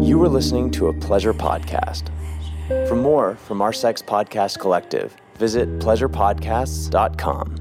You 0.00 0.22
are 0.22 0.28
listening 0.28 0.70
to 0.72 0.86
a 0.88 0.92
pleasure 0.92 1.34
podcast. 1.34 2.08
For 2.88 2.94
more 2.94 3.34
from 3.34 3.60
our 3.60 3.72
sex 3.72 4.00
podcast 4.00 4.60
collective, 4.60 5.16
visit 5.36 5.68
pleasurepodcasts.com. 5.80 7.56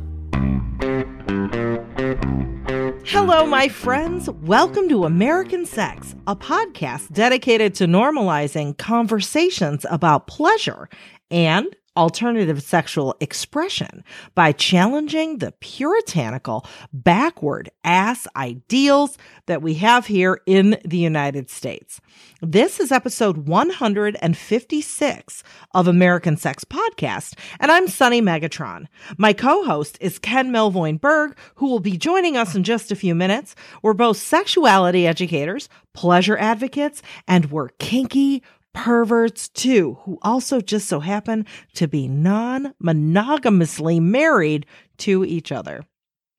Hello, 3.05 3.45
my 3.47 3.67
friends. 3.69 4.29
Welcome 4.29 4.87
to 4.89 5.05
American 5.05 5.65
Sex, 5.65 6.15
a 6.27 6.35
podcast 6.35 7.11
dedicated 7.11 7.73
to 7.75 7.85
normalizing 7.85 8.77
conversations 8.77 9.85
about 9.89 10.27
pleasure 10.27 10.89
and 11.31 11.75
alternative 11.97 12.61
sexual 12.61 13.15
expression 13.19 14.03
by 14.33 14.51
challenging 14.51 15.37
the 15.37 15.51
puritanical, 15.53 16.65
backward 16.91 17.69
ass 17.83 18.27
ideals 18.35 19.17
that 19.45 19.61
we 19.61 19.75
have 19.75 20.07
here 20.07 20.41
in 20.45 20.77
the 20.83 20.97
United 20.97 21.49
States. 21.49 22.01
This 22.41 22.79
is 22.79 22.91
episode 22.91 23.47
156 23.47 25.43
of 25.73 25.87
American 25.87 26.37
Sex 26.37 26.63
Podcast, 26.63 27.37
and 27.59 27.71
I'm 27.71 27.87
Sunny 27.87 28.21
Megatron. 28.21 28.87
My 29.17 29.33
co-host 29.33 29.97
is 30.01 30.19
Ken 30.19 30.51
Melvoin 30.51 30.99
Berg, 30.99 31.37
who 31.55 31.67
will 31.67 31.79
be 31.79 31.97
joining 31.97 32.37
us 32.37 32.55
in 32.55 32.63
just 32.63 32.91
a 32.91 32.95
few 32.95 33.15
minutes. 33.15 33.55
We're 33.81 33.93
both 33.93 34.17
sexuality 34.17 35.07
educators, 35.07 35.69
pleasure 35.93 36.37
advocates, 36.37 37.01
and 37.27 37.51
we're 37.51 37.69
kinky 37.79 38.43
perverts 38.75 39.49
too, 39.49 39.97
who 40.01 40.19
also 40.21 40.61
just 40.61 40.87
so 40.87 40.99
happen 40.99 41.45
to 41.73 41.87
be 41.87 42.07
non 42.07 42.73
monogamously 42.79 43.99
married 43.99 44.67
to 44.97 45.25
each 45.25 45.51
other. 45.51 45.83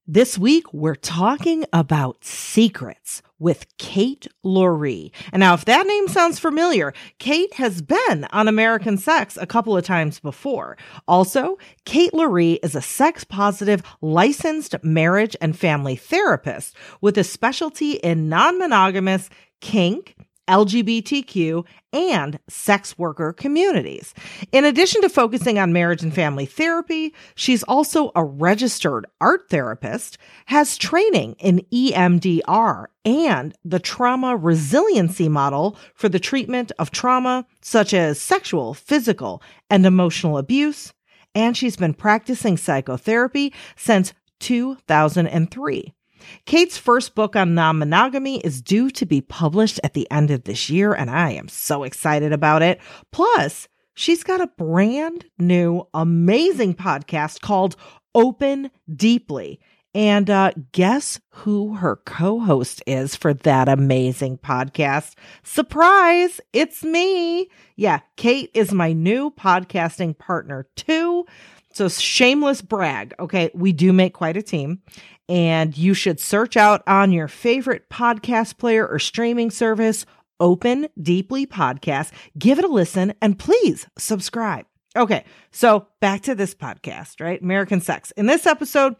This 0.06 0.38
week, 0.38 0.72
we're 0.72 0.94
talking 0.94 1.64
about 1.72 2.24
secrets 2.24 3.22
with 3.40 3.66
Kate 3.76 4.28
Loree. 4.44 5.10
And 5.32 5.40
now, 5.40 5.54
if 5.54 5.64
that 5.64 5.84
name 5.84 6.06
sounds 6.06 6.38
familiar, 6.38 6.94
Kate 7.18 7.52
has 7.54 7.82
been 7.82 8.24
on 8.30 8.46
American 8.46 8.98
Sex 8.98 9.36
a 9.36 9.48
couple 9.48 9.76
of 9.76 9.84
times 9.84 10.20
before. 10.20 10.76
Also, 11.08 11.58
Kate 11.84 12.12
Loree 12.12 12.60
is 12.62 12.76
a 12.76 12.82
sex 12.82 13.24
positive 13.24 13.82
licensed 14.00 14.76
marriage 14.84 15.34
and 15.40 15.58
family 15.58 15.96
therapist 15.96 16.76
with 17.00 17.18
a 17.18 17.24
specialty 17.24 17.94
in 17.94 18.28
non 18.28 18.58
monogamous 18.58 19.28
kink 19.60 20.14
LGBTQ, 20.48 21.64
and 21.92 22.38
sex 22.48 22.98
worker 22.98 23.32
communities. 23.32 24.14
In 24.52 24.64
addition 24.64 25.02
to 25.02 25.08
focusing 25.08 25.58
on 25.58 25.72
marriage 25.72 26.02
and 26.02 26.14
family 26.14 26.46
therapy, 26.46 27.14
she's 27.34 27.62
also 27.64 28.12
a 28.14 28.24
registered 28.24 29.06
art 29.20 29.48
therapist, 29.48 30.18
has 30.46 30.76
training 30.76 31.36
in 31.38 31.64
EMDR 31.72 32.86
and 33.04 33.54
the 33.64 33.78
trauma 33.78 34.36
resiliency 34.36 35.28
model 35.28 35.76
for 35.94 36.08
the 36.08 36.20
treatment 36.20 36.72
of 36.78 36.90
trauma 36.90 37.46
such 37.62 37.94
as 37.94 38.20
sexual, 38.20 38.74
physical, 38.74 39.42
and 39.70 39.86
emotional 39.86 40.38
abuse, 40.38 40.92
and 41.34 41.56
she's 41.56 41.76
been 41.76 41.94
practicing 41.94 42.56
psychotherapy 42.56 43.52
since 43.76 44.12
2003. 44.40 45.95
Kate's 46.44 46.78
first 46.78 47.14
book 47.14 47.36
on 47.36 47.54
non 47.54 47.78
monogamy 47.78 48.40
is 48.40 48.62
due 48.62 48.90
to 48.90 49.06
be 49.06 49.20
published 49.20 49.80
at 49.84 49.94
the 49.94 50.10
end 50.10 50.30
of 50.30 50.44
this 50.44 50.70
year, 50.70 50.92
and 50.92 51.10
I 51.10 51.30
am 51.32 51.48
so 51.48 51.82
excited 51.82 52.32
about 52.32 52.62
it. 52.62 52.80
Plus, 53.12 53.68
she's 53.94 54.22
got 54.22 54.40
a 54.40 54.50
brand 54.58 55.26
new, 55.38 55.86
amazing 55.94 56.74
podcast 56.74 57.40
called 57.40 57.76
Open 58.14 58.70
Deeply. 58.94 59.60
And 59.96 60.28
uh, 60.28 60.50
guess 60.72 61.18
who 61.30 61.76
her 61.76 61.96
co 61.96 62.38
host 62.38 62.82
is 62.86 63.16
for 63.16 63.32
that 63.32 63.66
amazing 63.66 64.36
podcast? 64.36 65.14
Surprise! 65.42 66.38
It's 66.52 66.84
me. 66.84 67.48
Yeah, 67.76 68.00
Kate 68.16 68.50
is 68.52 68.74
my 68.74 68.92
new 68.92 69.30
podcasting 69.30 70.18
partner, 70.18 70.68
too. 70.76 71.24
So, 71.72 71.88
shameless 71.88 72.60
brag. 72.60 73.14
Okay, 73.18 73.50
we 73.54 73.72
do 73.72 73.90
make 73.90 74.12
quite 74.12 74.36
a 74.36 74.42
team 74.42 74.82
and 75.28 75.76
you 75.76 75.94
should 75.94 76.20
search 76.20 76.56
out 76.56 76.82
on 76.86 77.12
your 77.12 77.28
favorite 77.28 77.88
podcast 77.90 78.58
player 78.58 78.86
or 78.86 78.98
streaming 78.98 79.50
service, 79.50 80.06
Open 80.38 80.88
Deeply 81.00 81.46
Podcast. 81.46 82.12
Give 82.38 82.58
it 82.58 82.64
a 82.64 82.68
listen 82.68 83.14
and 83.20 83.38
please 83.38 83.86
subscribe. 83.98 84.66
Okay, 84.96 85.24
so 85.50 85.88
back 86.00 86.22
to 86.22 86.34
this 86.34 86.54
podcast, 86.54 87.20
right? 87.20 87.40
American 87.40 87.80
Sex. 87.80 88.12
In 88.12 88.26
this 88.26 88.46
episode, 88.46 88.96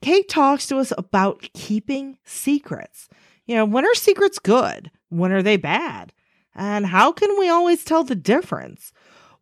Kate 0.00 0.28
talks 0.28 0.66
to 0.66 0.78
us 0.78 0.92
about 0.96 1.48
keeping 1.54 2.18
secrets. 2.24 3.08
You 3.46 3.56
know, 3.56 3.64
when 3.64 3.84
are 3.84 3.94
secrets 3.94 4.38
good? 4.38 4.90
When 5.08 5.32
are 5.32 5.42
they 5.42 5.56
bad? 5.56 6.12
And 6.54 6.86
how 6.86 7.10
can 7.10 7.38
we 7.38 7.48
always 7.48 7.84
tell 7.84 8.04
the 8.04 8.14
difference? 8.14 8.92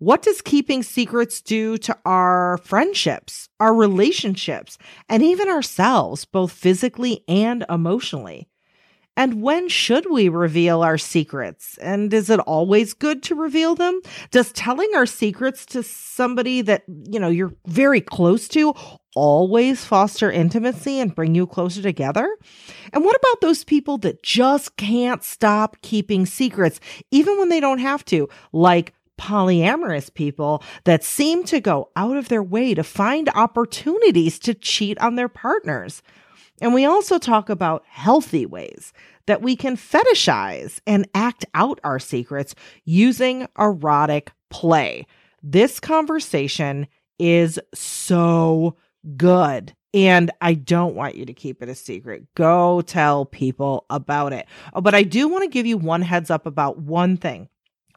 What 0.02 0.22
does 0.22 0.42
keeping 0.42 0.82
secrets 0.82 1.40
do 1.40 1.78
to 1.78 1.96
our 2.04 2.58
friendships, 2.64 3.48
our 3.60 3.72
relationships, 3.72 4.76
and 5.08 5.22
even 5.22 5.48
ourselves, 5.48 6.24
both 6.24 6.50
physically 6.50 7.22
and 7.28 7.64
emotionally? 7.70 8.48
And 9.16 9.42
when 9.42 9.68
should 9.68 10.10
we 10.10 10.28
reveal 10.28 10.82
our 10.82 10.98
secrets? 10.98 11.78
And 11.78 12.12
is 12.12 12.30
it 12.30 12.40
always 12.40 12.94
good 12.94 13.22
to 13.22 13.36
reveal 13.36 13.76
them? 13.76 14.00
Does 14.32 14.50
telling 14.50 14.90
our 14.96 15.06
secrets 15.06 15.64
to 15.66 15.84
somebody 15.84 16.62
that, 16.62 16.82
you 16.88 17.20
know, 17.20 17.28
you're 17.28 17.54
very 17.68 18.00
close 18.00 18.48
to 18.48 18.74
always 19.14 19.84
foster 19.84 20.32
intimacy 20.32 20.98
and 20.98 21.14
bring 21.14 21.36
you 21.36 21.46
closer 21.46 21.80
together? 21.80 22.28
And 22.92 23.04
what 23.04 23.14
about 23.14 23.40
those 23.40 23.62
people 23.62 23.98
that 23.98 24.24
just 24.24 24.76
can't 24.76 25.22
stop 25.22 25.76
keeping 25.82 26.26
secrets, 26.26 26.80
even 27.12 27.38
when 27.38 27.50
they 27.50 27.60
don't 27.60 27.78
have 27.78 28.04
to, 28.06 28.28
like 28.52 28.94
polyamorous 29.22 30.12
people 30.12 30.64
that 30.82 31.04
seem 31.04 31.44
to 31.44 31.60
go 31.60 31.88
out 31.94 32.16
of 32.16 32.28
their 32.28 32.42
way 32.42 32.74
to 32.74 32.82
find 32.82 33.28
opportunities 33.36 34.36
to 34.40 34.52
cheat 34.52 35.00
on 35.00 35.14
their 35.14 35.28
partners. 35.28 36.02
And 36.60 36.74
we 36.74 36.84
also 36.84 37.18
talk 37.18 37.48
about 37.48 37.84
healthy 37.86 38.46
ways 38.46 38.92
that 39.26 39.40
we 39.40 39.54
can 39.54 39.76
fetishize 39.76 40.80
and 40.88 41.08
act 41.14 41.44
out 41.54 41.78
our 41.84 42.00
secrets 42.00 42.56
using 42.84 43.46
erotic 43.56 44.32
play. 44.50 45.06
This 45.40 45.78
conversation 45.78 46.88
is 47.20 47.60
so 47.72 48.76
good. 49.16 49.72
And 49.94 50.32
I 50.40 50.54
don't 50.54 50.96
want 50.96 51.14
you 51.14 51.26
to 51.26 51.34
keep 51.34 51.62
it 51.62 51.68
a 51.68 51.74
secret. 51.76 52.26
Go 52.34 52.80
tell 52.80 53.24
people 53.26 53.84
about 53.88 54.32
it. 54.32 54.46
Oh, 54.74 54.80
but 54.80 54.94
I 54.94 55.04
do 55.04 55.28
want 55.28 55.44
to 55.44 55.50
give 55.50 55.66
you 55.66 55.76
one 55.76 56.02
heads 56.02 56.30
up 56.30 56.46
about 56.46 56.78
one 56.78 57.16
thing. 57.16 57.48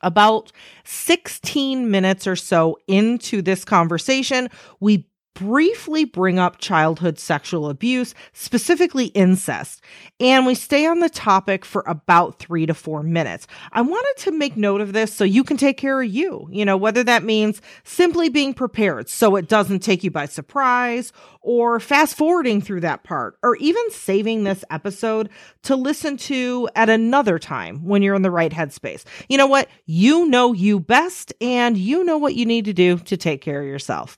About 0.05 0.51
16 0.85 1.91
minutes 1.91 2.27
or 2.27 2.37
so 2.37 2.77
into 2.87 3.41
this 3.41 3.65
conversation, 3.65 4.47
we 4.79 5.07
briefly 5.35 6.05
bring 6.05 6.39
up 6.39 6.57
childhood 6.57 7.19
sexual 7.19 7.69
abuse, 7.69 8.15
specifically 8.33 9.07
incest, 9.07 9.81
and 10.19 10.47
we 10.47 10.55
stay 10.55 10.87
on 10.87 10.99
the 10.99 11.09
topic 11.09 11.63
for 11.63 11.83
about 11.85 12.39
three 12.39 12.65
to 12.65 12.73
four 12.73 13.03
minutes. 13.03 13.45
I 13.71 13.81
wanted 13.81 14.23
to 14.23 14.31
make 14.31 14.57
note 14.57 14.81
of 14.81 14.93
this 14.93 15.13
so 15.13 15.23
you 15.23 15.43
can 15.43 15.57
take 15.57 15.77
care 15.77 16.01
of 16.01 16.09
you, 16.09 16.47
you 16.49 16.65
know, 16.65 16.77
whether 16.77 17.03
that 17.03 17.23
means 17.23 17.61
simply 17.83 18.29
being 18.29 18.53
prepared 18.53 19.09
so 19.09 19.35
it 19.35 19.47
doesn't 19.47 19.79
take 19.79 20.03
you 20.03 20.09
by 20.09 20.25
surprise, 20.25 21.13
or 21.41 21.79
fast 21.79 22.17
forwarding 22.17 22.61
through 22.61 22.79
that 22.79 23.03
part, 23.03 23.37
or 23.43 23.55
even 23.57 23.83
saving 23.91 24.43
this 24.43 24.63
episode 24.71 25.29
to 25.61 25.75
listen 25.75 26.17
to 26.17 26.67
at 26.75 26.89
another 26.89 27.37
time 27.37 27.83
when 27.85 28.01
you're 28.01 28.15
in 28.15 28.23
the 28.23 28.31
right 28.31 28.51
headspace. 28.51 29.03
You 29.29 29.37
know 29.37 29.47
what? 29.47 29.69
You 29.85 30.27
know 30.27 30.53
you 30.53 30.79
best, 30.79 31.33
and 31.41 31.77
you 31.77 32.03
know 32.03 32.17
what 32.17 32.35
you 32.35 32.45
need 32.45 32.65
to 32.65 32.73
do 32.73 32.97
to 32.97 33.17
take 33.17 33.41
care 33.41 33.61
of 33.61 33.67
yourself. 33.67 34.17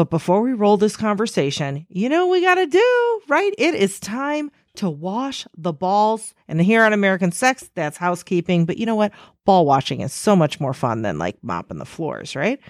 But 0.00 0.08
before 0.08 0.40
we 0.40 0.54
roll 0.54 0.78
this 0.78 0.96
conversation, 0.96 1.84
you 1.90 2.08
know 2.08 2.28
we 2.28 2.40
got 2.40 2.54
to 2.54 2.64
do, 2.64 3.20
right? 3.28 3.52
It 3.58 3.74
is 3.74 4.00
time 4.00 4.50
to 4.76 4.88
wash 4.88 5.46
the 5.58 5.74
balls. 5.74 6.32
And 6.48 6.58
here 6.58 6.84
on 6.84 6.94
American 6.94 7.32
Sex, 7.32 7.68
that's 7.74 7.98
housekeeping. 7.98 8.64
But 8.64 8.78
you 8.78 8.86
know 8.86 8.94
what? 8.94 9.12
Ball 9.44 9.66
washing 9.66 10.00
is 10.00 10.14
so 10.14 10.34
much 10.34 10.58
more 10.58 10.72
fun 10.72 11.02
than 11.02 11.18
like 11.18 11.36
mopping 11.42 11.76
the 11.76 11.84
floors, 11.84 12.34
right? 12.34 12.60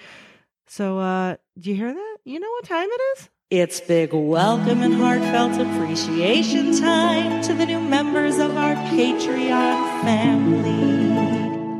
So, 0.67 0.99
uh, 0.99 1.37
do 1.57 1.69
you 1.69 1.75
hear 1.77 1.93
that? 1.93 2.17
You 2.25 2.41
know 2.41 2.49
what 2.49 2.65
time 2.65 2.89
it 2.91 3.01
is? 3.15 3.29
It's 3.49 3.79
big 3.79 4.11
welcome 4.11 4.81
and 4.81 4.95
heartfelt 4.95 5.53
appreciation 5.53 6.77
time 6.77 7.41
to 7.43 7.53
the 7.53 7.65
new 7.65 7.79
members 7.79 8.39
of 8.39 8.57
our 8.57 8.75
Patreon 8.75 10.01
family. 10.03 11.10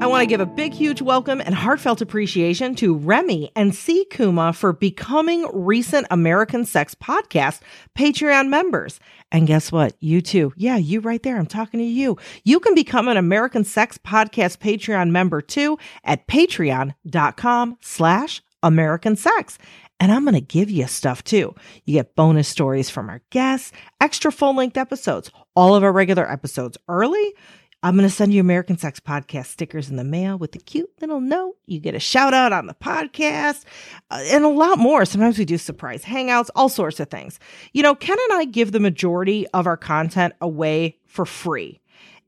I 0.01 0.07
want 0.07 0.24
to 0.24 0.25
give 0.25 0.39
a 0.42 0.48
big, 0.48 0.74
huge 0.74 1.00
welcome 1.00 1.42
and 1.42 1.53
heartfelt 1.53 2.01
appreciation 2.01 2.74
to 2.77 2.95
Remy 2.95 3.51
and 3.56 3.75
C. 3.75 4.03
Kuma 4.09 4.51
for 4.51 4.74
becoming 4.74 5.48
recent 5.53 6.07
American 6.09 6.65
Sex 6.65 6.95
Podcast 6.95 7.59
Patreon 7.95 8.50
members. 8.50 9.00
And 9.31 9.45
guess 9.45 9.71
what? 9.71 9.95
You 10.00 10.24
too. 10.24 10.53
Yeah, 10.57 10.77
you 10.77 11.01
right 11.01 11.21
there. 11.21 11.38
I'm 11.38 11.45
talking 11.45 11.80
to 11.80 11.86
you. 11.86 12.18
You 12.44 12.59
can 12.59 12.74
become 12.74 13.09
an 13.09 13.18
American 13.18 13.63
Sex 13.63 14.00
Podcast 14.00 14.57
Patreon 14.57 15.12
member 15.12 15.39
too 15.39 15.77
at 16.03 16.27
patreon.com 16.27 17.77
slash 17.81 18.42
American 18.63 19.15
Sex. 19.15 19.59
And 20.00 20.12
I'm 20.12 20.24
going 20.24 20.33
to 20.33 20.42
give 20.42 20.71
you 20.71 20.88
stuff 20.88 21.24
too. 21.24 21.53
You 21.86 21.94
get 21.94 22.15
bonus 22.15 22.48
stories 22.48 22.89
from 22.89 23.07
our 23.07 23.21
guests, 23.30 23.71
extra 24.01 24.31
full 24.31 24.56
length 24.56 24.77
episodes, 24.77 25.30
all 25.56 25.75
of 25.75 25.83
our 25.83 25.92
regular 25.92 26.27
episodes 26.27 26.75
early 26.88 27.36
I'm 27.83 27.98
going 27.98 28.07
to 28.07 28.13
send 28.13 28.31
you 28.31 28.42
American 28.42 28.78
Sex 28.78 29.00
Podcast 29.00 29.48
stickers 29.48 29.89
in 29.89 29.95
the 29.95 30.04
mail 30.04 30.38
with 30.38 30.54
a 30.54 30.60
cute 30.60 30.92
little 31.01 31.19
note. 31.19 31.56
You 31.66 31.80
get 31.80 31.95
a 31.95 32.00
shout 32.00 32.31
out 32.33 32.54
on 32.54 32.68
the 32.68 32.75
podcast 32.75 33.66
uh, 34.12 34.22
and 34.28 34.44
a 34.44 34.50
lot 34.50 34.78
more. 34.78 35.04
Sometimes 35.04 35.39
we 35.39 35.45
do 35.45 35.57
surprise 35.57 36.04
hangouts, 36.04 36.50
all 36.56 36.69
sorts 36.69 37.00
of 37.00 37.10
things. 37.10 37.39
You 37.74 37.81
know, 37.81 37.95
Ken 37.95 38.18
and 38.30 38.39
I 38.39 38.45
give 38.45 38.72
the 38.72 38.80
majority 38.80 39.48
of 39.48 39.66
our 39.66 39.78
content 39.78 40.36
away 40.42 41.00
for 41.07 41.25
free. 41.25 41.81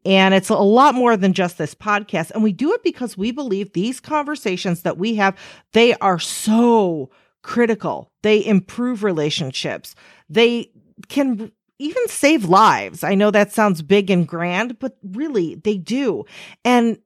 And 0.06 0.34
it's 0.34 0.50
a 0.50 0.56
lot 0.56 0.96
more 0.96 1.16
than 1.16 1.34
just 1.34 1.60
this 1.60 1.76
podcast. 1.76 2.32
And 2.32 2.44
we 2.44 2.52
do 2.52 2.74
it 2.74 2.84
because 2.84 3.16
we 3.16 3.32
believe 3.32 3.74
these 3.74 4.00
conversations 4.00 4.82
that 4.82 4.98
we 4.98 5.16
have, 5.16 5.38
they 5.74 5.94
are 5.96 6.20
so 6.20 7.12
critical. 7.44 8.12
They 8.24 8.44
improve 8.44 9.04
relationships. 9.04 9.94
They 10.30 10.72
can 11.10 11.52
even 11.84 12.08
save 12.08 12.46
lives. 12.46 13.04
I 13.04 13.16
know 13.16 13.32
that 13.32 13.52
sounds 13.52 13.82
big 13.82 14.10
and 14.10 14.28
grand, 14.28 14.80
but 14.80 14.98
really 15.04 15.56
they 15.56 15.78
do. 15.78 16.26
And 16.64 17.00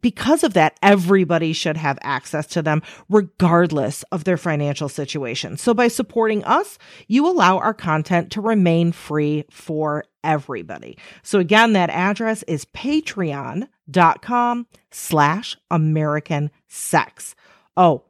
because 0.00 0.44
of 0.44 0.54
that, 0.54 0.78
everybody 0.82 1.52
should 1.52 1.76
have 1.76 1.98
access 2.02 2.46
to 2.48 2.62
them 2.62 2.82
regardless 3.08 4.02
of 4.12 4.24
their 4.24 4.36
financial 4.36 4.88
situation. 4.88 5.56
So 5.56 5.74
by 5.74 5.88
supporting 5.88 6.44
us, 6.44 6.78
you 7.08 7.26
allow 7.26 7.58
our 7.58 7.74
content 7.74 8.30
to 8.32 8.40
remain 8.40 8.92
free 8.92 9.44
for 9.50 10.04
everybody. 10.22 10.98
So 11.22 11.38
again, 11.38 11.72
that 11.72 11.90
address 11.90 12.42
is 12.44 12.64
patreon.com 12.66 14.66
slash 14.90 15.56
American 15.70 16.50
sex. 16.68 17.34
Oh, 17.76 18.04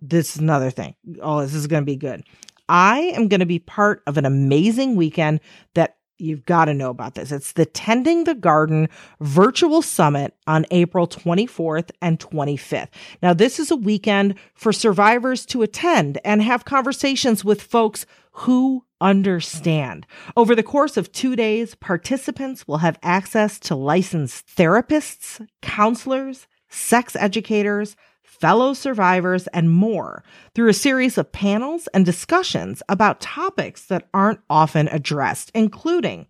this 0.00 0.34
is 0.34 0.42
another 0.42 0.70
thing. 0.70 0.94
Oh, 1.20 1.42
this 1.42 1.54
is 1.54 1.66
going 1.66 1.82
to 1.82 1.86
be 1.86 1.96
good. 1.96 2.24
I 2.70 3.12
am 3.16 3.26
going 3.26 3.40
to 3.40 3.46
be 3.46 3.58
part 3.58 4.00
of 4.06 4.16
an 4.16 4.24
amazing 4.24 4.94
weekend 4.94 5.40
that 5.74 5.96
you've 6.18 6.46
got 6.46 6.66
to 6.66 6.74
know 6.74 6.90
about 6.90 7.16
this. 7.16 7.32
It's 7.32 7.52
the 7.52 7.66
Tending 7.66 8.24
the 8.24 8.34
Garden 8.34 8.88
Virtual 9.20 9.82
Summit 9.82 10.36
on 10.46 10.66
April 10.70 11.08
24th 11.08 11.90
and 12.00 12.20
25th. 12.20 12.88
Now, 13.22 13.34
this 13.34 13.58
is 13.58 13.72
a 13.72 13.76
weekend 13.76 14.36
for 14.54 14.72
survivors 14.72 15.44
to 15.46 15.62
attend 15.62 16.20
and 16.24 16.42
have 16.42 16.64
conversations 16.64 17.44
with 17.44 17.60
folks 17.60 18.06
who 18.32 18.84
understand. 19.00 20.06
Over 20.36 20.54
the 20.54 20.62
course 20.62 20.96
of 20.96 21.10
two 21.10 21.34
days, 21.34 21.74
participants 21.74 22.68
will 22.68 22.78
have 22.78 23.00
access 23.02 23.58
to 23.60 23.74
licensed 23.74 24.46
therapists, 24.46 25.44
counselors, 25.60 26.46
sex 26.68 27.16
educators, 27.16 27.96
fellow 28.30 28.72
survivors, 28.72 29.46
and 29.48 29.70
more 29.70 30.22
through 30.54 30.68
a 30.68 30.74
series 30.74 31.18
of 31.18 31.32
panels 31.32 31.88
and 31.88 32.06
discussions 32.06 32.82
about 32.88 33.20
topics 33.20 33.84
that 33.86 34.08
aren't 34.14 34.40
often 34.48 34.88
addressed, 34.88 35.50
including 35.54 36.26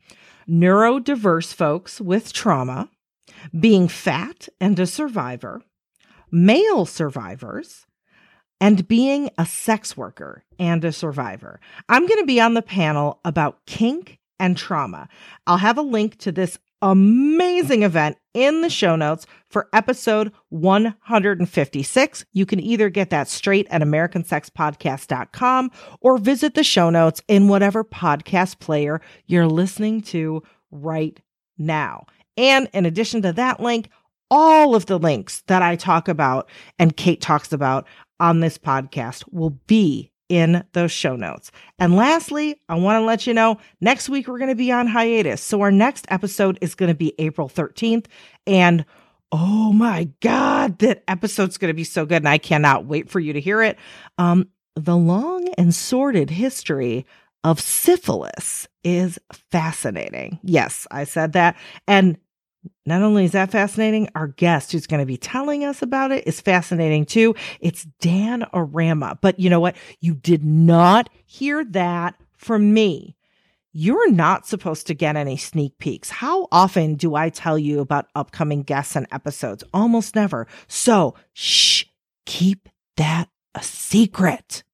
neurodiverse 0.49 1.53
folks 1.53 2.01
with 2.01 2.33
trauma, 2.33 2.89
being 3.59 3.87
fat 3.87 4.49
and 4.61 4.79
a 4.79 4.87
survivor, 4.87 5.63
male 6.31 6.87
survivors, 6.87 7.87
and 8.61 8.89
being 8.89 9.31
a 9.39 9.47
sex 9.47 9.97
worker 9.97 10.43
and 10.59 10.85
a 10.85 10.93
survivor. 10.93 11.61
I'm 11.89 12.07
going 12.07 12.21
to 12.21 12.27
be 12.27 12.41
on 12.41 12.55
the 12.55 12.63
panel 12.63 13.21
about 13.25 13.65
kink 13.67 14.19
and 14.39 14.57
trauma. 14.57 15.09
I'll 15.47 15.59
have 15.59 15.79
a 15.79 15.83
link 15.83 16.19
to 16.19 16.33
this 16.33 16.59
amazing 16.83 17.83
event 17.83 18.17
in 18.35 18.63
the 18.63 18.71
show 18.71 18.97
notes 18.97 19.27
for 19.49 19.69
episode 19.73 20.33
156. 20.51 22.25
You 22.33 22.47
can 22.47 22.61
either 22.61 22.89
get 22.89 23.11
that 23.11 23.29
straight 23.29 23.67
at 23.71 23.83
americansexpodcast.com 23.83 25.71
or 26.01 26.19
visit 26.19 26.55
the 26.55 26.65
show 26.65 26.91
notes 26.91 27.23
in 27.29 27.49
whatever 27.49 27.85
podcast 27.85 28.59
player 28.61 29.01
you're 29.27 29.47
listening 29.47 30.01
to 30.03 30.43
right 30.71 31.21
now. 31.59 32.07
And 32.37 32.69
in 32.73 32.87
addition 32.87 33.23
to 33.23 33.33
that 33.35 33.61
link, 33.61 33.91
all 34.31 34.75
of 34.75 34.87
the 34.87 34.99
links 34.99 35.43
that 35.49 35.63
I 35.63 35.77
talk 35.77 36.09
about 36.09 36.49
and 36.79 36.97
Kate 36.97 37.21
talks 37.21 37.53
about 37.53 37.87
on 38.21 38.41
this 38.41 38.59
podcast 38.59 39.25
will 39.33 39.59
be 39.67 40.13
in 40.31 40.65
those 40.73 40.93
show 40.93 41.17
notes. 41.17 41.51
And 41.79 41.97
lastly, 41.97 42.59
I 42.69 42.77
want 42.77 43.03
to 43.03 43.05
let 43.05 43.27
you 43.27 43.35
know 43.35 43.59
next 43.81 44.09
week 44.09 44.29
we're 44.29 44.39
going 44.39 44.49
to 44.49 44.55
be 44.55 44.73
on 44.73 44.87
hiatus. 44.87 45.43
So 45.43 45.61
our 45.61 45.73
next 45.73 46.07
episode 46.09 46.57
is 46.63 46.75
going 46.75 46.89
to 46.89 46.95
be 46.95 47.13
April 47.19 47.49
13th. 47.49 48.07
And 48.47 48.87
oh 49.33 49.73
my 49.73 50.09
God, 50.21 50.79
that 50.79 51.03
episode's 51.09 51.59
going 51.59 51.69
to 51.71 51.75
be 51.75 51.85
so 51.85 52.07
good. 52.07 52.19
And 52.19 52.29
I 52.29 52.39
cannot 52.39 52.87
wait 52.87 53.11
for 53.11 53.21
you 53.21 53.33
to 53.33 53.41
hear 53.41 53.61
it. 53.61 53.77
Um, 54.19 54.49
the 54.77 54.97
long 54.97 55.49
and 55.59 55.75
sordid 55.75 56.31
history 56.31 57.05
of 57.43 57.61
syphilis 57.61 58.69
is 58.85 59.19
fascinating. 59.33 60.39
Yes, 60.43 60.87
I 60.91 61.05
said 61.05 61.33
that. 61.33 61.57
And 61.89 62.19
not 62.87 63.03
only 63.03 63.25
is 63.25 63.33
that 63.33 63.51
fascinating, 63.51 64.09
our 64.15 64.27
guest 64.27 64.73
who's 64.73 64.87
going 64.87 65.01
to 65.01 65.07
be 65.07 65.17
telling 65.17 65.65
us 65.65 65.83
about 65.83 66.11
it 66.13 66.27
is 66.27 66.41
fascinating 66.41 67.07
too. 67.07 67.35
It's 67.61 67.85
Dan 68.01 68.45
Arama. 68.53 69.19
But 69.21 69.39
you 69.39 69.49
know 69.49 69.61
what? 69.61 69.77
You 70.01 70.15
did 70.15 70.45
not 70.45 71.09
hear 71.25 71.65
that 71.67 72.17
from 72.37 72.73
me. 72.73 73.17
You're 73.73 74.11
not 74.11 74.47
supposed 74.47 74.89
to 74.89 74.95
get 74.95 75.15
any 75.15 75.37
sneak 75.37 75.79
peeks. 75.79 76.11
How 76.11 76.49
often 76.51 76.97
do 76.97 77.15
I 77.15 77.29
tell 77.29 77.57
you 77.57 77.81
about 77.81 78.09
upcoming 78.17 78.63
guests 78.63 78.97
and 78.97 79.07
episodes? 79.13 79.63
Almost 79.73 80.17
never. 80.17 80.49
So, 80.67 81.15
shh, 81.33 81.85
keep 82.27 82.69
that 82.97 83.29
a 83.55 83.63
secret. 83.63 84.65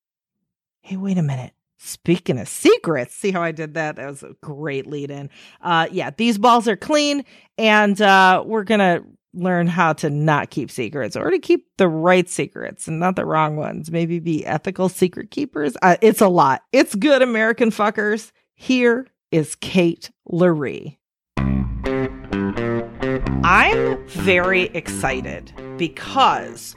Hey, 0.80 0.96
wait 0.96 1.18
a 1.18 1.22
minute. 1.22 1.52
Speaking 1.86 2.38
of 2.38 2.48
secrets, 2.48 3.14
see 3.14 3.30
how 3.30 3.42
I 3.42 3.52
did 3.52 3.74
that? 3.74 3.94
That 3.96 4.08
was 4.08 4.24
a 4.24 4.34
great 4.42 4.88
lead 4.88 5.10
in. 5.10 5.30
Uh, 5.60 5.86
yeah, 5.92 6.10
these 6.16 6.36
balls 6.36 6.66
are 6.66 6.76
clean, 6.76 7.24
and 7.56 8.00
uh, 8.02 8.42
we're 8.44 8.64
going 8.64 8.80
to 8.80 9.04
learn 9.32 9.68
how 9.68 9.92
to 9.92 10.10
not 10.10 10.50
keep 10.50 10.70
secrets 10.70 11.14
or 11.14 11.30
to 11.30 11.38
keep 11.38 11.66
the 11.76 11.88
right 11.88 12.28
secrets 12.28 12.88
and 12.88 12.98
not 12.98 13.14
the 13.14 13.24
wrong 13.24 13.54
ones. 13.54 13.90
Maybe 13.90 14.18
be 14.18 14.44
ethical 14.44 14.88
secret 14.88 15.30
keepers. 15.30 15.76
Uh, 15.80 15.96
it's 16.00 16.20
a 16.20 16.28
lot. 16.28 16.62
It's 16.72 16.94
good, 16.94 17.22
American 17.22 17.70
fuckers. 17.70 18.32
Here 18.54 19.06
is 19.30 19.54
Kate 19.54 20.10
Loree. 20.28 20.96
I'm 23.44 24.06
very 24.08 24.62
excited 24.62 25.52
because 25.76 26.74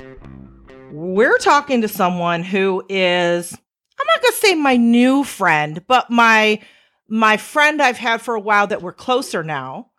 we're 0.92 1.38
talking 1.40 1.82
to 1.82 1.88
someone 1.88 2.44
who 2.44 2.84
is 2.90 3.58
I'm 4.00 4.08
not 4.08 4.22
going 4.22 4.32
to 4.34 4.38
say 4.38 4.56
my 4.56 4.78
new 4.78 5.24
friend, 5.24 5.84
but 5.88 6.10
my 6.10 6.62
my 7.08 7.38
friend 7.38 7.82
I've 7.82 7.98
had 7.98 8.22
for 8.22 8.36
a 8.36 8.40
while 8.40 8.68
that 8.68 8.82
we're 8.82 8.94
closer 8.94 9.44
now. 9.44 9.90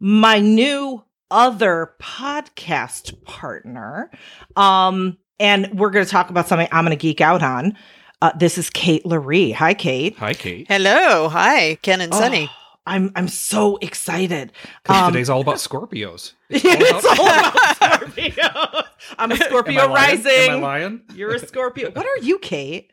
My 0.00 0.40
new 0.40 1.04
other 1.30 1.92
podcast 2.00 3.22
partner. 3.24 4.10
Um 4.56 5.18
and 5.38 5.78
we're 5.78 5.90
going 5.90 6.04
to 6.04 6.10
talk 6.10 6.30
about 6.30 6.48
something 6.48 6.68
I'm 6.72 6.84
going 6.84 6.96
to 6.96 7.00
geek 7.00 7.20
out 7.20 7.42
on. 7.42 7.76
Uh, 8.22 8.32
this 8.38 8.56
is 8.56 8.70
Kate 8.70 9.04
Loree. 9.04 9.52
Hi, 9.52 9.74
Kate. 9.74 10.16
Hi, 10.16 10.32
Kate. 10.32 10.66
Hello. 10.66 11.28
Hi, 11.28 11.74
Ken 11.82 12.00
and 12.00 12.14
Sunny. 12.14 12.48
Oh, 12.50 12.56
I'm 12.86 13.12
I'm 13.14 13.28
so 13.28 13.76
excited. 13.82 14.52
Um, 14.88 15.12
today's 15.12 15.28
all 15.28 15.42
about 15.42 15.56
Scorpios. 15.68 16.32
It's 16.48 16.64
all 16.64 16.72
about, 16.72 17.04
it's 17.04 17.20
all 17.20 17.26
about 17.26 18.00
Scorpios. 18.00 18.84
I'm 19.18 19.32
a 19.32 19.36
Scorpio 19.36 19.80
Am 19.82 19.90
I 19.90 19.92
lying? 19.92 20.22
rising. 20.24 20.50
Am 20.50 20.64
I 20.64 20.66
lying? 20.66 21.00
You're 21.14 21.34
a 21.34 21.38
Scorpio. 21.38 21.90
What 21.90 22.06
are 22.06 22.18
you, 22.24 22.38
Kate? 22.38 22.92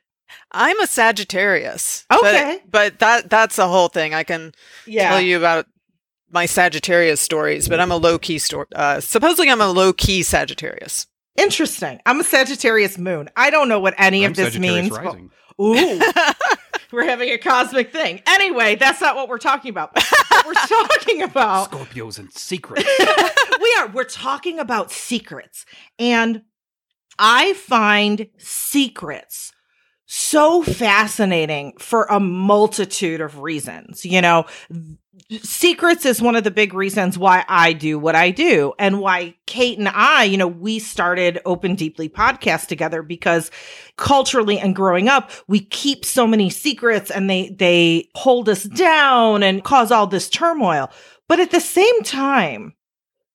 I'm 0.52 0.80
a 0.80 0.88
Sagittarius. 0.88 2.06
Okay. 2.12 2.60
But, 2.66 2.72
but 2.72 3.00
that 3.00 3.30
that's 3.30 3.56
the 3.56 3.68
whole 3.68 3.88
thing. 3.88 4.14
I 4.14 4.24
can 4.24 4.54
Yeah. 4.86 5.10
tell 5.10 5.22
you 5.22 5.38
about 5.38 5.66
my 6.32 6.46
Sagittarius 6.46 7.22
stories, 7.22 7.70
but 7.70 7.80
I'm 7.80 7.92
a 7.92 7.98
low 7.98 8.18
key 8.18 8.40
story. 8.40 8.66
Uh, 8.76 9.00
supposedly, 9.00 9.50
I'm 9.50 9.62
a 9.62 9.68
low 9.70 9.94
key 9.94 10.24
Sagittarius. 10.24 11.08
Interesting. 11.38 12.00
I'm 12.06 12.20
a 12.20 12.24
Sagittarius 12.24 12.98
moon. 12.98 13.30
I 13.36 13.50
don't 13.50 13.68
know 13.70 13.80
what 13.80 13.96
any 13.98 14.24
I'm 14.26 14.32
of 14.32 14.38
this 14.38 14.58
means. 14.58 14.92
Rising. 14.92 15.32
Ooh. 15.62 16.00
we're 16.92 17.06
having 17.06 17.30
a 17.30 17.38
cosmic 17.38 17.92
thing. 17.92 18.22
Anyway, 18.28 18.76
that's 18.76 19.02
not 19.02 19.16
what 19.16 19.30
we're 19.30 19.38
talking 19.40 19.70
about. 19.70 19.96
What 19.96 20.46
we're 20.46 20.54
talking 20.68 21.22
about 21.24 21.72
Scorpios 21.72 22.20
and 22.20 22.32
secrets. 22.32 22.88
we 23.62 23.76
are 23.80 23.88
we're 23.90 24.04
talking 24.04 24.60
about 24.60 24.92
secrets. 24.92 25.66
And 26.00 26.44
I 27.20 27.54
find 27.54 28.28
secrets 28.38 29.52
so 30.16 30.62
fascinating 30.62 31.74
for 31.80 32.04
a 32.04 32.20
multitude 32.20 33.20
of 33.20 33.40
reasons. 33.40 34.06
You 34.06 34.22
know, 34.22 34.46
secrets 35.42 36.06
is 36.06 36.22
one 36.22 36.36
of 36.36 36.44
the 36.44 36.52
big 36.52 36.76
reasons 36.76 37.18
why 37.18 37.44
I 37.48 37.74
do 37.74 37.98
what 37.98 38.14
I 38.14 38.30
do 38.30 38.74
and 38.78 39.00
why 39.00 39.34
Kate 39.48 39.80
and 39.80 39.90
I, 39.90 40.26
you 40.26 40.38
know, 40.38 40.48
we 40.48 40.78
started 40.78 41.42
Open 41.46 41.74
Deeply 41.74 42.10
podcast 42.10 42.68
together 42.68 43.02
because 43.02 43.50
culturally 43.98 44.60
and 44.60 44.76
growing 44.76 45.10
up, 45.10 45.32
we 45.48 45.60
keep 45.60 46.06
so 46.06 46.28
many 46.28 46.52
secrets 46.52 47.10
and 47.10 47.28
they 47.28 47.50
they 47.50 48.10
hold 48.14 48.50
us 48.50 48.66
down 48.66 49.42
and 49.42 49.64
cause 49.64 49.92
all 49.92 50.06
this 50.06 50.30
turmoil. 50.30 50.92
But 51.28 51.40
at 51.40 51.50
the 51.50 51.60
same 51.60 52.04
time, 52.04 52.76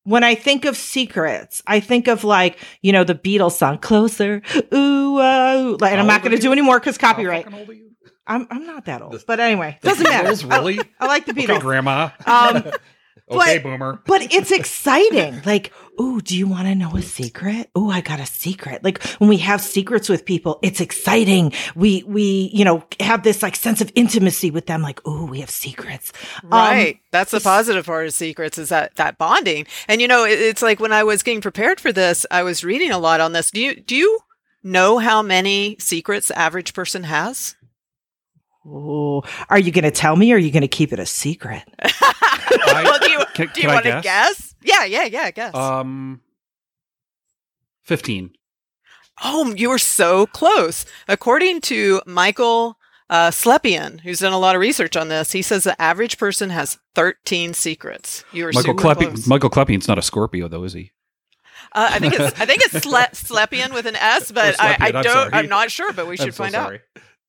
when 0.09 0.25
I 0.25 0.35
think 0.35 0.65
of 0.65 0.77
secrets, 0.77 1.63
I 1.67 1.81
think 1.81 2.09
of 2.09 2.25
like, 2.25 2.59
you 2.83 2.93
know, 2.93 3.05
the 3.05 3.15
Beatles 3.15 3.53
song, 3.53 3.79
Closer, 3.79 4.43
ooh, 4.75 5.19
uh. 5.19 5.77
Like, 5.81 5.93
and 5.93 6.01
I'm 6.01 6.07
not 6.07 6.23
going 6.23 6.35
to 6.35 6.41
do 6.43 6.53
any 6.53 6.63
more 6.63 6.79
because 6.81 6.99
copyright. 6.99 7.45
fucking 7.45 7.59
old 7.59 7.69
are 7.69 7.73
you? 7.75 7.85
I'm, 8.27 8.47
I'm 8.51 8.67
not 8.67 8.85
that 8.87 9.01
old. 9.03 9.13
The- 9.13 9.25
But 9.27 9.41
anyway, 9.41 9.79
doesn't 9.83 10.05
matter. 10.05 10.47
Really? 10.49 10.79
I 11.01 11.07
like 11.07 11.25
the 11.27 11.33
Okay, 11.33 11.47
Beatles. 11.47 11.61
Grandma. 11.61 12.11
um, 12.27 12.57
Okay, 13.31 13.59
But- 13.59 13.63
boomer. 13.63 14.01
but 14.07 14.23
it's 14.33 14.51
exciting. 14.51 15.43
Like, 15.45 15.73
ooh, 16.01 16.21
do 16.21 16.37
you 16.37 16.47
want 16.47 16.67
to 16.67 16.75
know 16.75 16.95
a 16.97 17.03
secret? 17.03 17.71
Ooh, 17.77 17.91
I 17.91 18.01
got 18.01 18.21
a 18.21 18.27
secret. 18.27 18.85
Like 18.85 19.03
when 19.19 19.29
we 19.29 19.39
have 19.39 19.61
secrets 19.61 20.09
with 20.09 20.25
people, 20.25 20.59
it's 20.63 20.81
exciting. 20.81 21.53
We 21.75 22.03
we 22.07 22.51
you 22.53 22.65
know 22.65 22.85
have 23.01 23.23
this 23.23 23.43
like 23.43 23.57
sense 23.57 23.81
of 23.81 23.91
intimacy 23.95 24.51
with 24.51 24.67
them. 24.67 24.83
Like, 24.83 25.07
ooh, 25.07 25.27
we 25.27 25.41
have 25.41 25.51
secrets. 25.51 26.13
Um, 26.45 26.51
Right. 26.51 27.01
That's 27.11 27.31
the 27.31 27.41
positive 27.41 27.87
part 27.87 28.07
of 28.07 28.13
secrets 28.15 28.59
is 28.59 28.69
that 28.69 28.95
that 28.97 29.19
bonding. 29.19 29.67
And 29.89 30.01
you 30.01 30.09
know, 30.09 30.25
it, 30.25 30.39
it's 30.41 30.63
like 30.63 30.81
when 30.81 30.93
I 30.93 31.05
was 31.05 31.23
getting 31.23 31.41
prepared 31.41 31.81
for 31.81 31.93
this, 31.93 32.27
I 32.31 32.43
was 32.43 32.65
reading 32.65 32.91
a 32.91 32.99
lot 32.99 33.21
on 33.21 33.33
this. 33.33 33.51
Do 33.51 33.61
you 33.61 33.81
do 33.81 33.97
you 33.97 34.21
know 34.63 34.99
how 34.99 35.23
many 35.23 35.77
secrets 35.79 36.29
the 36.29 36.39
average 36.39 36.75
person 36.75 37.05
has? 37.05 37.57
Ooh, 38.67 39.23
are 39.49 39.59
you 39.59 39.73
going 39.73 39.85
to 39.85 39.91
tell 39.91 40.15
me, 40.15 40.31
or 40.33 40.37
are 40.37 40.39
you 40.39 40.51
going 40.51 40.61
to 40.63 40.69
keep 40.69 40.93
it 40.93 40.99
a 40.99 41.07
secret? 41.07 41.63
well, 42.67 42.99
do 43.01 43.11
you 43.11 43.25
Can, 43.35 43.49
do 43.55 43.61
you 43.63 43.69
can 43.69 43.73
want 43.73 43.85
to 43.85 44.01
guess? 44.03 44.03
guess? 44.03 44.48
Yeah, 44.63 44.85
yeah, 44.85 45.05
yeah. 45.05 45.23
I 45.23 45.31
Guess. 45.31 45.55
Um, 45.55 46.21
fifteen. 47.83 48.33
Oh, 49.23 49.53
you 49.55 49.69
were 49.69 49.79
so 49.79 50.27
close. 50.27 50.85
According 51.09 51.61
to 51.63 52.01
Michael 52.07 52.79
uh, 53.11 53.31
Slepian, 53.31 54.01
who's 54.01 54.21
done 54.21 54.33
a 54.33 54.39
lot 54.39 54.55
of 54.55 54.61
research 54.61 54.97
on 54.97 55.09
this, 55.09 55.33
he 55.33 55.43
says 55.43 55.65
the 55.65 55.81
average 55.81 56.19
person 56.19 56.51
has 56.51 56.79
13 56.95 57.53
secrets. 57.55 58.25
You 58.33 58.45
were 58.45 58.53
Michael 58.53 58.75
Klepian. 58.75 59.09
close. 59.15 59.27
Michael 59.27 59.51
Klepian's 59.51 59.89
not 59.89 59.99
a 59.99 60.03
Scorpio, 60.03 60.47
though, 60.47 60.63
is 60.63 60.73
he? 60.73 60.93
Uh, 61.73 61.89
I 61.93 61.99
think 61.99 62.15
it's 62.15 62.41
I 62.41 62.47
think 62.47 62.63
it's 62.63 62.75
Sle- 62.87 63.11
Slepian 63.11 63.75
with 63.75 63.87
an 63.87 63.97
S, 63.97 64.31
but 64.31 64.55
I, 64.61 64.77
I 64.79 64.93
Slepian, 64.93 64.95
I'm 64.95 65.03
don't. 65.03 65.35
I'm 65.35 65.49
not 65.49 65.71
sure, 65.71 65.93
but 65.93 66.07
we 66.07 66.17
should 66.17 66.27
I'm 66.27 66.33
so 66.33 66.45
find 66.45 66.55
out. 66.55 66.79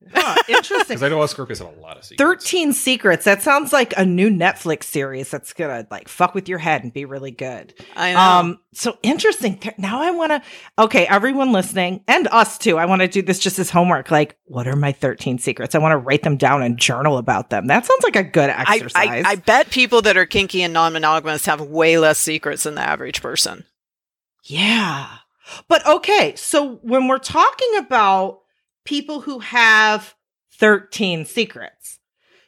Sorry. 0.01 0.23
Huh, 0.23 0.35
interesting. 0.47 0.79
Because 0.99 1.03
I 1.03 1.09
know 1.09 1.17
Scorpios 1.19 1.59
have 1.59 1.77
a 1.77 1.81
lot 1.81 1.97
of 1.97 2.03
secrets. 2.03 2.45
13 2.45 2.73
secrets. 2.73 3.25
That 3.25 3.41
sounds 3.41 3.71
like 3.71 3.93
a 3.97 4.05
new 4.05 4.29
Netflix 4.29 4.85
series 4.85 5.29
that's 5.29 5.53
going 5.53 5.69
to 5.69 5.87
like 5.91 6.07
fuck 6.07 6.33
with 6.33 6.49
your 6.49 6.57
head 6.57 6.83
and 6.83 6.91
be 6.91 7.05
really 7.05 7.31
good. 7.31 7.73
I 7.95 8.13
know. 8.13 8.19
Um, 8.19 8.59
so 8.73 8.97
interesting. 9.03 9.59
Now 9.77 10.01
I 10.01 10.11
want 10.11 10.31
to, 10.31 10.41
okay, 10.79 11.05
everyone 11.07 11.51
listening 11.51 12.03
and 12.07 12.27
us 12.29 12.57
too. 12.57 12.77
I 12.77 12.85
want 12.85 13.01
to 13.01 13.07
do 13.07 13.21
this 13.21 13.39
just 13.39 13.59
as 13.59 13.69
homework. 13.69 14.09
Like, 14.09 14.37
what 14.45 14.67
are 14.67 14.75
my 14.75 14.91
13 14.91 15.37
secrets? 15.37 15.75
I 15.75 15.79
want 15.79 15.91
to 15.93 15.97
write 15.97 16.23
them 16.23 16.37
down 16.37 16.63
and 16.63 16.77
journal 16.77 17.17
about 17.17 17.49
them. 17.49 17.67
That 17.67 17.85
sounds 17.85 18.03
like 18.03 18.15
a 18.15 18.23
good 18.23 18.49
I, 18.49 18.75
exercise. 18.75 19.25
I, 19.25 19.31
I 19.31 19.35
bet 19.35 19.69
people 19.69 20.01
that 20.03 20.17
are 20.17 20.25
kinky 20.25 20.63
and 20.63 20.73
non-monogamous 20.73 21.45
have 21.45 21.61
way 21.61 21.97
less 21.97 22.17
secrets 22.17 22.63
than 22.63 22.75
the 22.75 22.81
average 22.81 23.21
person. 23.21 23.65
yeah. 24.43 25.07
But 25.67 25.85
okay. 25.87 26.35
So 26.35 26.75
when 26.83 27.07
we're 27.07 27.17
talking 27.17 27.75
about 27.77 28.38
people 28.89 29.21
who 29.21 29.37
have 29.37 30.15
13 30.55 31.23
secrets, 31.23 31.99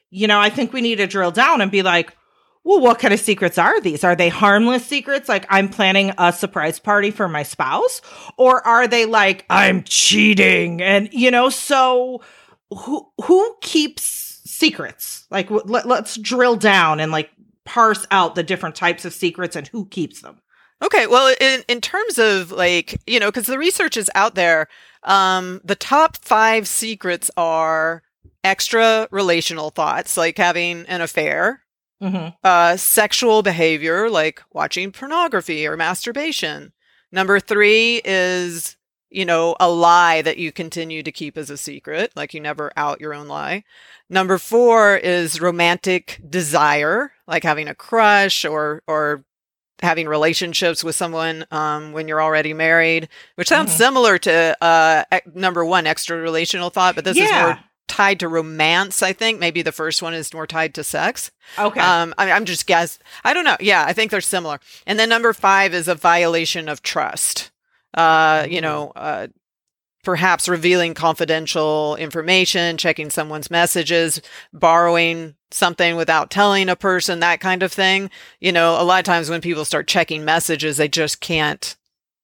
you 0.10 0.26
know, 0.26 0.40
I 0.40 0.50
think 0.50 0.74
we 0.74 0.82
need 0.82 0.96
to 0.96 1.06
drill 1.06 1.30
down 1.30 1.62
and 1.62 1.70
be 1.70 1.84
like, 1.84 2.18
well, 2.64 2.82
what 2.82 2.98
kind 2.98 3.14
of 3.14 3.20
secrets 3.20 3.60
are 3.60 3.80
these? 3.80 4.04
Are 4.04 4.16
they 4.16 4.30
harmless 4.30 4.84
secrets? 4.84 5.30
Like 5.30 5.46
I'm 5.50 5.70
planning 5.70 6.14
a 6.18 6.34
surprise 6.34 6.80
party 6.80 7.12
for 7.12 7.28
my 7.28 7.44
spouse? 7.44 8.02
Or 8.38 8.66
are 8.68 8.88
they 8.88 9.06
like 9.06 9.46
I'm 9.52 9.84
cheating? 9.84 10.82
And 10.82 11.10
you 11.14 11.30
know, 11.30 11.50
so 11.50 12.24
who 12.72 13.08
who 13.24 13.56
keeps 13.62 14.04
secrets? 14.44 15.28
Like 15.30 15.50
let, 15.52 15.88
let's 15.88 16.18
drill 16.18 16.56
down 16.56 17.00
and 17.00 17.12
like 17.12 17.30
parse 17.66 18.08
out 18.10 18.34
the 18.34 18.44
different 18.44 18.76
types 18.76 19.06
of 19.06 19.14
secrets 19.14 19.56
and 19.56 19.68
who 19.68 19.86
keeps 19.86 20.22
them. 20.22 20.42
Okay, 20.82 21.06
well, 21.08 21.34
in 21.40 21.64
in 21.68 21.80
terms 21.82 22.18
of 22.18 22.52
like 22.52 23.00
you 23.06 23.20
know, 23.20 23.28
because 23.28 23.48
the 23.48 23.58
research 23.60 23.98
is 23.98 24.10
out 24.16 24.36
there, 24.36 24.68
um, 25.04 25.62
the 25.64 25.76
top 25.76 26.18
five 26.18 26.68
secrets 26.68 27.30
are 27.38 28.04
extra 28.44 29.08
relational 29.12 29.70
thoughts, 29.70 30.18
like 30.18 30.38
having 30.38 30.86
an 30.88 31.02
affair, 31.02 31.62
Mm-hmm. 32.02 32.30
uh, 32.44 32.78
sexual 32.78 33.44
behavior, 33.44 34.10
like 34.10 34.42
watching 34.54 34.92
pornography 34.92 35.68
or 35.68 35.78
masturbation. 35.78 36.74
Number 37.12 37.40
three 37.40 38.02
is 38.04 38.76
you 39.12 39.24
know 39.26 39.56
a 39.60 39.70
lie 39.70 40.24
that 40.24 40.38
you 40.38 40.52
continue 40.52 41.04
to 41.04 41.12
keep 41.12 41.38
as 41.38 41.52
a 41.52 41.58
secret, 41.58 42.12
like 42.16 42.34
you 42.34 42.40
never 42.40 42.72
out 42.76 43.00
your 43.02 43.14
own 43.14 43.28
lie. 43.28 43.64
Number 44.10 44.40
four 44.40 44.98
is 44.98 45.40
romantic 45.40 46.20
desire, 46.28 47.12
like 47.28 47.44
having 47.44 47.68
a 47.68 47.76
crush 47.76 48.46
or 48.46 48.82
or 48.88 49.24
having 49.82 50.08
relationships 50.08 50.84
with 50.84 50.96
someone 50.96 51.46
um, 51.52 51.92
when 51.92 52.08
you're 52.08 52.22
already 52.22 52.54
married, 52.54 53.10
which 53.36 53.48
sounds 53.48 53.72
Mhm. 53.74 53.78
similar 53.78 54.18
to 54.20 54.58
uh, 54.64 55.04
number 55.34 55.66
one, 55.66 55.88
extra 55.88 56.18
relational 56.18 56.70
thought, 56.70 56.96
but 56.96 57.04
this 57.04 57.18
is 57.18 57.32
more 57.32 57.60
tied 57.88 58.20
to 58.22 58.28
romance. 58.28 59.04
I 59.04 59.12
think 59.12 59.40
maybe 59.40 59.62
the 59.62 59.72
first 59.74 60.02
one 60.02 60.14
is 60.14 60.34
more 60.34 60.48
tied 60.48 60.74
to 60.76 60.84
sex. 60.84 61.32
Okay. 61.60 61.80
Um, 61.80 62.14
I, 62.18 62.32
I'm 62.32 62.46
just 62.46 62.66
guess. 62.68 63.00
I 63.26 63.34
don't 63.34 63.44
know. 63.44 63.58
Yeah, 63.60 63.84
I 63.86 63.92
think 63.94 64.12
they're 64.12 64.22
similar. 64.22 64.60
And 64.88 64.98
then 64.98 65.10
number 65.10 65.34
five 65.34 65.74
is 65.74 65.88
a 65.88 65.96
violation 65.96 66.70
of 66.70 66.82
trust. 66.84 67.52
Uh, 67.94 68.48
you 68.50 68.62
know, 68.62 68.94
uh, 68.96 69.28
perhaps 70.04 70.50
revealing 70.50 70.94
confidential 70.94 71.96
information, 71.98 72.78
checking 72.78 73.10
someone's 73.10 73.52
messages, 73.52 74.22
borrowing 74.54 75.36
something 75.52 75.96
without 75.96 76.32
telling 76.32 76.70
a 76.70 76.76
person, 76.76 77.20
that 77.20 77.40
kind 77.40 77.62
of 77.64 77.72
thing. 77.72 78.10
You 78.40 78.52
know, 78.52 78.82
a 78.82 78.84
lot 78.84 79.00
of 79.00 79.06
times 79.06 79.30
when 79.30 79.42
people 79.42 79.66
start 79.66 79.88
checking 79.88 80.26
messages, 80.26 80.78
they 80.78 80.88
just 80.88 81.20
can't 81.22 81.76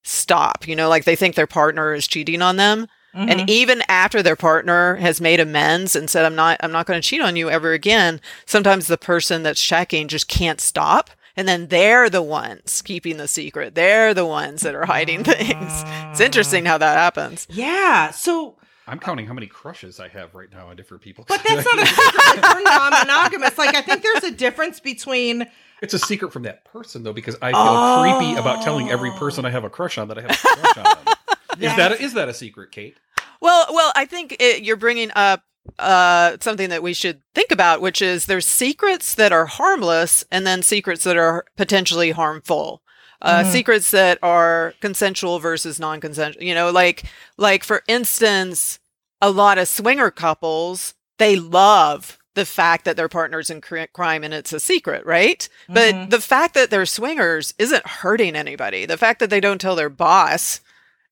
stop. 0.04 0.68
You 0.68 0.76
know, 0.76 0.90
like 0.90 1.04
they 1.04 1.16
think 1.16 1.36
their 1.36 1.48
partner 1.48 1.94
is 1.94 2.08
cheating 2.08 2.42
on 2.42 2.56
them. 2.56 2.88
Mhm. 3.16 3.32
And 3.32 3.50
even 3.50 3.84
after 3.90 4.22
their 4.22 4.36
partner 4.36 4.96
has 4.96 5.20
made 5.20 5.40
amends 5.40 5.96
and 5.96 6.10
said, 6.10 6.26
I'm 6.26 6.36
not, 6.36 6.58
I'm 6.62 6.72
not 6.72 6.86
going 6.86 7.02
to 7.02 7.08
cheat 7.08 7.22
on 7.22 7.36
you 7.36 7.50
ever 7.50 7.74
again, 7.74 8.22
sometimes 8.46 8.88
the 8.88 8.98
person 8.98 9.44
that's 9.44 9.62
checking 9.62 10.08
just 10.08 10.28
can't 10.28 10.62
stop. 10.62 11.10
And 11.38 11.48
then 11.48 11.68
they're 11.68 12.10
the 12.10 12.22
ones 12.24 12.82
keeping 12.82 13.18
the 13.18 13.28
secret. 13.28 13.76
They're 13.76 14.14
the 14.14 14.26
ones 14.26 14.62
that 14.64 14.74
are 14.76 14.86
hiding 14.86 15.24
things. 15.24 15.84
It's 16.12 16.20
interesting 16.20 16.66
how 16.66 16.78
that 16.80 16.98
happens. 16.98 17.48
yeah. 17.50 18.10
So 18.12 18.56
I'm 18.88 19.00
counting 19.00 19.28
how 19.28 19.34
many 19.34 19.48
crushes 19.48 20.00
I 20.00 20.08
have 20.08 20.34
right 20.34 20.52
now 20.52 20.68
on 20.70 20.76
different 20.78 21.04
people. 21.04 21.26
But 21.28 21.44
that's 21.48 21.64
not 21.66 21.80
a 21.80 21.86
secret. 21.86 22.42
Like, 22.42 22.56
we're 22.56 22.64
non-monogamous. 22.64 23.58
Like 23.58 23.76
I 23.76 23.82
think 23.82 24.02
there's 24.02 24.24
a 24.24 24.32
difference 24.32 24.80
between 24.80 25.46
It's 25.82 25.94
a 25.94 26.00
secret 26.00 26.34
from 26.34 26.44
that 26.44 26.66
person 26.66 27.04
though, 27.04 27.14
because 27.14 27.36
I 27.42 27.52
feel 27.52 28.20
creepy 28.20 28.40
about 28.40 28.64
telling 28.64 28.90
every 28.90 29.12
person 29.12 29.46
I 29.46 29.52
have 29.52 29.64
a 29.64 29.70
crush 29.70 29.98
on 29.98 30.08
that 30.08 30.18
I 30.18 30.22
have 30.22 30.32
a 30.32 30.36
crush 30.36 30.78
on 30.78 30.84
them. 31.06 31.14
Is 31.60 31.76
that 31.76 31.92
a, 31.92 32.02
is 32.02 32.14
that 32.14 32.30
a 32.30 32.34
secret, 32.34 32.72
Kate? 32.72 32.98
Well, 33.42 33.66
well, 33.72 33.92
I 33.96 34.06
think 34.06 34.38
it, 34.40 34.64
you're 34.64 34.76
bringing 34.78 35.12
up 35.16 35.44
uh, 35.80 36.38
something 36.42 36.70
that 36.70 36.84
we 36.84 36.94
should 36.94 37.22
think 37.36 37.52
about, 37.52 37.82
which 37.82 38.02
is 38.02 38.26
there's 38.26 38.46
secrets 38.46 39.16
that 39.16 39.32
are 39.32 39.46
harmless 39.46 40.26
and 40.32 40.46
then 40.46 40.62
secrets 40.64 41.04
that 41.04 41.18
are 41.18 41.46
potentially 41.56 42.12
harmful. 42.12 42.82
Uh, 43.22 43.44
Mhm. 43.44 43.52
Secrets 43.52 43.92
that 43.92 44.20
are 44.22 44.74
consensual 44.80 45.40
versus 45.40 45.80
non-consensual. 45.80 46.44
You 46.44 46.54
know, 46.54 46.70
like 46.72 47.04
like 47.38 47.64
for 47.64 47.84
instance, 47.88 48.80
a 49.22 49.32
lot 49.32 49.58
of 49.58 49.68
swinger 49.68 50.12
couples 50.12 50.94
they 51.18 51.36
love 51.36 52.20
the 52.36 52.46
fact 52.46 52.86
that 52.86 52.96
their 52.96 53.10
partner's 53.10 53.50
in 53.50 53.60
cri- 53.60 53.88
crime 53.92 54.24
and 54.24 54.32
it's 54.32 54.54
a 54.54 54.60
secret, 54.60 55.04
right? 55.08 55.50
But 55.68 55.96
Mhm. 55.96 56.10
the 56.12 56.22
fact 56.22 56.54
that 56.54 56.70
they're 56.70 56.86
swingers 56.86 57.56
isn't 57.58 57.88
hurting 57.88 58.36
anybody. 58.36 58.86
The 58.86 58.98
fact 58.98 59.20
that 59.20 59.32
they 59.32 59.40
don't 59.40 59.60
tell 59.60 59.76
their 59.76 59.90
boss 59.90 60.60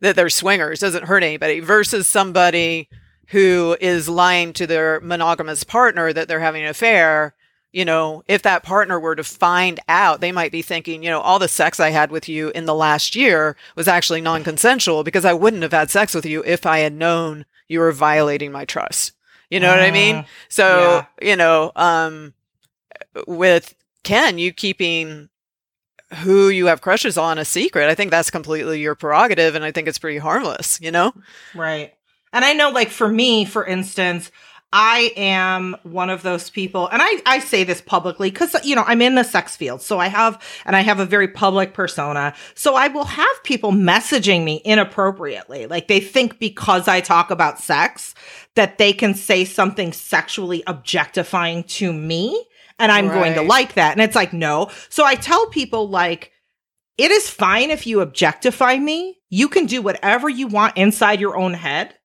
that 0.02 0.16
they're 0.16 0.30
swingers 0.30 0.82
doesn't 0.82 1.06
hurt 1.06 1.24
anybody 1.24 1.60
versus 1.62 2.06
somebody 2.06 2.88
who 3.28 3.76
is 3.80 4.08
lying 4.10 4.54
to 4.54 4.68
their 4.68 5.00
monogamous 5.02 5.64
partner 5.64 6.14
that 6.14 6.28
they're 6.28 6.40
having 6.40 6.64
an 6.64 6.70
affair. 6.70 7.34
You 7.72 7.84
know, 7.84 8.24
if 8.28 8.42
that 8.44 8.64
partner 8.64 8.98
were 9.00 9.16
to 9.16 9.24
find 9.24 9.82
out, 9.90 10.22
they 10.22 10.32
might 10.32 10.52
be 10.52 10.62
thinking, 10.62 11.04
you 11.04 11.10
know, 11.10 11.20
all 11.20 11.40
the 11.40 11.50
sex 11.50 11.78
I 11.80 11.90
had 11.90 12.10
with 12.10 12.30
you 12.30 12.50
in 12.52 12.66
the 12.66 12.74
last 12.74 13.16
year 13.18 13.58
was 13.76 13.88
actually 13.90 14.22
non 14.22 14.44
consensual 14.46 15.04
because 15.04 15.26
I 15.26 15.34
wouldn't 15.34 15.64
have 15.64 15.74
had 15.74 15.92
sex 15.92 16.16
with 16.16 16.26
you 16.26 16.42
if 16.46 16.66
I 16.66 16.80
had 16.80 16.94
known 16.94 17.46
you 17.68 17.80
were 17.80 17.92
violating 17.92 18.52
my 18.52 18.64
trust. 18.64 19.12
You 19.50 19.60
know 19.60 19.70
what 19.70 19.82
I 19.82 19.92
mean? 19.92 20.16
Uh, 20.16 20.24
So, 20.48 21.06
you 21.22 21.36
know, 21.36 21.72
um, 21.76 22.34
with 23.28 23.76
Ken, 24.04 24.38
you 24.38 24.54
keeping 24.54 25.30
who 26.24 26.50
you 26.50 26.68
have 26.68 26.82
crushes 26.82 27.18
on 27.18 27.38
a 27.38 27.46
secret, 27.46 27.90
I 27.90 27.96
think 27.96 28.12
that's 28.12 28.30
completely 28.30 28.80
your 28.80 28.96
prerogative. 28.96 29.56
And 29.56 29.66
I 29.66 29.72
think 29.72 29.88
it's 29.88 30.00
pretty 30.00 30.20
harmless, 30.20 30.80
you 30.82 30.92
know? 30.92 31.14
Right. 31.54 31.95
And 32.36 32.46
I 32.46 32.54
know, 32.54 32.70
like, 32.70 32.90
for 32.90 33.08
me, 33.08 33.46
for 33.46 33.66
instance, 33.66 34.30
I 34.74 35.14
am 35.16 35.78
one 35.84 36.10
of 36.10 36.22
those 36.22 36.50
people, 36.50 36.90
and 36.90 37.02
I, 37.02 37.22
I 37.26 37.40
say 37.40 37.64
this 37.64 37.80
publicly 37.80 38.30
because, 38.30 38.54
you 38.66 38.76
know, 38.76 38.84
I'm 38.86 39.02
in 39.02 39.16
the 39.16 39.24
sex 39.24 39.56
field. 39.56 39.82
So 39.82 40.00
I 40.00 40.10
have, 40.10 40.42
and 40.66 40.76
I 40.76 40.82
have 40.82 41.00
a 41.00 41.06
very 41.06 41.30
public 41.30 41.74
persona. 41.74 42.34
So 42.56 42.76
I 42.76 42.90
will 42.90 43.06
have 43.06 43.44
people 43.44 43.72
messaging 43.72 44.44
me 44.44 44.62
inappropriately. 44.66 45.66
Like 45.66 45.88
they 45.88 46.02
think 46.02 46.40
because 46.40 46.90
I 46.90 47.00
talk 47.00 47.32
about 47.32 47.58
sex 47.58 48.14
that 48.56 48.78
they 48.78 48.92
can 48.92 49.14
say 49.14 49.46
something 49.46 49.94
sexually 49.94 50.62
objectifying 50.68 51.64
to 51.64 51.94
me. 51.94 52.46
And 52.78 52.92
I'm 52.92 53.08
going 53.08 53.36
to 53.36 53.44
like 53.44 53.76
that. 53.76 53.94
And 53.94 54.02
it's 54.02 54.16
like, 54.16 54.34
no. 54.34 54.70
So 54.90 55.06
I 55.06 55.16
tell 55.16 55.48
people, 55.48 55.88
like, 55.88 56.34
it 56.98 57.12
is 57.12 57.30
fine 57.30 57.72
if 57.72 57.88
you 57.88 58.02
objectify 58.02 58.78
me. 58.78 59.20
You 59.30 59.48
can 59.48 59.68
do 59.68 59.82
whatever 59.82 60.28
you 60.28 60.48
want 60.48 60.76
inside 60.76 61.22
your 61.22 61.38
own 61.38 61.54
head. 61.54 61.96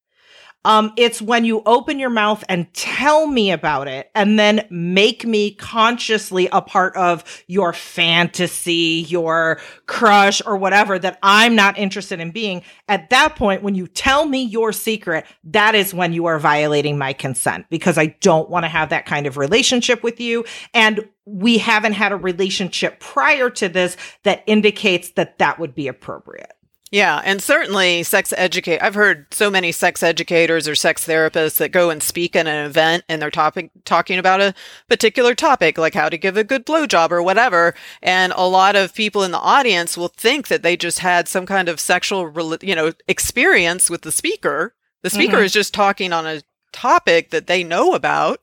Um, 0.64 0.92
it's 0.96 1.22
when 1.22 1.44
you 1.44 1.62
open 1.64 1.98
your 1.98 2.10
mouth 2.10 2.44
and 2.48 2.72
tell 2.74 3.26
me 3.26 3.50
about 3.50 3.88
it 3.88 4.10
and 4.14 4.38
then 4.38 4.66
make 4.70 5.24
me 5.24 5.52
consciously 5.54 6.48
a 6.52 6.60
part 6.60 6.94
of 6.96 7.24
your 7.46 7.72
fantasy, 7.72 9.06
your 9.08 9.58
crush 9.86 10.42
or 10.44 10.56
whatever 10.56 10.98
that 10.98 11.18
I'm 11.22 11.54
not 11.54 11.78
interested 11.78 12.20
in 12.20 12.30
being. 12.30 12.62
At 12.88 13.08
that 13.08 13.36
point, 13.36 13.62
when 13.62 13.74
you 13.74 13.86
tell 13.86 14.26
me 14.26 14.42
your 14.42 14.72
secret, 14.72 15.24
that 15.44 15.74
is 15.74 15.94
when 15.94 16.12
you 16.12 16.26
are 16.26 16.38
violating 16.38 16.98
my 16.98 17.14
consent 17.14 17.66
because 17.70 17.96
I 17.96 18.06
don't 18.20 18.50
want 18.50 18.64
to 18.64 18.68
have 18.68 18.90
that 18.90 19.06
kind 19.06 19.26
of 19.26 19.38
relationship 19.38 20.02
with 20.02 20.20
you. 20.20 20.44
And 20.74 21.08
we 21.24 21.56
haven't 21.58 21.92
had 21.94 22.12
a 22.12 22.16
relationship 22.16 23.00
prior 23.00 23.48
to 23.50 23.68
this 23.68 23.96
that 24.24 24.42
indicates 24.46 25.12
that 25.12 25.38
that 25.38 25.58
would 25.58 25.74
be 25.74 25.88
appropriate. 25.88 26.52
Yeah, 26.92 27.22
and 27.24 27.40
certainly 27.40 28.02
sex 28.02 28.34
educate. 28.36 28.82
I've 28.82 28.96
heard 28.96 29.32
so 29.32 29.48
many 29.48 29.70
sex 29.70 30.02
educators 30.02 30.66
or 30.66 30.74
sex 30.74 31.06
therapists 31.06 31.58
that 31.58 31.70
go 31.70 31.88
and 31.88 32.02
speak 32.02 32.34
at 32.34 32.48
an 32.48 32.66
event 32.66 33.04
and 33.08 33.22
they're 33.22 33.30
topic 33.30 33.70
talking 33.84 34.18
about 34.18 34.40
a 34.40 34.54
particular 34.88 35.36
topic, 35.36 35.78
like 35.78 35.94
how 35.94 36.08
to 36.08 36.18
give 36.18 36.36
a 36.36 36.42
good 36.42 36.66
blowjob 36.66 37.12
or 37.12 37.22
whatever. 37.22 37.76
And 38.02 38.32
a 38.34 38.48
lot 38.48 38.74
of 38.74 38.92
people 38.92 39.22
in 39.22 39.30
the 39.30 39.38
audience 39.38 39.96
will 39.96 40.08
think 40.08 40.48
that 40.48 40.62
they 40.62 40.76
just 40.76 40.98
had 40.98 41.28
some 41.28 41.46
kind 41.46 41.68
of 41.68 41.78
sexual, 41.78 42.58
you 42.60 42.74
know, 42.74 42.92
experience 43.06 43.88
with 43.88 44.02
the 44.02 44.12
speaker. 44.12 44.74
The 45.02 45.10
speaker 45.10 45.36
mm-hmm. 45.36 45.44
is 45.44 45.52
just 45.52 45.72
talking 45.72 46.12
on 46.12 46.26
a 46.26 46.42
topic 46.72 47.30
that 47.30 47.46
they 47.46 47.62
know 47.62 47.94
about, 47.94 48.40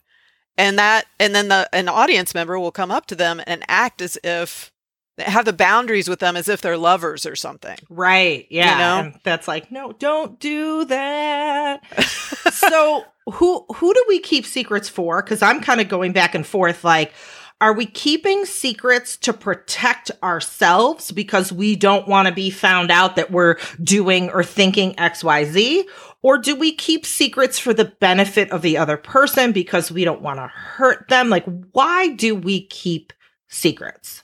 and 0.57 0.79
that, 0.79 1.05
and 1.19 1.35
then 1.35 1.49
the 1.49 1.69
an 1.73 1.87
audience 1.89 2.33
member 2.33 2.57
will 2.57 2.71
come 2.71 2.91
up 2.91 3.05
to 3.07 3.15
them 3.15 3.41
and 3.45 3.63
act 3.67 4.01
as 4.01 4.17
if 4.23 4.71
have 5.17 5.45
the 5.45 5.53
boundaries 5.53 6.07
with 6.07 6.19
them 6.19 6.35
as 6.35 6.47
if 6.47 6.61
they're 6.61 6.77
lovers 6.77 7.25
or 7.25 7.35
something. 7.35 7.77
Right. 7.89 8.47
Yeah. 8.49 8.71
You 8.71 8.77
know? 8.77 9.07
And 9.07 9.19
that's 9.23 9.47
like, 9.47 9.71
no, 9.71 9.91
don't 9.93 10.39
do 10.39 10.85
that. 10.85 11.81
so 12.51 13.03
who 13.33 13.65
who 13.75 13.93
do 13.93 14.05
we 14.07 14.19
keep 14.19 14.45
secrets 14.45 14.89
for? 14.89 15.21
Because 15.21 15.41
I'm 15.41 15.61
kind 15.61 15.81
of 15.81 15.89
going 15.89 16.13
back 16.13 16.35
and 16.35 16.45
forth 16.45 16.83
like, 16.83 17.13
are 17.59 17.73
we 17.73 17.87
keeping 17.87 18.45
secrets 18.45 19.17
to 19.17 19.33
protect 19.33 20.11
ourselves 20.21 21.11
because 21.11 21.51
we 21.51 21.75
don't 21.75 22.07
want 22.07 22.27
to 22.27 22.33
be 22.33 22.51
found 22.51 22.91
out 22.91 23.15
that 23.15 23.31
we're 23.31 23.57
doing 23.81 24.29
or 24.29 24.43
thinking 24.43 24.93
XYZ? 24.95 25.85
Or 26.21 26.37
do 26.37 26.55
we 26.55 26.73
keep 26.73 27.05
secrets 27.05 27.57
for 27.57 27.73
the 27.73 27.85
benefit 27.85 28.51
of 28.51 28.61
the 28.61 28.77
other 28.77 28.97
person 28.97 29.53
because 29.53 29.91
we 29.91 30.03
don't 30.03 30.21
want 30.21 30.37
to 30.37 30.47
hurt 30.47 31.07
them? 31.09 31.29
Like, 31.29 31.45
why 31.71 32.09
do 32.09 32.35
we 32.35 32.67
keep 32.67 33.11
secrets? 33.47 34.23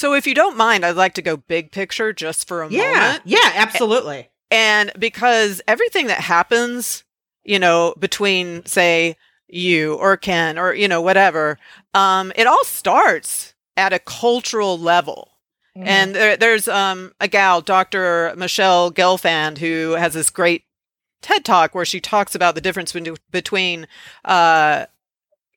So, 0.00 0.14
if 0.14 0.26
you 0.26 0.32
don't 0.32 0.56
mind, 0.56 0.86
I'd 0.86 0.96
like 0.96 1.12
to 1.16 1.20
go 1.20 1.36
big 1.36 1.72
picture 1.72 2.10
just 2.14 2.48
for 2.48 2.62
a 2.62 2.70
yeah, 2.70 2.94
moment. 2.94 3.22
Yeah, 3.26 3.52
absolutely. 3.52 4.30
And 4.50 4.90
because 4.98 5.60
everything 5.68 6.06
that 6.06 6.20
happens, 6.20 7.04
you 7.44 7.58
know, 7.58 7.92
between, 7.98 8.64
say, 8.64 9.18
you 9.46 9.96
or 9.96 10.16
Ken 10.16 10.58
or, 10.58 10.72
you 10.72 10.88
know, 10.88 11.02
whatever, 11.02 11.58
um, 11.92 12.32
it 12.34 12.46
all 12.46 12.64
starts 12.64 13.52
at 13.76 13.92
a 13.92 13.98
cultural 13.98 14.78
level. 14.78 15.32
Mm. 15.76 15.86
And 15.86 16.14
there, 16.14 16.34
there's 16.34 16.66
um, 16.66 17.12
a 17.20 17.28
gal, 17.28 17.60
Dr. 17.60 18.32
Michelle 18.38 18.90
Gelfand, 18.90 19.58
who 19.58 19.90
has 19.98 20.14
this 20.14 20.30
great 20.30 20.64
TED 21.20 21.44
talk 21.44 21.74
where 21.74 21.84
she 21.84 22.00
talks 22.00 22.34
about 22.34 22.54
the 22.54 22.62
difference 22.62 22.96
between 23.30 23.86
uh, 24.24 24.86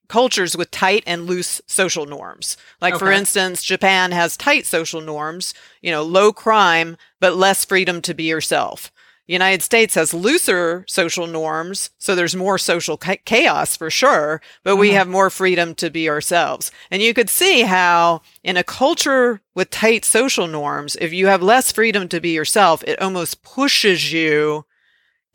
cultures 0.07 0.55
with 0.55 0.71
tight 0.71 1.03
and 1.07 1.25
loose 1.25 1.61
social 1.65 2.05
norms. 2.05 2.57
Like, 2.81 2.95
okay. 2.95 2.99
for 2.99 3.11
instance, 3.11 3.63
Japan 3.63 4.11
has 4.11 4.37
tight 4.37 4.65
social 4.65 5.01
norms, 5.01 5.53
you 5.81 5.91
know, 5.91 6.03
low 6.03 6.31
crime, 6.31 6.97
but 7.19 7.35
less 7.35 7.65
freedom 7.65 8.01
to 8.03 8.13
be 8.13 8.23
yourself. 8.23 8.91
The 9.27 9.33
United 9.33 9.61
States 9.61 9.95
has 9.95 10.13
looser 10.13 10.83
social 10.85 11.27
norms, 11.27 11.91
so 11.97 12.13
there's 12.13 12.35
more 12.35 12.57
social 12.57 12.97
chaos 12.97 13.77
for 13.77 13.89
sure, 13.89 14.41
but 14.65 14.75
we 14.75 14.89
mm-hmm. 14.89 14.97
have 14.97 15.07
more 15.07 15.29
freedom 15.29 15.75
to 15.75 15.89
be 15.89 16.09
ourselves. 16.09 16.71
And 16.91 17.01
you 17.01 17.13
could 17.13 17.29
see 17.29 17.61
how 17.61 18.21
in 18.43 18.57
a 18.57 18.65
culture 18.65 19.39
with 19.55 19.69
tight 19.69 20.03
social 20.03 20.47
norms, 20.47 20.97
if 20.99 21.13
you 21.13 21.27
have 21.27 21.41
less 21.41 21.71
freedom 21.71 22.09
to 22.09 22.19
be 22.19 22.31
yourself, 22.31 22.83
it 22.83 23.01
almost 23.01 23.43
pushes 23.43 24.11
you 24.11 24.65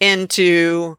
into 0.00 0.98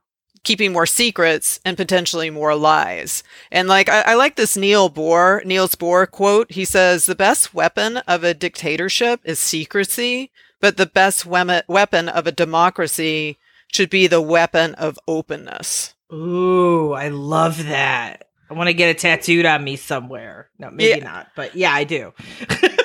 keeping 0.49 0.73
more 0.73 0.87
secrets 0.87 1.59
and 1.63 1.77
potentially 1.77 2.31
more 2.31 2.55
lies. 2.55 3.23
And 3.51 3.67
like, 3.67 3.87
I, 3.87 4.01
I, 4.01 4.13
like 4.15 4.35
this 4.35 4.57
Neil 4.57 4.89
Bohr, 4.89 5.45
Niels 5.45 5.75
Bohr 5.75 6.09
quote. 6.09 6.51
He 6.51 6.65
says, 6.65 7.05
the 7.05 7.13
best 7.13 7.53
weapon 7.53 7.97
of 8.07 8.23
a 8.23 8.33
dictatorship 8.33 9.21
is 9.23 9.37
secrecy, 9.37 10.31
but 10.59 10.75
the 10.75 10.87
best 10.87 11.23
we- 11.23 11.61
weapon 11.67 12.09
of 12.09 12.25
a 12.25 12.31
democracy 12.31 13.37
should 13.71 13.91
be 13.91 14.07
the 14.07 14.23
weapon 14.23 14.73
of 14.73 14.97
openness. 15.07 15.93
Ooh, 16.11 16.93
I 16.93 17.09
love 17.09 17.65
that. 17.65 18.25
I 18.49 18.55
want 18.55 18.69
to 18.69 18.73
get 18.73 18.89
it 18.89 18.97
tattooed 18.97 19.45
on 19.45 19.63
me 19.63 19.75
somewhere. 19.75 20.49
No, 20.57 20.71
maybe 20.71 20.97
yeah. 20.97 21.05
not, 21.05 21.27
but 21.35 21.55
yeah, 21.55 21.71
I 21.71 21.83
do. 21.83 22.11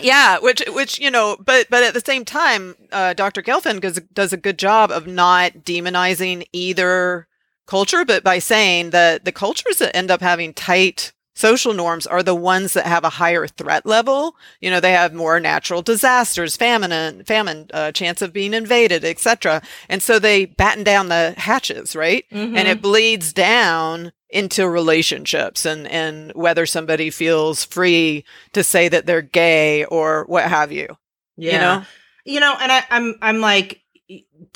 yeah, 0.00 0.38
which 0.38 0.62
which 0.68 0.98
you 0.98 1.10
know, 1.10 1.36
but 1.44 1.68
but 1.70 1.82
at 1.82 1.94
the 1.94 2.02
same 2.04 2.24
time, 2.24 2.74
uh, 2.92 3.14
Dr. 3.14 3.42
Gelfand 3.42 3.80
does 3.80 4.00
does 4.12 4.32
a 4.32 4.36
good 4.36 4.58
job 4.58 4.90
of 4.90 5.06
not 5.06 5.52
demonizing 5.64 6.46
either 6.52 7.26
culture, 7.66 8.04
but 8.04 8.22
by 8.22 8.38
saying 8.38 8.90
that 8.90 9.24
the 9.24 9.32
cultures 9.32 9.78
that 9.78 9.94
end 9.96 10.10
up 10.10 10.20
having 10.20 10.54
tight 10.54 11.12
social 11.36 11.74
norms 11.74 12.06
are 12.06 12.22
the 12.22 12.34
ones 12.34 12.72
that 12.72 12.86
have 12.86 13.04
a 13.04 13.10
higher 13.10 13.46
threat 13.46 13.86
level. 13.86 14.34
You 14.60 14.70
know, 14.70 14.80
they 14.80 14.92
have 14.92 15.14
more 15.14 15.38
natural 15.38 15.82
disasters, 15.82 16.56
famine, 16.56 17.22
famine, 17.24 17.70
uh, 17.72 17.92
chance 17.92 18.22
of 18.22 18.32
being 18.32 18.54
invaded, 18.54 19.04
etc. 19.04 19.62
And 19.88 20.02
so 20.02 20.18
they 20.18 20.46
batten 20.46 20.82
down 20.82 21.08
the 21.08 21.34
hatches, 21.36 21.94
right? 21.94 22.24
Mm-hmm. 22.32 22.56
And 22.56 22.66
it 22.66 22.82
bleeds 22.82 23.32
down 23.32 24.12
into 24.28 24.68
relationships 24.68 25.64
and 25.64 25.86
and 25.86 26.32
whether 26.32 26.66
somebody 26.66 27.10
feels 27.10 27.64
free 27.64 28.24
to 28.52 28.64
say 28.64 28.88
that 28.88 29.06
they're 29.06 29.22
gay 29.22 29.84
or 29.84 30.24
what 30.24 30.44
have 30.44 30.72
you. 30.72 30.88
Yeah. 31.36 31.52
You 31.52 31.58
know? 31.58 31.86
You 32.24 32.40
know, 32.40 32.56
and 32.60 32.72
I, 32.72 32.82
I'm 32.90 33.14
I'm 33.22 33.40
like 33.40 33.82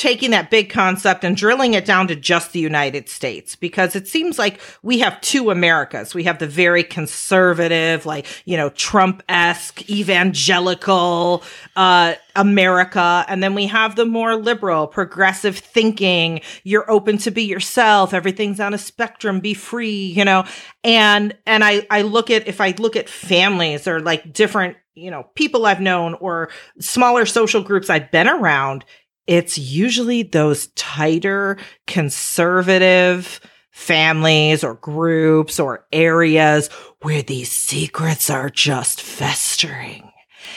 taking 0.00 0.30
that 0.30 0.48
big 0.48 0.70
concept 0.70 1.24
and 1.24 1.36
drilling 1.36 1.74
it 1.74 1.84
down 1.84 2.08
to 2.08 2.16
just 2.16 2.52
the 2.52 2.58
United 2.58 3.06
States 3.06 3.54
because 3.54 3.94
it 3.94 4.08
seems 4.08 4.38
like 4.38 4.58
we 4.82 5.00
have 5.00 5.20
two 5.20 5.50
Americas. 5.50 6.14
We 6.14 6.24
have 6.24 6.38
the 6.38 6.46
very 6.46 6.82
conservative, 6.82 8.06
like, 8.06 8.26
you 8.46 8.56
know, 8.56 8.70
Trump 8.70 9.22
esque, 9.28 9.90
evangelical, 9.90 11.42
uh, 11.76 12.14
America. 12.34 13.26
And 13.28 13.42
then 13.42 13.54
we 13.54 13.66
have 13.66 13.94
the 13.94 14.06
more 14.06 14.36
liberal, 14.36 14.86
progressive 14.86 15.58
thinking. 15.58 16.40
You're 16.64 16.90
open 16.90 17.18
to 17.18 17.30
be 17.30 17.42
yourself. 17.42 18.14
Everything's 18.14 18.58
on 18.58 18.72
a 18.72 18.78
spectrum. 18.78 19.40
Be 19.40 19.52
free, 19.52 20.06
you 20.06 20.24
know? 20.24 20.46
And, 20.82 21.36
and 21.44 21.62
I, 21.62 21.86
I 21.90 22.02
look 22.02 22.30
at, 22.30 22.48
if 22.48 22.62
I 22.62 22.70
look 22.78 22.96
at 22.96 23.10
families 23.10 23.86
or 23.86 24.00
like 24.00 24.32
different 24.32 24.78
you 25.00 25.10
know, 25.10 25.24
people 25.34 25.66
I've 25.66 25.80
known 25.80 26.14
or 26.14 26.50
smaller 26.78 27.24
social 27.24 27.62
groups 27.62 27.88
I've 27.88 28.10
been 28.10 28.28
around, 28.28 28.84
it's 29.26 29.58
usually 29.58 30.22
those 30.22 30.68
tighter 30.68 31.58
conservative 31.86 33.40
families 33.70 34.62
or 34.64 34.74
groups 34.74 35.58
or 35.58 35.86
areas 35.92 36.68
where 37.02 37.22
these 37.22 37.50
secrets 37.50 38.28
are 38.28 38.50
just 38.50 39.00
festering. 39.00 40.10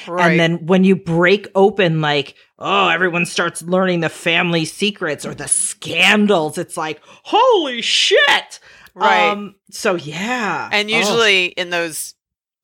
Right. 0.07 0.31
And 0.31 0.39
then 0.39 0.65
when 0.65 0.83
you 0.83 0.95
break 0.95 1.47
open, 1.55 2.01
like, 2.01 2.35
oh, 2.59 2.89
everyone 2.89 3.25
starts 3.25 3.61
learning 3.61 4.01
the 4.01 4.09
family 4.09 4.65
secrets 4.65 5.25
or 5.25 5.33
the 5.33 5.47
scandals, 5.47 6.57
it's 6.57 6.77
like, 6.77 7.01
holy 7.03 7.81
shit. 7.81 8.59
Right. 8.95 9.29
Um, 9.29 9.55
so 9.71 9.95
yeah. 9.95 10.69
And 10.71 10.89
usually 10.89 11.49
oh. 11.49 11.61
in 11.61 11.69
those 11.69 12.15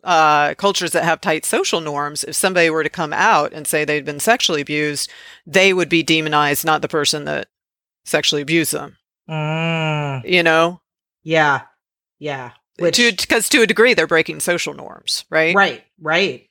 uh, 0.04 0.54
cultures 0.56 0.92
that 0.92 1.04
have 1.04 1.22
tight 1.22 1.46
social 1.46 1.82
norms, 1.82 2.24
if 2.24 2.36
somebody 2.36 2.70
were 2.70 2.84
to 2.84 2.90
come 2.90 3.14
out 3.14 3.54
and 3.54 3.68
say 3.68 3.84
they'd 3.84 4.06
been 4.06 4.20
sexually 4.20 4.62
abused, 4.62 5.10
they 5.46 5.74
would 5.74 5.90
be 5.90 6.04
demonized, 6.04 6.66
not 6.66 6.82
the 6.82 6.88
person 6.88 7.26
that 7.26 7.48
sexually 8.06 8.42
abused 8.42 8.74
them. 8.74 8.98
Mm. 9.30 10.30
You 10.30 10.44
know? 10.44 10.82
Yeah. 11.24 11.62
Yeah. 12.18 12.52
Which, 12.80 12.98
because 12.98 13.50
to, 13.50 13.58
to 13.58 13.64
a 13.64 13.68
degree, 13.68 13.94
they're 13.94 14.08
breaking 14.08 14.40
social 14.40 14.74
norms, 14.74 15.26
right? 15.30 15.54
Right. 15.54 15.84
Right. 16.02 16.50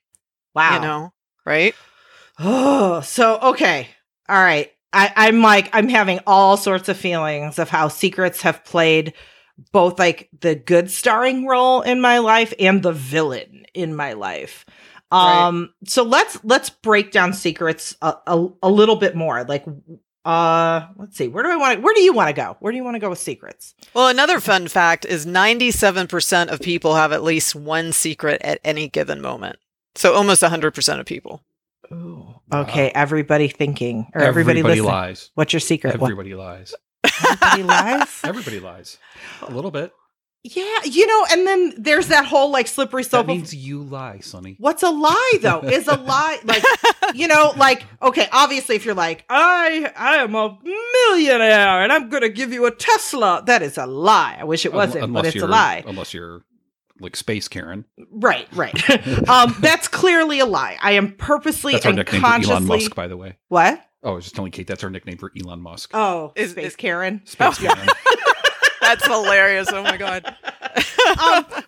Wow. 0.55 0.75
You 0.75 0.81
know? 0.81 1.13
Right. 1.47 1.75
Oh, 2.39 3.01
so 3.01 3.39
okay. 3.41 3.89
All 4.29 4.37
right. 4.37 4.71
I, 4.93 5.13
I'm 5.17 5.43
like, 5.43 5.71
I'm 5.73 5.89
having 5.89 6.21
all 6.27 6.57
sorts 6.57 6.89
of 6.89 6.97
feelings 6.97 7.59
of 7.59 7.69
how 7.69 7.89
secrets 7.89 8.43
have 8.43 8.65
played 8.65 9.15
both 9.73 9.99
like 9.99 10.29
the 10.41 10.55
good 10.55 10.91
starring 10.91 11.47
role 11.47 11.83
in 11.83 12.01
my 12.01 12.19
life 12.19 12.55
and 12.59 12.83
the 12.83 12.93
villain 12.93 13.67
in 13.75 13.95
my 13.95 14.13
life. 14.15 14.65
Um 15.11 15.73
right. 15.81 15.91
so 15.91 16.03
let's 16.03 16.39
let's 16.45 16.71
break 16.71 17.13
down 17.13 17.33
secrets 17.33 17.97
a, 18.03 18.15
a, 18.27 18.49
a 18.63 18.71
little 18.71 18.97
bit 18.97 19.17
more. 19.17 19.45
Like 19.45 19.65
uh 20.25 20.87
let's 20.97 21.17
see. 21.17 21.29
Where 21.29 21.43
do 21.43 21.51
I 21.51 21.57
want 21.57 21.77
to 21.77 21.81
where 21.81 21.95
do 21.95 22.03
you 22.03 22.13
want 22.13 22.29
to 22.29 22.35
go? 22.35 22.57
Where 22.61 22.73
do 22.73 22.77
you 22.77 22.85
want 22.85 22.97
to 22.97 23.01
go 23.01 23.11
with 23.11 23.19
secrets? 23.19 23.75
Well, 23.95 24.09
another 24.09 24.41
fun 24.41 24.69
fact 24.69 25.07
is 25.07 25.25
97% 25.25 26.49
of 26.49 26.61
people 26.61 26.95
have 26.95 27.13
at 27.13 27.23
least 27.23 27.55
one 27.55 27.93
secret 27.93 28.41
at 28.43 28.61
any 28.65 28.89
given 28.89 29.21
moment. 29.23 29.59
So 29.95 30.15
almost 30.15 30.43
100% 30.43 31.01
of 31.01 31.07
people. 31.07 31.43
Ooh. 31.93 32.35
Okay, 32.53 32.91
everybody 32.95 33.49
thinking 33.49 34.11
or 34.15 34.21
everybody, 34.21 34.61
everybody 34.61 34.81
listening. 34.81 34.85
lies. 34.85 35.31
What's 35.35 35.53
your 35.53 35.61
secret? 35.61 35.95
Everybody 35.95 36.35
what? 36.35 36.45
lies. 36.45 36.75
Everybody 37.25 37.63
lies. 37.63 38.21
Everybody 38.25 38.61
lies 38.61 38.99
a 39.43 39.51
little 39.53 39.71
bit. 39.71 39.93
Yeah, 40.45 40.79
you 40.85 41.05
know, 41.07 41.27
and 41.33 41.47
then 41.47 41.75
there's 41.77 42.09
that 42.09 42.25
whole 42.25 42.51
like 42.53 42.69
slippery 42.69 43.03
That 43.03 43.11
slope. 43.11 43.23
of- 43.23 43.27
means 43.29 43.55
you 43.55 43.83
lie, 43.83 44.21
Sunny. 44.21 44.55
What's 44.59 44.83
a 44.85 44.89
lie 44.91 45.33
though? 45.43 45.61
Is 45.61 45.89
a 45.89 45.97
lie 45.97 46.39
like 46.45 46.63
you 47.15 47.27
know, 47.27 47.53
like 47.57 47.85
okay, 48.01 48.29
obviously 48.33 48.77
if 48.77 48.85
you're 48.85 48.95
like, 48.95 49.25
I 49.29 49.93
I 49.97 50.17
am 50.19 50.35
a 50.37 50.57
millionaire 50.65 51.83
and 51.83 51.93
I'm 51.93 52.09
gonna 52.09 52.29
give 52.29 52.53
you 52.53 52.67
a 52.67 52.71
Tesla, 52.71 53.43
that 53.47 53.63
is 53.63 53.79
a 53.79 53.87
lie. 53.87 54.37
I 54.41 54.45
wish 54.45 54.65
it 54.65 54.73
wasn't, 54.73 55.05
Un- 55.05 55.13
but 55.13 55.27
it's 55.27 55.37
a 55.43 55.47
lie. 55.47 55.83
Unless 55.87 56.15
you're 56.15 56.43
like 57.01 57.17
Space 57.17 57.49
Karen. 57.49 57.85
Right, 58.11 58.49
right. 58.53 58.75
um, 59.29 59.55
that's 59.61 59.89
clearly 59.89 60.39
a 60.41 60.47
lie. 60.47 60.77
I 60.81 60.93
am 60.93 61.13
purposely 61.17 61.73
That's 61.75 61.85
our 61.87 61.91
and 61.91 61.97
nickname 61.99 62.23
consciously 62.23 62.53
Elon 62.55 62.67
Musk, 62.67 62.95
by 62.95 63.07
the 63.09 63.17
way. 63.17 63.39
what? 63.49 63.85
Oh, 64.03 64.13
I 64.13 64.15
was 64.15 64.25
just 64.25 64.37
telling 64.37 64.53
Kate 64.53 64.67
that's 64.67 64.85
our 64.85 64.91
nickname 64.91 65.19
for 65.19 65.33
Elon 65.39 65.61
Musk. 65.61 65.91
Oh, 65.95 66.33
Is- 66.37 66.53
Space 66.53 66.67
is- 66.67 66.77
Karen. 66.77 67.21
Space 67.25 67.59
Karen. 67.59 67.87
That's 68.81 69.05
hilarious. 69.07 69.69
Oh 69.71 69.83
my 69.83 69.97
god. 69.99 70.25
um, 70.25 70.35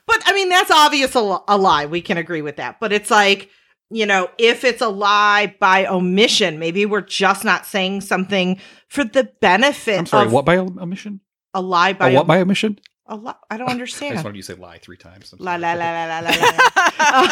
but 0.06 0.22
I 0.24 0.32
mean, 0.34 0.48
that's 0.48 0.70
obvious 0.70 1.14
a, 1.14 1.38
a 1.48 1.58
lie. 1.58 1.84
We 1.84 2.00
can 2.00 2.16
agree 2.16 2.40
with 2.40 2.56
that. 2.56 2.80
But 2.80 2.92
it's 2.94 3.10
like, 3.10 3.50
you 3.90 4.06
know, 4.06 4.30
if 4.38 4.64
it's 4.64 4.80
a 4.80 4.88
lie 4.88 5.54
by 5.60 5.84
omission, 5.84 6.58
maybe 6.58 6.86
we're 6.86 7.02
just 7.02 7.44
not 7.44 7.66
saying 7.66 8.00
something 8.02 8.58
for 8.88 9.04
the 9.04 9.24
benefit 9.42 9.98
I'm 9.98 10.06
sorry, 10.06 10.26
of 10.26 10.32
what 10.32 10.46
by 10.46 10.56
omission? 10.56 11.20
a 11.52 11.60
lie 11.60 11.92
by 11.92 12.10
A 12.10 12.14
what 12.14 12.26
by 12.26 12.40
omission? 12.40 12.78
a 13.06 13.16
li- 13.16 13.32
I 13.50 13.58
don't 13.58 13.66
I 13.68 13.72
just 13.72 14.00
understand. 14.02 14.14
wanted 14.24 14.36
you 14.36 14.42
to 14.42 14.54
say 14.54 14.58
lie 14.58 14.78
three 14.78 14.96
times. 14.96 15.30
I'm 15.34 15.40
la 15.44 15.58
sorry. 15.58 15.62
la 15.62 15.72
la 15.74 16.06
la 16.06 16.20
la 16.20 16.30
la 16.30 17.26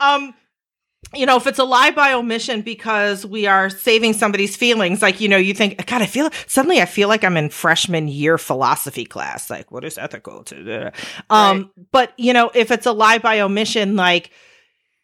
la. 0.00 0.16
um 0.16 0.34
you 1.14 1.26
know 1.26 1.36
if 1.36 1.46
it's 1.46 1.58
a 1.58 1.64
lie 1.64 1.90
by 1.90 2.12
omission 2.12 2.62
because 2.62 3.26
we 3.26 3.46
are 3.46 3.70
saving 3.70 4.12
somebody's 4.12 4.56
feelings 4.56 5.02
like 5.02 5.20
you 5.20 5.28
know 5.28 5.36
you 5.36 5.54
think 5.54 5.84
god 5.86 6.02
i 6.02 6.06
feel 6.06 6.30
suddenly 6.46 6.80
i 6.80 6.86
feel 6.86 7.08
like 7.08 7.24
i'm 7.24 7.36
in 7.36 7.48
freshman 7.48 8.08
year 8.08 8.38
philosophy 8.38 9.04
class. 9.04 9.50
Like 9.50 9.70
what 9.70 9.84
is 9.84 9.98
ethical 9.98 10.44
to 10.44 10.92
um 11.30 11.70
but 11.90 12.12
you 12.16 12.32
know 12.32 12.50
if 12.54 12.70
it's 12.70 12.86
a 12.86 12.92
lie 12.92 13.18
by 13.18 13.40
omission 13.40 13.96
like 13.96 14.30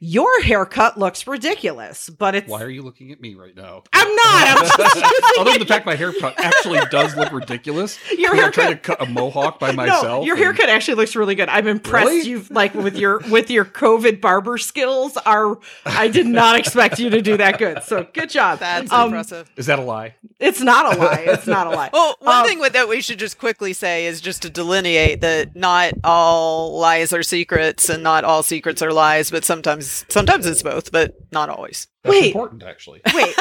your 0.00 0.42
haircut 0.42 0.96
looks 0.98 1.26
ridiculous 1.26 2.08
but 2.08 2.34
it's 2.34 2.48
Why 2.48 2.62
are 2.62 2.70
you 2.70 2.82
looking 2.82 3.10
at 3.10 3.20
me 3.20 3.34
right 3.34 3.56
now? 3.56 3.82
i'm 3.92 4.14
not 4.14 4.48
i'm 4.48 4.58
just 4.64 4.78
Other 5.38 5.50
than 5.52 5.60
the 5.60 5.66
fact 5.66 5.86
my 5.86 5.94
haircut 5.94 6.34
actually 6.38 6.80
does 6.90 7.16
look 7.16 7.32
ridiculous. 7.32 7.98
Your 8.18 8.32
when 8.34 8.44
I'm 8.44 8.52
trying 8.52 8.70
to 8.70 8.76
cut 8.76 9.00
a 9.00 9.06
mohawk 9.06 9.58
by 9.60 9.70
No, 9.72 9.76
myself. 9.76 10.26
your 10.26 10.34
and- 10.34 10.44
haircut 10.44 10.68
actually 10.68 10.94
looks 10.96 11.14
really 11.14 11.34
good. 11.36 11.48
I'm 11.48 11.68
impressed. 11.68 12.06
Really? 12.08 12.28
You've 12.28 12.50
like 12.50 12.74
with 12.74 12.96
your 12.96 13.18
with 13.30 13.50
your 13.50 13.64
COVID 13.64 14.20
barber 14.20 14.58
skills. 14.58 15.16
Are 15.18 15.58
I 15.86 16.08
did 16.08 16.26
not 16.26 16.58
expect 16.58 16.98
you 16.98 17.10
to 17.10 17.22
do 17.22 17.36
that 17.36 17.58
good. 17.58 17.82
So 17.84 18.06
good 18.12 18.30
job. 18.30 18.58
That's 18.58 18.90
Um, 18.90 19.06
impressive. 19.06 19.48
Is 19.56 19.66
that 19.66 19.78
a 19.78 19.82
lie? 19.82 20.16
It's 20.40 20.60
not 20.60 20.96
a 20.96 20.98
lie. 20.98 21.24
It's 21.28 21.46
not 21.46 21.66
a 21.68 21.70
lie. 21.70 21.90
Well, 21.92 22.16
one 22.20 22.40
Um, 22.42 22.46
thing 22.46 22.58
with, 22.60 22.72
that 22.72 22.88
we 22.88 23.00
should 23.00 23.18
just 23.18 23.38
quickly 23.38 23.72
say 23.72 24.06
is 24.06 24.20
just 24.20 24.42
to 24.42 24.50
delineate 24.50 25.20
that 25.20 25.54
not 25.54 25.92
all 26.04 26.78
lies 26.78 27.12
are 27.12 27.22
secrets 27.22 27.88
and 27.88 28.02
not 28.02 28.24
all 28.24 28.42
secrets 28.42 28.82
are 28.82 28.92
lies, 28.92 29.30
but 29.30 29.44
sometimes 29.44 29.87
sometimes 30.08 30.46
it's 30.46 30.62
both, 30.62 30.90
but 30.92 31.14
not 31.32 31.48
always. 31.48 31.86
That's 32.04 32.12
Wait. 32.16 32.26
important, 32.26 32.62
actually. 32.62 33.00
Wait. 33.14 33.34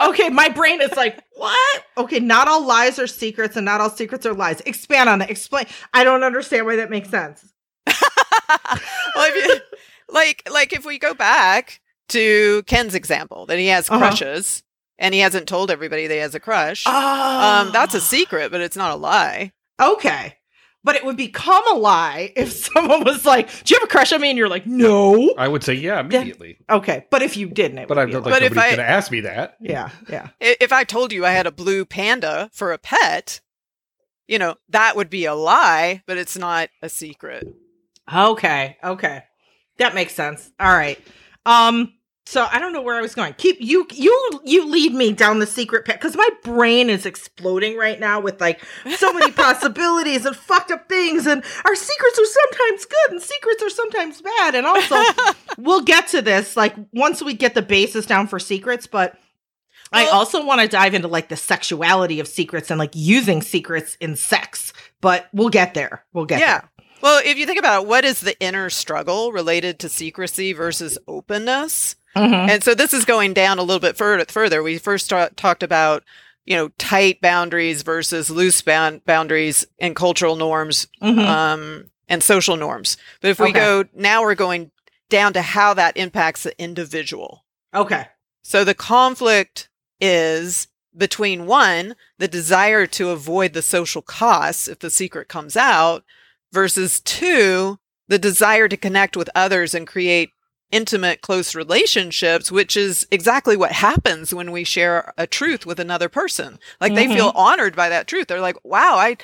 Okay, 0.00 0.28
my 0.30 0.48
brain 0.48 0.80
is 0.80 0.92
like, 0.96 1.22
what? 1.36 1.84
Okay, 1.96 2.18
not 2.18 2.48
all 2.48 2.64
lies 2.66 2.98
are 2.98 3.06
secrets 3.06 3.56
and 3.56 3.64
not 3.64 3.80
all 3.80 3.90
secrets 3.90 4.26
are 4.26 4.34
lies. 4.34 4.60
Expand 4.62 5.08
on 5.08 5.22
it. 5.22 5.30
Explain. 5.30 5.66
I 5.94 6.02
don't 6.04 6.24
understand 6.24 6.66
why 6.66 6.76
that 6.76 6.90
makes 6.90 7.08
sense. 7.08 7.52
well, 7.86 7.96
if 9.16 9.44
you, 9.46 9.60
like 10.08 10.42
like 10.50 10.72
if 10.72 10.84
we 10.84 10.98
go 10.98 11.14
back 11.14 11.80
to 12.08 12.62
Ken's 12.64 12.94
example 12.94 13.46
that 13.46 13.58
he 13.58 13.68
has 13.68 13.88
Uh-huh. 13.88 13.98
crushes 14.00 14.62
and 14.98 15.14
he 15.14 15.20
hasn't 15.20 15.48
told 15.48 15.70
everybody 15.70 16.06
that 16.06 16.14
he 16.14 16.20
has 16.20 16.34
a 16.34 16.40
crush. 16.40 16.84
Oh. 16.86 17.40
Um, 17.66 17.72
that's 17.72 17.94
a 17.94 18.00
secret, 18.00 18.50
but 18.50 18.60
it's 18.60 18.76
not 18.76 18.90
a 18.92 18.96
lie. 18.96 19.52
Okay. 19.80 20.36
But 20.84 20.96
it 20.96 21.04
would 21.04 21.16
become 21.16 21.62
a 21.72 21.78
lie 21.78 22.32
if 22.34 22.52
someone 22.74 23.04
was 23.04 23.24
like, 23.24 23.48
Do 23.64 23.74
you 23.74 23.80
have 23.80 23.88
a 23.88 23.90
crush 23.90 24.12
on 24.12 24.20
me? 24.20 24.30
And 24.30 24.38
you're 24.38 24.48
like, 24.48 24.66
No. 24.66 25.32
I 25.38 25.46
would 25.48 25.62
say 25.62 25.74
yeah 25.74 26.00
immediately. 26.00 26.58
Okay. 26.68 27.06
But 27.10 27.22
if 27.22 27.36
you 27.36 27.48
didn't, 27.48 27.78
it 27.78 27.88
But 27.88 27.96
would 27.96 28.02
I 28.02 28.06
be 28.06 28.12
like 28.14 28.20
a 28.22 28.24
lie. 28.28 28.30
But 28.36 28.42
if 28.42 28.52
nobody's 28.54 28.72
I- 28.72 28.76
gonna 28.76 28.88
ask 28.88 29.10
me 29.12 29.20
that. 29.20 29.56
Yeah, 29.60 29.90
yeah. 30.08 30.28
If 30.40 30.72
I 30.72 30.84
told 30.84 31.12
you 31.12 31.24
I 31.24 31.30
had 31.30 31.46
a 31.46 31.52
blue 31.52 31.84
panda 31.84 32.50
for 32.52 32.72
a 32.72 32.78
pet, 32.78 33.40
you 34.26 34.38
know, 34.38 34.56
that 34.70 34.96
would 34.96 35.10
be 35.10 35.24
a 35.24 35.34
lie, 35.34 36.02
but 36.06 36.16
it's 36.18 36.36
not 36.36 36.68
a 36.82 36.88
secret. 36.88 37.46
Okay, 38.12 38.76
okay. 38.82 39.22
That 39.78 39.94
makes 39.94 40.14
sense. 40.14 40.50
All 40.58 40.72
right. 40.72 40.98
Um 41.46 41.92
so 42.24 42.46
I 42.50 42.58
don't 42.58 42.72
know 42.72 42.82
where 42.82 42.96
I 42.96 43.00
was 43.00 43.14
going. 43.14 43.34
Keep 43.34 43.58
you 43.60 43.86
you 43.92 44.40
you 44.44 44.66
lead 44.66 44.94
me 44.94 45.12
down 45.12 45.38
the 45.38 45.46
secret 45.46 45.84
path 45.84 46.00
cuz 46.00 46.16
my 46.16 46.28
brain 46.42 46.88
is 46.88 47.04
exploding 47.04 47.76
right 47.76 47.98
now 47.98 48.20
with 48.20 48.40
like 48.40 48.60
so 48.96 49.12
many 49.12 49.32
possibilities 49.32 50.24
and 50.24 50.36
fucked 50.36 50.70
up 50.70 50.88
things 50.88 51.26
and 51.26 51.42
our 51.64 51.74
secrets 51.74 52.18
are 52.18 52.26
sometimes 52.26 52.84
good 52.84 53.10
and 53.10 53.22
secrets 53.22 53.62
are 53.62 53.70
sometimes 53.70 54.22
bad 54.22 54.54
and 54.54 54.66
also 54.66 54.96
we'll 55.58 55.82
get 55.82 56.08
to 56.08 56.22
this 56.22 56.56
like 56.56 56.74
once 56.92 57.22
we 57.22 57.34
get 57.34 57.54
the 57.54 57.62
basis 57.62 58.06
down 58.06 58.26
for 58.26 58.38
secrets 58.38 58.86
but 58.86 59.18
I 59.92 60.06
also 60.06 60.44
want 60.44 60.60
to 60.62 60.68
dive 60.68 60.94
into 60.94 61.08
like 61.08 61.28
the 61.28 61.36
sexuality 61.36 62.18
of 62.18 62.26
secrets 62.26 62.70
and 62.70 62.78
like 62.78 62.92
using 62.94 63.42
secrets 63.42 63.96
in 64.00 64.16
sex, 64.16 64.72
but 65.02 65.28
we'll 65.34 65.50
get 65.50 65.74
there. 65.74 66.04
We'll 66.14 66.24
get 66.24 66.40
yeah. 66.40 66.60
there. 66.60 66.68
Well, 67.02 67.20
if 67.24 67.36
you 67.36 67.46
think 67.46 67.58
about 67.58 67.82
it, 67.82 67.88
what 67.88 68.04
is 68.04 68.20
the 68.20 68.38
inner 68.40 68.70
struggle 68.70 69.32
related 69.32 69.80
to 69.80 69.88
secrecy 69.88 70.52
versus 70.52 70.98
openness? 71.06 71.96
Mhm. 72.16 72.48
And 72.50 72.64
so 72.64 72.74
this 72.74 72.92
is 72.92 73.04
going 73.04 73.32
down 73.34 73.58
a 73.58 73.62
little 73.62 73.80
bit 73.80 73.96
further. 73.96 74.24
Further, 74.28 74.62
we 74.62 74.78
first 74.78 75.08
ta- 75.10 75.30
talked 75.36 75.62
about 75.62 76.04
you 76.44 76.56
know 76.56 76.68
tight 76.78 77.20
boundaries 77.20 77.82
versus 77.82 78.28
loose 78.30 78.62
bound- 78.62 79.04
boundaries 79.04 79.64
and 79.78 79.94
cultural 79.96 80.36
norms 80.36 80.86
Mhm. 81.02 81.24
um, 81.26 81.84
and 82.08 82.22
social 82.22 82.56
norms. 82.56 82.96
But 83.20 83.30
if 83.30 83.38
we 83.38 83.50
Okay. 83.50 83.60
go 83.60 83.84
now, 83.94 84.22
we're 84.22 84.34
going 84.34 84.70
down 85.08 85.32
to 85.34 85.42
how 85.42 85.72
that 85.74 85.96
impacts 85.96 86.42
the 86.42 86.58
individual. 86.60 87.44
Okay. 87.74 88.06
So 88.42 88.64
the 88.64 88.74
conflict 88.74 89.68
is 90.00 90.66
between 90.96 91.46
one, 91.46 91.94
the 92.18 92.28
desire 92.28 92.86
to 92.86 93.10
avoid 93.10 93.52
the 93.52 93.62
social 93.62 94.02
costs 94.02 94.68
if 94.68 94.80
the 94.80 94.90
secret 94.90 95.28
comes 95.28 95.56
out, 95.56 96.04
versus 96.52 97.00
two, 97.00 97.78
the 98.08 98.18
desire 98.18 98.68
to 98.68 98.76
connect 98.76 99.16
with 99.16 99.30
others 99.34 99.74
and 99.74 99.86
create 99.86 100.30
intimate, 100.72 101.20
close 101.20 101.54
relationships, 101.54 102.50
which 102.50 102.76
is 102.76 103.06
exactly 103.12 103.56
what 103.56 103.72
happens 103.72 104.34
when 104.34 104.50
we 104.50 104.64
share 104.64 105.12
a 105.16 105.26
truth 105.26 105.64
with 105.64 105.78
another 105.78 106.08
person. 106.08 106.58
Like 106.80 106.94
they 106.94 107.06
feel 107.06 107.28
mm-hmm. 107.28 107.38
honored 107.38 107.76
by 107.76 107.90
that 107.90 108.08
truth. 108.08 108.26
They're 108.26 108.40
like, 108.40 108.56
wow, 108.64 108.96
I, 108.96 109.18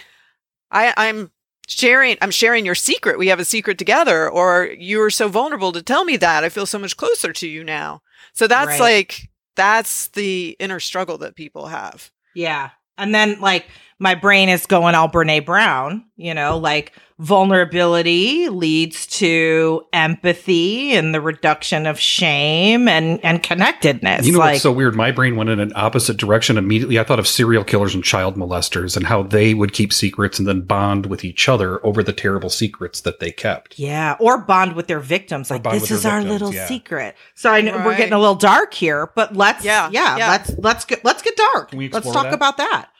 I, 0.71 0.95
I'm 0.97 1.33
sharing, 1.67 2.17
I'm 2.23 2.31
sharing 2.31 2.65
your 2.65 2.75
secret. 2.77 3.19
We 3.19 3.29
have 3.29 3.41
a 3.41 3.45
secret 3.45 3.79
together, 3.79 4.31
or 4.31 4.69
you're 4.79 5.11
so 5.11 5.29
vulnerable 5.29 5.73
to 5.73 5.83
tell 5.83 6.05
me 6.05 6.17
that. 6.19 6.45
I 6.45 6.51
feel 6.51 6.67
so 6.67 6.79
much 6.79 6.97
closer 6.97 7.33
to 7.33 7.49
you 7.49 7.65
now. 7.65 8.03
So 8.35 8.47
that's 8.47 8.69
Right. 8.69 8.81
like, 8.81 9.31
that's 9.57 10.09
the 10.09 10.57
inner 10.61 10.79
struggle 10.79 11.19
that 11.19 11.35
people 11.35 11.67
have. 11.67 12.13
Yeah. 12.35 12.71
And 12.97 13.15
then 13.15 13.41
like 13.41 13.67
my 13.99 14.15
brain 14.15 14.49
is 14.49 14.67
going 14.67 14.95
all 14.95 15.09
Brene 15.09 15.45
Brown, 15.45 16.05
you 16.17 16.33
know, 16.33 16.57
like 16.57 16.93
vulnerability 17.19 18.49
leads 18.49 19.09
to 19.09 19.85
empathy 19.93 20.93
and 20.93 21.13
the 21.13 21.21
reduction 21.21 21.85
of 21.85 21.99
shame 21.99 22.87
and 22.87 23.23
and 23.25 23.43
connectedness. 23.43 24.25
You 24.25 24.33
know 24.33 24.39
like 24.39 24.53
what's 24.53 24.63
so 24.63 24.71
weird? 24.71 24.95
My 24.95 25.11
brain 25.11 25.35
went 25.35 25.51
in 25.51 25.59
an 25.59 25.73
opposite 25.75 26.17
direction 26.17 26.57
immediately. 26.57 26.99
I 27.01 27.03
thought 27.03 27.19
of 27.19 27.27
serial 27.27 27.65
killers 27.65 27.93
and 27.93 28.05
child 28.05 28.37
molesters 28.37 28.97
and 28.97 29.07
how 29.07 29.25
they 29.25 29.53
would 29.53 29.73
keep 29.73 29.93
secrets 29.93 30.39
and 30.39 30.47
then 30.47 30.61
bond 30.61 31.07
with 31.07 31.25
each 31.25 31.49
other 31.49 31.85
over 31.85 32.05
the 32.05 32.13
terrible 32.13 32.51
secrets 32.51 33.01
that 33.01 33.19
they 33.19 33.33
kept. 33.33 33.79
yeah, 33.79 34.17
or 34.21 34.39
bond 34.39 34.75
with 34.75 34.87
their 34.87 35.01
victims. 35.01 35.51
Like 35.51 35.65
this 35.65 35.83
with 35.83 35.89
their 35.89 35.99
is 35.99 36.07
our 36.07 36.21
victims, 36.21 36.33
little 36.41 36.55
yeah. 36.55 36.67
secret. 36.67 37.17
So 37.35 37.51
I 37.51 37.63
know 37.63 37.83
we're 37.85 37.97
getting 37.97 38.13
a 38.13 38.19
little 38.21 38.37
dark 38.37 38.75
here, 38.75 39.11
but 39.17 39.35
let's 39.35 39.65
yeah, 39.65 39.91
Yeah, 39.91 40.01
yeah, 40.01 40.17
yeah. 40.19 40.31
let's 40.31 40.51
let's 40.59 40.85
get 40.85 41.05
let's 41.05 41.23
get 41.23 41.37
dark. 41.37 41.71
Can 41.71 41.79
we 41.79 41.89
let's 41.89 42.07
talk 42.07 42.25
that? 42.25 42.35
about 42.35 42.59
that. 42.59 42.91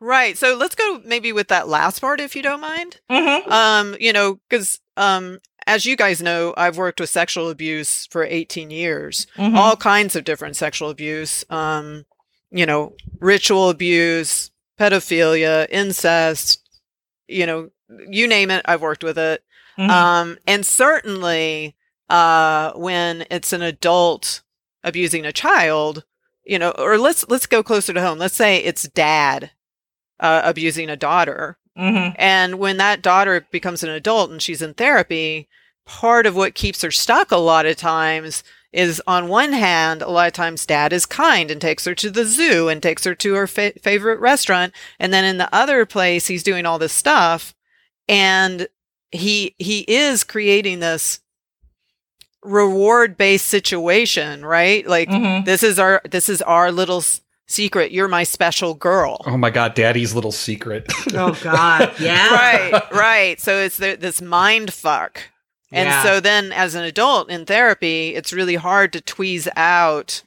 Right. 0.00 0.38
So 0.38 0.54
let's 0.56 0.74
go 0.74 1.00
maybe 1.04 1.32
with 1.32 1.48
that 1.48 1.68
last 1.68 2.00
part, 2.00 2.20
if 2.20 2.36
you 2.36 2.42
don't 2.42 2.60
mind. 2.60 3.00
Mm-hmm. 3.10 3.50
Um, 3.50 3.96
you 3.98 4.12
know, 4.12 4.38
because 4.48 4.80
um, 4.96 5.40
as 5.66 5.84
you 5.86 5.96
guys 5.96 6.22
know, 6.22 6.54
I've 6.56 6.76
worked 6.78 7.00
with 7.00 7.10
sexual 7.10 7.50
abuse 7.50 8.06
for 8.06 8.22
18 8.24 8.70
years, 8.70 9.26
Mm-hmm. 9.36 9.56
all 9.56 9.76
kinds 9.76 10.14
of 10.16 10.24
different 10.24 10.56
sexual 10.56 10.90
abuse. 10.90 11.44
Um, 11.50 12.04
you 12.50 12.64
know, 12.64 12.94
ritual 13.20 13.68
abuse, 13.70 14.50
pedophilia, 14.78 15.66
incest. 15.70 16.66
You 17.26 17.44
know, 17.46 17.70
you 18.08 18.26
name 18.26 18.50
it, 18.50 18.62
I've 18.66 18.80
worked 18.80 19.04
with 19.04 19.18
it. 19.18 19.42
Mhm. 19.78 19.90
Um, 19.90 20.38
and 20.46 20.64
certainly, 20.64 21.76
uh, 22.08 22.72
when 22.74 23.26
it's 23.30 23.52
an 23.52 23.62
adult 23.62 24.42
abusing 24.82 25.26
a 25.26 25.32
child, 25.32 26.04
you 26.44 26.58
know, 26.58 26.70
or 26.70 26.96
let's 26.98 27.28
let's 27.28 27.46
go 27.46 27.62
closer 27.62 27.92
to 27.92 28.00
home. 28.00 28.18
Let's 28.18 28.34
say 28.34 28.58
it's 28.58 28.84
dad 28.88 29.50
uh, 30.20 30.42
abusing 30.44 30.88
a 30.90 30.96
daughter, 30.96 31.56
Mhm. 31.78 32.14
and 32.18 32.58
when 32.58 32.76
that 32.78 33.02
daughter 33.02 33.46
becomes 33.50 33.82
an 33.84 33.90
adult 33.90 34.30
and 34.30 34.42
she's 34.42 34.62
in 34.62 34.74
therapy, 34.74 35.48
part 35.86 36.26
of 36.26 36.34
what 36.36 36.54
keeps 36.54 36.82
her 36.82 36.90
stuck 36.90 37.30
a 37.30 37.36
lot 37.36 37.66
of 37.66 37.76
times 37.76 38.42
is 38.72 39.00
on 39.06 39.28
one 39.28 39.52
hand, 39.52 40.02
a 40.02 40.08
lot 40.10 40.26
of 40.26 40.32
times 40.34 40.66
dad 40.66 40.92
is 40.92 41.06
kind 41.06 41.50
and 41.50 41.58
takes 41.60 41.86
her 41.86 41.94
to 41.94 42.10
the 42.10 42.24
zoo 42.26 42.68
and 42.68 42.82
takes 42.82 43.04
her 43.04 43.14
to 43.14 43.32
her 43.34 43.46
fa- 43.46 43.72
favorite 43.82 44.20
restaurant. 44.20 44.74
And 44.98 45.10
then 45.10 45.24
in 45.24 45.38
the 45.38 45.48
other 45.54 45.86
place, 45.86 46.26
he's 46.26 46.42
doing 46.42 46.66
all 46.66 46.78
this 46.78 46.92
stuff. 46.92 47.54
And 48.08 48.68
he, 49.10 49.54
he 49.58 49.86
is 49.88 50.22
creating 50.22 50.80
this 50.80 51.20
reward 52.42 53.16
based 53.16 53.46
situation, 53.46 54.44
right? 54.44 54.86
Like 54.86 55.08
Mhm. 55.08 55.44
this 55.44 55.62
is 55.62 55.78
our, 55.78 56.00
this 56.08 56.28
is 56.28 56.40
our 56.42 56.70
little 56.70 57.02
secret. 57.48 57.90
You're 57.92 58.08
my 58.08 58.22
special 58.24 58.74
girl. 58.74 59.22
Oh 59.26 59.36
my 59.36 59.50
god, 59.50 59.74
daddy's 59.74 60.14
little 60.14 60.32
secret. 60.32 60.86
Oh 61.14 61.36
God, 61.42 61.92
yeah, 62.00 62.28
right, 62.34 62.92
right. 62.92 63.40
So 63.40 63.56
it's 63.56 63.76
the, 63.78 63.96
this 63.98 64.20
mind 64.22 64.72
fuck. 64.72 65.20
And 65.72 65.88
Yeah. 65.88 66.02
so 66.02 66.20
then 66.20 66.52
as 66.52 66.74
an 66.74 66.84
adult 66.84 67.30
in 67.30 67.44
therapy, 67.44 68.14
it's 68.14 68.32
really 68.32 68.54
hard 68.54 68.92
to 68.94 69.00
tweeze 69.00 69.48
out 69.56 70.22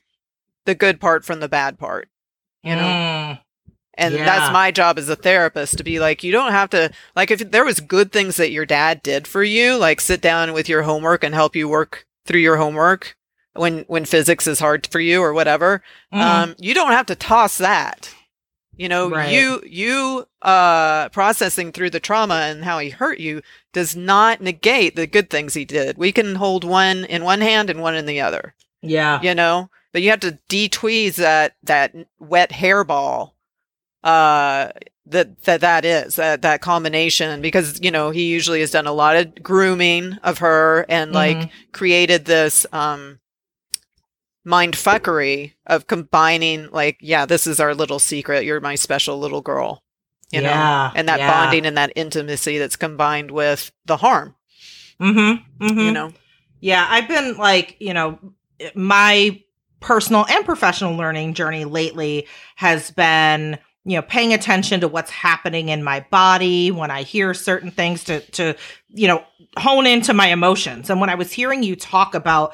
the 0.66 0.76
good 0.76 1.00
part 1.00 1.26
from 1.26 1.40
the 1.40 1.50
bad 1.50 1.80
part. 1.80 2.10
You 2.64 2.76
know? 2.76 2.82
Mm. 2.84 3.40
And 3.96 4.14
Yeah. 4.16 4.26
that's 4.26 4.54
my 4.54 4.70
job 4.72 4.98
as 5.00 5.10
a 5.10 5.16
therapist 5.16 5.78
to 5.78 5.84
be 5.84 6.00
like, 6.00 6.24
you 6.24 6.32
don't 6.32 6.52
have 6.52 6.70
to 6.72 6.92
like 7.16 7.32
if 7.32 7.50
there 7.52 7.66
was 7.66 7.80
good 7.80 8.12
things 8.12 8.36
that 8.38 8.52
your 8.52 8.66
dad 8.66 9.02
did 9.04 9.28
for 9.28 9.44
you, 9.44 9.78
like 9.78 10.00
sit 10.00 10.22
down 10.22 10.54
with 10.54 10.70
your 10.70 10.84
homework 10.84 11.24
and 11.24 11.34
help 11.34 11.56
you 11.56 11.68
work 11.68 12.06
through 12.26 12.40
your 12.40 12.58
homework 12.58 13.16
when 13.54 13.80
when 13.88 14.06
physics 14.06 14.48
is 14.48 14.60
hard 14.60 14.88
for 14.88 15.00
you 15.00 15.22
or 15.22 15.34
whatever. 15.34 15.84
Mhm. 16.14 16.22
Um, 16.22 16.56
you 16.60 16.74
don't 16.74 16.92
have 16.94 17.06
to 17.08 17.16
toss 17.16 17.58
that. 17.58 18.10
You 18.78 18.88
know, 18.90 19.10
Right. 19.10 19.32
you 19.32 19.62
you 19.66 20.28
uh 20.42 21.10
processing 21.10 21.72
through 21.72 21.90
the 21.92 22.00
trauma 22.00 22.36
and 22.50 22.64
how 22.64 22.80
he 22.80 22.90
hurt 22.90 23.20
you 23.20 23.42
does 23.74 23.96
not 23.96 24.42
negate 24.42 24.96
the 24.96 25.06
good 25.08 25.30
things 25.30 25.54
he 25.54 25.66
did. 25.66 25.98
We 25.98 26.12
can 26.12 26.36
hold 26.36 26.64
one 26.64 27.06
in 27.06 27.24
one 27.24 27.42
hand 27.42 27.70
and 27.70 27.82
one 27.82 27.96
in 27.96 28.06
the 28.06 28.22
other. 28.22 28.56
yeah, 28.82 29.20
You 29.22 29.36
know, 29.36 29.70
but 29.94 30.02
you 30.02 30.10
have 30.10 30.22
to 30.22 30.40
detweeze 30.50 31.18
that 31.18 31.56
that 31.64 31.94
wet 32.20 32.52
hairball 32.52 33.34
uh 34.04 34.70
that 35.06 35.42
that 35.44 35.62
that 35.62 35.86
is 35.86 36.16
that 36.16 36.42
that 36.42 36.62
combination 36.62 37.42
because 37.42 37.80
you 37.84 37.92
know 37.92 38.10
he 38.10 38.24
usually 38.30 38.62
has 38.62 38.72
done 38.72 38.88
a 38.88 38.92
lot 38.94 39.16
of 39.16 39.36
grooming 39.44 40.14
of 40.24 40.40
her 40.40 40.86
and 40.90 41.12
like 41.12 41.38
Mhm. 41.38 41.50
created 41.74 42.26
this 42.26 42.66
um 42.72 43.20
mind 44.44 44.74
fuckery 44.74 45.54
of 45.68 45.88
combining 45.88 46.70
like 46.72 46.98
yeah 47.02 47.26
this 47.26 47.46
is 47.46 47.60
our 47.60 47.76
little 47.76 48.00
secret 48.00 48.44
you're 48.44 48.60
my 48.60 48.76
special 48.76 49.20
little 49.20 49.42
girl 49.42 49.84
you 50.32 50.42
Yeah, 50.42 50.90
know 50.92 50.92
and 50.96 51.08
that 51.08 51.20
yeah. 51.20 51.28
bonding 51.30 51.66
and 51.66 51.78
that 51.78 51.94
intimacy 51.96 52.58
that's 52.58 52.76
combined 52.76 53.32
with 53.32 53.72
the 53.86 53.98
harm 53.98 54.36
Mm-hmm. 55.00 55.64
mm-hmm. 55.66 55.80
you 55.80 55.92
know 55.92 56.12
Yeah, 56.60 56.86
I've 56.88 57.08
been 57.08 57.38
like, 57.38 57.76
you 57.80 57.94
know, 57.94 58.20
my 58.76 59.42
personal 59.80 60.26
and 60.30 60.46
professional 60.46 60.96
learning 60.96 61.34
journey 61.34 61.66
lately 61.66 62.28
has 62.56 62.92
been, 62.92 63.58
you 63.84 63.96
know, 63.96 64.04
paying 64.04 64.32
attention 64.32 64.82
to 64.82 64.88
what's 64.88 65.10
happening 65.10 65.70
in 65.70 65.84
my 65.84 66.06
body 66.12 66.70
when 66.70 66.92
I 66.92 67.02
hear 67.02 67.34
certain 67.34 67.72
things 67.72 68.04
to 68.04 68.20
to, 68.20 68.56
you 68.90 69.08
know, 69.08 69.24
hone 69.58 69.88
into 69.88 70.14
my 70.14 70.28
emotions. 70.28 70.92
And 70.92 71.02
when 71.02 71.10
I 71.10 71.16
was 71.16 71.32
hearing 71.32 71.64
you 71.64 71.76
talk 71.76 72.14
about 72.14 72.54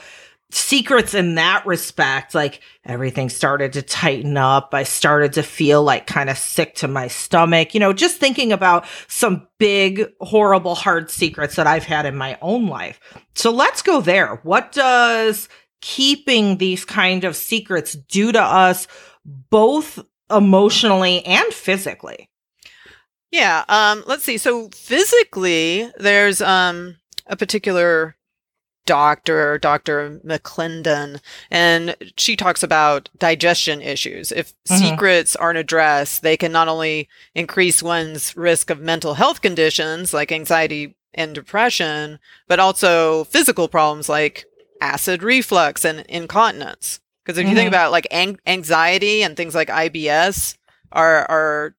secrets 0.51 1.13
in 1.13 1.35
that 1.35 1.65
respect, 1.65 2.33
like 2.33 2.61
everything 2.85 3.29
started 3.29 3.73
to 3.73 3.81
tighten 3.81 4.37
up. 4.37 4.69
I 4.73 4.83
started 4.83 5.33
to 5.33 5.43
feel 5.43 5.83
like 5.83 6.07
kind 6.07 6.29
of 6.29 6.37
sick 6.37 6.75
to 6.75 6.87
my 6.87 7.07
stomach, 7.07 7.73
you 7.73 7.79
know, 7.79 7.93
just 7.93 8.17
thinking 8.17 8.53
about 8.53 8.85
some 9.07 9.47
big, 9.57 10.05
horrible, 10.21 10.75
hard 10.75 11.11
secrets 11.11 11.55
that 11.55 11.67
I've 11.67 11.83
had 11.83 12.05
in 12.05 12.15
my 12.15 12.37
own 12.41 12.67
life. 12.67 12.99
So 13.35 13.51
let's 13.51 13.81
go 13.81 13.99
there. 14.01 14.39
What 14.43 14.71
does 14.71 15.49
keeping 15.81 16.57
these 16.57 16.85
kind 16.85 17.23
of 17.23 17.35
secrets 17.35 17.93
do 17.93 18.31
to 18.31 18.41
us, 18.41 18.87
both 19.25 19.99
emotionally 20.31 21.25
and 21.25 21.53
physically? 21.53 22.29
Yeah. 23.31 23.65
Um, 23.67 24.03
let's 24.07 24.23
see. 24.23 24.37
So 24.37 24.69
physically, 24.69 25.91
there's 25.97 26.41
um, 26.41 26.95
a 27.25 27.35
particular 27.35 28.16
doctor, 28.87 29.59
Dr. 29.59 30.19
McClendon, 30.25 31.19
and 31.51 31.95
she 32.17 32.35
talks 32.35 32.63
about 32.63 33.09
digestion 33.19 33.81
issues. 33.81 34.31
If 34.31 34.53
Mhm. 34.67 34.79
secrets 34.79 35.35
aren't 35.35 35.59
addressed, 35.59 36.23
they 36.23 36.35
can 36.37 36.51
not 36.51 36.67
only 36.67 37.07
increase 37.35 37.83
one's 37.83 38.35
risk 38.35 38.71
of 38.71 38.79
mental 38.79 39.13
health 39.13 39.41
conditions 39.41 40.11
like 40.13 40.31
anxiety 40.31 40.95
and 41.13 41.35
depression, 41.35 42.17
but 42.47 42.59
also 42.59 43.25
physical 43.25 43.67
problems 43.67 44.09
like 44.09 44.45
acid 44.81 45.21
reflux 45.21 45.85
and 45.85 45.99
incontinence. 46.09 46.99
Because 47.23 47.37
if 47.37 47.47
you 47.47 47.55
think 47.55 47.65
Mhm. 47.67 47.75
about 47.75 47.91
like 47.91 48.07
ang- 48.09 48.39
anxiety 48.47 49.21
and 49.21 49.35
things 49.35 49.53
like 49.53 49.69
IBS 49.69 50.55
are 50.91 51.25
are 51.29 51.75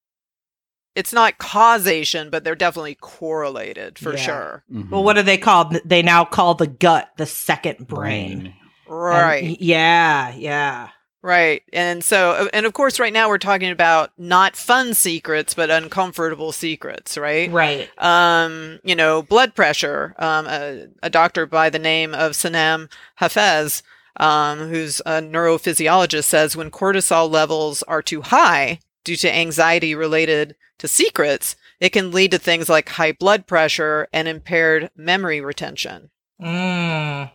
it's 0.99 1.13
not 1.13 1.39
causation, 1.39 2.29
but 2.31 2.43
they're 2.45 2.55
definitely 2.55 2.97
correlated 3.01 3.99
for 3.99 4.13
Yeah. 4.15 4.19
sure. 4.27 4.65
Mhm. 4.73 4.91
Well, 4.91 5.05
what 5.05 5.15
do 5.15 5.23
they 5.23 5.39
call? 5.39 5.71
They 5.85 6.03
now 6.03 6.25
call 6.25 6.55
the 6.55 6.67
gut 6.67 7.11
the 7.17 7.27
second 7.27 7.87
brain. 7.87 8.33
And- 8.33 8.53
Right. 8.89 9.57
yeah. 9.61 10.33
Yeah. 10.35 10.89
Right. 11.21 11.63
And 11.73 12.03
so, 12.03 12.49
and 12.53 12.65
of 12.65 12.73
course, 12.73 12.99
right 13.01 13.13
now 13.13 13.29
we're 13.29 13.39
talking 13.39 13.71
about 13.71 14.13
not 14.17 14.57
fun 14.57 14.95
secrets, 14.95 15.53
but 15.53 15.69
uncomfortable 15.69 16.53
secrets, 16.53 17.19
right? 17.19 17.51
Right. 17.51 17.91
Um, 17.99 18.79
you 18.85 18.95
know, 18.95 19.23
blood 19.23 19.55
pressure. 19.55 20.15
Um, 20.19 20.47
a, 20.47 20.87
a 21.03 21.11
doctor 21.11 21.45
by 21.45 21.71
the 21.71 21.79
name 21.79 22.15
of 22.15 22.33
Sanam 22.33 22.89
Hafeez, 23.21 23.83
um, 24.19 24.69
who's 24.69 25.01
a 25.05 25.21
neurophysiologist, 25.21 26.25
says 26.25 26.57
when 26.57 26.71
cortisol 26.71 27.29
levels 27.31 27.83
are 27.85 28.01
too 28.03 28.23
high 28.23 28.79
due 29.05 29.17
to 29.17 29.35
anxiety 29.35 29.95
related 29.95 30.55
to 30.79 30.89
secrets, 30.89 31.57
it 31.81 31.91
can 31.91 32.11
lead 32.11 32.31
to 32.33 32.39
things 32.39 32.69
like 32.69 32.89
high 32.91 33.13
blood 33.13 33.47
pressure 33.47 34.09
and 34.13 34.29
impaired 34.29 34.91
memory 34.97 35.41
retention. 35.41 36.11
Mm. 36.41 37.31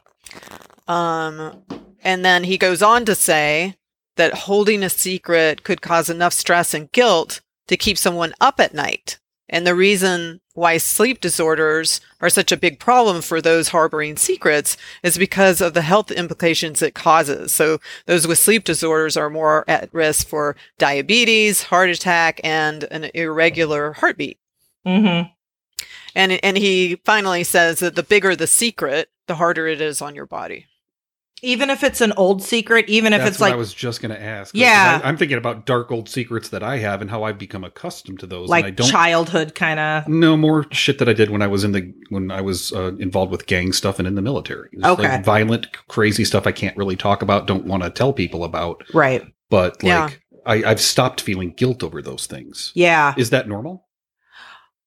Um, 0.88 1.64
and 2.04 2.26
then 2.26 2.44
he 2.44 2.58
goes 2.58 2.82
on 2.82 3.06
to 3.06 3.16
say 3.16 3.76
that 4.16 4.34
holding 4.34 4.84
a 4.84 4.90
secret 4.90 5.64
could 5.64 5.82
cause 5.82 6.10
enough 6.10 6.34
stress 6.34 6.74
and 6.74 6.92
guilt 6.92 7.42
to 7.68 7.78
keep 7.78 7.98
someone 7.98 8.34
up 8.40 8.60
at 8.60 8.74
night. 8.74 9.20
And 9.50 9.66
the 9.66 9.76
reason 9.76 10.42
why 10.54 10.78
sleep 10.78 11.20
disorders 11.20 12.00
are 12.22 12.30
such 12.30 12.52
a 12.52 12.58
big 12.58 12.80
problem 12.80 13.22
for 13.22 13.42
those 13.42 13.70
harboring 13.70 14.18
secrets 14.18 14.78
is 15.02 15.18
because 15.18 15.62
of 15.62 15.74
the 15.74 15.82
health 15.82 16.12
implications 16.12 16.82
it 16.82 16.94
causes. 16.94 17.52
So 17.52 17.80
those 18.06 18.28
with 18.28 18.38
sleep 18.38 18.64
disorders 18.64 19.18
are 19.18 19.30
more 19.30 19.66
at 19.68 19.94
risk 19.94 20.28
for 20.28 20.56
diabetes, 20.78 21.64
heart 21.64 21.90
attack, 21.90 22.40
and 22.44 22.84
an 22.86 23.10
irregular 23.14 23.94
heartbeat. 23.94 24.40
Mm-hmm. 24.86 25.32
And, 26.16 26.32
and 26.44 26.58
he 26.58 26.98
finally 27.04 27.44
says 27.44 27.80
that 27.80 27.96
the 27.96 28.04
bigger 28.04 28.36
the 28.36 28.48
secret, 28.48 29.10
the 29.28 29.36
harder 29.36 29.68
it 29.68 29.82
is 29.82 30.02
on 30.02 30.14
your 30.14 30.28
body. 30.28 30.68
Even 31.44 31.70
if 31.70 31.84
it's 31.84 32.00
an 32.02 32.14
old 32.18 32.42
secret, 32.42 32.88
even 32.88 33.12
if 33.14 33.20
That's 33.20 33.32
it's 33.32 33.40
what 33.40 33.48
like 33.48 33.54
I 33.54 33.58
was 33.58 33.74
just 33.74 34.02
going 34.02 34.16
to 34.16 34.22
ask. 34.22 34.56
Yeah. 34.56 35.02
I, 35.04 35.10
am 35.10 35.18
thinking 35.18 35.38
about 35.38 35.66
dark 35.66 35.92
old 35.92 36.08
secrets 36.08 36.50
that 36.50 36.64
I 36.64 36.78
have 36.78 37.02
and 37.02 37.10
how 37.12 37.24
I've 37.24 37.38
become 37.38 37.64
accustomed 37.64 38.20
to 38.22 38.28
those. 38.28 38.50
and 38.50 38.56
I 38.56 38.62
like 38.62 38.76
don't 38.78 38.90
childhood 38.90 39.54
kind 39.54 39.80
of. 39.80 40.08
No 40.08 40.38
more 40.38 40.66
shit 40.72 41.00
that 41.00 41.10
I 41.10 41.14
did 41.14 41.30
when 41.30 41.42
I 41.42 41.48
was 41.48 41.64
in 41.64 41.74
the 41.74 41.94
when 42.10 42.32
I 42.32 42.42
was 42.42 42.72
uh, 42.72 42.96
involved 42.96 43.32
with 43.32 43.46
gang 43.46 43.74
stuff 43.74 44.00
and 44.00 44.08
in 44.08 44.16
the 44.16 44.22
military. 44.22 44.70
It 44.72 44.78
was, 44.80 44.86
Okay. 44.86 45.10
like 45.10 45.26
violent, 45.26 45.68
crazy 45.90 46.24
stuff 46.26 46.48
I 46.48 46.52
can't 46.52 46.78
really 46.78 46.96
talk 46.96 47.22
about, 47.22 47.46
don't 47.46 47.66
want 47.66 47.84
to 47.84 47.90
tell 47.90 48.14
people 48.14 48.44
about. 48.46 48.84
Right. 48.94 49.22
But 49.50 49.78
Yeah. 49.84 50.06
like, 50.06 50.22
I, 50.46 50.64
I've 50.72 50.82
stopped 50.82 51.22
feeling 51.22 51.52
guilt 51.52 51.84
over 51.84 52.02
those 52.02 52.26
things. 52.26 52.72
Yeah. 52.74 53.14
Is 53.18 53.30
that 53.32 53.48
normal? 53.48 53.88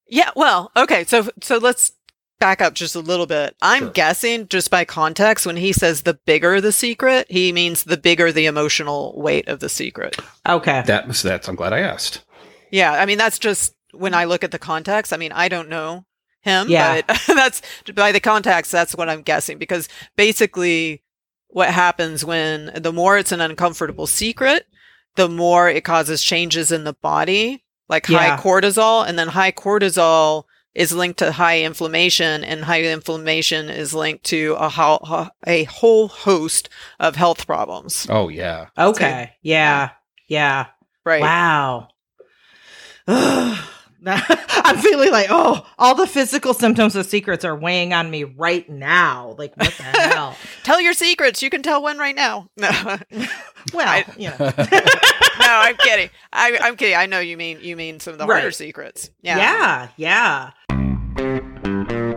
Yeah, 0.09 0.31
well, 0.37 0.71
okay, 0.77 1.05
so 1.05 1.29
so 1.43 1.59
let's 1.59 1.93
back 2.39 2.61
up 2.61 2.75
just 2.75 2.95
a 2.95 3.01
little 3.01 3.27
bit. 3.27 3.57
I'm 3.63 3.85
Sure. 3.85 3.91
guessing 3.91 4.49
just 4.49 4.71
by 4.71 4.85
context 4.85 5.47
when 5.47 5.57
he 5.57 5.73
says 5.73 6.03
the 6.03 6.15
bigger 6.27 6.61
the 6.61 6.73
secret, 6.73 7.27
he 7.31 7.53
means 7.53 7.85
the 7.85 7.97
bigger 7.97 8.31
the 8.33 8.47
emotional 8.47 9.15
weight 9.21 9.49
of 9.49 9.61
the 9.61 9.69
secret. 9.69 10.17
Okay. 10.49 10.83
That 10.87 11.09
was 11.09 11.23
that's. 11.23 11.49
I'm 11.49 11.55
glad 11.57 11.73
I 11.73 11.81
asked. 11.81 12.23
Yeah, 12.71 12.93
I 12.93 13.07
mean 13.07 13.19
that's 13.19 13.39
just 13.39 13.75
when 13.93 14.13
I 14.15 14.25
look 14.25 14.45
at 14.45 14.51
the 14.51 14.59
context. 14.59 15.13
I 15.13 15.17
mean, 15.17 15.33
I 15.33 15.49
don't 15.49 15.69
know 15.71 16.05
him, 16.43 16.69
Yeah. 16.69 17.01
but 17.07 17.21
that's 17.27 17.63
by 17.95 18.13
the 18.13 18.21
context 18.21 18.71
that's 18.71 18.95
what 18.95 19.09
I'm 19.09 19.23
guessing 19.23 19.57
because 19.59 19.89
basically 20.17 21.03
what 21.49 21.71
happens 21.71 22.25
when 22.25 22.71
the 22.77 22.93
more 22.93 23.17
it's 23.17 23.33
an 23.33 23.41
uncomfortable 23.41 24.07
secret, 24.07 24.67
the 25.15 25.29
more 25.29 25.71
it 25.71 25.85
causes 25.85 26.23
changes 26.23 26.71
in 26.71 26.85
the 26.85 26.93
body, 26.93 27.65
like 27.89 28.09
Yeah. 28.09 28.37
high 28.37 28.43
cortisol, 28.43 29.09
and 29.09 29.19
then 29.19 29.29
high 29.29 29.53
cortisol 29.53 30.45
is 30.77 30.93
linked 30.93 31.19
to 31.21 31.33
high 31.33 31.63
inflammation, 31.63 32.45
and 32.45 32.63
high 32.65 32.83
inflammation 32.83 33.71
is 33.71 33.95
linked 33.95 34.25
to 34.25 34.55
a, 34.59 34.69
ho- 34.69 35.29
a 35.47 35.65
whole 35.65 36.09
host 36.09 36.69
of 37.01 37.17
health 37.17 37.47
problems. 37.47 38.07
Oh 38.11 38.29
yeah. 38.29 38.69
Okay. 38.79 39.33
Yeah. 39.43 39.91
Yeah. 40.29 40.67
Right. 41.05 41.23
Wow. 41.23 41.89
I'm 44.65 44.79
feeling 44.79 45.11
like, 45.11 45.29
oh, 45.31 45.67
all 45.79 45.95
the 45.95 46.07
physical 46.07 46.55
symptoms 46.55 46.97
of 46.97 47.07
secrets 47.07 47.45
are 47.45 47.57
weighing 47.57 47.93
on 47.93 48.11
me 48.11 48.25
right 48.25 48.69
now. 48.69 49.35
Like, 49.39 49.57
what 49.57 49.73
the 49.75 49.83
hell? 49.83 50.37
tell 50.63 50.81
your 50.81 50.93
secrets. 50.93 51.43
You 51.43 51.51
can 51.51 51.63
tell 51.63 51.83
one 51.83 51.99
right 51.99 52.15
now. 52.15 52.49
No, 52.59 52.99
well, 53.75 53.89
I, 53.89 54.05
you 54.17 54.29
know. 54.31 54.37
no, 54.39 54.53
I'm 55.39 55.77
kidding. 55.77 56.11
I, 56.33 56.51
am 56.63 56.77
kidding. 56.77 56.97
I 56.97 57.07
know 57.07 57.21
you 57.21 57.37
mean 57.37 57.59
you 57.61 57.77
mean 57.77 58.01
some 58.01 58.13
of 58.13 58.19
the 58.19 58.27
harder 58.27 58.51
secrets. 58.51 59.11
Yeah. 59.23 59.89
Yeah. 59.97 60.53
Yeah. 61.17 62.13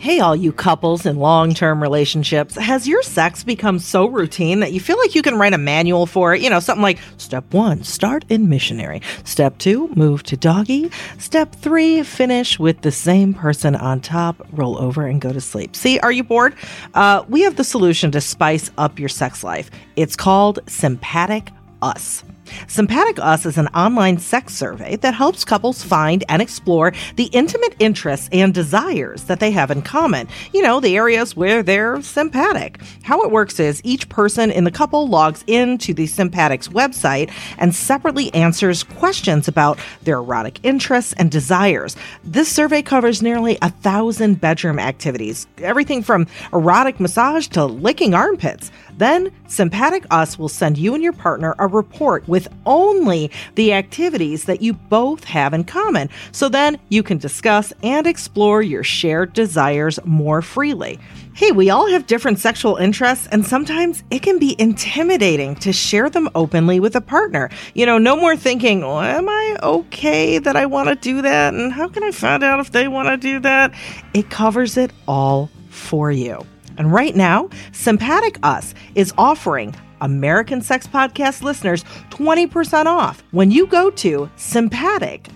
Hey, 0.00 0.18
all 0.18 0.34
you 0.34 0.50
couples 0.50 1.04
in 1.04 1.16
long 1.16 1.52
term 1.52 1.82
relationships, 1.82 2.56
has 2.56 2.88
your 2.88 3.02
sex 3.02 3.44
become 3.44 3.78
so 3.78 4.06
routine 4.06 4.60
that 4.60 4.72
you 4.72 4.80
feel 4.80 4.96
like 4.96 5.14
you 5.14 5.20
can 5.20 5.36
write 5.36 5.52
a 5.52 5.58
manual 5.58 6.06
for 6.06 6.34
it? 6.34 6.40
You 6.40 6.48
know, 6.48 6.58
something 6.58 6.80
like 6.80 6.98
step 7.18 7.52
one, 7.52 7.82
start 7.82 8.24
in 8.30 8.48
missionary. 8.48 9.02
Step 9.24 9.58
two, 9.58 9.88
move 9.88 10.22
to 10.22 10.38
doggy. 10.38 10.90
Step 11.18 11.54
three, 11.54 12.02
finish 12.02 12.58
with 12.58 12.80
the 12.80 12.90
same 12.90 13.34
person 13.34 13.76
on 13.76 14.00
top, 14.00 14.36
roll 14.52 14.78
over 14.78 15.04
and 15.04 15.20
go 15.20 15.34
to 15.34 15.40
sleep. 15.42 15.76
See, 15.76 15.98
are 15.98 16.10
you 16.10 16.24
bored? 16.24 16.54
Uh, 16.94 17.22
we 17.28 17.42
have 17.42 17.56
the 17.56 17.64
solution 17.64 18.10
to 18.12 18.22
spice 18.22 18.70
up 18.78 18.98
your 18.98 19.10
sex 19.10 19.44
life. 19.44 19.70
It's 19.96 20.16
called 20.16 20.60
Sympatic 20.66 21.50
Us. 21.82 22.24
Simpatic 22.66 23.18
Us 23.18 23.46
is 23.46 23.58
an 23.58 23.68
online 23.68 24.18
sex 24.18 24.54
survey 24.54 24.96
that 24.96 25.14
helps 25.14 25.44
couples 25.44 25.82
find 25.82 26.24
and 26.28 26.40
explore 26.40 26.92
the 27.16 27.26
intimate 27.26 27.74
interests 27.78 28.28
and 28.32 28.54
desires 28.54 29.24
that 29.24 29.40
they 29.40 29.50
have 29.50 29.70
in 29.70 29.82
common. 29.82 30.28
You 30.52 30.62
know, 30.62 30.80
the 30.80 30.96
areas 30.96 31.36
where 31.36 31.62
they're 31.62 32.02
sympathetic. 32.02 32.80
How 33.02 33.22
it 33.22 33.30
works 33.30 33.60
is 33.60 33.80
each 33.84 34.08
person 34.08 34.50
in 34.50 34.64
the 34.64 34.70
couple 34.70 35.08
logs 35.08 35.44
into 35.46 35.94
the 35.94 36.06
Simpatic's 36.06 36.68
website 36.68 37.30
and 37.58 37.74
separately 37.74 38.32
answers 38.34 38.82
questions 38.84 39.48
about 39.48 39.78
their 40.02 40.16
erotic 40.16 40.58
interests 40.62 41.12
and 41.14 41.30
desires. 41.30 41.96
This 42.24 42.50
survey 42.50 42.82
covers 42.82 43.22
nearly 43.22 43.58
a 43.62 43.70
thousand 43.70 44.40
bedroom 44.40 44.78
activities, 44.78 45.46
everything 45.58 46.02
from 46.02 46.26
erotic 46.52 47.00
massage 47.00 47.48
to 47.48 47.64
licking 47.64 48.14
armpits. 48.14 48.70
Then, 48.96 49.30
Simpatic 49.48 50.06
Us 50.10 50.38
will 50.38 50.48
send 50.48 50.76
you 50.76 50.94
and 50.94 51.02
your 51.02 51.12
partner 51.12 51.54
a 51.58 51.66
report 51.66 52.26
with 52.28 52.39
only 52.66 53.30
the 53.54 53.72
activities 53.72 54.44
that 54.44 54.62
you 54.62 54.74
both 54.74 55.24
have 55.24 55.54
in 55.54 55.64
common. 55.64 56.08
So 56.32 56.48
then 56.48 56.78
you 56.88 57.02
can 57.02 57.18
discuss 57.18 57.72
and 57.82 58.06
explore 58.06 58.62
your 58.62 58.84
shared 58.84 59.32
desires 59.32 59.98
more 60.04 60.42
freely. 60.42 60.98
Hey, 61.32 61.52
we 61.52 61.70
all 61.70 61.88
have 61.88 62.06
different 62.06 62.38
sexual 62.38 62.76
interests, 62.76 63.26
and 63.30 63.46
sometimes 63.46 64.02
it 64.10 64.20
can 64.20 64.38
be 64.38 64.56
intimidating 64.58 65.54
to 65.56 65.72
share 65.72 66.10
them 66.10 66.28
openly 66.34 66.80
with 66.80 66.96
a 66.96 67.00
partner. 67.00 67.48
You 67.72 67.86
know, 67.86 67.98
no 67.98 68.16
more 68.16 68.36
thinking, 68.36 68.80
well, 68.80 69.00
am 69.00 69.28
I 69.28 69.56
okay 69.62 70.38
that 70.38 70.56
I 70.56 70.66
want 70.66 70.88
to 70.88 70.96
do 70.96 71.22
that? 71.22 71.54
And 71.54 71.72
how 71.72 71.88
can 71.88 72.02
I 72.02 72.10
find 72.10 72.42
out 72.42 72.60
if 72.60 72.72
they 72.72 72.88
want 72.88 73.08
to 73.08 73.16
do 73.16 73.40
that? 73.40 73.72
It 74.12 74.28
covers 74.28 74.76
it 74.76 74.92
all 75.08 75.50
for 75.70 76.10
you. 76.10 76.44
And 76.76 76.92
right 76.92 77.14
now, 77.14 77.48
Simpatic 77.72 78.38
Us 78.42 78.74
is 78.94 79.14
offering 79.16 79.74
American 80.00 80.62
Sex 80.62 80.86
Podcast 80.86 81.42
listeners 81.42 81.84
20% 82.10 82.86
off 82.86 83.22
when 83.30 83.50
you 83.50 83.66
go 83.66 83.90
to 83.90 84.30
simpatic.us 84.36 85.34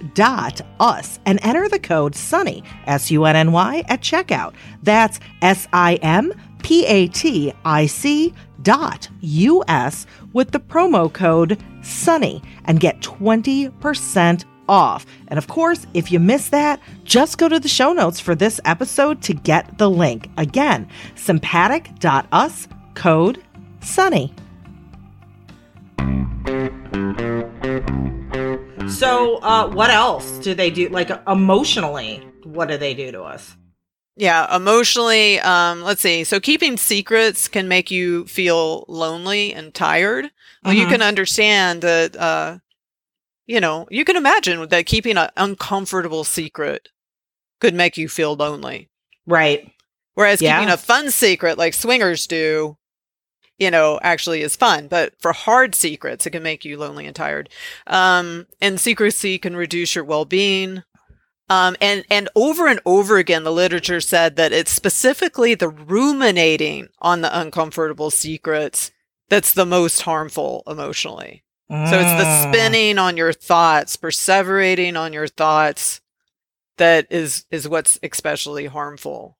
and 1.27 1.38
enter 1.42 1.68
the 1.68 1.79
code 1.79 2.14
SUNNY, 2.14 2.62
S 2.87 3.11
U 3.11 3.24
N 3.24 3.37
N 3.37 3.53
Y, 3.53 3.85
at 3.88 4.00
checkout. 4.00 4.55
That's 4.83 5.20
S 5.42 5.66
I 5.72 5.94
M 5.96 6.33
P 6.62 6.87
A 6.87 7.09
T 7.09 7.53
I 7.64 7.87
C 7.87 8.33
dot 8.62 9.09
US 9.20 10.07
with 10.33 10.50
the 10.53 10.61
promo 10.61 11.12
code 11.12 11.62
SUNNY 11.83 12.42
and 12.64 12.81
get 12.81 13.00
20% 13.00 14.44
off. 14.68 15.07
And 15.29 15.38
of 15.38 15.46
course, 15.48 15.87
if 15.94 16.11
you 16.11 16.18
missed 16.18 16.50
that, 16.50 16.81
just 17.05 17.38
go 17.38 17.48
to 17.48 17.61
the 17.61 17.68
show 17.68 17.92
notes 17.92 18.20
for 18.20 18.35
this 18.35 18.61
episode 18.64 19.22
to 19.22 19.35
get 19.35 19.79
the 19.79 19.90
link. 19.90 20.31
Again, 20.37 20.88
simpatic.us 21.16 22.68
code 22.94 23.42
Sunny. 23.81 24.33
So, 28.88 29.37
uh, 29.42 29.68
what 29.68 29.90
else 29.90 30.38
do 30.38 30.54
they 30.54 30.70
do? 30.70 30.88
Like 30.88 31.11
emotionally, 31.26 32.22
what 32.44 32.68
do 32.68 32.76
they 32.76 32.94
do 32.94 33.11
to 33.12 33.22
us? 33.22 33.57
Yeah, 34.16 34.54
emotionally, 34.54 35.40
um, 35.40 35.83
let's 35.83 36.00
see. 36.00 36.22
So 36.22 36.38
keeping 36.38 36.76
secrets 36.76 37.48
can 37.48 37.66
make 37.66 37.90
you 37.90 38.26
feel 38.26 38.85
lonely 38.87 39.52
and 39.52 39.74
tired. 39.74 40.30
Well, 40.62 40.72
you 40.72 40.83
mm-hmm. 40.83 40.92
can 40.92 41.02
understand 41.02 41.83
that 41.83 42.16
uh, 42.16 42.59
you 43.46 43.61
know, 43.61 43.87
you 43.90 44.04
can 44.04 44.16
imagine 44.16 44.68
that 44.68 44.87
keeping 44.87 45.16
an 45.16 45.30
uncomfortable 45.37 46.24
secret 46.24 46.88
could 47.61 47.74
make 47.74 47.96
you 47.96 48.09
feel 48.09 48.35
lonely. 48.35 48.88
Right. 49.26 49.70
Whereas 50.14 50.40
yeah. 50.40 50.59
keeping 50.59 50.72
a 50.72 50.76
fun 50.76 51.11
secret 51.11 51.59
like 51.59 51.74
swingers 51.74 52.26
do, 52.26 52.76
you 53.58 53.70
know, 53.70 53.98
actually 54.02 54.42
is 54.42 54.56
fun. 54.56 54.88
But 54.88 55.14
for 55.20 55.32
hard 55.32 55.74
secrets, 55.74 56.26
it 56.26 56.30
can 56.30 56.42
make 56.42 56.64
you 56.64 56.76
lonely 56.76 57.06
and 57.06 57.14
tired. 57.14 57.48
Um, 57.86 58.46
and 58.60 58.80
secrecy 58.80 59.38
can 59.38 59.56
reduce 59.56 59.94
your 59.94 60.04
well 60.04 60.24
being. 60.24 60.82
Um, 61.50 61.76
and, 61.80 62.04
and 62.10 62.28
over 62.34 62.66
and 62.66 62.80
over 62.86 63.18
again, 63.18 63.44
the 63.44 63.52
literature 63.52 64.00
said 64.00 64.36
that 64.36 64.52
it's 64.52 64.70
specifically 64.70 65.54
the 65.54 65.68
ruminating 65.68 66.88
on 67.00 67.20
the 67.20 67.38
uncomfortable 67.38 68.10
secrets 68.10 68.90
that's 69.28 69.52
the 69.52 69.66
most 69.66 70.02
harmful 70.02 70.62
emotionally. 70.66 71.44
So 71.70 71.76
it's 71.98 72.22
the 72.22 72.28
mm. 72.28 72.52
spinning 72.52 72.98
on 72.98 73.16
your 73.16 73.32
thoughts, 73.32 73.96
perseverating 73.96 75.00
on 75.00 75.12
your 75.12 75.26
thoughts 75.26 76.02
that 76.76 77.06
is 77.10 77.46
is 77.50 77.68
what's 77.68 77.98
especially 78.02 78.66
harmful. 78.66 79.38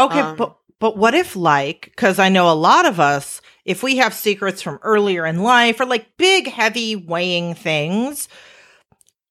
Okay, 0.00 0.20
um, 0.20 0.36
but 0.36 0.56
but 0.80 0.96
what 0.96 1.14
if 1.14 1.36
like 1.36 1.92
cuz 1.96 2.18
I 2.18 2.28
know 2.28 2.50
a 2.50 2.54
lot 2.54 2.86
of 2.86 3.00
us 3.00 3.40
if 3.64 3.82
we 3.82 3.96
have 3.98 4.14
secrets 4.14 4.62
from 4.62 4.78
earlier 4.82 5.26
in 5.26 5.42
life 5.42 5.80
or 5.80 5.86
like 5.86 6.16
big 6.16 6.48
heavy 6.48 6.96
weighing 6.96 7.54
things 7.54 8.28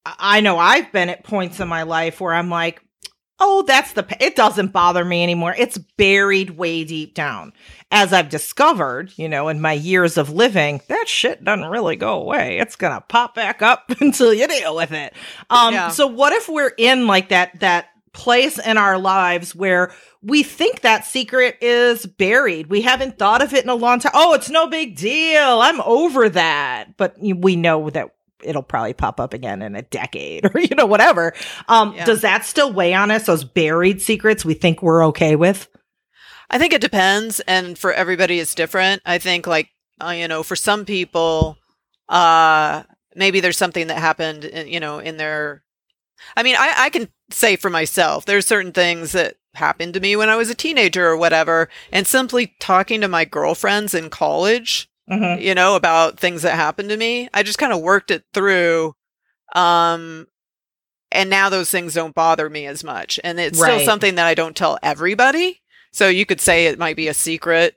I 0.06 0.40
know 0.40 0.58
I've 0.58 0.92
been 0.92 1.10
at 1.10 1.24
points 1.24 1.60
in 1.60 1.68
my 1.68 1.84
life 1.84 2.22
where 2.22 2.34
I'm 2.34 2.50
like 2.50 2.82
oh, 3.40 3.64
that's 3.64 3.94
the, 3.94 4.06
it 4.20 4.36
doesn't 4.36 4.72
bother 4.72 5.06
me 5.06 5.22
anymore. 5.22 5.54
It's 5.58 5.78
buried 5.78 6.52
way 6.52 6.84
deep 6.84 7.14
down. 7.14 7.54
As 7.92 8.12
I've 8.12 8.30
discovered, 8.30 9.14
you 9.16 9.30
know, 9.30 9.48
in 9.48 9.62
my 9.62 9.74
years 9.74 10.18
of 10.18 10.32
living, 10.32 10.82
that 10.88 11.08
shit 11.08 11.44
doesn't 11.44 11.66
really 11.70 11.96
go 11.96 12.20
away. 12.20 12.58
It's 12.58 12.76
going 12.76 12.94
to 12.94 13.02
pop 13.02 13.36
back 13.36 13.62
up 13.62 13.92
until 14.00 14.34
you 14.34 14.48
deal 14.48 14.76
with 14.76 14.92
it. 14.92 15.14
Um, 15.50 15.74
yeah. 15.74 15.90
so 15.90 16.08
what 16.08 16.34
if 16.34 16.50
we're 16.50 16.74
in 16.78 17.08
like 17.08 17.30
that, 17.30 17.60
that 17.60 17.90
place 18.18 18.58
in 18.58 18.78
our 18.78 18.98
lives 18.98 19.56
where 19.56 19.94
we 20.22 20.44
think 20.44 20.82
that 20.82 21.06
secret 21.06 21.58
is 21.62 22.06
buried. 22.06 22.68
We 22.68 22.82
haven't 22.82 23.20
thought 23.20 23.44
of 23.44 23.54
it 23.54 23.64
in 23.64 23.70
a 23.70 23.76
long 23.76 24.00
time. 24.00 24.12
Oh, 24.16 24.34
it's 24.34 24.50
no 24.50 24.68
big 24.68 24.98
deal. 24.98 25.62
I'm 25.62 25.80
over 25.82 26.28
that. 26.30 26.98
But 26.98 27.16
we 27.20 27.56
know 27.56 27.92
that 27.92 28.10
it'll 28.44 28.64
probably 28.64 28.94
pop 28.94 29.20
up 29.20 29.34
again 29.34 29.62
in 29.62 29.76
a 29.76 29.84
decade 29.84 30.46
or 30.54 30.60
you 30.60 30.76
know 30.76 30.86
whatever 30.86 31.34
um 31.70 31.96
yeah. 31.96 32.06
does 32.06 32.22
that 32.22 32.46
still 32.46 32.72
weigh 32.72 32.94
on 32.94 33.10
us 33.10 33.26
those 33.26 33.44
buried 33.44 34.00
secrets 34.00 34.46
we 34.46 34.54
think 34.54 34.84
we're 34.84 35.04
okay 35.04 35.36
with 35.36 35.68
i 36.52 36.60
think 36.60 36.72
it 36.72 36.80
depends 36.80 37.40
and 37.48 37.80
for 37.80 37.92
everybody 37.92 38.40
it's 38.40 38.54
different 38.54 39.02
i 39.08 39.18
think 39.18 39.48
like 39.48 39.70
uh, 40.06 40.12
you 40.12 40.28
know 40.28 40.44
for 40.44 40.56
some 40.56 40.86
people 40.86 41.58
uh 42.10 42.84
maybe 43.16 43.40
there's 43.40 43.58
something 43.58 43.88
that 43.88 43.98
happened 43.98 44.46
in, 44.46 44.68
you 44.68 44.80
know 44.80 45.00
in 45.00 45.18
their 45.18 45.64
i 46.36 46.44
mean 46.44 46.56
i 46.58 46.74
i 46.78 46.90
can 46.90 47.10
say 47.30 47.56
for 47.56 47.70
myself 47.70 48.26
there's 48.26 48.46
certain 48.46 48.72
things 48.72 49.12
that 49.12 49.36
happened 49.54 49.94
to 49.94 50.00
me 50.00 50.16
when 50.16 50.30
i 50.30 50.36
was 50.36 50.50
a 50.50 50.56
teenager 50.56 51.08
or 51.08 51.18
whatever 51.18 51.68
and 51.92 52.06
simply 52.06 52.56
talking 52.60 53.02
to 53.02 53.08
my 53.08 53.26
girlfriends 53.26 53.94
in 53.94 54.10
college 54.10 54.90
mm-hmm. 55.10 55.42
you 55.42 55.56
know, 55.56 55.76
about 55.76 56.20
things 56.20 56.42
that 56.42 56.56
happened 56.56 56.90
to 56.90 56.98
me. 56.98 57.30
I 57.34 57.44
just 57.44 57.60
kind 57.60 57.74
of 57.74 57.82
worked 57.82 58.12
it 58.12 58.24
through. 58.34 58.96
Um, 59.56 60.28
and 61.12 61.30
now 61.30 61.50
those 61.50 61.72
things 61.72 61.94
don't 61.94 62.16
bother 62.16 62.50
me 62.50 62.66
as 62.66 62.84
much. 62.84 63.20
And 63.24 63.40
it's 63.40 63.60
right. 63.60 63.76
still 63.76 63.86
something 63.86 64.16
that 64.16 64.28
I 64.28 64.34
don't 64.34 64.56
tell 64.56 64.78
everybody. 64.84 65.62
So 65.92 66.10
you 66.10 66.26
could 66.26 66.42
say 66.42 66.66
it 66.66 66.80
might 66.80 66.98
be 66.98 67.08
a 67.08 67.14
secret 67.14 67.76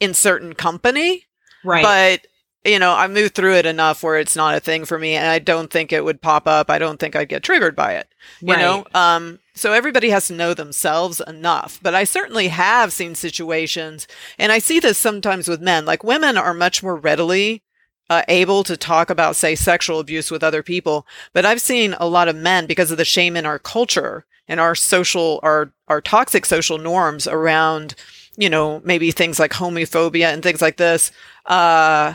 in 0.00 0.14
certain 0.14 0.54
company. 0.54 1.24
Right. 1.64 1.82
But 1.82 2.26
you 2.64 2.78
know, 2.78 2.94
I 2.94 3.08
moved 3.08 3.34
through 3.34 3.56
it 3.56 3.66
enough 3.66 4.02
where 4.02 4.18
it's 4.18 4.36
not 4.36 4.54
a 4.54 4.60
thing 4.60 4.84
for 4.84 4.98
me 4.98 5.14
and 5.14 5.26
I 5.26 5.38
don't 5.38 5.70
think 5.70 5.92
it 5.92 6.04
would 6.04 6.22
pop 6.22 6.46
up. 6.46 6.70
I 6.70 6.78
don't 6.78 6.98
think 6.98 7.16
I'd 7.16 7.28
get 7.28 7.42
triggered 7.42 7.74
by 7.74 7.94
it. 7.94 8.08
You 8.40 8.54
right. 8.54 8.60
know? 8.60 8.86
Um 8.94 9.40
so 9.54 9.72
everybody 9.72 10.10
has 10.10 10.28
to 10.28 10.34
know 10.34 10.54
themselves 10.54 11.20
enough. 11.26 11.78
But 11.82 11.94
I 11.94 12.04
certainly 12.04 12.48
have 12.48 12.92
seen 12.92 13.14
situations 13.14 14.06
and 14.38 14.52
I 14.52 14.58
see 14.58 14.78
this 14.78 14.98
sometimes 14.98 15.48
with 15.48 15.60
men. 15.60 15.84
Like 15.84 16.04
women 16.04 16.36
are 16.36 16.54
much 16.54 16.82
more 16.82 16.96
readily 16.96 17.62
uh, 18.10 18.22
able 18.28 18.62
to 18.64 18.76
talk 18.76 19.10
about 19.10 19.36
say 19.36 19.54
sexual 19.54 19.98
abuse 19.98 20.30
with 20.30 20.44
other 20.44 20.62
people, 20.62 21.06
but 21.32 21.46
I've 21.46 21.60
seen 21.62 21.94
a 21.94 22.06
lot 22.06 22.28
of 22.28 22.36
men 22.36 22.66
because 22.66 22.90
of 22.90 22.98
the 22.98 23.04
shame 23.06 23.36
in 23.36 23.46
our 23.46 23.58
culture 23.58 24.26
and 24.48 24.60
our 24.60 24.74
social 24.74 25.40
our 25.42 25.72
our 25.88 26.00
toxic 26.00 26.44
social 26.44 26.78
norms 26.78 27.26
around 27.26 27.94
you 28.36 28.50
know 28.50 28.80
maybe 28.84 29.10
things 29.10 29.38
like 29.38 29.52
homophobia 29.52 30.32
and 30.32 30.42
things 30.42 30.62
like 30.62 30.76
this 30.76 31.10
uh 31.46 32.14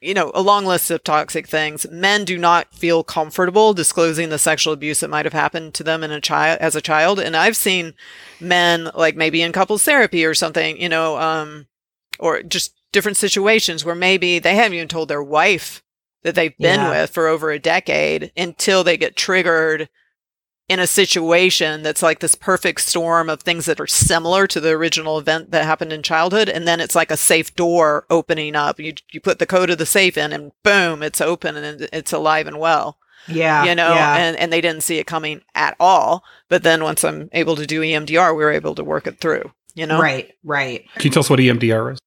you 0.00 0.14
know, 0.14 0.30
a 0.34 0.42
long 0.42 0.64
list 0.64 0.90
of 0.90 1.02
toxic 1.04 1.46
things. 1.46 1.86
Men 1.90 2.24
do 2.24 2.36
not 2.38 2.72
feel 2.74 3.02
comfortable 3.04 3.72
disclosing 3.74 4.28
the 4.28 4.38
sexual 4.38 4.72
abuse 4.72 5.00
that 5.00 5.10
might 5.10 5.26
have 5.26 5.32
happened 5.32 5.74
to 5.74 5.84
them 5.84 6.02
in 6.02 6.10
a 6.10 6.20
child 6.20 6.58
as 6.60 6.76
a 6.76 6.80
child. 6.80 7.18
And 7.18 7.36
I've 7.36 7.56
seen 7.56 7.94
men 8.40 8.90
like 8.94 9.16
maybe 9.16 9.42
in 9.42 9.52
couples 9.52 9.84
therapy 9.84 10.24
or 10.24 10.34
something, 10.34 10.80
you 10.80 10.88
know, 10.88 11.18
um, 11.18 11.66
or 12.18 12.42
just 12.42 12.74
different 12.92 13.16
situations 13.16 13.84
where 13.84 13.94
maybe 13.94 14.38
they 14.38 14.54
haven't 14.56 14.74
even 14.74 14.88
told 14.88 15.08
their 15.08 15.22
wife 15.22 15.82
that 16.22 16.34
they've 16.34 16.56
been 16.58 16.80
Yeah. 16.80 16.90
with 17.02 17.10
for 17.10 17.26
over 17.28 17.50
a 17.50 17.58
decade 17.58 18.32
until 18.36 18.82
they 18.82 18.96
get 18.96 19.16
triggered 19.16 19.88
in 20.68 20.78
a 20.80 20.86
situation 20.86 21.82
that's 21.82 22.02
like 22.02 22.18
this 22.20 22.34
perfect 22.34 22.80
storm 22.82 23.30
of 23.30 23.40
things 23.42 23.64
that 23.66 23.80
are 23.80 23.86
similar 23.86 24.46
to 24.46 24.60
the 24.60 24.70
original 24.70 25.18
event 25.18 25.50
that 25.50 25.64
happened 25.64 25.92
in 25.92 26.02
childhood 26.02 26.48
and 26.48 26.68
then 26.68 26.78
it's 26.80 26.94
like 26.94 27.10
a 27.10 27.16
safe 27.16 27.54
door 27.56 28.04
opening 28.10 28.54
up 28.54 28.78
you 28.78 28.92
you 29.10 29.20
put 29.20 29.38
the 29.38 29.46
code 29.46 29.70
of 29.70 29.78
the 29.78 29.86
safe 29.86 30.18
in 30.18 30.32
and 30.32 30.52
boom 30.62 31.02
it's 31.02 31.20
open 31.20 31.56
and 31.56 31.88
it's 31.92 32.12
alive 32.12 32.46
and 32.46 32.58
well 32.58 32.98
Yeah. 33.28 33.64
you 33.64 33.74
know 33.74 33.94
yeah. 33.94 34.16
and 34.18 34.36
and 34.36 34.52
they 34.52 34.60
didn't 34.60 34.82
see 34.82 34.98
it 34.98 35.06
coming 35.06 35.40
at 35.54 35.74
all 35.80 36.22
but 36.50 36.62
then 36.62 36.82
once 36.82 37.02
I'm 37.02 37.30
able 37.32 37.56
to 37.56 37.66
do 37.66 37.80
EMDR 37.80 38.36
we 38.36 38.44
were 38.44 38.52
able 38.52 38.74
to 38.74 38.84
work 38.84 39.06
it 39.06 39.20
through 39.20 39.50
you 39.74 39.86
know 39.86 40.00
Right, 40.00 40.34
right. 40.44 40.84
Can 40.96 41.04
you 41.04 41.10
tell 41.10 41.20
us 41.20 41.30
what 41.30 41.38
EMDR 41.40 41.94
is? 41.94 41.98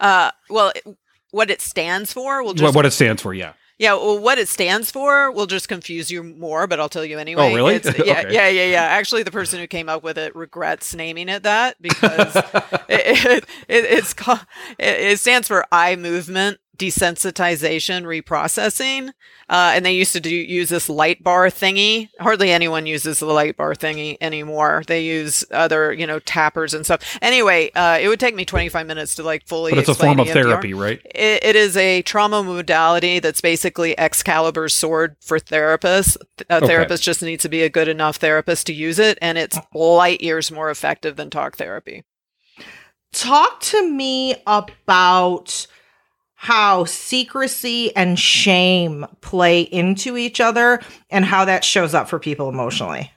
uh 0.00 0.30
well 0.48 0.72
it- 0.74 0.84
what 1.32 1.48
it 1.48 1.60
stands 1.60 2.12
for 2.12 2.42
We'll 2.42 2.54
just 2.54 2.64
What, 2.64 2.74
what 2.74 2.86
it 2.86 2.90
stands 2.90 3.22
for? 3.22 3.32
Yeah. 3.32 3.52
Yeah, 3.80 3.94
well, 3.94 4.18
what 4.18 4.36
it 4.36 4.46
stands 4.46 4.90
for 4.90 5.30
will 5.32 5.46
just 5.46 5.66
confuse 5.66 6.10
you 6.10 6.22
more, 6.22 6.66
but 6.66 6.78
I'll 6.78 6.90
tell 6.90 7.02
you 7.02 7.18
anyway. 7.18 7.50
Oh, 7.50 7.54
really? 7.54 7.76
It's- 7.76 7.94
yeah, 8.06 8.20
Okay. 8.20 8.34
yeah, 8.34 8.46
yeah, 8.48 8.66
yeah. 8.66 8.82
Actually, 8.82 9.22
the 9.22 9.30
person 9.30 9.58
who 9.58 9.66
came 9.66 9.88
up 9.88 10.02
with 10.02 10.18
it 10.18 10.36
regrets 10.36 10.94
naming 10.94 11.30
it 11.30 11.44
that 11.44 11.80
because 11.80 12.36
it, 12.90 12.90
it, 12.90 13.44
it, 13.68 13.84
it's 13.86 14.12
called, 14.12 14.44
it, 14.78 15.12
it 15.12 15.18
stands 15.18 15.48
for 15.48 15.64
eye 15.72 15.96
movement 15.96 16.60
desensitization 16.80 18.04
reprocessing. 18.04 19.10
Uh, 19.48 19.72
and 19.74 19.84
they 19.84 19.92
used 19.92 20.12
to 20.12 20.20
do 20.20 20.30
use 20.30 20.68
this 20.68 20.88
light 20.88 21.22
bar 21.24 21.46
thingy. 21.48 22.08
Hardly 22.20 22.50
anyone 22.50 22.86
uses 22.86 23.18
the 23.18 23.26
light 23.26 23.56
bar 23.56 23.74
thingy 23.74 24.16
anymore. 24.20 24.82
They 24.86 25.02
use 25.04 25.44
other, 25.50 25.92
you 25.92 26.06
know, 26.06 26.20
tappers 26.20 26.72
and 26.72 26.84
stuff. 26.84 27.18
Anyway, 27.20 27.70
uh, 27.72 27.98
it 28.00 28.08
would 28.08 28.20
take 28.20 28.34
me 28.34 28.44
25 28.44 28.86
minutes 28.86 29.16
to 29.16 29.22
like 29.24 29.46
fully. 29.46 29.72
But 29.72 29.80
it's 29.80 29.88
a 29.88 29.94
form 29.94 30.20
of 30.20 30.28
EMDR. 30.28 30.32
therapy, 30.32 30.72
right? 30.74 31.00
It, 31.04 31.44
it 31.44 31.56
is 31.56 31.76
a 31.76 32.02
trauma 32.02 32.42
modality 32.42 33.18
that's 33.18 33.40
basically 33.40 33.98
Excalibur's 33.98 34.74
sword 34.74 35.16
for 35.20 35.38
therapists. 35.38 36.16
A 36.48 36.56
Okay. 36.56 36.66
therapist 36.66 37.02
just 37.02 37.22
needs 37.22 37.42
to 37.42 37.48
be 37.48 37.62
a 37.62 37.68
good 37.68 37.88
enough 37.88 38.16
therapist 38.16 38.66
to 38.68 38.72
use 38.72 38.98
it, 38.98 39.18
and 39.20 39.36
it's 39.36 39.58
light 39.74 40.20
years 40.20 40.50
more 40.52 40.70
effective 40.70 41.16
than 41.16 41.28
talk 41.30 41.56
therapy. 41.56 42.04
Talk 43.12 43.60
to 43.62 43.90
me 43.90 44.36
about 44.46 45.66
how 46.42 46.86
secrecy 46.86 47.94
and 47.94 48.18
shame 48.18 49.04
play 49.20 49.60
into 49.60 50.16
each 50.16 50.40
other 50.40 50.80
and 51.10 51.26
how 51.26 51.44
that 51.44 51.62
shows 51.62 51.92
up 51.92 52.08
for 52.08 52.18
people 52.18 52.48
emotionally. 52.48 53.12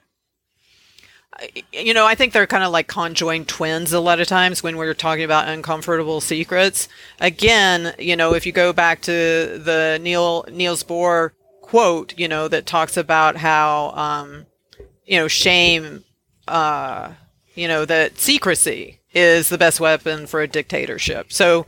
You 1.72 1.94
know, 1.94 2.04
I 2.04 2.16
think 2.16 2.34
they're 2.34 2.46
kind 2.46 2.62
of 2.62 2.70
like 2.70 2.86
conjoined 2.86 3.48
twins 3.48 3.94
a 3.94 3.98
lot 3.98 4.20
of 4.20 4.28
times 4.28 4.62
when 4.62 4.76
we're 4.76 4.92
talking 4.92 5.24
about 5.24 5.48
uncomfortable 5.48 6.20
secrets. 6.20 6.86
Again, 7.18 7.94
you 7.98 8.14
know, 8.14 8.34
if 8.34 8.44
you 8.44 8.52
go 8.52 8.74
back 8.74 9.00
to 9.02 9.12
the 9.12 9.98
Neil 10.02 10.44
Niels 10.52 10.84
Bohr 10.84 11.30
quote, 11.62 12.12
you 12.18 12.28
know, 12.28 12.46
that 12.48 12.66
talks 12.66 12.98
about 12.98 13.36
how 13.36 13.92
um, 13.92 14.44
you 15.06 15.18
know, 15.18 15.28
shame 15.28 16.04
uh, 16.46 17.14
you 17.54 17.68
know, 17.68 17.86
that 17.86 18.18
secrecy 18.18 19.00
is 19.14 19.48
the 19.48 19.56
best 19.56 19.80
weapon 19.80 20.26
for 20.26 20.42
a 20.42 20.46
dictatorship. 20.46 21.32
So, 21.32 21.64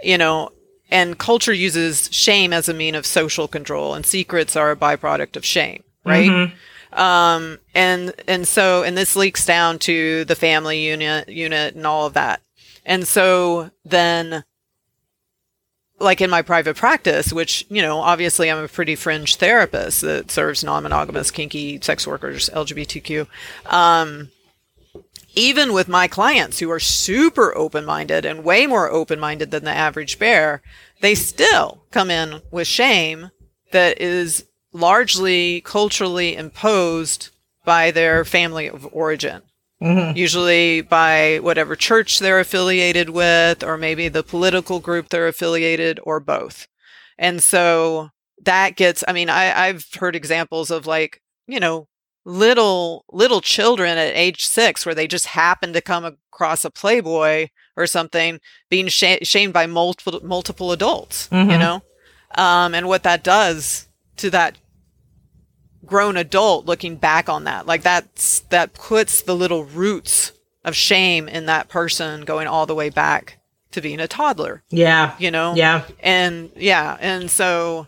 you 0.00 0.16
know, 0.16 0.50
and 0.92 1.18
culture 1.18 1.52
uses 1.52 2.08
shame 2.12 2.52
as 2.52 2.68
a 2.68 2.74
mean 2.74 2.94
of 2.94 3.06
social 3.06 3.48
control 3.48 3.94
and 3.94 4.06
secrets 4.06 4.54
are 4.54 4.70
a 4.70 4.76
byproduct 4.76 5.36
of 5.36 5.44
shame, 5.44 5.82
right? 6.04 6.28
um 6.92 7.58
and 7.74 8.12
and 8.28 8.46
so 8.46 8.82
and 8.82 8.96
this 8.98 9.16
leaks 9.16 9.46
down 9.46 9.78
to 9.78 10.24
the 10.26 10.34
family 10.34 10.86
unit 10.86 11.26
unit 11.28 11.74
and 11.74 11.86
all 11.86 12.06
of 12.06 12.12
that 12.12 12.42
and 12.84 13.08
so 13.08 13.70
then 13.84 14.44
like 15.98 16.20
in 16.20 16.28
my 16.28 16.42
private 16.42 16.76
practice 16.76 17.32
which 17.32 17.64
you 17.70 17.80
know 17.80 17.98
obviously 17.98 18.50
i'm 18.50 18.62
a 18.62 18.68
pretty 18.68 18.94
fringe 18.94 19.36
therapist 19.36 20.02
that 20.02 20.30
serves 20.30 20.62
non-monogamous 20.62 21.30
kinky 21.30 21.80
sex 21.80 22.06
workers 22.06 22.50
lgbtq 22.52 23.26
um 23.72 24.28
even 25.34 25.72
with 25.72 25.88
my 25.88 26.08
clients 26.08 26.58
who 26.58 26.70
are 26.70 26.80
super 26.80 27.56
open-minded 27.56 28.24
and 28.24 28.44
way 28.44 28.66
more 28.66 28.90
open-minded 28.90 29.50
than 29.50 29.64
the 29.64 29.70
average 29.70 30.18
bear 30.18 30.62
they 31.00 31.14
still 31.14 31.84
come 31.90 32.10
in 32.10 32.40
with 32.50 32.66
shame 32.66 33.30
that 33.72 34.00
is 34.00 34.46
largely 34.72 35.60
culturally 35.62 36.36
imposed 36.36 37.30
by 37.64 37.90
their 37.90 38.24
family 38.24 38.68
of 38.68 38.88
origin. 38.92 39.42
Mm-hmm. 39.82 40.16
Usually 40.16 40.80
by 40.80 41.40
whatever 41.42 41.74
church 41.74 42.20
they're 42.20 42.38
affiliated 42.38 43.10
with, 43.10 43.64
or 43.64 43.76
maybe 43.76 44.06
the 44.08 44.22
political 44.22 44.78
group 44.78 45.08
they're 45.08 45.26
affiliated, 45.26 45.98
or 46.04 46.20
both. 46.20 46.68
And 47.18 47.42
so 47.42 48.10
that 48.44 48.76
gets, 48.76 49.02
I 49.08 49.12
mean, 49.12 49.28
I, 49.28 49.66
I've 49.66 49.84
heard 49.94 50.14
examples 50.14 50.70
of 50.70 50.86
like, 50.86 51.20
you 51.48 51.58
know, 51.58 51.88
little, 52.24 53.04
little 53.10 53.40
children 53.40 53.98
at 53.98 54.14
age 54.14 54.44
six 54.46 54.84
where 54.86 54.94
they 54.94 55.06
just 55.06 55.26
happen 55.26 55.72
to 55.72 55.80
come 55.80 56.04
across 56.04 56.64
a 56.64 56.70
Playboy 56.70 57.48
or 57.76 57.86
something 57.86 58.38
being 58.70 58.88
sh- 58.88 59.18
shamed 59.22 59.52
by 59.52 59.66
multiple, 59.66 60.20
multiple 60.22 60.72
adults, 60.72 61.28
you 61.32 61.38
Mhm. 61.38 61.58
know? 61.58 61.82
Um, 62.34 62.74
and 62.74 62.86
what 62.88 63.02
that 63.02 63.22
does 63.22 63.88
to 64.18 64.30
that 64.30 64.56
grown 65.84 66.16
adult 66.16 66.64
looking 66.64 66.94
back 66.96 67.28
on 67.28 67.42
that 67.44 67.66
like 67.66 67.82
that's 67.82 68.38
that 68.50 68.72
puts 68.72 69.20
the 69.22 69.34
little 69.34 69.64
roots 69.64 70.32
of 70.64 70.76
shame 70.76 71.28
in 71.28 71.46
that 71.46 71.68
person 71.68 72.24
going 72.24 72.46
all 72.46 72.66
the 72.66 72.74
way 72.74 72.88
back 72.88 73.38
to 73.72 73.80
being 73.80 73.98
a 73.98 74.06
toddler 74.06 74.62
Yeah. 74.70 75.14
you 75.18 75.30
know 75.30 75.54
Yeah. 75.56 75.82
and 76.00 76.50
yeah 76.54 76.96
and 77.00 77.28
so 77.30 77.86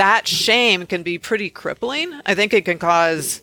that 0.00 0.26
shame 0.26 0.86
can 0.86 1.02
be 1.02 1.18
pretty 1.18 1.50
crippling 1.50 2.08
i 2.26 2.34
think 2.34 2.52
it 2.52 2.64
can 2.64 2.78
cause 2.78 3.42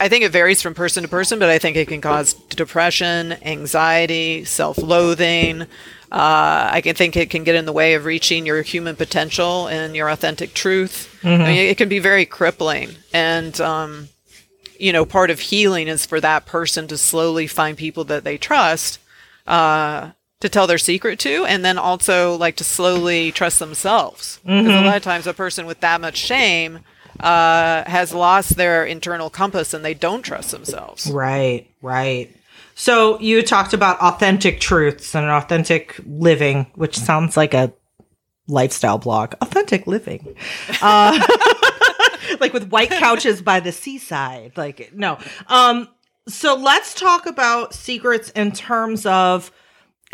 I- 0.00 0.08
think 0.08 0.22
it 0.24 0.30
varies 0.30 0.62
from 0.62 0.74
person 0.74 1.02
to 1.02 1.08
person, 1.08 1.38
but 1.38 1.48
I 1.48 1.58
think 1.58 1.76
it 1.76 1.88
can 1.88 2.00
cause 2.00 2.34
depression, 2.34 3.32
anxiety, 3.42 4.44
self-loathing. 4.44 5.62
Uh, 5.62 5.66
I 6.76 6.80
can 6.84 6.94
think 6.94 7.16
it 7.16 7.30
can 7.30 7.42
get 7.44 7.54
in 7.56 7.64
the 7.64 7.72
way 7.72 7.94
of 7.94 8.04
reaching 8.04 8.46
your 8.46 8.62
human 8.62 8.94
potential 8.94 9.66
and 9.66 9.96
your 9.96 10.08
authentic 10.10 10.54
truth. 10.54 11.18
I 11.24 11.28
mean, 11.38 11.58
it 11.70 11.76
can 11.76 11.88
be 11.88 11.98
very 11.98 12.26
crippling, 12.26 12.90
and 13.12 13.58
um, 13.60 14.08
you 14.78 14.92
know, 14.92 15.04
part 15.04 15.30
of 15.30 15.40
healing 15.40 15.88
is 15.88 16.06
for 16.06 16.20
that 16.20 16.46
person 16.46 16.86
to 16.88 16.98
slowly 16.98 17.46
find 17.48 17.76
people 17.76 18.04
that 18.04 18.22
they 18.22 18.36
trust 18.38 19.00
uh, 19.46 20.10
to 20.40 20.48
tell 20.48 20.66
their 20.66 20.78
secret 20.78 21.18
to, 21.20 21.44
and 21.44 21.64
then 21.64 21.78
also 21.78 22.36
like 22.36 22.56
to 22.56 22.64
slowly 22.64 23.32
trust 23.32 23.58
themselves. 23.58 24.40
Because 24.44 24.66
a 24.66 24.80
lot 24.82 24.96
of 24.96 25.02
times, 25.02 25.26
a 25.26 25.34
person 25.34 25.66
with 25.66 25.80
that 25.80 26.00
much 26.00 26.16
shame 26.16 26.80
uh, 27.20 27.84
has 27.86 28.12
lost 28.12 28.56
their 28.56 28.84
internal 28.84 29.30
compass 29.30 29.72
and 29.72 29.84
they 29.84 29.94
don't 29.94 30.22
trust 30.22 30.50
themselves. 30.50 31.10
Right, 31.10 31.70
right. 31.80 32.34
So 32.74 33.20
you 33.20 33.42
talked 33.42 33.72
about 33.72 34.00
authentic 34.00 34.60
truths 34.60 35.14
and 35.14 35.26
authentic 35.26 36.00
living, 36.06 36.66
which 36.74 36.98
sounds 36.98 37.36
like 37.36 37.54
a 37.54 37.72
lifestyle 38.48 38.98
blog. 38.98 39.34
Authentic 39.40 39.86
living. 39.86 40.36
Uh, 40.82 41.18
like 42.40 42.52
with 42.52 42.68
white 42.70 42.90
couches 42.90 43.42
by 43.42 43.60
the 43.60 43.72
seaside. 43.72 44.52
Like 44.56 44.92
no. 44.92 45.18
Um 45.46 45.88
so 46.26 46.54
let's 46.54 46.94
talk 46.94 47.26
about 47.26 47.74
secrets 47.74 48.30
in 48.30 48.50
terms 48.52 49.04
of 49.06 49.52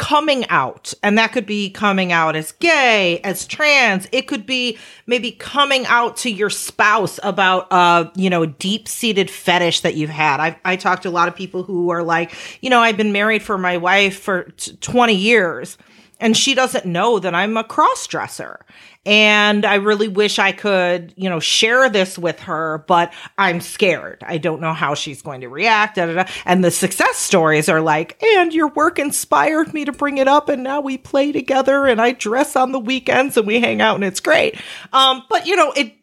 coming 0.01 0.49
out 0.49 0.95
and 1.03 1.19
that 1.19 1.31
could 1.31 1.45
be 1.45 1.69
coming 1.69 2.11
out 2.11 2.35
as 2.35 2.53
gay 2.53 3.21
as 3.21 3.47
trans. 3.47 4.09
It 4.13 4.23
could 4.29 4.47
be 4.47 4.79
maybe 5.07 5.31
coming 5.31 5.85
out 5.85 6.17
to 6.19 6.31
your 6.31 6.49
spouse 6.49 7.21
about 7.23 7.71
uh 7.71 8.11
you 8.15 8.31
know 8.31 8.47
deep-seated 8.47 9.31
fetish 9.31 9.81
that 9.81 9.97
you've 9.97 10.09
had. 10.09 10.41
I 10.41 10.59
i 10.65 10.77
talked 10.77 11.03
to 11.03 11.11
a 11.11 11.11
lot 11.11 11.29
of 11.29 11.37
people 11.37 11.65
who 11.65 11.91
are 11.91 12.03
like 12.03 12.33
you 12.63 12.71
know 12.71 12.81
i've 12.81 12.97
been 12.97 13.13
married 13.13 13.43
for 13.43 13.59
my 13.59 13.77
wife 13.77 14.19
for 14.19 14.45
t- 14.57 14.75
20 14.81 15.15
years 15.15 15.77
and 16.21 16.37
she 16.37 16.55
doesn't 16.55 16.85
know 16.85 17.19
that 17.19 17.35
I'm 17.35 17.57
a 17.57 17.65
cross 17.65 18.07
dresser. 18.07 18.65
And 19.07 19.65
I 19.65 19.77
really 19.77 20.09
wish 20.09 20.39
I 20.39 20.53
could, 20.53 21.15
you 21.17 21.31
know, 21.31 21.41
share 21.41 21.89
this 21.89 22.19
with 22.19 22.39
her, 22.41 22.85
but 22.87 23.13
I'm 23.39 23.63
scared. 23.63 24.23
I 24.27 24.37
don't 24.37 24.61
know 24.61 24.75
how 24.75 24.95
she's 24.95 25.23
going 25.23 25.41
to 25.41 25.49
react. 25.49 25.97
Da, 25.97 26.05
da, 26.05 26.13
da. 26.23 26.31
And 26.45 26.63
the 26.63 26.71
success 26.71 27.17
stories 27.17 27.71
are 27.71 27.81
like, 27.81 28.23
and 28.23 28.53
your 28.53 28.69
work 28.69 28.99
inspired 28.99 29.73
me 29.73 29.87
to 29.87 29.93
bring 29.93 30.19
it 30.19 30.29
up, 30.29 30.51
and 30.51 30.63
now 30.63 30.83
we 30.83 30.99
play 30.99 31.33
together, 31.33 31.87
and 31.87 32.01
I 32.01 32.13
dress 32.13 32.57
on 32.57 32.73
the 32.73 32.79
weekends, 32.79 33.39
and 33.39 33.47
we 33.47 33.59
hang 33.59 33.81
out, 33.81 33.95
and 33.95 34.05
it's 34.05 34.21
great. 34.21 34.61
Um, 34.93 35.25
but 35.31 35.47
you 35.47 35.57
know, 35.57 35.73
it 35.73 35.95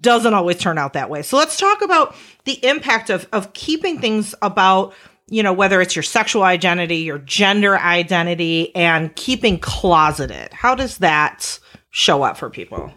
doesn't 0.00 0.34
always 0.34 0.58
turn 0.58 0.76
out 0.76 0.92
that 0.94 1.08
way. 1.08 1.22
So 1.22 1.36
let's 1.36 1.58
talk 1.58 1.82
about 1.82 2.14
the 2.44 2.64
impact 2.64 3.10
of 3.10 3.26
of 3.32 3.52
keeping 3.54 4.00
things 4.00 4.34
about 4.42 4.94
you 5.28 5.42
know 5.42 5.52
whether 5.52 5.80
it's 5.80 5.96
your 5.96 6.02
sexual 6.02 6.42
identity, 6.42 6.98
your 6.98 7.18
gender 7.18 7.78
identity 7.78 8.74
and 8.74 9.14
keeping 9.16 9.58
closeted. 9.58 10.52
How 10.52 10.74
does 10.74 10.98
that 10.98 11.58
show 11.90 12.22
up 12.22 12.36
for 12.36 12.50
people? 12.50 12.92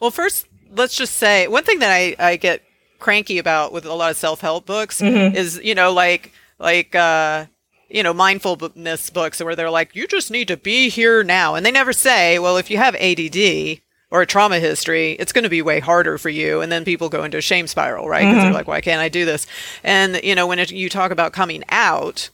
Well, 0.00 0.10
first, 0.10 0.46
let's 0.70 0.96
just 0.96 1.16
say 1.16 1.48
one 1.48 1.64
thing 1.64 1.78
that 1.80 1.90
I, 1.90 2.14
I 2.18 2.36
get 2.36 2.62
cranky 2.98 3.38
about 3.38 3.72
with 3.72 3.84
a 3.84 3.94
lot 3.94 4.10
of 4.10 4.16
self 4.16 4.40
help 4.40 4.66
books 4.66 5.00
is, 5.34 5.60
you 5.62 5.74
know, 5.74 5.92
like, 5.92 6.32
like, 6.58 6.94
uh, 6.94 7.46
you 7.88 8.02
know, 8.02 8.14
mindfulness 8.14 9.10
books 9.10 9.42
where 9.42 9.54
they're 9.54 9.70
like, 9.70 9.94
you 9.94 10.06
just 10.06 10.30
need 10.30 10.48
to 10.48 10.56
be 10.56 10.88
here 10.88 11.22
now. 11.22 11.54
And 11.54 11.64
they 11.64 11.70
never 11.70 11.92
say, 11.92 12.38
well, 12.38 12.56
if 12.56 12.70
you 12.70 12.78
have 12.78 12.94
ADD 12.96 13.80
or 14.14 14.22
a 14.22 14.26
trauma 14.26 14.60
history, 14.60 15.14
it's 15.14 15.32
going 15.32 15.42
to 15.42 15.50
be 15.50 15.60
way 15.60 15.80
harder 15.80 16.18
for 16.18 16.28
you. 16.28 16.60
And 16.60 16.70
then 16.70 16.84
people 16.84 17.08
go 17.08 17.24
into 17.24 17.38
a 17.38 17.40
shame 17.40 17.66
spiral, 17.66 18.08
right? 18.08 18.20
Because 18.20 18.36
they're 18.36 18.44
mm-hmm. 18.44 18.54
like, 18.54 18.68
why 18.68 18.80
can't 18.80 19.00
I 19.00 19.08
do 19.08 19.24
this? 19.24 19.44
And, 19.82 20.20
you 20.22 20.36
know, 20.36 20.46
when 20.46 20.60
it, 20.60 20.70
you 20.70 20.88
talk 20.88 21.10
about 21.10 21.32
coming 21.32 21.64
out, 21.68 22.30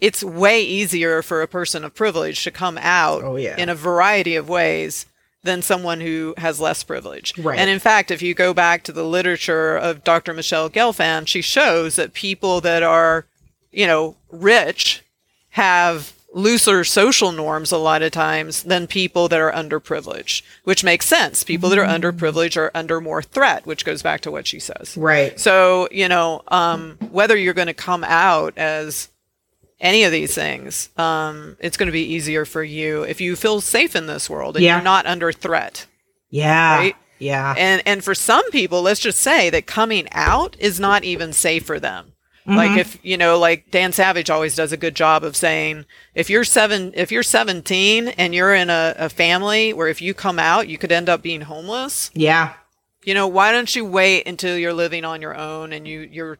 it's 0.00 0.24
way 0.24 0.60
easier 0.60 1.22
for 1.22 1.40
a 1.40 1.46
person 1.46 1.84
of 1.84 1.94
privilege 1.94 2.42
to 2.42 2.50
come 2.50 2.76
out 2.78 3.22
Oh, 3.22 3.36
yeah. 3.36 3.54
in 3.56 3.68
a 3.68 3.76
variety 3.76 4.34
of 4.34 4.48
ways 4.48 5.06
than 5.44 5.62
someone 5.62 6.00
who 6.00 6.34
has 6.36 6.58
less 6.58 6.82
privilege. 6.82 7.38
Right. 7.38 7.60
And 7.60 7.70
in 7.70 7.78
fact, 7.78 8.10
if 8.10 8.22
you 8.22 8.34
go 8.34 8.52
back 8.52 8.82
to 8.82 8.92
the 8.92 9.04
literature 9.04 9.76
of 9.76 10.02
Dr. 10.02 10.34
Michele 10.34 10.68
Gelfand, 10.68 11.28
she 11.28 11.42
shows 11.42 11.94
that 11.94 12.12
people 12.12 12.60
that 12.62 12.82
are, 12.82 13.24
you 13.70 13.86
know, 13.86 14.16
rich 14.32 15.04
have 15.50 16.12
looser 16.32 16.84
social 16.84 17.32
norms 17.32 17.72
a 17.72 17.76
lot 17.78 18.02
of 18.02 18.12
times 18.12 18.62
than 18.62 18.86
people 18.86 19.28
that 19.28 19.40
are 19.40 19.50
underprivileged, 19.52 20.42
which 20.64 20.84
makes 20.84 21.06
sense. 21.06 21.42
People 21.42 21.68
that 21.70 21.78
are 21.78 21.84
underprivileged 21.86 22.56
are 22.56 22.70
under 22.74 23.00
more 23.00 23.22
threat, 23.22 23.66
which 23.66 23.84
goes 23.84 24.02
back 24.02 24.20
to 24.20 24.30
what 24.30 24.46
she 24.46 24.60
says. 24.60 24.96
Right. 24.96 25.38
So, 25.40 25.88
you 25.90 26.08
know, 26.08 26.42
um, 26.48 26.98
whether 27.10 27.36
you're 27.36 27.54
going 27.54 27.66
to 27.66 27.74
come 27.74 28.04
out 28.04 28.56
as 28.56 29.08
any 29.80 30.04
of 30.04 30.12
these 30.12 30.34
things, 30.34 30.88
um, 30.96 31.56
it's 31.58 31.76
going 31.76 31.86
to 31.88 31.92
be 31.92 32.04
easier 32.14 32.44
for 32.44 32.62
you 32.62 33.02
if 33.02 33.20
you 33.20 33.34
feel 33.34 33.60
safe 33.60 33.96
in 33.96 34.06
this 34.06 34.30
world 34.30 34.56
and 34.56 34.64
Yeah. 34.64 34.76
you're 34.76 34.84
not 34.84 35.06
under 35.06 35.32
threat. 35.32 35.86
Yeah. 36.28 36.76
Right? 36.76 36.96
Yeah. 37.18 37.54
And 37.58 37.82
and 37.84 38.02
for 38.04 38.14
some 38.14 38.48
people, 38.50 38.82
let's 38.82 39.00
just 39.00 39.18
say 39.20 39.50
that 39.50 39.66
coming 39.66 40.06
out 40.12 40.56
is 40.58 40.78
not 40.80 41.04
even 41.04 41.32
safe 41.32 41.66
for 41.66 41.78
them. 41.80 42.09
Mm-hmm. 42.46 42.56
Like 42.56 42.78
if 42.78 42.98
you 43.02 43.16
know, 43.16 43.38
like 43.38 43.70
Dan 43.70 43.92
Savage 43.92 44.30
always 44.30 44.56
does 44.56 44.72
a 44.72 44.76
good 44.76 44.94
job 44.96 45.24
of 45.24 45.36
saying, 45.36 45.84
if 46.14 46.30
you're 46.30 46.44
seven, 46.44 46.92
if 46.94 47.12
you're 47.12 47.22
17 47.22 48.08
and 48.08 48.34
you're 48.34 48.54
in 48.54 48.70
a, 48.70 48.94
a 48.98 49.08
family 49.08 49.72
where 49.72 49.88
if 49.88 50.00
you 50.00 50.14
come 50.14 50.38
out, 50.38 50.66
you 50.68 50.78
could 50.78 50.92
end 50.92 51.08
up 51.08 51.22
being 51.22 51.42
homeless. 51.42 52.10
yeah. 52.14 52.54
You 53.02 53.14
know, 53.14 53.26
why 53.26 53.50
don't 53.50 53.74
you 53.74 53.86
wait 53.86 54.26
until 54.26 54.58
you're 54.58 54.74
living 54.74 55.06
on 55.06 55.22
your 55.22 55.34
own 55.34 55.72
and 55.72 55.88
you 55.88 56.00
you're 56.00 56.38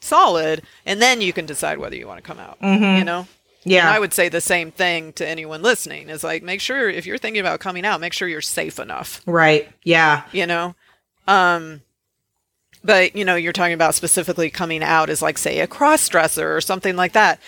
solid, 0.00 0.62
and 0.86 1.02
then 1.02 1.20
you 1.20 1.34
can 1.34 1.44
decide 1.44 1.78
whether 1.78 1.96
you 1.96 2.06
want 2.06 2.16
to 2.16 2.26
come 2.26 2.38
out. 2.38 2.56
You 2.62 3.04
know. 3.04 3.26
Yeah. 3.64 3.80
And 3.86 3.94
I 3.94 3.98
would 3.98 4.14
say 4.14 4.30
the 4.30 4.40
same 4.40 4.70
thing 4.70 5.12
to 5.14 5.28
anyone 5.28 5.60
listening 5.60 6.08
is 6.08 6.24
like, 6.24 6.42
make 6.42 6.62
sure 6.62 6.88
if 6.88 7.04
you're 7.04 7.18
thinking 7.18 7.40
about 7.40 7.60
coming 7.60 7.84
out, 7.84 8.00
make 8.00 8.14
sure 8.14 8.26
you're 8.26 8.40
safe 8.40 8.78
enough 8.78 9.20
right. 9.26 9.68
Yeah. 9.82 10.22
you 10.32 10.46
know 10.46 10.74
um 11.26 11.82
but 12.84 13.14
you 13.16 13.24
know 13.24 13.34
you're 13.34 13.52
talking 13.52 13.74
about 13.74 13.94
specifically 13.94 14.50
coming 14.50 14.82
out 14.82 15.10
as 15.10 15.22
like 15.22 15.38
say 15.38 15.60
a 15.60 15.66
cross 15.66 16.08
dresser 16.08 16.54
or 16.56 16.60
something 16.60 16.96
like 16.96 17.12
that. 17.12 17.40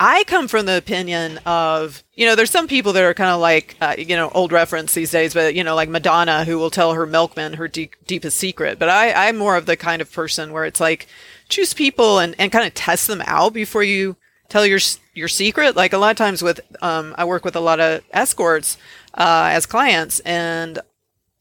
I 0.00 0.22
come 0.24 0.46
from 0.46 0.66
the 0.66 0.76
opinion 0.76 1.38
of 1.44 2.04
you 2.14 2.26
know 2.26 2.36
there's 2.36 2.50
some 2.50 2.68
people 2.68 2.92
that 2.92 3.02
are 3.02 3.14
kind 3.14 3.30
of 3.30 3.40
like 3.40 3.76
uh, 3.80 3.94
you 3.98 4.16
know 4.16 4.30
old 4.30 4.52
reference 4.52 4.94
these 4.94 5.10
days 5.10 5.34
but 5.34 5.54
you 5.54 5.64
know 5.64 5.74
like 5.74 5.88
madonna 5.88 6.44
who 6.44 6.58
will 6.58 6.70
tell 6.70 6.92
her 6.94 7.06
milkman 7.06 7.54
her 7.54 7.68
deep, 7.68 7.94
deepest 8.06 8.36
secret. 8.36 8.78
But 8.78 8.88
i 8.88 9.28
i'm 9.28 9.36
more 9.36 9.56
of 9.56 9.66
the 9.66 9.76
kind 9.76 10.00
of 10.00 10.12
person 10.12 10.52
where 10.52 10.64
it's 10.64 10.80
like 10.80 11.08
choose 11.48 11.74
people 11.74 12.18
and, 12.18 12.34
and 12.38 12.52
kind 12.52 12.66
of 12.66 12.74
test 12.74 13.06
them 13.06 13.22
out 13.26 13.52
before 13.52 13.82
you 13.82 14.16
tell 14.48 14.64
your 14.64 14.80
your 15.14 15.28
secret. 15.28 15.76
Like 15.76 15.92
a 15.92 15.98
lot 15.98 16.10
of 16.12 16.16
times 16.16 16.42
with 16.42 16.60
um, 16.82 17.14
i 17.18 17.24
work 17.24 17.44
with 17.44 17.56
a 17.56 17.60
lot 17.60 17.80
of 17.80 18.02
escorts 18.12 18.78
uh, 19.14 19.50
as 19.52 19.66
clients 19.66 20.20
and 20.20 20.78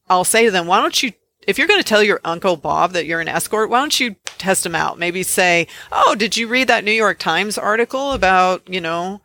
I'll 0.09 0.23
say 0.23 0.45
to 0.45 0.51
them, 0.51 0.67
why 0.67 0.81
don't 0.81 1.01
you, 1.03 1.11
if 1.47 1.57
you're 1.57 1.67
going 1.67 1.79
to 1.79 1.87
tell 1.87 2.03
your 2.03 2.19
Uncle 2.25 2.57
Bob 2.57 2.91
that 2.91 3.05
you're 3.05 3.21
an 3.21 3.29
escort, 3.29 3.69
why 3.69 3.79
don't 3.79 3.99
you 3.99 4.17
test 4.37 4.65
him 4.65 4.75
out? 4.75 4.99
Maybe 4.99 5.23
say, 5.23 5.67
oh, 5.91 6.13
did 6.13 6.35
you 6.35 6.47
read 6.47 6.67
that 6.67 6.83
New 6.83 6.91
York 6.91 7.19
Times 7.19 7.57
article 7.57 8.11
about, 8.11 8.67
you 8.67 8.81
know, 8.81 9.21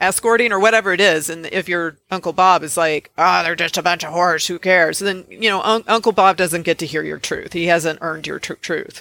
escorting 0.00 0.52
or 0.52 0.58
whatever 0.58 0.92
it 0.94 1.00
is? 1.02 1.28
And 1.28 1.46
if 1.52 1.68
your 1.68 1.98
Uncle 2.10 2.32
Bob 2.32 2.62
is 2.62 2.78
like, 2.78 3.12
ah, 3.18 3.42
they're 3.42 3.54
just 3.54 3.76
a 3.76 3.82
bunch 3.82 4.04
of 4.04 4.14
whores, 4.14 4.48
who 4.48 4.58
cares? 4.58 5.00
Then, 5.00 5.26
you 5.28 5.50
know, 5.50 5.60
un- 5.60 5.84
Uncle 5.86 6.12
Bob 6.12 6.38
doesn't 6.38 6.62
get 6.62 6.78
to 6.78 6.86
hear 6.86 7.02
your 7.02 7.18
truth. 7.18 7.52
He 7.52 7.66
hasn't 7.66 7.98
earned 8.00 8.26
your 8.26 8.38
tr- 8.38 8.54
truth. 8.54 9.00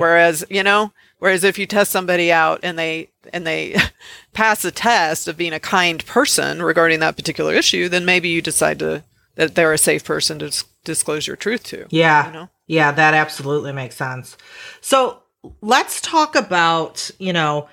Whereas, 0.00 0.44
you 0.48 0.62
know, 0.62 0.92
whereas 1.18 1.42
if 1.42 1.58
you 1.58 1.66
test 1.66 1.90
somebody 1.90 2.30
out 2.30 2.60
and 2.62 2.78
they, 2.78 3.10
and 3.32 3.44
they 3.44 3.76
pass 4.32 4.64
a 4.64 4.70
test 4.70 5.26
of 5.26 5.36
being 5.36 5.52
a 5.52 5.60
kind 5.60 6.06
person 6.06 6.62
regarding 6.62 7.00
that 7.00 7.16
particular 7.16 7.52
issue, 7.52 7.88
then 7.88 8.04
maybe 8.04 8.28
you 8.28 8.40
decide 8.40 8.78
to, 8.78 9.02
that 9.34 9.54
they're 9.56 9.72
a 9.72 9.78
safe 9.78 10.04
person 10.04 10.38
to 10.38 10.64
disclose 10.88 11.26
your 11.26 11.36
truth 11.36 11.62
to. 11.64 11.86
Yeah. 11.90 12.26
You 12.26 12.32
know? 12.32 12.48
Yeah, 12.66 12.92
that 12.92 13.14
absolutely 13.14 13.72
makes 13.72 13.96
sense. 13.96 14.36
So 14.80 15.22
let's 15.60 16.00
talk 16.00 16.34
about, 16.34 17.10
you 17.18 17.32
know, 17.32 17.68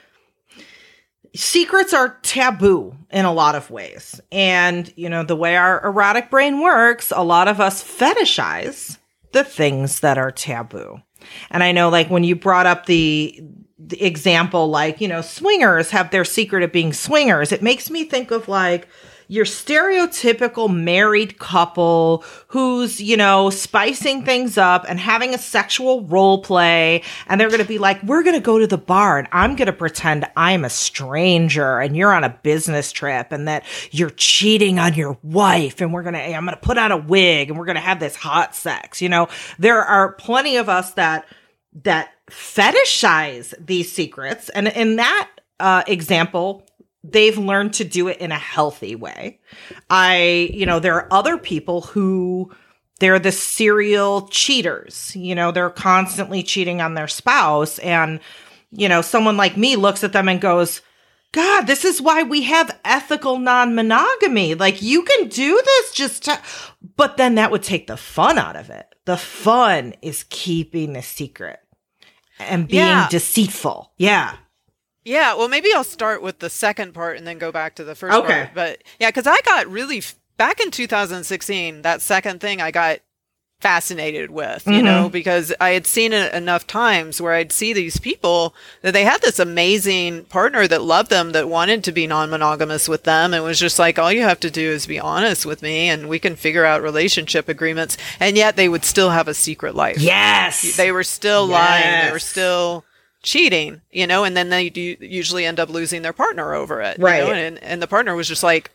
secrets 1.33 1.93
are 1.93 2.17
taboo 2.21 2.95
in 3.09 3.25
a 3.25 3.33
lot 3.33 3.55
of 3.55 3.71
ways. 3.71 4.21
And, 4.31 4.91
you 4.95 5.09
know, 5.09 5.23
the 5.23 5.35
way 5.35 5.55
our 5.55 5.83
erotic 5.85 6.29
brain 6.29 6.61
works, 6.61 7.11
a 7.15 7.23
lot 7.23 7.47
of 7.47 7.59
us 7.59 7.83
fetishize 7.83 8.97
the 9.33 9.43
things 9.43 10.01
that 10.01 10.17
are 10.17 10.31
taboo. 10.31 11.01
And 11.49 11.63
I 11.63 11.71
know, 11.71 11.89
like, 11.89 12.09
when 12.09 12.23
you 12.23 12.35
brought 12.35 12.67
up 12.67 12.85
the, 12.85 13.43
the 13.77 14.01
example, 14.01 14.69
like, 14.69 15.01
you 15.01 15.07
know, 15.07 15.21
swingers 15.21 15.89
have 15.91 16.11
their 16.11 16.25
secret 16.25 16.63
of 16.63 16.71
being 16.71 16.93
swingers, 16.93 17.51
it 17.51 17.61
makes 17.61 17.89
me 17.89 18.05
think 18.05 18.31
of 18.31 18.47
like, 18.47 18.87
your 19.27 19.45
stereotypical 19.45 20.73
married 20.73 21.37
couple 21.39 22.23
who's, 22.47 23.01
you 23.01 23.17
know, 23.17 23.49
spicing 23.49 24.23
things 24.23 24.57
up 24.57 24.85
and 24.87 24.99
having 24.99 25.33
a 25.33 25.37
sexual 25.37 26.03
role 26.03 26.41
play. 26.41 27.03
And 27.27 27.39
they're 27.39 27.49
going 27.49 27.61
to 27.61 27.67
be 27.67 27.77
like, 27.77 28.01
we're 28.03 28.23
going 28.23 28.35
to 28.35 28.41
go 28.41 28.59
to 28.59 28.67
the 28.67 28.77
bar 28.77 29.17
and 29.17 29.27
I'm 29.31 29.55
going 29.55 29.67
to 29.67 29.73
pretend 29.73 30.25
I'm 30.35 30.65
a 30.65 30.69
stranger 30.69 31.79
and 31.79 31.95
you're 31.95 32.13
on 32.13 32.23
a 32.23 32.39
business 32.43 32.91
trip 32.91 33.31
and 33.31 33.47
that 33.47 33.63
you're 33.91 34.11
cheating 34.11 34.79
on 34.79 34.93
your 34.93 35.17
wife. 35.23 35.81
And 35.81 35.93
we're 35.93 36.03
going 36.03 36.13
to, 36.13 36.21
I'm 36.21 36.45
going 36.45 36.55
to 36.55 36.61
put 36.61 36.77
on 36.77 36.91
a 36.91 36.97
wig 36.97 37.49
and 37.49 37.57
we're 37.57 37.65
going 37.65 37.75
to 37.75 37.81
have 37.81 37.99
this 37.99 38.15
hot 38.15 38.55
sex. 38.55 39.01
You 39.01 39.09
know, 39.09 39.27
there 39.59 39.81
are 39.81 40.13
plenty 40.13 40.57
of 40.57 40.69
us 40.69 40.93
that, 40.93 41.25
that 41.83 42.11
fetishize 42.29 43.53
these 43.63 43.91
secrets. 43.91 44.49
And 44.49 44.67
in 44.67 44.97
that, 44.97 45.29
uh, 45.59 45.83
example, 45.87 46.65
they've 47.11 47.37
learned 47.37 47.73
to 47.75 47.83
do 47.83 48.07
it 48.07 48.17
in 48.17 48.31
a 48.31 48.37
healthy 48.39 48.95
way. 48.95 49.39
I, 49.89 50.49
you 50.53 50.65
know, 50.65 50.79
there 50.79 50.95
are 50.95 51.07
other 51.11 51.37
people 51.37 51.81
who 51.81 52.51
they're 52.99 53.19
the 53.19 53.31
serial 53.31 54.27
cheaters. 54.29 55.15
You 55.15 55.35
know, 55.35 55.51
they're 55.51 55.69
constantly 55.69 56.43
cheating 56.43 56.81
on 56.81 56.93
their 56.93 57.07
spouse. 57.07 57.77
And, 57.79 58.19
you 58.71 58.87
know, 58.89 59.01
someone 59.01 59.37
like 59.37 59.57
me 59.57 59.75
looks 59.75 60.03
at 60.03 60.13
them 60.13 60.29
and 60.29 60.39
goes, 60.41 60.81
God, 61.31 61.67
this 61.67 61.83
is 61.83 62.01
why 62.01 62.23
we 62.23 62.43
have 62.43 62.79
ethical 62.85 63.37
non 63.39 63.75
monogamy. 63.75 64.55
Like, 64.55 64.81
you 64.81 65.03
can 65.03 65.27
do 65.27 65.61
this 65.65 65.91
just 65.93 66.23
to, 66.25 66.39
but 66.95 67.17
then 67.17 67.35
that 67.35 67.51
would 67.51 67.63
take 67.63 67.87
the 67.87 67.97
fun 67.97 68.37
out 68.37 68.55
of 68.55 68.69
it. 68.69 68.85
The 69.03 69.17
fun 69.17 69.93
is 70.01 70.25
keeping 70.29 70.93
the 70.93 71.01
secret 71.01 71.59
and 72.39 72.67
being 72.67 72.79
Yeah. 72.85 73.07
deceitful. 73.09 73.91
Yeah. 73.97 74.35
Yeah, 75.05 75.35
well, 75.35 75.47
maybe 75.47 75.69
I'll 75.73 75.83
start 75.83 76.21
with 76.23 76.39
the 76.39 76.49
second 76.49 76.93
part 76.93 77.17
and 77.17 77.27
then 77.27 77.37
go 77.37 77.51
back 77.51 77.75
to 77.75 77.83
the 77.83 77.95
first 77.95 78.17
Okay. 78.17 78.33
part. 78.33 78.49
But 78.55 78.83
yeah, 78.99 79.09
because 79.09 79.27
I 79.27 79.39
got 79.45 79.67
really 79.67 80.01
back 80.37 80.59
in 80.59 80.71
2016, 80.71 81.83
that 81.83 82.01
second 82.01 82.41
thing 82.41 82.59
I 82.59 82.71
got 82.71 82.99
fascinated 83.61 84.31
with, 84.31 84.65
you 84.67 84.73
mm-hmm. 84.73 84.85
know, 84.85 85.09
because 85.09 85.53
I 85.61 85.69
had 85.69 85.87
seen 85.87 86.11
it 86.11 86.33
enough 86.33 86.67
times 86.67 87.21
where 87.21 87.33
I'd 87.33 87.51
see 87.51 87.71
these 87.71 87.99
people 87.99 88.53
that 88.81 88.93
they 88.93 89.03
had 89.05 89.21
this 89.21 89.39
amazing 89.39 90.25
partner 90.25 90.67
that 90.67 90.81
loved 90.81 91.09
them, 91.09 91.31
that 91.31 91.47
wanted 91.49 91.83
to 91.85 91.91
be 91.91 92.05
non 92.07 92.29
monogamous 92.29 92.89
with 92.89 93.03
them. 93.03 93.33
And 93.33 93.43
was 93.43 93.59
just 93.59 93.79
like, 93.79 93.97
all 93.97 94.11
you 94.11 94.23
have 94.23 94.39
to 94.41 94.51
do 94.51 94.71
is 94.71 94.87
be 94.87 94.99
honest 94.99 95.45
with 95.45 95.61
me 95.61 95.87
and 95.89 96.09
we 96.09 96.19
can 96.19 96.35
figure 96.35 96.65
out 96.65 96.81
relationship 96.81 97.47
agreements. 97.47 97.95
And 98.19 98.35
yet 98.35 98.55
they 98.55 98.67
would 98.67 98.83
still 98.83 99.11
have 99.11 99.27
a 99.27 99.33
secret 99.33 99.75
life 99.75 99.99
Yes. 99.99 100.75
they 100.77 100.91
were 100.91 101.03
still 101.03 101.45
lying 101.47 102.05
they 102.07 102.11
were 102.11 102.19
still 102.19 102.83
cheating 103.25 103.81
you 103.91 104.07
know 104.07 104.23
and 104.23 104.37
then 104.37 104.49
they 104.49 104.69
do 104.69 104.95
usually 105.01 105.45
end 105.45 105.59
up 105.59 105.67
losing 105.69 106.01
their 106.03 106.13
partner 106.13 106.53
over 106.53 106.79
it 106.81 106.97
you 106.97 107.03
Right. 107.03 107.23
know? 107.23 107.33
and, 107.33 107.57
and 107.63 107.81
the 107.81 107.87
partner 107.87 108.15
was 108.15 108.27
just 108.27 108.43
like 108.43 108.71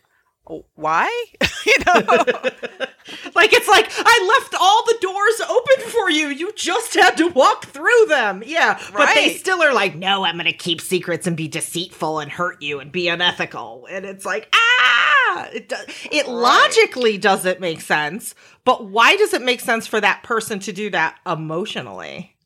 "Oh, 0.48 0.66
why 0.74 1.06
you 1.66 1.74
know 1.86 2.02
Like 3.34 3.52
it's 3.52 3.66
like 3.68 3.86
I 3.96 4.38
left 4.38 4.54
all 4.60 4.84
the 4.84 4.96
doors 5.00 5.40
open 5.48 5.90
for 5.90 6.10
you. 6.10 6.28
You 6.28 6.52
just 6.54 6.94
had 6.94 7.16
to 7.16 7.28
walk 7.28 7.66
through 7.66 8.06
them. 8.08 8.42
Yeah, 8.46 8.78
but 8.92 9.14
they 9.14 9.34
still 9.34 9.62
are 9.62 9.72
like, 9.72 9.96
no, 9.96 10.24
I'm 10.24 10.34
going 10.36 10.44
to 10.44 10.52
keep 10.52 10.80
secrets 10.80 11.26
and 11.26 11.36
be 11.36 11.48
deceitful 11.48 12.20
and 12.20 12.30
hurt 12.30 12.60
you 12.62 12.78
and 12.78 12.92
be 12.92 13.08
unethical. 13.08 13.86
And 13.90 14.04
it's 14.04 14.24
like, 14.24 14.54
ah, 14.54 15.48
it 15.52 15.68
do- 15.70 15.76
it 16.12 16.28
logically 16.28 17.18
doesn't 17.18 17.60
make 17.60 17.80
sense. 17.80 18.34
But 18.64 18.86
why 18.86 19.16
does 19.16 19.32
it 19.34 19.42
make 19.42 19.60
sense 19.60 19.86
for 19.86 20.00
that 20.00 20.22
person 20.22 20.60
to 20.60 20.72
do 20.72 20.90
that 20.90 21.18
emotionally? 21.26 22.36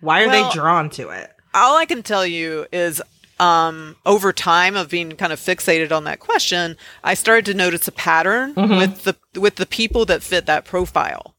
Why 0.00 0.22
are 0.24 0.28
Well- 0.28 0.48
they 0.50 0.54
drawn 0.54 0.90
to 0.90 1.08
it? 1.10 1.30
All 1.58 1.76
i 1.76 1.86
can 1.86 2.02
tell 2.02 2.26
you 2.26 2.66
is 2.72 3.02
um, 3.40 3.96
over 4.04 4.32
time 4.32 4.76
of 4.76 4.90
being 4.90 5.12
kind 5.12 5.32
of 5.32 5.40
fixated 5.40 5.92
on 5.92 6.04
that 6.04 6.20
question, 6.20 6.76
I 7.04 7.14
started 7.14 7.44
to 7.46 7.54
notice 7.54 7.86
a 7.86 7.92
pattern 7.92 8.54
with 8.78 9.04
the 9.04 9.16
with 9.38 9.56
the 9.56 9.66
people 9.66 10.04
that 10.06 10.22
fit 10.22 10.46
that 10.46 10.64
profile, 10.64 11.34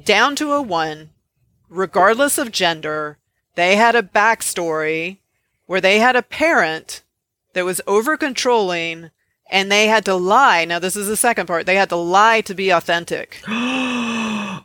down 0.00 0.36
to 0.36 0.52
a 0.52 0.62
one, 0.62 1.10
regardless 1.68 2.38
of 2.38 2.52
gender. 2.52 3.18
They 3.56 3.76
had 3.76 3.94
a 3.94 4.02
backstory 4.02 5.18
where 5.66 5.80
they 5.80 5.98
had 5.98 6.16
a 6.16 6.22
parent 6.22 7.02
that 7.52 7.64
was 7.64 7.80
over 7.86 8.16
controlling 8.16 9.10
and 9.50 9.70
they 9.70 9.86
had 9.86 10.04
to 10.06 10.14
lie. 10.14 10.64
Now, 10.64 10.80
this 10.80 10.96
is 10.96 11.06
the 11.06 11.16
second 11.16 11.46
part. 11.46 11.66
They 11.66 11.76
had 11.76 11.90
to 11.90 11.96
lie 11.96 12.40
to 12.42 12.54
be 12.54 12.70
authentic. 12.70 13.40
oh, 13.48 14.62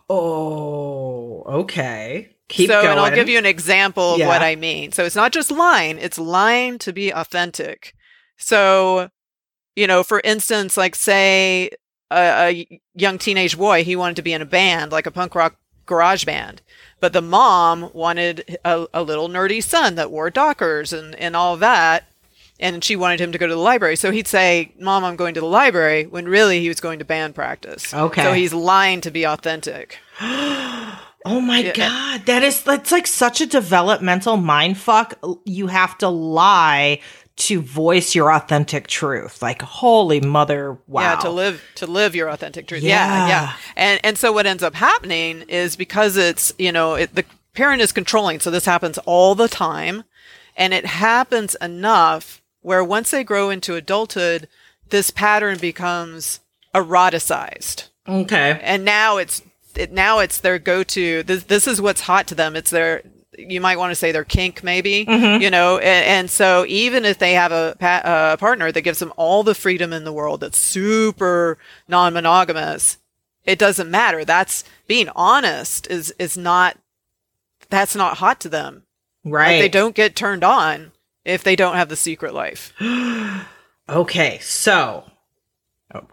okay. 1.45 2.35
Keep 2.49 2.69
so, 2.69 2.81
going. 2.81 2.91
and 2.91 2.99
I'll 2.99 3.15
give 3.15 3.29
you 3.29 3.37
an 3.37 3.45
example 3.45 4.13
of 4.13 4.19
Yeah. 4.19 4.27
what 4.27 4.41
I 4.41 4.55
mean. 4.55 4.91
So, 4.91 5.05
it's 5.05 5.15
not 5.15 5.31
just 5.31 5.51
lying, 5.51 5.97
it's 5.97 6.19
lying 6.19 6.77
to 6.79 6.91
be 6.91 7.11
authentic. 7.11 7.93
So, 8.37 9.09
you 9.75 9.87
know, 9.87 10.03
for 10.03 10.21
instance, 10.23 10.75
like 10.75 10.95
say 10.95 11.69
a, 12.11 12.49
a 12.49 12.81
young 12.95 13.17
teenage 13.17 13.57
boy, 13.57 13.83
he 13.83 13.95
wanted 13.95 14.15
to 14.17 14.21
be 14.21 14.33
in 14.33 14.41
a 14.41 14.45
band, 14.45 14.91
like 14.91 15.05
a 15.05 15.11
punk 15.11 15.35
rock 15.35 15.55
garage 15.85 16.25
band. 16.25 16.61
But 16.99 17.13
the 17.13 17.21
mom 17.21 17.91
wanted 17.93 18.57
a, 18.65 18.87
a 18.93 19.03
little 19.03 19.29
nerdy 19.29 19.63
son 19.63 19.95
that 19.95 20.11
wore 20.11 20.29
Dockers 20.29 20.91
and, 20.91 21.15
and 21.15 21.35
all 21.35 21.57
that. 21.57 22.05
And 22.61 22.83
she 22.83 22.97
wanted 22.97 23.21
him 23.21 23.31
to 23.31 23.37
go 23.37 23.47
to 23.47 23.53
the 23.53 23.59
library. 23.59 23.95
So 23.95 24.11
he'd 24.11 24.27
say, 24.27 24.73
Mom, 24.77 25.05
I'm 25.05 25.15
going 25.15 25.33
to 25.33 25.39
the 25.39 25.45
library, 25.45 26.05
when 26.05 26.25
really 26.27 26.59
he 26.59 26.67
was 26.67 26.81
going 26.81 26.99
to 26.99 27.05
band 27.05 27.33
practice. 27.33 27.93
Okay. 27.93 28.21
So 28.21 28.33
he's 28.33 28.53
lying 28.53 28.99
to 29.01 29.11
be 29.11 29.25
authentic. 29.25 29.97
Oh 31.25 31.41
my 31.41 31.59
Yeah. 31.59 31.73
god, 31.73 32.25
that 32.27 32.43
is 32.43 32.63
that's 32.63 32.91
like 32.91 33.07
such 33.07 33.41
a 33.41 33.45
developmental 33.45 34.37
mind 34.37 34.77
fuck. 34.77 35.19
You 35.45 35.67
have 35.67 35.97
to 35.99 36.07
lie 36.09 37.01
to 37.37 37.61
voice 37.61 38.15
your 38.15 38.31
authentic 38.33 38.87
truth. 38.87 39.41
Like 39.41 39.61
holy 39.61 40.21
mother, 40.21 40.77
wow. 40.87 41.01
Yeah, 41.01 41.15
to 41.17 41.29
live 41.29 41.61
to 41.75 41.87
live 41.87 42.15
your 42.15 42.29
authentic 42.29 42.67
truth. 42.67 42.83
Yeah. 42.83 43.05
Yeah, 43.05 43.27
yeah. 43.27 43.53
And 43.75 43.99
and 44.03 44.17
so 44.17 44.31
what 44.31 44.45
ends 44.45 44.63
up 44.63 44.75
happening 44.75 45.43
is 45.47 45.75
because 45.75 46.15
it's 46.17 46.53
you 46.57 46.71
know 46.71 46.95
it, 46.95 47.13
the 47.15 47.25
parent 47.53 47.81
is 47.81 47.91
controlling, 47.91 48.39
so 48.39 48.49
this 48.51 48.65
happens 48.65 48.97
all 48.99 49.35
the 49.35 49.47
time, 49.49 50.03
and 50.55 50.73
it 50.73 50.85
happens 50.85 51.55
enough 51.61 52.41
where 52.61 52.83
once 52.83 53.11
they 53.11 53.23
grow 53.23 53.49
into 53.49 53.75
adulthood, 53.75 54.47
this 54.89 55.09
pattern 55.11 55.57
becomes 55.57 56.39
eroticized 56.75 57.87
Okay. 58.07 58.59
and 58.63 58.83
now 58.85 59.17
it's 59.17 59.41
it, 59.79 59.91
now 59.91 60.19
it's 60.19 60.39
their 60.39 60.59
go-to 60.59 61.23
this, 61.23 61.43
this 61.43 61.67
is 61.67 61.81
what's 61.81 62.01
hot 62.01 62.27
to 62.27 62.35
them. 62.35 62.55
It's 62.55 62.71
their 62.71 63.03
you 63.37 63.61
might 63.61 63.77
want 63.77 63.91
to 63.91 63.95
say 63.95 64.11
their 64.11 64.25
kink 64.25 64.63
maybe 64.63 65.05
mm-hmm. 65.05 65.41
you 65.41 65.49
know 65.49 65.77
and, 65.77 66.05
and 66.05 66.29
so 66.29 66.65
even 66.67 67.05
if 67.05 67.19
they 67.19 67.33
have 67.33 67.53
a, 67.53 67.73
pa- 67.79 68.01
a 68.33 68.37
partner 68.37 68.69
that 68.69 68.81
gives 68.81 68.99
them 68.99 69.13
all 69.15 69.43
the 69.43 69.55
freedom 69.55 69.93
in 69.93 70.03
the 70.03 70.11
world 70.11 70.41
that's 70.41 70.57
super 70.57 71.57
non-monogamous 71.87 72.97
it 73.49 73.57
doesn't 73.57 73.89
matter. 73.89 74.23
That's 74.23 74.63
being 74.87 75.09
honest 75.15 75.87
is 75.87 76.13
is 76.19 76.37
not 76.37 76.77
that's 77.69 77.95
not 77.95 78.17
hot 78.17 78.39
to 78.41 78.49
them. 78.49 78.83
Right. 79.25 79.53
Like, 79.53 79.61
they 79.61 79.69
don't 79.69 79.95
get 79.95 80.15
turned 80.15 80.43
on 80.43 80.91
if 81.25 81.43
they 81.43 81.55
don't 81.55 81.75
have 81.75 81.89
the 81.89 81.95
secret 81.95 82.33
life. 82.33 82.73
Okay, 83.89 84.37
so 84.43 85.05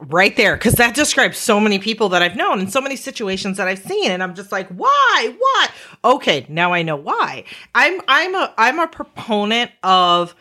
right 0.00 0.34
there, 0.36 0.56
because 0.56 0.74
that 0.74 0.94
describes 0.94 1.36
so 1.38 1.60
many 1.60 1.78
people 1.78 2.08
that 2.10 2.22
I've 2.22 2.36
known 2.36 2.60
and 2.60 2.72
so 2.72 2.80
many 2.80 2.96
situations 2.96 3.58
that 3.58 3.68
I've 3.68 3.78
seen, 3.78 4.10
and 4.10 4.22
I'm 4.22 4.34
just 4.34 4.50
like, 4.50 4.68
why, 4.68 5.34
why? 5.38 5.68
Okay, 6.04 6.46
now 6.48 6.72
I 6.72 6.82
know 6.82 6.96
why. 6.96 7.44
I'm 7.74 8.00
I'm 8.08 8.34
a 8.34 8.54
I'm 8.56 8.78
a 8.78 8.88
proponent 8.88 9.70
of 9.82 10.34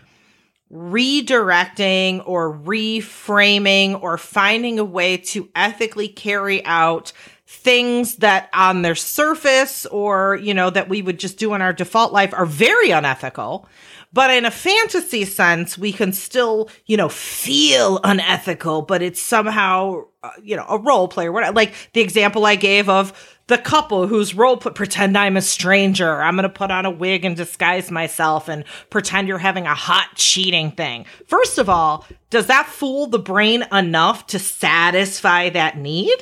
redirecting 0.71 2.23
or 2.25 2.53
reframing 2.53 4.01
or 4.01 4.17
finding 4.17 4.79
a 4.79 4.85
way 4.85 5.17
to 5.17 5.49
ethically 5.55 6.07
carry 6.07 6.65
out 6.65 7.11
things 7.47 8.17
that 8.17 8.49
on 8.53 8.81
their 8.81 8.95
surface 8.95 9.85
or 9.87 10.35
you 10.37 10.53
know 10.53 10.69
that 10.69 10.89
we 10.89 11.01
would 11.01 11.19
just 11.19 11.37
do 11.37 11.53
in 11.53 11.61
our 11.61 11.73
default 11.73 12.11
life 12.11 12.33
are 12.33 12.45
very 12.45 12.89
unethical 12.89 13.67
but 14.15 14.31
in 14.31 14.45
a 14.45 14.51
fantasy 14.51 15.25
sense 15.25 15.77
we 15.77 15.91
can 15.91 16.11
still 16.11 16.67
you 16.87 16.97
know 16.97 17.09
feel 17.09 17.99
unethical 18.03 18.81
but 18.81 19.03
it's 19.03 19.21
somehow 19.21 20.03
uh, 20.23 20.31
you 20.41 20.55
know 20.55 20.65
a 20.67 20.79
role 20.79 21.07
player. 21.07 21.31
like 21.51 21.73
the 21.93 22.01
example 22.01 22.47
i 22.47 22.55
gave 22.55 22.89
of 22.89 23.35
the 23.47 23.57
couple 23.59 24.07
whose 24.07 24.33
role 24.33 24.57
put 24.57 24.73
pretend 24.73 25.15
i'm 25.15 25.37
a 25.37 25.41
stranger 25.41 26.23
i'm 26.23 26.35
gonna 26.35 26.49
put 26.49 26.71
on 26.71 26.85
a 26.85 26.89
wig 26.91 27.23
and 27.23 27.35
disguise 27.35 27.91
myself 27.91 28.47
and 28.47 28.63
pretend 28.89 29.27
you're 29.27 29.37
having 29.37 29.67
a 29.67 29.75
hot 29.75 30.09
cheating 30.15 30.71
thing 30.71 31.05
first 31.27 31.59
of 31.59 31.69
all 31.69 32.05
does 32.31 32.47
that 32.47 32.65
fool 32.65 33.05
the 33.05 33.19
brain 33.19 33.63
enough 33.71 34.25
to 34.25 34.39
satisfy 34.39 35.49
that 35.49 35.77
need 35.77 36.19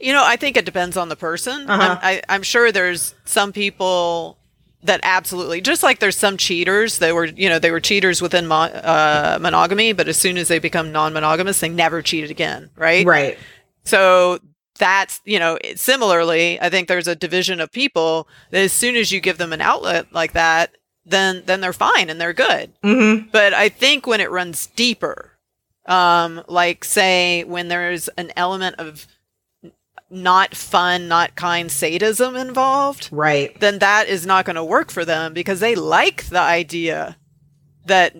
You 0.00 0.12
know, 0.12 0.22
I 0.24 0.36
think 0.36 0.56
it 0.56 0.64
depends 0.64 0.96
on 0.96 1.08
the 1.08 1.16
person. 1.16 1.68
Uh-huh. 1.68 1.82
I'm, 1.82 1.98
I, 2.00 2.22
I'm 2.28 2.44
sure 2.44 2.70
there's 2.70 3.14
some 3.24 3.52
people 3.52 4.37
that 4.82 5.00
absolutely, 5.02 5.60
just 5.60 5.82
like 5.82 5.98
there's 5.98 6.16
some 6.16 6.36
cheaters 6.36 6.98
they 6.98 7.12
were, 7.12 7.24
you 7.24 7.48
know, 7.48 7.58
they 7.58 7.70
were 7.70 7.80
cheaters 7.80 8.22
within 8.22 8.46
mo- 8.46 8.56
uh, 8.56 9.38
monogamy, 9.40 9.92
but 9.92 10.08
as 10.08 10.16
soon 10.16 10.38
as 10.38 10.48
they 10.48 10.58
become 10.58 10.92
non-monogamous, 10.92 11.60
they 11.60 11.68
never 11.68 12.00
cheated 12.02 12.30
again, 12.30 12.70
right? 12.76 13.04
right 13.04 13.38
So 13.84 14.38
that's, 14.78 15.20
you 15.24 15.38
know, 15.38 15.58
similarly, 15.74 16.60
I 16.60 16.70
think 16.70 16.86
there's 16.86 17.08
a 17.08 17.16
division 17.16 17.60
of 17.60 17.72
people 17.72 18.28
that 18.50 18.62
as 18.62 18.72
soon 18.72 18.94
as 18.96 19.10
you 19.10 19.20
give 19.20 19.38
them 19.38 19.52
an 19.52 19.60
outlet 19.60 20.12
like 20.12 20.32
that, 20.32 20.76
then 21.04 21.42
then 21.46 21.60
they're 21.60 21.72
fine 21.72 22.10
and 22.10 22.20
they're 22.20 22.32
good. 22.32 22.72
mm-hmm 22.84 23.28
But 23.32 23.54
I 23.54 23.68
think 23.68 24.06
when 24.06 24.20
it 24.20 24.30
runs 24.30 24.66
deeper, 24.66 25.32
um, 25.86 26.42
like 26.48 26.84
say 26.84 27.44
when 27.44 27.68
there's 27.68 28.08
an 28.08 28.30
element 28.36 28.76
of 28.78 29.06
not 30.10 30.54
fun, 30.54 31.08
not 31.08 31.36
kind 31.36 31.70
sadism 31.70 32.36
involved, 32.36 33.08
right 33.12 33.58
then 33.60 33.78
that 33.78 34.08
is 34.08 34.24
not 34.24 34.44
going 34.44 34.56
to 34.56 34.64
work 34.64 34.90
for 34.90 35.04
them 35.04 35.34
because 35.34 35.60
they 35.60 35.74
like 35.74 36.24
the 36.24 36.40
idea 36.40 37.16
that 37.86 38.16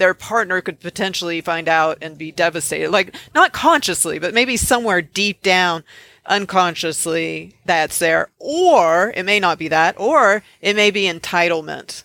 their 0.00 0.14
partner 0.14 0.62
could 0.62 0.80
potentially 0.80 1.40
find 1.42 1.68
out 1.68 1.98
and 2.00 2.16
be 2.16 2.32
devastated. 2.32 2.90
Like 2.90 3.14
not 3.34 3.52
consciously, 3.52 4.18
but 4.18 4.34
maybe 4.34 4.56
somewhere 4.56 5.02
deep 5.02 5.42
down 5.42 5.84
unconsciously 6.26 7.54
that's 7.66 7.98
there. 7.98 8.30
Or 8.38 9.12
it 9.14 9.24
may 9.24 9.38
not 9.38 9.58
be 9.58 9.68
that, 9.68 10.00
or 10.00 10.42
it 10.60 10.74
may 10.74 10.90
be 10.90 11.02
entitlement 11.02 12.04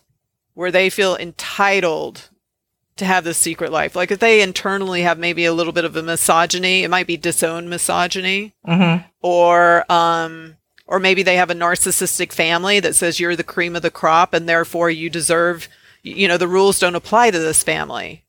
where 0.53 0.71
they 0.71 0.89
feel 0.89 1.15
entitled 1.15 2.29
to 2.97 3.05
have 3.05 3.23
this 3.23 3.37
secret 3.37 3.71
life. 3.71 3.95
Like 3.95 4.11
if 4.11 4.19
they 4.19 4.41
internally 4.41 5.01
have 5.01 5.19
maybe 5.19 5.45
a 5.45 5.53
little 5.53 5.73
bit 5.73 5.85
of 5.85 5.95
a 5.95 6.03
misogyny, 6.03 6.83
it 6.83 6.89
might 6.89 7.07
be 7.07 7.17
disowned 7.17 7.69
misogyny. 7.69 8.53
Mm-hmm. 8.65 9.05
Or 9.21 9.91
um 9.91 10.57
or 10.87 10.99
maybe 10.99 11.23
they 11.23 11.35
have 11.35 11.49
a 11.49 11.55
narcissistic 11.55 12.31
family 12.31 12.79
that 12.79 12.95
says 12.95 13.19
you're 13.19 13.35
the 13.35 13.43
cream 13.43 13.75
of 13.75 13.81
the 13.81 13.91
crop 13.91 14.33
and 14.33 14.47
therefore 14.47 14.89
you 14.89 15.09
deserve 15.09 15.67
you 16.03 16.27
know 16.27 16.37
the 16.37 16.47
rules 16.47 16.79
don't 16.79 16.95
apply 16.95 17.31
to 17.31 17.39
this 17.39 17.63
family 17.63 18.23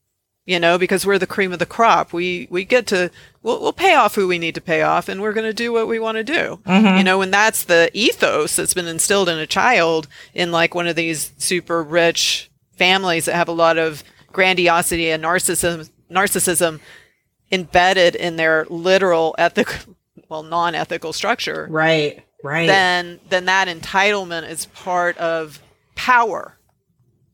you 0.47 0.59
know 0.59 0.79
because 0.79 1.05
we're 1.05 1.19
the 1.19 1.27
cream 1.27 1.53
of 1.53 1.59
the 1.59 1.67
crop. 1.67 2.13
We 2.13 2.49
we 2.51 2.65
get 2.65 2.87
to 2.89 3.11
we'll, 3.43 3.61
we'll 3.61 3.73
pay 3.73 3.95
off 3.95 4.17
who 4.17 4.27
we 4.27 4.39
need 4.39 4.57
to 4.57 4.61
pay 4.61 4.83
off 4.83 5.09
and 5.09 5.21
we're 5.23 5.33
going 5.33 5.47
to 5.47 5.55
do 5.55 5.73
what 5.73 5.87
we 5.87 6.01
want 6.01 6.17
to 6.17 6.25
do 6.25 6.59
you 6.97 7.05
know 7.05 7.23
and 7.23 7.33
that's 7.33 7.63
the 7.63 7.91
ethos 7.93 8.57
that's 8.57 8.75
been 8.75 8.89
instilled 8.89 9.29
in 9.29 9.39
a 9.39 9.47
child 9.47 10.09
in 10.35 10.51
like 10.51 10.75
one 10.75 10.89
of 10.89 10.97
these 10.97 11.33
super 11.39 11.85
rich 11.85 12.51
families 12.73 13.27
that 13.27 13.35
have 13.35 13.49
a 13.49 13.53
lot 13.53 13.79
of 13.79 14.03
grandiosity 14.33 15.11
and 15.11 15.23
narcissism 15.25 15.89
narcissism 16.11 16.81
embedded 17.53 18.15
in 18.15 18.37
their 18.37 18.67
literal 18.69 19.35
ethical 19.39 19.95
well 20.29 20.43
non-ethical 20.43 21.13
structure 21.13 21.67
right 21.71 22.25
right 22.43 22.67
then 22.67 23.19
then 23.29 23.45
that 23.47 23.69
entitlement 23.69 24.49
is 24.49 24.67
part 24.67 25.17
of 25.19 25.61
power 25.95 26.57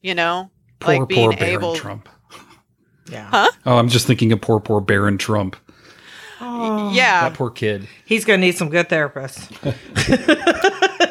you 0.03 0.15
know 0.15 0.51
Poor, 0.81 0.99
like 0.99 1.09
being 1.09 1.31
poor 1.31 1.37
Barron 1.39 1.55
able 1.55 1.75
Trump. 1.77 2.09
yeah 3.11 3.47
Oh, 3.67 3.77
I'm 3.79 3.89
just 3.89 4.07
thinking 4.07 4.33
of 4.33 4.41
poor, 4.41 4.59
poor 4.61 4.81
Barron 4.81 5.17
Trump. 5.19 5.57
Oh. 6.41 6.91
yeah 6.93 7.29
That 7.29 7.35
poor 7.35 7.51
kid. 7.51 7.87
He's 8.05 8.25
gonna 8.25 8.39
need 8.39 8.57
some 8.57 8.69
good 8.69 8.89
therapists. 8.89 9.49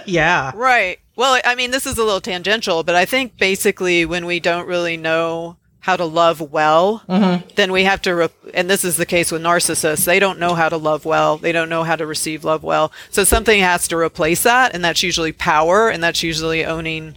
yeah. 0.06 0.52
right 0.56 1.00
well 1.16 1.40
i 1.46 1.56
mean 1.56 1.72
this 1.72 1.86
is 1.86 1.98
a 1.98 2.04
little 2.04 2.22
tangential 2.22 2.84
but 2.84 2.96
i 2.96 3.06
think 3.06 3.38
basically 3.38 4.06
when 4.06 4.26
we 4.26 4.40
don't 4.40 4.68
really 4.68 4.98
know 4.98 5.58
how 5.82 5.96
to 5.96 6.06
love 6.06 6.40
well 6.40 7.04
mm-hmm. 7.08 7.46
then 7.56 7.72
we 7.72 7.84
have 7.84 8.02
to 8.02 8.16
re- 8.16 8.30
and 8.54 8.70
this 8.70 8.84
is 8.84 8.98
the 8.98 9.06
case 9.06 9.32
with 9.32 9.42
narcissists 9.42 10.06
they 10.06 10.20
don't 10.20 10.40
know 10.40 10.54
how 10.54 10.70
to 10.70 10.78
love 10.78 11.06
well 11.06 11.38
they 11.38 11.52
don't 11.52 11.70
know 11.70 11.84
how 11.84 11.96
to 11.96 12.06
receive 12.06 12.44
love 12.44 12.64
well 12.64 12.92
so 13.10 13.24
something 13.24 13.62
has 13.62 13.88
to 13.88 13.98
replace 13.98 14.44
that 14.44 14.74
and 14.74 14.84
that's 14.84 15.04
usually 15.04 15.32
power 15.32 15.90
and 15.90 16.04
that's 16.04 16.24
usually 16.24 16.66
owning 16.66 17.16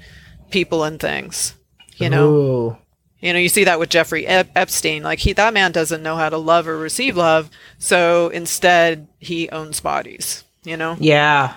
people 0.51 0.85
and 0.85 1.01
things 1.01 1.55
you 1.97 2.11
know 2.11 2.31
Ooh. 2.31 2.77
You 3.25 3.33
know, 3.33 3.39
you 3.39 3.49
see 3.49 3.65
that 3.65 3.79
with 3.79 3.89
Jeffrey 3.89 4.27
Ep- 4.27 4.51
Epstein. 4.55 5.03
Like 5.03 5.19
he, 5.19 5.33
that 5.33 5.55
man 5.55 5.73
doesn't 5.73 6.03
know 6.03 6.17
how 6.17 6.29
to 6.29 6.37
love 6.37 6.69
or 6.69 6.77
receive 6.77 7.17
love, 7.17 7.49
so 7.79 8.29
instead 8.29 9.09
he 9.19 9.49
owns 9.49 9.81
bodies. 9.81 10.45
You 10.63 10.77
know, 10.77 10.95
Yeah. 11.01 11.55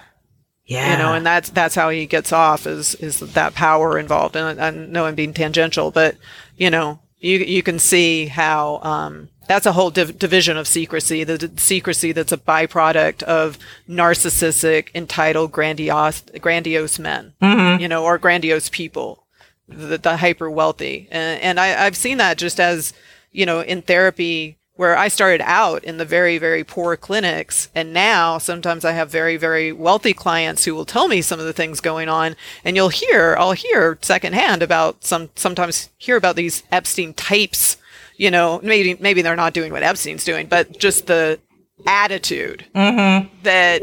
Yeah. 0.65 0.91
You 0.91 0.97
know, 0.97 1.13
and 1.13 1.25
that's 1.25 1.49
that's 1.49 1.75
how 1.75 1.89
he 1.89 2.05
gets 2.05 2.31
off 2.31 2.65
is 2.67 2.95
is 2.95 3.19
that 3.19 3.53
power 3.53 3.99
involved. 3.99 4.37
And 4.37 4.61
I, 4.61 4.67
I 4.67 4.71
know 4.71 5.05
I'm 5.05 5.15
being 5.15 5.33
tangential, 5.33 5.91
but 5.91 6.15
you 6.57 6.69
know, 6.69 6.99
you 7.19 7.39
you 7.39 7.63
can 7.63 7.79
see 7.79 8.27
how 8.27 8.79
um, 8.83 9.29
that's 9.47 9.65
a 9.65 9.71
whole 9.71 9.89
div- 9.89 10.19
division 10.19 10.57
of 10.57 10.67
secrecy. 10.67 11.23
The 11.23 11.37
d- 11.37 11.49
secrecy 11.57 12.11
that's 12.11 12.31
a 12.31 12.37
byproduct 12.37 13.23
of 13.23 13.57
narcissistic, 13.87 14.89
entitled, 14.93 15.51
grandiose, 15.51 16.21
grandiose 16.41 16.99
men, 16.99 17.33
you 17.79 17.87
know, 17.87 18.03
or 18.03 18.17
grandiose 18.17 18.69
people, 18.69 19.25
the, 19.67 19.97
the 19.97 20.17
hyper 20.17 20.49
wealthy. 20.49 21.07
And, 21.11 21.41
and 21.41 21.59
I, 21.59 21.85
I've 21.85 21.95
seen 21.97 22.17
that 22.17 22.37
just 22.37 22.59
as, 22.59 22.93
you 23.31 23.45
know, 23.45 23.61
in 23.61 23.81
therapy 23.81 24.57
where 24.77 24.95
I 24.95 25.07
started 25.07 25.41
out 25.43 25.83
in 25.83 25.97
the 25.97 26.05
very, 26.05 26.37
very 26.37 26.63
poor 26.63 26.95
clinics. 26.95 27.67
And 27.75 27.93
now 27.93 28.37
sometimes 28.37 28.85
I 28.85 28.91
have 28.91 29.09
very, 29.09 29.35
very 29.35 29.71
wealthy 29.71 30.13
clients 30.13 30.63
who 30.63 30.73
will 30.73 30.85
tell 30.85 31.07
me 31.07 31.21
some 31.21 31.39
of 31.39 31.45
the 31.45 31.53
things 31.53 31.81
going 31.81 32.07
on. 32.07 32.35
And 32.63 32.75
you'll 32.75 32.89
hear, 32.89 33.35
I'll 33.37 33.51
hear 33.53 33.97
secondhand 34.01 34.61
about 34.61 35.03
some, 35.03 35.29
sometimes 35.35 35.89
hear 35.97 36.15
about 36.15 36.35
these 36.35 36.63
Epstein 36.71 37.13
types, 37.15 37.77
you 38.15 38.29
know, 38.29 38.59
maybe, 38.63 38.95
maybe 38.99 39.23
they're 39.23 39.35
not 39.35 39.53
doing 39.53 39.71
what 39.71 39.83
Epstein's 39.83 40.23
doing, 40.23 40.45
but 40.45 40.77
just 40.77 41.07
the 41.07 41.39
attitude 41.87 42.65
mm-hmm. 42.73 43.27
that 43.43 43.81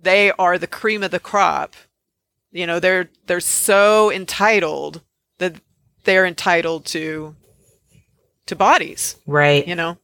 they 0.00 0.30
are 0.32 0.58
the 0.58 0.66
cream 0.68 1.02
of 1.02 1.10
the 1.10 1.20
crop. 1.20 1.74
You 2.52 2.66
know, 2.68 2.78
they're, 2.78 3.08
they're 3.26 3.40
so 3.40 4.12
entitled 4.12 5.02
that 5.38 5.56
they're 6.04 6.26
entitled 6.26 6.84
to, 6.86 7.34
to 8.46 8.54
bodies, 8.56 9.16
Right. 9.26 9.66
you 9.66 9.74
know? 9.74 9.98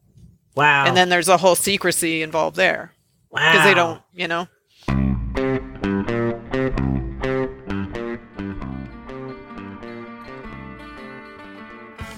Wow. 0.57 0.87
and 0.87 0.97
then 0.97 1.09
there's 1.09 1.29
a 1.29 1.37
whole 1.37 1.55
secrecy 1.55 2.23
involved 2.23 2.57
there 2.57 2.93
wow. 3.31 3.53
because 3.53 3.67
they 3.67 3.75
don't 3.75 4.03
you 4.15 4.29
know 4.29 4.49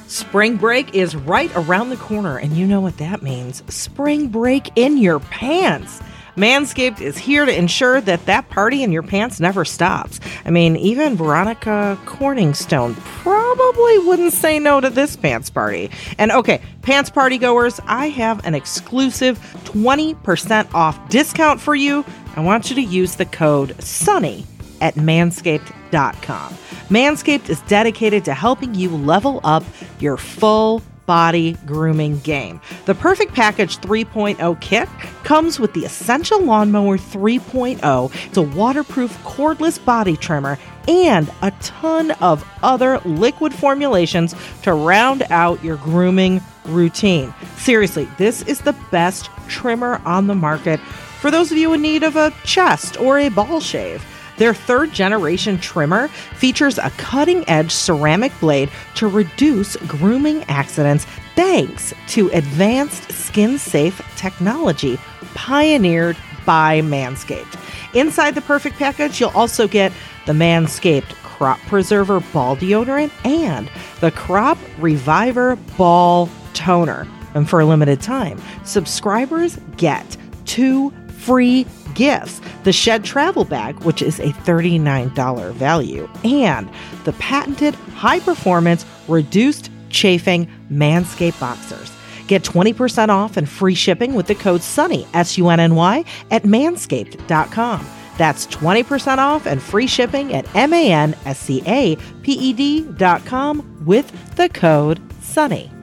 Spring 0.09 0.57
break 0.57 0.95
is 0.95 1.15
right 1.15 1.51
around 1.55 1.91
the 1.91 1.97
corner, 1.97 2.39
and 2.39 2.57
you 2.57 2.67
know 2.67 2.81
what 2.81 2.97
that 2.97 3.23
means. 3.23 3.63
Spring 3.73 4.29
break 4.29 4.71
in 4.75 4.97
your 4.97 5.21
pants. 5.21 6.01
Manscaped 6.39 7.01
is 7.01 7.19
here 7.19 7.45
to 7.45 7.53
ensure 7.53 8.01
that 8.01 8.25
that 8.27 8.49
party 8.49 8.85
in 8.85 8.93
your 8.93 9.03
pants 9.03 9.41
never 9.41 9.65
stops. 9.65 10.21
I 10.45 10.51
mean, 10.51 10.77
even 10.77 11.17
Veronica 11.17 11.99
Corningstone 12.05 12.95
probably 13.01 13.99
wouldn't 13.99 14.33
say 14.33 14.61
no 14.61 14.81
to 14.81 14.89
this 14.89 15.17
pants 15.17 15.51
party. 15.51 15.91
And 16.17 16.31
okay, 16.31 16.63
pants 16.83 17.11
party 17.11 17.39
goers, 17.39 17.81
I 17.89 18.11
have 18.11 18.47
an 18.47 18.55
exclusive 18.55 19.41
20% 19.65 20.73
off 20.75 21.09
discount 21.09 21.61
for 21.61 21.75
you. 21.75 22.05
I 22.37 22.41
want 22.41 22.71
you 22.71 22.77
to 22.77 22.83
use 22.83 23.17
the 23.17 23.27
code 23.27 23.71
SUNNY 23.79 24.47
at 24.81 24.95
manscaped.com. 24.95 26.55
Manscaped 26.89 27.49
is 27.49 27.61
dedicated 27.63 28.25
to 28.27 28.35
helping 28.35 28.77
you 28.77 28.91
level 28.91 29.41
up 29.43 29.65
your 29.99 30.17
full 30.17 30.83
body 31.09 31.55
grooming 31.65 32.19
game. 32.19 32.61
The 32.85 32.95
Perfect 32.95 33.33
Package 33.33 33.79
3.0 33.79 34.61
kit 34.61 34.89
comes 35.25 35.59
with 35.59 35.73
the 35.73 35.87
Essential 35.87 36.41
Lawnmower 36.43 36.99
3.0. 36.99 38.27
It's 38.27 38.37
a 38.37 38.43
waterproof 38.43 39.17
cordless 39.25 39.83
body 39.83 40.19
trimmer 40.19 40.59
and 40.87 41.33
a 41.41 41.51
ton 41.61 42.11
of 42.21 42.47
other 42.63 42.99
liquid 43.07 43.55
formulations 43.55 44.35
to 44.63 44.75
round 44.75 45.23
out 45.31 45.65
your 45.65 45.79
grooming 45.79 46.43
routine. 46.67 47.33
Seriously, 47.57 48.07
this 48.19 48.43
is 48.43 48.61
the 48.61 48.77
best 48.91 49.31
trimmer 49.49 50.03
on 50.05 50.27
the 50.27 50.35
market 50.35 50.79
for 51.21 51.31
those 51.31 51.51
of 51.51 51.57
you 51.57 51.73
in 51.73 51.81
need 51.81 52.03
of 52.03 52.17
a 52.17 52.35
chest 52.45 53.01
or 53.01 53.19
a 53.19 53.31
ball 53.31 53.61
shave. 53.61 54.05
Their 54.39 54.55
third 54.55 54.93
generation 54.93 55.59
trimmer 55.59 56.09
features 56.09 56.79
a 56.79 56.91
cutting 56.97 57.49
edge 57.49 57.73
ceramic 57.73 58.33
blade 58.41 58.71
to 58.95 59.09
reduce 59.09 59.77
grooming 59.77 60.45
accidents 60.45 61.07
thanks 61.35 61.93
to 62.09 62.29
advanced 62.31 63.13
skin 63.13 63.59
safe 63.59 64.01
technology 64.17 64.99
pioneered 65.35 66.17
by 66.47 66.81
Manscaped. 66.81 67.59
Inside 67.95 68.35
the 68.35 68.41
perfect 68.41 68.77
package, 68.77 69.21
you'll 69.21 69.31
also 69.31 69.69
get 69.69 69.93
the 70.27 70.33
Manscaped 70.33 71.15
Crop 71.23 71.59
Preserver 71.61 72.21
Ball 72.33 72.57
Deodorant 72.57 73.13
and 73.25 73.71
the 74.01 74.11
Crop 74.11 74.59
Reviver 74.79 75.57
Ball 75.77 76.29
Toner. 76.55 77.07
And 77.35 77.49
for 77.49 77.61
a 77.61 77.67
limited 77.67 78.01
time, 78.01 78.41
subscribers 78.65 79.59
get 79.77 80.17
two 80.47 80.93
free 81.19 81.67
gifts 81.99 82.41
the 82.63 82.73
Shed 82.73 83.05
Travel 83.05 83.45
Bag, 83.45 83.79
which 83.81 84.01
is 84.01 84.21
a 84.21 84.29
$39 84.29 85.53
value, 85.53 86.09
and 86.25 86.71
the 87.05 87.13
patented 87.15 87.75
high 87.75 88.21
performance 88.21 88.87
reduced 89.09 89.71
chafing 89.91 90.49
Manscaped 90.71 91.39
Boxers. 91.41 91.91
Get 92.29 92.43
20% 92.43 93.09
off 93.09 93.37
and 93.37 93.49
free 93.49 93.75
shipping 93.75 94.15
with 94.15 94.27
the 94.27 94.35
code 94.35 94.61
SUNNY, 94.61 95.07
S 95.15 95.37
U 95.39 95.49
N 95.49 95.61
N 95.61 95.75
Y, 95.75 96.05
at 96.31 96.45
manscaped.com. 96.45 97.87
That's 98.17 98.47
20% 98.49 99.19
off 99.19 99.47
and 99.47 99.63
free 99.63 99.87
shipping 99.87 100.35
at 100.35 100.55
M 100.55 100.73
A 100.73 100.93
N 100.93 101.17
S 101.25 101.39
C 101.39 101.63
A 101.67 101.97
P 102.23 102.33
E 102.33 102.53
D.com 102.53 103.85
with 103.85 104.37
the 104.37 104.49
code 104.51 105.01
SUNNY. 105.21 105.78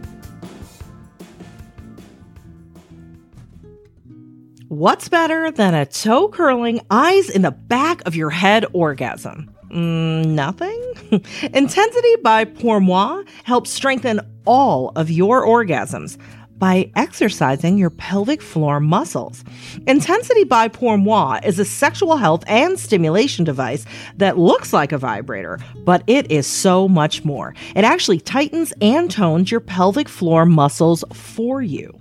What's 4.70 5.09
better 5.09 5.51
than 5.51 5.76
a 5.76 5.86
toe 5.86 6.28
curling, 6.28 6.82
eyes 6.89 7.30
in 7.30 7.43
the 7.43 7.51
back 7.51 8.01
of 8.07 8.16
your 8.16 8.32
head 8.32 8.66
orgasm? 8.74 9.53
Mm, 9.70 10.30
nothing? 10.30 10.82
Intensity 11.53 12.16
by 12.24 12.45
Pour 12.45 12.80
Moi 12.80 13.24
helps 13.43 13.70
strengthen 13.70 14.22
all 14.45 14.91
of 14.95 15.11
your 15.11 15.45
orgasms 15.45 16.18
by 16.57 16.89
exercising 16.95 17.78
your 17.78 17.91
pelvic 17.91 18.41
floor 18.41 18.80
muscles. 18.80 19.43
Intensity 19.86 20.45
by 20.45 20.68
Pour 20.68 20.97
Moi 20.97 21.39
is 21.43 21.59
a 21.59 21.66
sexual 21.66 22.18
health 22.18 22.43
and 22.47 22.80
stimulation 22.80 23.45
device 23.45 23.86
that 24.18 24.39
looks 24.39 24.74
like 24.74 24.91
a 24.91 24.97
vibrator, 24.97 25.59
but 25.84 26.03
it 26.07 26.32
is 26.32 26.47
so 26.47 26.88
much 26.88 27.24
more. 27.24 27.53
It 27.76 27.84
actually 27.84 28.20
tightens 28.20 28.74
and 28.82 29.11
tones 29.11 29.51
your 29.51 29.59
pelvic 29.59 30.09
floor 30.09 30.43
muscles 30.45 31.03
for 31.13 31.61
you. 31.61 31.99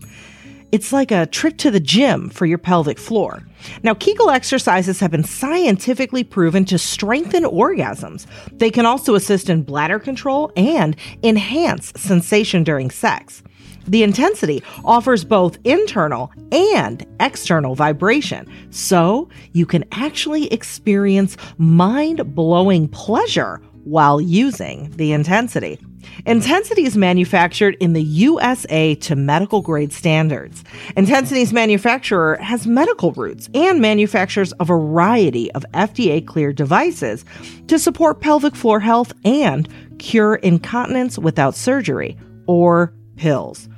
It's 0.74 0.92
like 0.92 1.12
a 1.12 1.26
trip 1.26 1.56
to 1.58 1.70
the 1.70 1.78
gym 1.78 2.30
for 2.30 2.46
your 2.46 2.58
pelvic 2.58 2.98
floor. 2.98 3.44
Now, 3.84 3.94
Kegel 3.94 4.28
exercises 4.28 4.98
have 4.98 5.12
been 5.12 5.22
scientifically 5.22 6.24
proven 6.24 6.64
to 6.64 6.78
strengthen 6.78 7.44
orgasms. 7.44 8.26
They 8.58 8.72
can 8.72 8.84
also 8.84 9.14
assist 9.14 9.48
in 9.48 9.62
bladder 9.62 10.00
control 10.00 10.50
and 10.56 10.96
enhance 11.22 11.92
sensation 11.94 12.64
during 12.64 12.90
sex. 12.90 13.44
The 13.86 14.02
intensity 14.02 14.64
offers 14.84 15.24
both 15.24 15.58
internal 15.62 16.32
and 16.50 17.06
external 17.20 17.76
vibration, 17.76 18.50
so 18.70 19.28
you 19.52 19.66
can 19.66 19.84
actually 19.92 20.52
experience 20.52 21.36
mind 21.56 22.34
blowing 22.34 22.88
pleasure 22.88 23.60
while 23.84 24.20
using 24.20 24.90
the 24.96 25.12
intensity. 25.12 25.78
Intensity 26.26 26.84
is 26.84 26.96
manufactured 26.96 27.76
in 27.80 27.92
the 27.92 28.02
USA 28.02 28.94
to 28.96 29.16
medical 29.16 29.62
grade 29.62 29.92
standards. 29.92 30.64
Intensity's 30.96 31.52
manufacturer 31.52 32.36
has 32.36 32.66
medical 32.66 33.12
roots 33.12 33.48
and 33.54 33.80
manufactures 33.80 34.52
a 34.60 34.64
variety 34.64 35.52
of 35.52 35.64
FDA 35.72 36.26
cleared 36.26 36.56
devices 36.56 37.24
to 37.68 37.78
support 37.78 38.20
pelvic 38.20 38.54
floor 38.54 38.80
health 38.80 39.12
and 39.24 39.68
cure 39.98 40.36
incontinence 40.36 41.18
without 41.18 41.54
surgery 41.54 42.16
or 42.46 42.92
pills. 43.16 43.68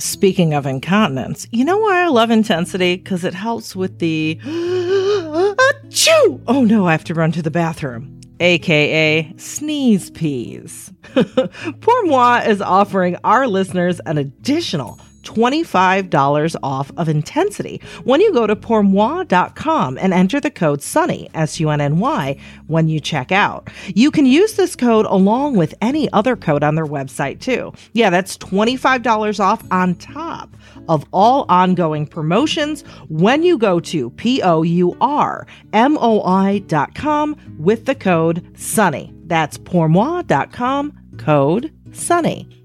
Speaking 0.00 0.54
of 0.54 0.66
incontinence, 0.66 1.46
you 1.52 1.64
know 1.64 1.78
why 1.78 2.02
I 2.02 2.08
love 2.08 2.30
intensity? 2.30 2.96
Because 2.96 3.24
it 3.24 3.34
helps 3.34 3.76
with 3.76 3.98
the 3.98 4.40
achoo! 4.44 6.40
Oh 6.48 6.64
no, 6.64 6.86
I 6.86 6.92
have 6.92 7.04
to 7.04 7.14
run 7.14 7.30
to 7.32 7.42
the 7.42 7.50
bathroom 7.50 8.21
aka 8.42 9.32
sneeze 9.36 10.10
peas. 10.10 10.92
Pour 11.80 12.02
Moi 12.04 12.38
is 12.38 12.60
offering 12.60 13.16
our 13.24 13.46
listeners 13.46 14.00
an 14.00 14.18
additional 14.18 14.98
$25 15.22 16.56
off 16.64 16.90
of 16.96 17.08
intensity 17.08 17.80
when 18.02 18.20
you 18.20 18.32
go 18.32 18.44
to 18.46 18.56
pourmoi.com 18.56 19.96
and 19.98 20.12
enter 20.12 20.40
the 20.40 20.50
code 20.50 20.80
SUNNY, 20.80 21.30
S 21.34 21.60
U 21.60 21.70
N 21.70 21.80
N 21.80 21.98
Y, 21.98 22.36
when 22.66 22.88
you 22.88 22.98
check 22.98 23.30
out. 23.30 23.70
You 23.94 24.10
can 24.10 24.26
use 24.26 24.54
this 24.54 24.74
code 24.74 25.06
along 25.06 25.56
with 25.56 25.74
any 25.80 26.12
other 26.12 26.34
code 26.34 26.64
on 26.64 26.74
their 26.74 26.86
website 26.86 27.40
too. 27.40 27.72
Yeah, 27.92 28.10
that's 28.10 28.36
$25 28.38 29.38
off 29.38 29.62
on 29.70 29.94
top 29.94 30.56
of 30.88 31.04
all 31.12 31.46
ongoing 31.48 32.06
promotions 32.06 32.82
when 33.08 33.42
you 33.42 33.58
go 33.58 33.80
to 33.80 34.10
P 34.10 34.42
O 34.42 34.62
U 34.62 34.96
R 35.00 35.46
M 35.72 35.96
O 36.00 36.22
I.com 36.22 37.36
with 37.58 37.86
the 37.86 37.94
code 37.94 38.44
SUNNY. 38.54 39.12
That's 39.26 39.58
pourmoi.com, 39.58 40.98
code 41.18 41.72
SUNNY. 41.90 42.62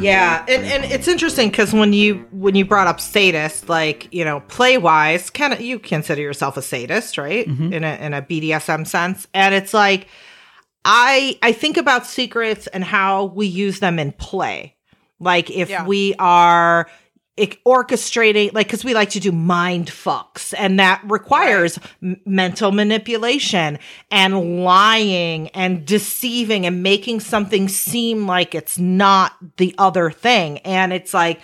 Yeah, 0.00 0.44
and, 0.48 0.64
and 0.64 0.84
it's 0.84 1.08
interesting 1.08 1.50
because 1.50 1.72
when 1.72 1.92
you 1.92 2.26
when 2.30 2.54
you 2.54 2.64
brought 2.64 2.86
up 2.86 3.00
sadist, 3.00 3.68
like 3.68 4.12
you 4.12 4.24
know, 4.24 4.40
play 4.40 4.78
wise, 4.78 5.30
kind 5.30 5.52
of 5.52 5.60
you 5.60 5.78
consider 5.78 6.22
yourself 6.22 6.56
a 6.56 6.62
sadist, 6.62 7.18
right? 7.18 7.48
Mm-hmm. 7.48 7.72
In 7.72 7.84
a 7.84 7.94
in 7.96 8.14
a 8.14 8.22
BDSM 8.22 8.86
sense, 8.86 9.26
and 9.34 9.54
it's 9.54 9.74
like 9.74 10.08
I 10.84 11.38
I 11.42 11.52
think 11.52 11.76
about 11.76 12.06
secrets 12.06 12.66
and 12.68 12.82
how 12.84 13.26
we 13.26 13.46
use 13.46 13.80
them 13.80 13.98
in 13.98 14.12
play. 14.12 14.76
Like 15.20 15.50
if 15.50 15.68
Yeah. 15.68 15.84
we 15.86 16.14
are 16.18 16.88
orchestrating, 17.64 18.52
like 18.52 18.66
because 18.66 18.84
we 18.84 18.94
like 18.94 19.10
to 19.10 19.20
do 19.20 19.30
mind 19.32 19.86
fucks, 19.88 20.52
and 20.58 20.78
that 20.80 21.00
requires 21.04 21.78
m- 22.02 22.20
mental 22.26 22.72
manipulation 22.72 23.78
and 24.10 24.64
lying 24.64 25.48
and 25.50 25.84
deceiving 25.86 26.66
and 26.66 26.82
making 26.82 27.20
something 27.20 27.68
seem 27.68 28.26
like 28.26 28.54
it's 28.54 28.78
not 28.78 29.34
the 29.56 29.72
other 29.78 30.10
thing. 30.10 30.58
And 30.58 30.92
it's 30.92 31.14
like 31.14 31.40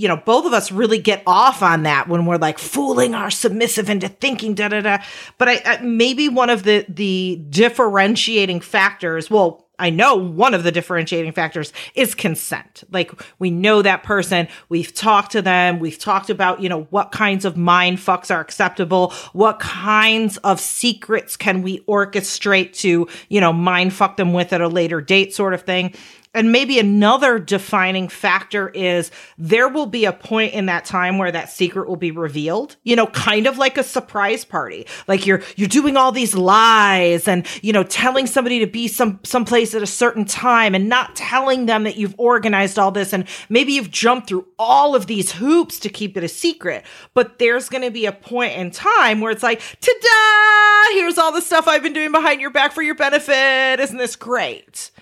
you 0.00 0.08
know, 0.08 0.16
both 0.16 0.46
of 0.46 0.54
us 0.54 0.72
really 0.72 0.98
get 0.98 1.22
off 1.26 1.62
on 1.62 1.82
that 1.82 2.08
when 2.08 2.24
we're 2.24 2.38
like 2.38 2.58
fooling 2.58 3.14
our 3.14 3.30
submissive 3.30 3.90
into 3.90 4.08
thinking 4.08 4.54
da 4.54 4.68
da 4.68 4.80
da. 4.80 4.98
But 5.36 5.48
I, 5.48 5.62
I 5.66 5.80
maybe 5.82 6.26
one 6.26 6.48
of 6.48 6.62
the 6.62 6.86
the 6.88 7.36
differentiating 7.50 8.62
factors. 8.62 9.30
Well, 9.30 9.66
I 9.78 9.90
know 9.90 10.14
one 10.14 10.54
of 10.54 10.62
the 10.62 10.72
differentiating 10.72 11.32
factors 11.32 11.72
is 11.94 12.14
consent. 12.14 12.84
Like 12.90 13.12
we 13.38 13.50
know 13.50 13.82
that 13.82 14.02
person, 14.02 14.48
we've 14.68 14.92
talked 14.94 15.32
to 15.32 15.42
them, 15.42 15.78
we've 15.80 15.98
talked 15.98 16.30
about, 16.30 16.60
you 16.60 16.68
know, 16.68 16.82
what 16.90 17.12
kinds 17.12 17.44
of 17.44 17.56
mind 17.56 17.98
fucks 17.98 18.34
are 18.34 18.40
acceptable, 18.40 19.12
what 19.32 19.58
kinds 19.58 20.36
of 20.38 20.60
secrets 20.60 21.36
can 21.36 21.62
we 21.62 21.80
orchestrate 21.80 22.74
to, 22.80 23.08
you 23.28 23.40
know, 23.40 23.52
mind 23.52 23.92
fuck 23.92 24.16
them 24.16 24.32
with 24.32 24.52
at 24.52 24.60
a 24.60 24.68
later 24.68 25.00
date 25.00 25.34
sort 25.34 25.54
of 25.54 25.62
thing. 25.62 25.94
And 26.32 26.52
maybe 26.52 26.78
another 26.78 27.40
defining 27.40 28.08
factor 28.08 28.68
is 28.68 29.10
there 29.36 29.68
will 29.68 29.86
be 29.86 30.04
a 30.04 30.12
point 30.12 30.54
in 30.54 30.66
that 30.66 30.84
time 30.84 31.18
where 31.18 31.32
that 31.32 31.50
secret 31.50 31.88
will 31.88 31.96
be 31.96 32.12
revealed, 32.12 32.76
you 32.84 32.94
know, 32.94 33.08
kind 33.08 33.48
of 33.48 33.58
like 33.58 33.76
a 33.76 33.82
surprise 33.82 34.44
party. 34.44 34.86
Like 35.08 35.26
you're, 35.26 35.42
you're 35.56 35.66
doing 35.66 35.96
all 35.96 36.12
these 36.12 36.36
lies 36.36 37.26
and, 37.26 37.44
you 37.62 37.72
know, 37.72 37.82
telling 37.82 38.28
somebody 38.28 38.60
to 38.60 38.68
be 38.68 38.86
some, 38.86 39.18
someplace 39.24 39.74
at 39.74 39.82
a 39.82 39.88
certain 39.88 40.24
time 40.24 40.76
and 40.76 40.88
not 40.88 41.16
telling 41.16 41.66
them 41.66 41.82
that 41.82 41.96
you've 41.96 42.14
organized 42.16 42.78
all 42.78 42.92
this. 42.92 43.12
And 43.12 43.26
maybe 43.48 43.72
you've 43.72 43.90
jumped 43.90 44.28
through 44.28 44.46
all 44.56 44.94
of 44.94 45.08
these 45.08 45.32
hoops 45.32 45.80
to 45.80 45.88
keep 45.88 46.16
it 46.16 46.22
a 46.22 46.28
secret. 46.28 46.84
But 47.12 47.40
there's 47.40 47.68
going 47.68 47.82
to 47.82 47.90
be 47.90 48.06
a 48.06 48.12
point 48.12 48.52
in 48.52 48.70
time 48.70 49.20
where 49.20 49.32
it's 49.32 49.42
like, 49.42 49.60
ta-da! 49.80 50.94
Here's 50.94 51.18
all 51.18 51.32
the 51.32 51.42
stuff 51.42 51.66
I've 51.66 51.82
been 51.82 51.92
doing 51.92 52.12
behind 52.12 52.40
your 52.40 52.50
back 52.50 52.70
for 52.70 52.82
your 52.82 52.94
benefit. 52.94 53.80
Isn't 53.80 53.98
this 53.98 54.14
great? 54.14 54.92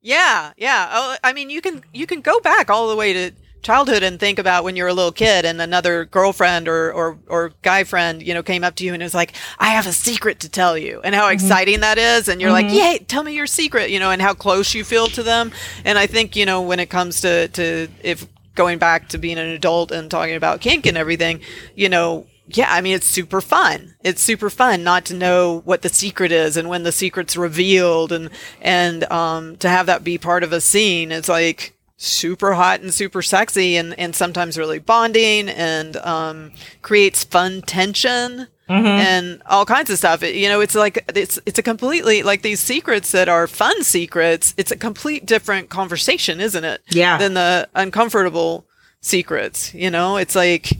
Yeah, 0.00 0.52
yeah. 0.56 0.88
Oh, 0.92 1.16
I 1.24 1.32
mean, 1.32 1.50
you 1.50 1.60
can 1.60 1.82
you 1.92 2.06
can 2.06 2.20
go 2.20 2.40
back 2.40 2.70
all 2.70 2.88
the 2.88 2.96
way 2.96 3.12
to 3.12 3.32
childhood 3.62 4.02
and 4.02 4.20
think 4.20 4.38
about 4.38 4.64
when 4.64 4.76
you're 4.76 4.88
a 4.88 4.94
little 4.94 5.12
kid 5.12 5.44
and 5.44 5.60
another 5.60 6.04
girlfriend 6.04 6.68
or 6.68 6.92
or 6.92 7.18
or 7.26 7.52
guy 7.62 7.84
friend, 7.84 8.22
you 8.22 8.32
know, 8.32 8.42
came 8.42 8.64
up 8.64 8.74
to 8.76 8.84
you 8.84 8.94
and 8.94 9.02
was 9.02 9.14
like, 9.14 9.32
"I 9.58 9.68
have 9.70 9.86
a 9.86 9.92
secret 9.92 10.40
to 10.40 10.48
tell 10.48 10.78
you," 10.78 11.00
and 11.02 11.14
how 11.14 11.24
mm-hmm. 11.24 11.34
exciting 11.34 11.80
that 11.80 11.98
is, 11.98 12.28
and 12.28 12.40
you're 12.40 12.52
like, 12.52 12.66
mm-hmm. 12.66 12.76
"Yay, 12.76 12.98
tell 13.06 13.22
me 13.22 13.34
your 13.34 13.46
secret," 13.46 13.90
you 13.90 13.98
know, 13.98 14.10
and 14.10 14.22
how 14.22 14.34
close 14.34 14.74
you 14.74 14.84
feel 14.84 15.08
to 15.08 15.22
them. 15.22 15.52
And 15.84 15.98
I 15.98 16.06
think 16.06 16.36
you 16.36 16.46
know 16.46 16.62
when 16.62 16.80
it 16.80 16.90
comes 16.90 17.20
to 17.22 17.48
to 17.48 17.88
if 18.02 18.26
going 18.54 18.78
back 18.78 19.08
to 19.10 19.18
being 19.18 19.38
an 19.38 19.48
adult 19.48 19.92
and 19.92 20.10
talking 20.10 20.34
about 20.34 20.60
kink 20.60 20.86
and 20.86 20.96
everything, 20.96 21.40
you 21.74 21.88
know. 21.88 22.26
Yeah, 22.50 22.72
I 22.72 22.80
mean 22.80 22.94
it's 22.94 23.06
super 23.06 23.40
fun. 23.40 23.94
It's 24.02 24.22
super 24.22 24.48
fun 24.50 24.82
not 24.82 25.04
to 25.06 25.14
know 25.14 25.60
what 25.64 25.82
the 25.82 25.88
secret 25.88 26.32
is 26.32 26.56
and 26.56 26.68
when 26.68 26.82
the 26.82 26.92
secret's 26.92 27.36
revealed 27.36 28.10
and 28.12 28.30
and 28.60 29.04
um 29.12 29.56
to 29.58 29.68
have 29.68 29.86
that 29.86 30.02
be 30.04 30.18
part 30.18 30.42
of 30.42 30.52
a 30.52 30.60
scene. 30.60 31.12
It's 31.12 31.28
like 31.28 31.74
super 32.00 32.54
hot 32.54 32.80
and 32.80 32.94
super 32.94 33.20
sexy 33.22 33.76
and 33.76 33.98
and 33.98 34.14
sometimes 34.16 34.56
really 34.56 34.78
bonding 34.78 35.48
and 35.48 35.96
um 35.98 36.52
creates 36.82 37.24
fun 37.24 37.60
tension 37.62 38.46
and 38.70 39.42
all 39.46 39.64
kinds 39.64 39.88
of 39.90 39.96
stuff. 39.96 40.22
It- 40.22 40.34
you 40.34 40.46
know, 40.48 40.60
it's 40.60 40.74
like 40.74 41.02
it's 41.14 41.38
it's 41.46 41.58
a 41.58 41.62
completely 41.62 42.22
like 42.22 42.42
these 42.42 42.60
secrets 42.60 43.12
that 43.12 43.28
are 43.28 43.46
fun 43.46 43.82
secrets. 43.82 44.52
It's 44.56 44.70
a 44.70 44.76
complete 44.76 45.24
different 45.26 45.70
conversation, 45.70 46.38
isn't 46.40 46.64
it? 46.64 46.82
Yeah. 46.90 47.16
Than 47.18 47.34
the 47.34 47.68
uncomfortable 47.74 48.66
secrets. 49.00 49.74
You 49.74 49.90
know, 49.90 50.16
it's 50.18 50.34
like 50.34 50.72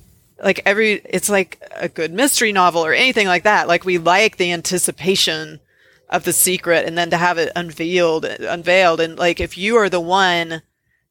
like 0.42 0.60
every 0.64 1.00
it's 1.04 1.28
like 1.28 1.60
a 1.74 1.88
good 1.88 2.12
mystery 2.12 2.52
novel 2.52 2.84
or 2.84 2.92
anything 2.92 3.26
like 3.26 3.44
that. 3.44 3.68
Like 3.68 3.84
we 3.84 3.98
like 3.98 4.36
the 4.36 4.52
anticipation 4.52 5.60
of 6.10 6.24
the 6.24 6.32
secret 6.32 6.86
and 6.86 6.96
then 6.96 7.10
to 7.10 7.16
have 7.16 7.38
it 7.38 7.52
unveiled 7.54 8.24
unveiled 8.24 9.00
and 9.00 9.18
like 9.18 9.40
if 9.40 9.58
you 9.58 9.76
are 9.76 9.88
the 9.88 10.00
one 10.00 10.62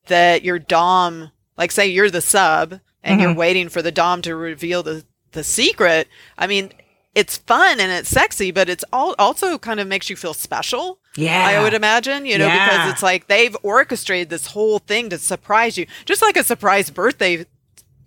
that 0.07 0.43
your 0.43 0.59
dom 0.59 1.31
like 1.57 1.71
say 1.71 1.85
you're 1.85 2.09
the 2.09 2.21
sub 2.21 2.79
and 3.03 3.21
you're 3.21 3.29
mm-hmm. 3.29 3.39
waiting 3.39 3.69
for 3.69 3.81
the 3.81 3.91
dom 3.91 4.21
to 4.21 4.35
reveal 4.35 4.81
the 4.81 5.05
the 5.33 5.43
secret 5.43 6.07
i 6.37 6.47
mean 6.47 6.71
it's 7.13 7.37
fun 7.37 7.79
and 7.79 7.91
it's 7.91 8.09
sexy 8.09 8.49
but 8.49 8.69
it's 8.69 8.83
all 8.91 9.13
also 9.19 9.57
kind 9.57 9.79
of 9.79 9.87
makes 9.87 10.09
you 10.09 10.15
feel 10.15 10.33
special 10.33 10.99
Yeah. 11.15 11.45
i 11.45 11.61
would 11.61 11.75
imagine 11.75 12.25
you 12.25 12.37
know 12.37 12.47
Yeah. 12.47 12.67
because 12.67 12.93
it's 12.93 13.03
like 13.03 13.27
they've 13.27 13.55
orchestrated 13.61 14.29
this 14.29 14.47
whole 14.47 14.79
thing 14.79 15.09
to 15.09 15.19
surprise 15.19 15.77
you 15.77 15.85
just 16.05 16.23
like 16.23 16.37
a 16.37 16.43
surprise 16.43 16.89
birthday 16.89 17.45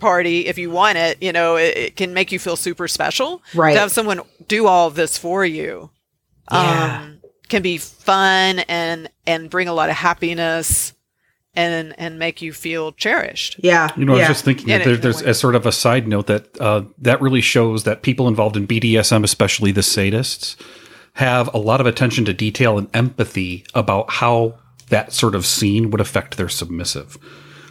party 0.01 0.47
if 0.47 0.59
you 0.59 0.71
want 0.71 0.99
it 0.99 1.23
you 1.23 1.33
know 1.33 1.57
it, 1.57 1.77
it 1.77 1.97
can 1.97 2.13
make 2.15 2.33
you 2.33 2.39
feel 2.39 2.57
super 2.57 2.89
special 2.89 3.43
Right. 3.55 3.75
to 3.75 3.79
have 3.81 3.91
someone 3.93 4.21
do 4.49 4.67
all 4.67 4.89
of 4.89 4.95
this 4.95 5.17
for 5.19 5.45
you 5.45 5.91
Yeah. 6.51 7.03
um, 7.05 7.19
can 7.49 7.63
be 7.63 7.79
fun 7.79 8.61
and 8.61 9.09
and 9.27 9.51
bring 9.51 9.69
a 9.69 9.73
lot 9.75 9.91
of 9.91 9.97
happiness 9.97 10.95
and 11.55 11.95
and 11.99 12.17
make 12.19 12.41
you 12.43 12.53
feel 12.53 12.93
cherished. 12.93 13.57
Yeah. 13.59 13.89
You 13.97 14.05
know, 14.05 14.15
I 14.15 14.19
was 14.19 14.29
just 14.29 14.45
thinking 14.45 14.69
Yeah, 14.69 14.79
that 14.79 14.85
there, 14.85 14.95
in 14.95 14.99
a 15.01 15.03
there's 15.03 15.21
as 15.23 15.39
sort 15.41 15.57
of 15.57 15.67
a 15.67 15.73
side 15.73 16.07
note 16.07 16.27
that 16.29 16.61
uh, 16.61 16.83
that 16.99 17.21
really 17.21 17.41
shows 17.41 17.83
that 17.85 18.03
people 18.03 18.29
involved 18.29 18.57
in 18.57 18.69
BDSM, 18.69 19.25
especially 19.25 19.73
the 19.73 19.81
sadists, 19.81 20.55
have 21.15 21.53
a 21.53 21.59
lot 21.59 21.81
of 21.81 21.87
attention 21.87 22.25
to 22.27 22.33
detail 22.33 22.79
and 22.79 22.89
empathy 22.95 23.65
about 23.75 24.11
how 24.11 24.55
that 24.91 25.13
sort 25.13 25.35
of 25.35 25.45
scene 25.45 25.91
would 25.91 26.01
affect 26.01 26.37
their 26.37 26.49
submissive. 26.49 27.19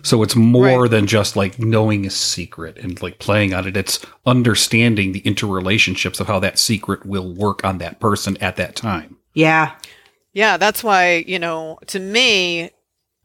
So 0.10 0.24
it's 0.24 0.36
more 0.36 0.82
Right. 0.82 0.91
than 0.91 1.05
just 1.05 1.36
like 1.36 1.60
knowing 1.60 2.05
a 2.05 2.10
secret 2.10 2.78
and 2.78 2.99
like 3.01 3.20
playing 3.20 3.53
on 3.53 3.68
it. 3.68 3.78
It's 3.78 3.99
understanding 4.26 5.12
the 5.12 5.22
interrelationships 5.22 6.20
of 6.20 6.26
how 6.28 6.39
that 6.39 6.57
secret 6.57 7.05
will 7.05 7.32
work 7.32 7.64
on 7.64 7.78
that 7.78 7.99
person 7.99 8.36
at 8.41 8.55
that 8.55 8.76
time. 8.76 9.18
Yeah. 9.36 9.74
Yeah, 10.34 10.57
that's 10.57 10.84
why, 10.84 11.24
you 11.28 11.38
know, 11.38 11.78
to 11.88 11.99
me, 11.99 12.72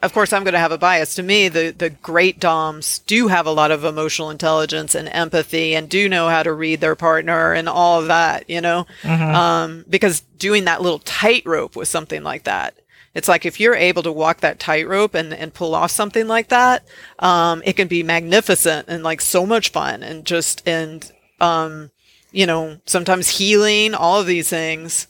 of 0.03 0.13
course 0.13 0.35
I'm 0.35 0.45
going 0.45 0.53
to 0.53 0.59
have 0.59 0.73
a 0.73 0.79
bias. 0.79 1.15
To 1.15 1.23
me, 1.23 1.49
the 1.49 1.71
the 1.71 1.89
great 1.89 2.39
doms 2.39 2.99
do 3.07 3.29
have 3.29 3.47
a 3.47 3.51
lot 3.53 3.71
of 3.71 3.85
emotional 3.85 4.29
intelligence 4.29 4.95
and 4.95 5.09
empathy 5.09 5.75
and 5.75 5.89
do 5.89 6.09
know 6.09 6.29
how 6.29 6.43
to 6.43 6.53
read 6.53 6.81
their 6.83 6.95
partner 6.97 7.55
and 7.55 7.67
all 7.69 8.01
of 8.01 8.09
that, 8.09 8.49
you 8.51 8.61
know? 8.61 8.87
Um 9.05 9.87
because 9.89 10.21
doing 10.39 10.65
that 10.67 10.83
little 10.83 10.99
tightrope 10.99 11.77
with 11.77 11.89
something 11.89 12.23
like 12.23 12.45
that. 12.45 12.75
It's 13.15 13.29
like 13.29 13.47
if 13.47 13.61
you're 13.61 13.77
able 13.77 14.03
to 14.03 14.13
walk 14.13 14.41
that 14.41 14.59
tightrope 14.59 15.15
and, 15.15 15.33
and 15.33 15.55
pull 15.55 15.75
off 15.75 15.91
something 15.91 16.27
like 16.27 16.49
that, 16.49 16.85
um, 17.21 17.63
it 17.65 17.75
can 17.75 17.89
be 17.89 18.03
magnificent 18.03 18.89
and 18.89 19.05
like 19.05 19.21
so 19.21 19.47
much 19.47 19.71
fun 19.71 20.03
and 20.03 20.25
just 20.25 20.67
and 20.67 21.11
um, 21.41 21.91
you 22.33 22.47
know, 22.47 22.79
sometimes 22.87 23.39
healing, 23.39 23.95
all 23.95 24.21
of 24.21 24.27
these 24.27 24.49
things. 24.49 25.07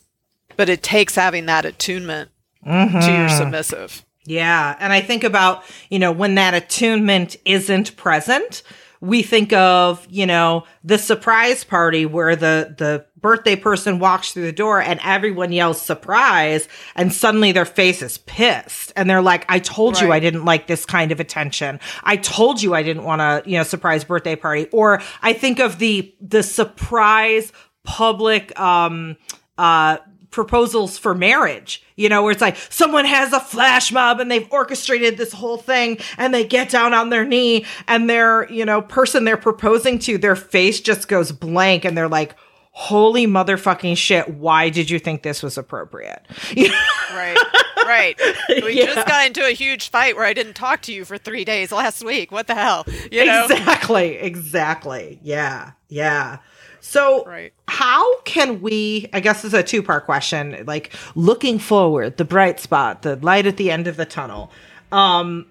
But 0.56 0.68
it 0.68 0.82
takes 0.82 1.16
having 1.16 1.46
that 1.46 1.64
attunement 1.64 2.30
to 2.64 3.12
your 3.18 3.28
submissive. 3.28 4.04
Yeah. 4.24 4.76
And 4.78 4.92
I 4.92 5.00
think 5.00 5.24
about, 5.24 5.64
you 5.90 5.98
know, 5.98 6.12
when 6.12 6.36
that 6.36 6.54
attunement 6.54 7.36
isn't 7.44 7.96
present, 7.96 8.62
we 9.04 9.22
think 9.22 9.52
of, 9.52 10.06
you 10.08 10.26
know, 10.26 10.64
the 10.82 10.96
surprise 10.96 11.62
party 11.62 12.06
where 12.06 12.34
the, 12.34 12.74
the 12.78 13.04
birthday 13.20 13.54
person 13.54 13.98
walks 13.98 14.32
through 14.32 14.44
the 14.44 14.52
door 14.52 14.80
and 14.80 14.98
everyone 15.02 15.52
yells 15.52 15.80
surprise 15.80 16.68
and 16.96 17.12
suddenly 17.12 17.52
their 17.52 17.66
face 17.66 18.00
is 18.00 18.18
pissed 18.18 18.92
and 18.96 19.08
they're 19.08 19.22
like, 19.22 19.44
I 19.48 19.58
told 19.58 20.00
you 20.00 20.10
I 20.10 20.20
didn't 20.20 20.44
like 20.44 20.66
this 20.66 20.86
kind 20.86 21.12
of 21.12 21.20
attention. 21.20 21.80
I 22.02 22.16
told 22.16 22.62
you 22.62 22.74
I 22.74 22.82
didn't 22.82 23.04
want 23.04 23.20
a, 23.20 23.42
you 23.44 23.58
know, 23.58 23.62
surprise 23.62 24.04
birthday 24.04 24.36
party. 24.36 24.68
Or 24.72 25.02
I 25.22 25.34
think 25.34 25.58
of 25.58 25.78
the, 25.78 26.14
the 26.20 26.42
surprise 26.42 27.52
public, 27.82 28.58
um, 28.58 29.16
uh, 29.58 29.98
proposals 30.34 30.98
for 30.98 31.14
marriage, 31.14 31.82
you 31.96 32.08
know, 32.08 32.22
where 32.22 32.32
it's 32.32 32.40
like 32.40 32.56
someone 32.68 33.04
has 33.06 33.32
a 33.32 33.40
flash 33.40 33.90
mob 33.92 34.20
and 34.20 34.30
they've 34.30 34.46
orchestrated 34.50 35.16
this 35.16 35.32
whole 35.32 35.56
thing 35.56 35.98
and 36.18 36.34
they 36.34 36.44
get 36.44 36.68
down 36.68 36.92
on 36.92 37.08
their 37.10 37.24
knee 37.24 37.64
and 37.88 38.10
their, 38.10 38.50
you 38.52 38.64
know, 38.64 38.82
person 38.82 39.24
they're 39.24 39.36
proposing 39.36 39.98
to, 40.00 40.18
their 40.18 40.36
face 40.36 40.80
just 40.80 41.08
goes 41.08 41.32
blank 41.32 41.84
and 41.84 41.96
they're 41.96 42.08
like, 42.08 42.34
holy 42.72 43.24
motherfucking 43.26 43.96
shit, 43.96 44.28
why 44.34 44.68
did 44.68 44.90
you 44.90 44.98
think 44.98 45.22
this 45.22 45.42
was 45.42 45.56
appropriate? 45.56 46.26
You 46.56 46.68
know? 46.68 46.78
Right. 47.14 47.38
Right. 47.86 48.20
We 48.64 48.72
Yeah. 48.80 48.86
just 48.86 49.06
got 49.06 49.26
into 49.26 49.46
a 49.46 49.50
huge 49.52 49.90
fight 49.90 50.16
where 50.16 50.24
I 50.24 50.32
didn't 50.32 50.54
talk 50.54 50.82
to 50.82 50.92
you 50.92 51.04
for 51.04 51.16
three 51.18 51.44
days 51.44 51.70
last 51.70 52.02
week. 52.04 52.32
What 52.32 52.48
the 52.48 52.54
hell? 52.56 52.84
You 53.12 53.24
know? 53.24 53.44
Exactly, 53.44 54.16
exactly. 54.16 55.20
Yeah, 55.22 55.72
yeah. 55.88 56.38
So, 56.86 57.24
Right. 57.24 57.52
how 57.66 58.20
can 58.20 58.60
we? 58.60 59.08
I 59.14 59.20
guess 59.20 59.40
this 59.40 59.54
is 59.54 59.58
a 59.58 59.62
two 59.62 59.82
part 59.82 60.04
question. 60.04 60.64
Like 60.66 60.92
looking 61.14 61.58
forward, 61.58 62.18
the 62.18 62.26
bright 62.26 62.60
spot, 62.60 63.00
the 63.02 63.16
light 63.16 63.46
at 63.46 63.56
the 63.56 63.70
end 63.70 63.86
of 63.86 63.96
the 63.96 64.04
tunnel. 64.04 64.52
Um, 64.92 65.46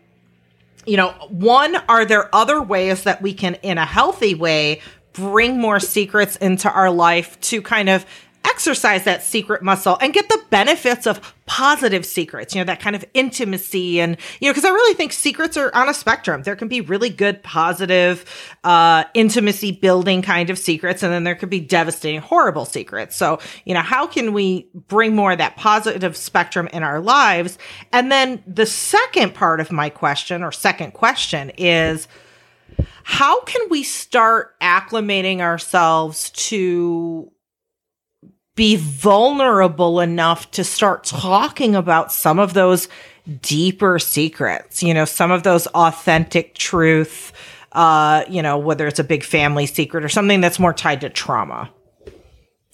you 0.86 0.95
know, 0.95 1.09
one, 1.29 1.75
are 1.89 2.05
there 2.05 2.34
other 2.36 2.61
ways 2.61 3.03
that 3.03 3.21
we 3.23 3.34
can, 3.34 3.55
in 3.55 3.79
a 3.79 3.86
healthy 3.86 4.36
way, 4.36 4.81
bring 5.13 5.59
more 5.59 5.79
secrets 5.79 6.36
into 6.36 6.71
our 6.71 6.91
life 6.91 7.39
to 7.41 7.61
kind 7.63 7.89
of 7.89 8.05
exercise 8.46 9.04
that 9.04 9.24
secret 9.24 9.62
muscle 9.62 9.98
and 10.02 10.14
get 10.14 10.30
the 10.30 10.41
benefits 10.50 11.06
of 11.08 11.34
positive 11.46 12.06
secrets, 12.06 12.56
you 12.56 12.62
know, 12.62 12.66
that 12.66 12.80
kind 12.80 12.96
of 12.96 13.04
intimacy. 13.14 14.00
And, 14.00 14.18
you 14.39 14.48
know, 14.48 14.54
because 14.54 14.66
I 14.66 14.70
really 14.70 14.94
think 14.96 15.12
secrets 15.12 15.58
are 15.58 15.74
on 15.76 15.89
a 15.89 15.94
spectrum. 15.94 16.44
There 16.44 16.56
can 16.56 16.68
be 16.68 16.82
really 16.82 17.10
good, 17.10 17.44
positive, 17.44 18.26
uh, 18.64 19.04
intimacy 19.14 19.72
building 19.72 20.22
kind 20.22 20.50
of 20.50 20.58
secrets, 20.58 21.04
and 21.04 21.12
then 21.12 21.24
there 21.24 21.36
could 21.36 21.50
be 21.50 21.60
devastating, 21.60 22.22
horrible 22.22 22.66
secrets. 22.66 23.16
So, 23.16 23.39
you 23.66 23.74
know, 23.74 23.82
how 23.82 24.08
can 24.08 24.34
we 24.34 24.70
bring 24.74 25.16
more 25.16 25.34
of 25.34 25.38
that 25.39 25.58
positive 25.58 26.16
spectrum 26.16 26.70
in 26.72 26.84
our 26.84 27.02
lives? 27.02 27.58
And 27.91 28.12
then 28.12 28.44
the 28.48 28.66
second 28.66 29.34
part 29.34 29.60
of 29.60 29.72
my 29.72 29.89
question 29.89 30.44
or 30.44 30.52
second 30.52 30.91
question 30.91 31.52
is, 31.58 32.08
how 33.04 33.41
can 33.41 33.68
we 33.70 33.84
start 33.84 34.58
acclimating 34.62 35.41
ourselves 35.41 36.30
to 36.32 37.32
be 38.56 38.76
vulnerable 38.76 39.99
enough 39.99 40.49
to 40.51 40.64
start 40.64 41.04
talking 41.04 41.76
about 41.76 42.12
some 42.12 42.39
of 42.39 42.54
those 42.54 42.88
deeper 43.41 43.99
secrets, 43.99 44.84
you 44.84 44.93
know, 44.93 45.06
some 45.06 45.32
of 45.32 45.43
those 45.43 45.66
authentic 45.68 46.54
truth, 46.56 47.32
uh, 47.72 48.24
you 48.30 48.41
know, 48.41 48.58
whether 48.58 48.86
it's 48.86 48.99
a 48.99 49.04
big 49.04 49.24
family 49.24 49.66
secret 49.66 50.04
or 50.04 50.10
something 50.10 50.41
that's 50.41 50.60
more 50.60 50.74
tied 50.74 51.01
to 51.01 51.10
trauma. 51.10 51.70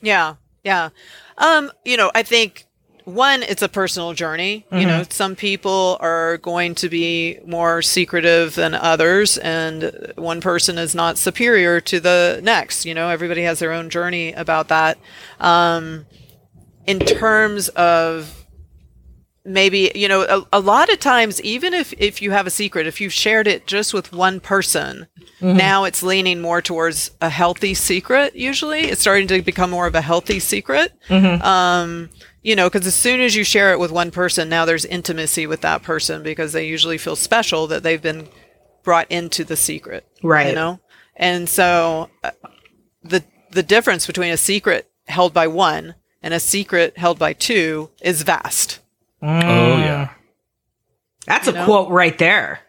Yeah. 0.02 0.36
Yeah. 0.64 0.90
Um, 1.38 1.72
you 1.86 1.96
know, 1.98 2.12
I 2.14 2.24
think 2.24 2.66
one, 3.10 3.43
it's 3.43 3.62
a 3.62 3.70
personal 3.70 4.14
journey. 4.14 4.66
Mm-hmm. 4.68 4.78
You 4.78 4.88
know, 4.88 5.03
some 5.10 5.36
people 5.36 5.97
are 5.99 6.38
going 6.38 6.76
to 6.76 6.89
be 6.89 7.39
more 7.45 7.82
secretive 7.82 8.55
than 8.55 8.74
others, 8.74 9.38
and 9.38 10.14
one 10.16 10.41
person 10.41 10.78
is 10.78 10.95
not 10.95 11.18
superior 11.18 11.82
to 11.82 11.99
the 11.99 12.39
next. 12.43 12.86
You 12.86 12.93
know, 12.93 13.10
everybody 13.10 13.43
has 13.43 13.60
their 13.60 13.72
own 13.72 13.89
journey 13.89 14.34
about 14.34 14.68
that. 14.70 14.97
Um, 15.39 16.05
in 16.86 16.99
terms 16.99 17.70
of 17.70 18.39
maybe 19.45 19.91
you 19.95 20.07
know 20.07 20.22
a, 20.22 20.57
a, 20.57 20.60
lot 20.60 20.91
of 20.91 20.99
times 20.99 21.41
even 21.41 21.74
if 21.74 21.93
if 21.93 22.22
you 22.22 22.32
have 22.32 22.45
a 22.45 22.49
secret 22.49 22.86
if 22.86 22.99
you've 22.99 23.14
shared 23.14 23.47
it 23.47 23.66
just 23.66 23.93
with 23.93 24.12
one 24.12 24.39
person 24.39 25.07
mm-hmm. 25.39 25.57
now 25.57 25.86
it's 25.86 26.03
leaning 26.03 26.41
more 26.41 26.62
towards 26.62 27.12
a 27.22 27.30
healthy 27.30 27.74
secret 27.74 28.36
usually 28.36 28.82
it's 28.82 29.01
starting 29.01 29.28
to 29.28 29.41
become 29.41 29.70
more 29.70 29.88
of 29.88 29.95
a 29.95 30.01
healthy 30.01 30.39
secret 30.39 30.93
mm-hmm. 31.07 31.41
um, 31.41 32.10
you 32.42 32.56
know, 32.56 32.70
because 32.70 32.88
as 32.88 32.96
soon 32.96 33.20
as 33.20 33.36
you 33.36 33.44
share 33.44 33.74
it 33.74 33.80
with 33.80 33.92
one 33.92 34.12
person, 34.12 34.50
now 34.50 34.66
there's 34.66 34.86
intimacy 34.86 35.46
with 35.46 35.62
that 35.62 35.84
person 35.84 36.24
because 36.24 36.54
they 36.54 36.68
usually 36.68 36.98
feel 36.98 37.16
special 37.16 37.68
that 37.68 37.84
they've 37.84 38.02
been 38.02 38.28
brought 38.84 39.10
into 39.12 39.44
the 39.44 39.56
secret. 39.56 40.08
Right. 40.24 40.50
You 40.50 40.56
know? 40.56 40.80
And 41.16 41.50
so 41.50 42.10
uh, 42.24 42.32
the 43.04 43.24
the 43.52 43.64
difference 43.64 44.08
between 44.08 44.32
a 44.32 44.38
secret 44.38 44.90
held 45.08 45.34
by 45.34 45.48
one 45.48 45.96
and 46.22 46.34
a 46.34 46.40
secret 46.40 46.98
held 46.98 47.20
by 47.20 47.34
two 47.34 47.90
is 48.02 48.22
vast. 48.22 48.80
Mm. 49.22 49.44
Oh 49.44 49.78
yeah. 49.78 50.10
That's 51.26 51.48
you 51.48 51.54
a 51.54 51.56
know? 51.56 51.66
quote 51.66 51.92
right 51.92 52.18
there. 52.18 52.62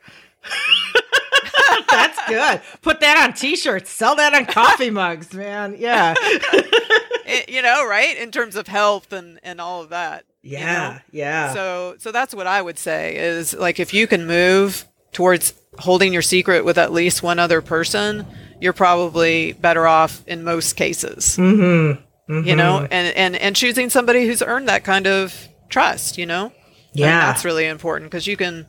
That's 1.91 2.19
good. 2.29 2.61
Put 2.83 3.01
that 3.01 3.29
on 3.29 3.35
t-shirts. 3.35 3.91
Sell 3.91 4.17
that 4.17 4.35
on 4.35 4.47
coffee 4.47 4.91
mugs, 4.91 5.33
man. 5.33 5.77
Yeah. 5.79 6.15
it, 7.31 7.49
you 7.49 7.63
know, 7.63 7.87
right? 7.87 8.17
In 8.17 8.31
terms 8.31 8.57
of 8.57 8.69
health 8.69 9.13
and 9.13 9.41
and 9.43 9.61
all 9.61 9.83
of 9.83 9.91
that. 9.91 10.25
Yeah, 10.43 10.59
you 10.61 10.95
know? 10.95 11.01
yeah. 11.13 11.53
So 11.53 11.95
so 11.99 12.13
that's 12.13 12.35
what 12.35 12.47
I 12.47 12.61
would 12.61 12.79
say 12.79 13.17
is 13.17 13.55
like 13.55 13.81
if 13.81 13.95
you 13.95 14.07
can 14.07 14.27
move 14.27 14.87
towards 15.13 15.55
holding 15.79 16.13
your 16.13 16.23
secret 16.23 16.65
with 16.65 16.79
at 16.79 16.93
least 16.93 17.23
one 17.23 17.39
other 17.39 17.61
person, 17.61 18.27
you're 18.61 18.73
probably 18.73 19.53
better 19.53 19.87
off 19.87 20.23
in 20.27 20.45
most 20.45 20.75
cases. 20.75 21.37
Mm-hmm. 21.37 22.33
Mm-hmm. 22.33 22.47
You 22.47 22.57
know, 22.57 22.87
and 22.91 23.17
and 23.17 23.37
and 23.37 23.57
choosing 23.57 23.91
somebody 23.91 24.27
who's 24.27 24.43
earned 24.43 24.69
that 24.69 24.85
kind 24.85 25.07
of 25.07 25.49
trust. 25.69 26.19
You 26.19 26.27
know, 26.27 26.53
yeah, 26.93 27.27
that's 27.27 27.45
really 27.45 27.67
important 27.67 28.11
because 28.11 28.27
you 28.27 28.37
can 28.37 28.67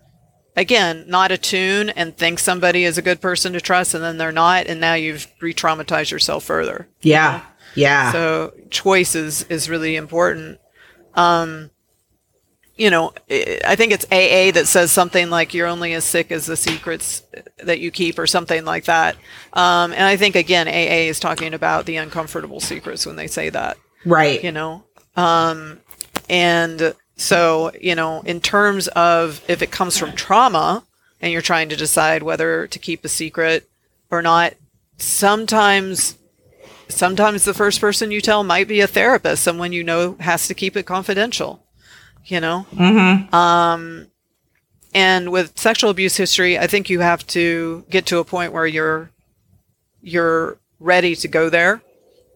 again, 0.56 1.06
not 1.08 1.32
attune 1.32 1.90
and 1.90 2.16
think 2.16 2.40
somebody 2.40 2.84
is 2.84 2.98
a 2.98 3.02
good 3.02 3.22
person 3.22 3.54
to 3.54 3.62
trust 3.62 3.94
and 3.94 4.04
then 4.04 4.18
they're 4.18 4.32
not. 4.32 4.68
And 4.68 4.80
now 4.82 4.94
you've 4.94 5.28
re 5.40 5.54
traumatized 5.54 6.12
yourself 6.12 6.44
further. 6.44 6.88
Yeah. 7.02 7.34
You 7.34 7.38
know? 7.38 7.46
Yeah. 7.76 8.12
So 8.12 8.54
choice 8.70 9.16
is, 9.16 9.44
is 9.44 9.70
really 9.70 9.96
important. 9.96 10.60
Um, 11.14 11.72
you 12.76 12.90
know, 12.90 13.14
I 13.30 13.76
think 13.76 13.92
it's 13.92 14.06
AA 14.06 14.52
that 14.58 14.66
says 14.66 14.92
something 14.92 15.30
like 15.30 15.54
you're 15.54 15.68
only 15.68 15.94
as 15.94 16.04
sick 16.04 16.32
as 16.32 16.46
the 16.48 16.58
secrets 16.58 17.22
that 17.58 17.80
you 17.80 17.92
keep 17.92 18.18
or 18.18 18.26
something 18.26 18.66
like 18.66 18.86
that. 18.86 19.16
Um, 19.54 19.92
and 19.92 20.04
I 20.04 20.18
think 20.18 20.36
again, 20.36 20.68
AA 20.68 21.08
is 21.10 21.20
talking 21.20 21.54
about 21.54 21.86
the 21.86 21.98
uncomfortable 21.98 22.60
secrets 22.60 23.06
when 23.06 23.18
they 23.18 23.28
say 23.28 23.50
that. 23.50 23.78
Right. 24.04 24.44
You 24.44 24.52
know, 24.52 24.84
um, 25.16 25.80
and 26.30 26.96
so, 27.18 27.72
you 27.80 27.94
know, 27.94 28.22
in 28.22 28.42
terms 28.42 28.88
of 28.90 29.44
if 29.48 29.62
it 29.62 29.72
comes 29.72 29.98
from 29.98 30.14
trauma 30.14 30.84
and 31.22 31.32
you're 31.32 31.42
trying 31.42 31.70
to 31.70 31.76
decide 31.76 32.24
whether 32.24 32.68
to 32.68 32.80
keep 32.80 33.06
a 33.06 33.10
secret 33.10 33.70
or 34.10 34.22
not, 34.22 34.54
sometimes 34.98 36.18
sometimes 36.94 37.46
the 37.46 37.54
first 37.54 37.82
person 37.82 38.12
you 38.12 38.22
tell 38.22 38.44
might 38.44 38.68
be 38.68 38.82
a 38.82 38.88
therapist, 38.88 39.44
someone 39.44 39.72
you 39.72 39.84
know 39.84 40.16
has 40.20 40.48
to 40.48 40.54
keep 40.54 40.76
it 40.76 40.84
confidential. 40.84 41.66
You 42.26 42.40
know? 42.40 42.66
Mm-hmm. 42.74 43.34
Um, 43.34 44.08
and 44.94 45.32
with 45.32 45.58
sexual 45.58 45.90
abuse 45.90 46.18
history, 46.18 46.60
I 46.60 46.68
think 46.68 46.90
you 46.90 47.00
have 47.00 47.26
to 47.28 47.86
get 47.90 48.06
to 48.08 48.20
a 48.20 48.26
point 48.26 48.54
where 48.54 48.68
you're 48.68 49.10
you're 50.02 50.58
ready 50.80 51.16
to 51.16 51.28
go 51.28 51.50
there. 51.50 51.82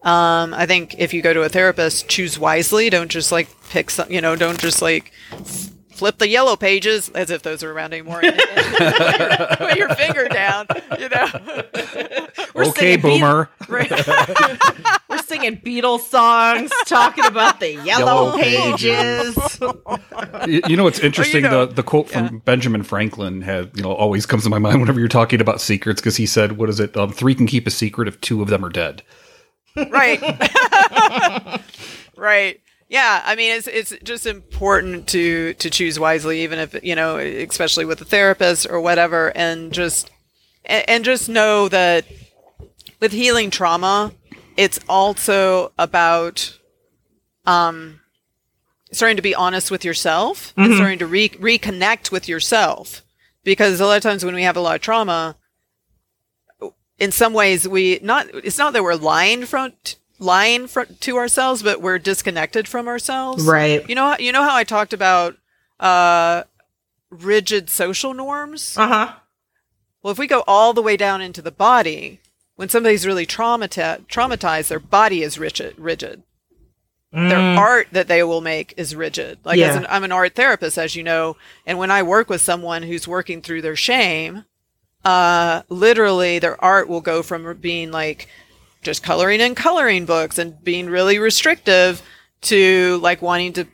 Um, 0.02 0.54
I 0.54 0.66
think 0.66 0.94
if 0.98 1.12
you 1.12 1.20
go 1.20 1.34
to 1.34 1.42
a 1.42 1.48
therapist, 1.48 2.08
choose 2.08 2.38
wisely. 2.38 2.88
Don't 2.90 3.10
just 3.10 3.32
like 3.32 3.48
pick 3.70 3.90
some, 3.90 4.10
you 4.10 4.20
know, 4.20 4.36
don't 4.36 4.58
just 4.58 4.80
like 4.80 5.12
flip 5.96 6.18
the 6.18 6.28
yellow 6.28 6.56
pages 6.56 7.08
as 7.10 7.30
if 7.30 7.42
those 7.42 7.62
are 7.62 7.72
around 7.72 7.92
anymore. 7.92 8.20
And, 8.22 8.40
and 8.40 9.58
put, 9.58 9.76
your, 9.76 9.88
finger 9.94 10.28
down, 10.28 10.66
you 10.98 11.08
know. 11.08 11.26
We're 12.54 12.66
okay, 12.66 12.96
boomer. 12.96 13.50
Right. 13.68 13.90
We're 15.08 15.18
singing 15.18 15.58
Beatles 15.58 16.00
songs, 16.00 16.70
talking 16.86 17.24
about 17.24 17.60
the 17.60 17.72
yellow, 17.72 18.36
yellow 18.36 18.38
pages. 18.38 19.34
pages. 19.34 20.62
you 20.68 20.76
know 20.76 20.84
what's 20.84 21.00
interesting? 21.00 21.42
Well, 21.44 21.52
you 21.52 21.58
know, 21.58 21.66
the 21.66 21.74
the 21.74 21.82
quote 21.82 22.08
from 22.08 22.24
yeah. 22.24 22.40
Benjamin 22.44 22.82
Franklin 22.82 23.42
had 23.42 23.70
you 23.76 23.82
know 23.82 23.92
always 23.92 24.26
comes 24.26 24.44
to 24.44 24.50
my 24.50 24.58
mind 24.58 24.80
whenever 24.80 24.98
you're 24.98 25.08
talking 25.08 25.40
about 25.40 25.60
secrets 25.60 26.00
because 26.00 26.16
he 26.16 26.26
said, 26.26 26.52
"What 26.52 26.68
is 26.68 26.80
it? 26.80 26.96
Um, 26.96 27.12
three 27.12 27.34
can 27.34 27.46
keep 27.46 27.66
a 27.66 27.70
secret 27.70 28.08
if 28.08 28.20
two 28.20 28.42
of 28.42 28.48
them 28.48 28.64
are 28.64 28.70
dead." 28.70 29.02
Right. 29.76 30.22
right. 32.16 32.60
Yeah, 32.88 33.22
I 33.24 33.34
mean 33.34 33.52
it's 33.52 33.66
it's 33.66 33.94
just 34.04 34.26
important 34.26 35.08
to 35.08 35.54
to 35.54 35.70
choose 35.70 35.98
wisely, 35.98 36.42
even 36.42 36.58
if 36.58 36.84
you 36.84 36.94
know, 36.94 37.18
especially 37.18 37.84
with 37.84 38.00
a 38.00 38.04
therapist 38.04 38.66
or 38.68 38.80
whatever, 38.80 39.36
and 39.36 39.72
just 39.72 40.10
and 40.64 41.04
just 41.04 41.28
know 41.28 41.68
that 41.68 42.04
with 43.00 43.12
healing 43.12 43.50
trauma, 43.50 44.12
it's 44.56 44.78
also 44.88 45.72
about 45.78 46.58
um 47.44 48.00
starting 48.92 49.16
to 49.16 49.22
be 49.22 49.34
honest 49.34 49.70
with 49.70 49.84
yourself 49.84 50.52
mm-hmm. 50.52 50.62
and 50.62 50.74
starting 50.74 50.98
to 50.98 51.06
re- 51.06 51.28
reconnect 51.28 52.10
with 52.10 52.28
yourself 52.28 53.02
because 53.44 53.80
a 53.80 53.86
lot 53.86 53.96
of 53.96 54.02
times 54.02 54.24
when 54.24 54.34
we 54.34 54.42
have 54.42 54.56
a 54.56 54.60
lot 54.60 54.76
of 54.76 54.80
trauma 54.80 55.36
in 56.98 57.12
some 57.12 57.32
ways 57.32 57.68
we 57.68 57.98
not 58.02 58.26
it's 58.32 58.58
not 58.58 58.72
that 58.72 58.82
we're 58.82 58.94
lying 58.94 59.44
from 59.44 59.72
lying 60.18 60.66
for, 60.66 60.84
to 60.84 61.16
ourselves, 61.16 61.62
but 61.62 61.80
we're 61.80 61.98
disconnected 61.98 62.68
from 62.68 62.88
ourselves. 62.88 63.44
Right. 63.44 63.88
You 63.88 63.94
know, 63.94 64.16
you 64.18 64.32
know 64.32 64.42
how 64.42 64.54
I 64.54 64.64
talked 64.64 64.92
about 64.92 65.36
uh, 65.80 66.44
rigid 67.10 67.70
social 67.70 68.14
norms. 68.14 68.76
Uh 68.76 68.88
huh. 68.88 69.12
Well, 70.02 70.12
if 70.12 70.18
we 70.18 70.26
go 70.26 70.44
all 70.46 70.72
the 70.72 70.82
way 70.82 70.96
down 70.96 71.20
into 71.20 71.42
the 71.42 71.50
body, 71.50 72.20
when 72.54 72.68
somebody's 72.68 73.06
really 73.06 73.26
traumata- 73.26 74.06
traumatized, 74.06 74.68
their 74.68 74.80
body 74.80 75.22
is 75.22 75.38
rigid. 75.38 75.78
rigid. 75.78 76.22
Mm. 77.14 77.28
Their 77.28 77.38
art 77.38 77.88
that 77.92 78.08
they 78.08 78.22
will 78.22 78.40
make 78.40 78.74
is 78.76 78.94
rigid. 78.94 79.38
Like 79.44 79.58
yeah. 79.58 79.68
as 79.68 79.76
an, 79.76 79.86
I'm 79.88 80.04
an 80.04 80.12
art 80.12 80.34
therapist, 80.34 80.78
as 80.78 80.96
you 80.96 81.02
know, 81.02 81.36
and 81.64 81.78
when 81.78 81.90
I 81.90 82.02
work 82.02 82.28
with 82.28 82.40
someone 82.40 82.82
who's 82.82 83.08
working 83.08 83.42
through 83.42 83.62
their 83.62 83.76
shame, 83.76 84.44
uh, 85.04 85.62
literally 85.68 86.38
their 86.38 86.62
art 86.62 86.88
will 86.88 87.00
go 87.00 87.22
from 87.22 87.56
being 87.58 87.90
like 87.90 88.28
just 88.86 89.02
coloring 89.02 89.40
in 89.40 89.54
coloring 89.54 90.06
books 90.06 90.38
and 90.38 90.62
being 90.64 90.88
really 90.88 91.18
restrictive 91.18 92.00
to 92.40 92.98
like 93.02 93.20
wanting 93.20 93.52
to 93.52 93.66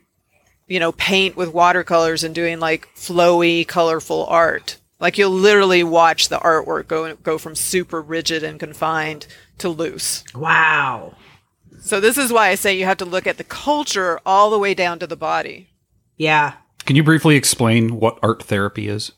you 0.66 0.80
know 0.80 0.90
paint 0.92 1.36
with 1.36 1.52
watercolors 1.52 2.24
and 2.24 2.34
doing 2.34 2.58
like 2.58 2.88
flowy 2.96 3.66
colorful 3.68 4.26
art. 4.26 4.78
Like 4.98 5.18
you'll 5.18 5.30
literally 5.30 5.84
watch 5.84 6.28
the 6.28 6.38
artwork 6.38 6.88
go 6.88 7.14
go 7.16 7.38
from 7.38 7.54
super 7.54 8.00
rigid 8.00 8.42
and 8.42 8.58
confined 8.58 9.26
to 9.58 9.68
loose. 9.68 10.24
Wow. 10.34 11.14
So 11.80 12.00
this 12.00 12.16
is 12.16 12.32
why 12.32 12.48
i 12.48 12.54
say 12.54 12.76
you 12.76 12.84
have 12.86 12.98
to 12.98 13.04
look 13.04 13.26
at 13.26 13.38
the 13.38 13.44
culture 13.44 14.18
all 14.24 14.50
the 14.50 14.58
way 14.58 14.72
down 14.74 14.98
to 14.98 15.06
the 15.06 15.16
body. 15.16 15.68
Yeah. 16.16 16.54
Can 16.86 16.96
you 16.96 17.04
briefly 17.04 17.36
explain 17.36 18.00
what 18.00 18.18
art 18.22 18.42
therapy 18.42 18.88
is 18.88 19.12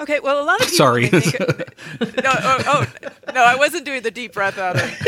Okay, 0.00 0.18
well, 0.20 0.42
a 0.42 0.44
lot 0.44 0.54
of 0.60 0.66
people. 0.66 0.76
Sorry. 0.76 1.06
think- 1.08 1.38
no, 2.24 2.32
oh, 2.32 2.62
oh, 2.66 2.86
no, 3.34 3.42
I 3.44 3.56
wasn't 3.56 3.84
doing 3.84 4.02
the 4.02 4.10
deep 4.10 4.32
breath 4.32 4.58
out 4.58 4.76
of 4.76 4.82
it. 4.84 4.98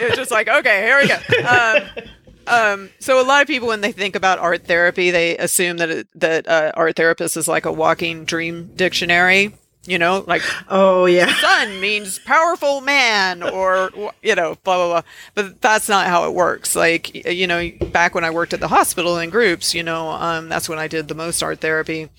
It 0.00 0.08
was 0.08 0.16
just 0.16 0.30
like, 0.30 0.48
okay, 0.48 0.82
here 0.82 0.98
we 1.00 1.08
go. 1.08 1.48
Um, 1.48 2.06
um, 2.46 2.90
so 2.98 3.20
a 3.20 3.26
lot 3.26 3.42
of 3.42 3.46
people, 3.48 3.68
when 3.68 3.82
they 3.82 3.92
think 3.92 4.16
about 4.16 4.38
art 4.38 4.64
therapy, 4.64 5.10
they 5.10 5.36
assume 5.36 5.76
that 5.76 5.90
it, 5.90 6.08
that 6.14 6.48
uh, 6.48 6.72
art 6.74 6.96
therapist 6.96 7.36
is 7.36 7.46
like 7.46 7.66
a 7.66 7.72
walking 7.72 8.24
dream 8.24 8.70
dictionary. 8.74 9.54
You 9.86 9.98
know, 9.98 10.22
like 10.26 10.42
Oh 10.68 11.06
yeah. 11.06 11.32
sun 11.36 11.80
means 11.80 12.18
powerful 12.18 12.82
man 12.82 13.42
or 13.42 13.90
you 14.22 14.34
know 14.34 14.56
blah 14.62 14.76
blah 14.76 14.86
blah 14.88 15.02
but 15.34 15.62
that's 15.62 15.88
not 15.88 16.08
how 16.08 16.28
it 16.28 16.34
works 16.34 16.76
like 16.76 17.14
you 17.26 17.46
know 17.46 17.70
back 17.90 18.14
when 18.14 18.22
i 18.22 18.28
worked 18.30 18.52
at 18.52 18.60
the 18.60 18.68
hospital 18.68 19.16
in 19.16 19.30
groups 19.30 19.72
you 19.74 19.82
know 19.82 20.10
um, 20.10 20.50
that's 20.50 20.68
when 20.68 20.78
i 20.78 20.88
did 20.88 21.08
the 21.08 21.14
most 21.14 21.42
art 21.42 21.60
therapy 21.60 22.10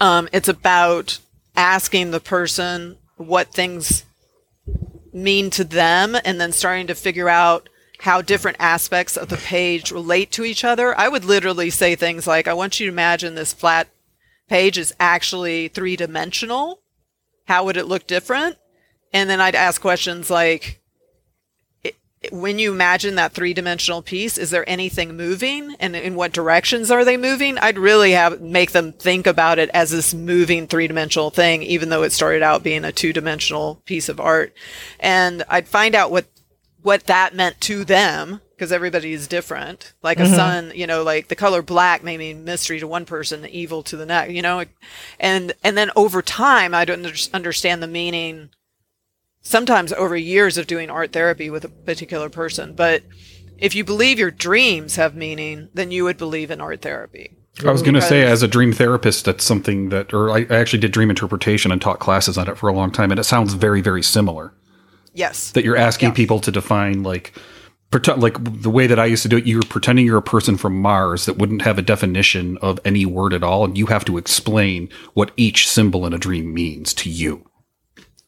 um, 0.00 0.28
it's 0.32 0.48
about 0.48 1.18
asking 1.56 2.10
the 2.10 2.20
person 2.20 2.96
what 3.16 3.52
things 3.52 4.04
mean 5.12 5.50
to 5.50 5.64
them 5.64 6.16
and 6.24 6.40
then 6.40 6.52
starting 6.52 6.86
to 6.86 6.94
figure 6.94 7.28
out 7.28 7.68
how 8.00 8.22
different 8.22 8.56
aspects 8.58 9.16
of 9.16 9.28
the 9.28 9.36
page 9.36 9.90
relate 9.90 10.30
to 10.30 10.44
each 10.44 10.64
other 10.64 10.96
i 10.98 11.08
would 11.08 11.24
literally 11.24 11.68
say 11.68 11.96
things 11.96 12.26
like 12.26 12.46
i 12.46 12.54
want 12.54 12.78
you 12.78 12.86
to 12.86 12.92
imagine 12.92 13.34
this 13.34 13.52
flat 13.52 13.88
page 14.48 14.78
is 14.78 14.94
actually 15.00 15.66
three 15.68 15.96
dimensional 15.96 16.80
how 17.50 17.64
would 17.64 17.76
it 17.76 17.88
look 17.88 18.06
different? 18.06 18.56
And 19.12 19.28
then 19.28 19.40
I'd 19.40 19.56
ask 19.56 19.80
questions 19.80 20.30
like, 20.30 20.79
when 22.30 22.58
you 22.58 22.72
imagine 22.72 23.14
that 23.14 23.32
three 23.32 23.54
dimensional 23.54 24.02
piece, 24.02 24.36
is 24.36 24.50
there 24.50 24.68
anything 24.68 25.16
moving 25.16 25.74
and 25.80 25.96
in 25.96 26.14
what 26.14 26.32
directions 26.32 26.90
are 26.90 27.04
they 27.04 27.16
moving? 27.16 27.56
I'd 27.56 27.78
really 27.78 28.12
have 28.12 28.42
make 28.42 28.72
them 28.72 28.92
think 28.92 29.26
about 29.26 29.58
it 29.58 29.70
as 29.72 29.90
this 29.90 30.12
moving 30.12 30.66
three 30.66 30.86
dimensional 30.86 31.30
thing, 31.30 31.62
even 31.62 31.88
though 31.88 32.02
it 32.02 32.12
started 32.12 32.42
out 32.42 32.62
being 32.62 32.84
a 32.84 32.92
two 32.92 33.14
dimensional 33.14 33.80
piece 33.86 34.10
of 34.10 34.20
art. 34.20 34.54
And 34.98 35.44
I'd 35.48 35.66
find 35.66 35.94
out 35.94 36.10
what, 36.10 36.26
what 36.82 37.04
that 37.04 37.34
meant 37.34 37.58
to 37.62 37.84
them 37.84 38.42
because 38.54 38.70
everybody 38.70 39.14
is 39.14 39.26
different. 39.26 39.94
Like 40.02 40.20
a 40.20 40.24
mm-hmm. 40.24 40.34
sun, 40.34 40.72
you 40.74 40.86
know, 40.86 41.02
like 41.02 41.28
the 41.28 41.34
color 41.34 41.62
black 41.62 42.04
may 42.04 42.18
mean 42.18 42.44
mystery 42.44 42.78
to 42.80 42.86
one 42.86 43.06
person, 43.06 43.46
evil 43.46 43.82
to 43.84 43.96
the 43.96 44.04
next, 44.04 44.34
you 44.34 44.42
know, 44.42 44.62
and 45.18 45.54
and 45.64 45.78
then 45.78 45.90
over 45.96 46.20
time, 46.20 46.74
I 46.74 46.84
don't 46.84 47.06
under- 47.06 47.16
understand 47.32 47.82
the 47.82 47.86
meaning. 47.86 48.50
Sometimes 49.42 49.92
over 49.92 50.16
years 50.16 50.58
of 50.58 50.66
doing 50.66 50.90
art 50.90 51.12
therapy 51.12 51.50
with 51.50 51.64
a 51.64 51.68
particular 51.68 52.28
person, 52.28 52.74
but 52.74 53.02
if 53.58 53.74
you 53.74 53.84
believe 53.84 54.18
your 54.18 54.30
dreams 54.30 54.96
have 54.96 55.14
meaning, 55.16 55.68
then 55.74 55.90
you 55.90 56.04
would 56.04 56.18
believe 56.18 56.50
in 56.50 56.60
art 56.60 56.82
therapy. 56.82 57.36
I 57.64 57.70
was 57.72 57.82
going 57.82 57.94
to 57.94 58.02
say, 58.02 58.22
as 58.22 58.42
a 58.42 58.48
dream 58.48 58.72
therapist, 58.72 59.24
that's 59.24 59.44
something 59.44 59.90
that, 59.90 60.14
or 60.14 60.30
I, 60.30 60.46
I 60.48 60.56
actually 60.56 60.78
did 60.78 60.92
dream 60.92 61.10
interpretation 61.10 61.72
and 61.72 61.80
taught 61.82 61.98
classes 61.98 62.38
on 62.38 62.48
it 62.48 62.56
for 62.56 62.68
a 62.68 62.72
long 62.72 62.90
time, 62.90 63.10
and 63.10 63.20
it 63.20 63.24
sounds 63.24 63.54
very, 63.54 63.80
very 63.80 64.02
similar. 64.02 64.54
Yes. 65.12 65.50
That 65.50 65.64
you're 65.64 65.76
asking 65.76 66.10
Yeah. 66.10 66.14
people 66.14 66.40
to 66.40 66.52
define, 66.52 67.02
like, 67.02 67.32
pretend, 67.90 68.22
like 68.22 68.36
the 68.62 68.70
way 68.70 68.86
that 68.86 68.98
I 69.00 69.06
used 69.06 69.24
to 69.24 69.28
do 69.28 69.36
it. 69.36 69.46
You're 69.46 69.62
pretending 69.62 70.06
you're 70.06 70.16
a 70.18 70.22
person 70.22 70.56
from 70.56 70.80
Mars 70.80 71.26
that 71.26 71.38
wouldn't 71.38 71.62
have 71.62 71.76
a 71.76 71.82
definition 71.82 72.56
of 72.58 72.78
any 72.84 73.04
word 73.04 73.34
at 73.34 73.42
all, 73.42 73.64
and 73.64 73.76
you 73.76 73.86
have 73.86 74.04
to 74.06 74.16
explain 74.16 74.88
what 75.14 75.32
each 75.36 75.68
symbol 75.68 76.06
in 76.06 76.14
a 76.14 76.18
dream 76.18 76.54
means 76.54 76.94
to 76.94 77.10
you. 77.10 77.49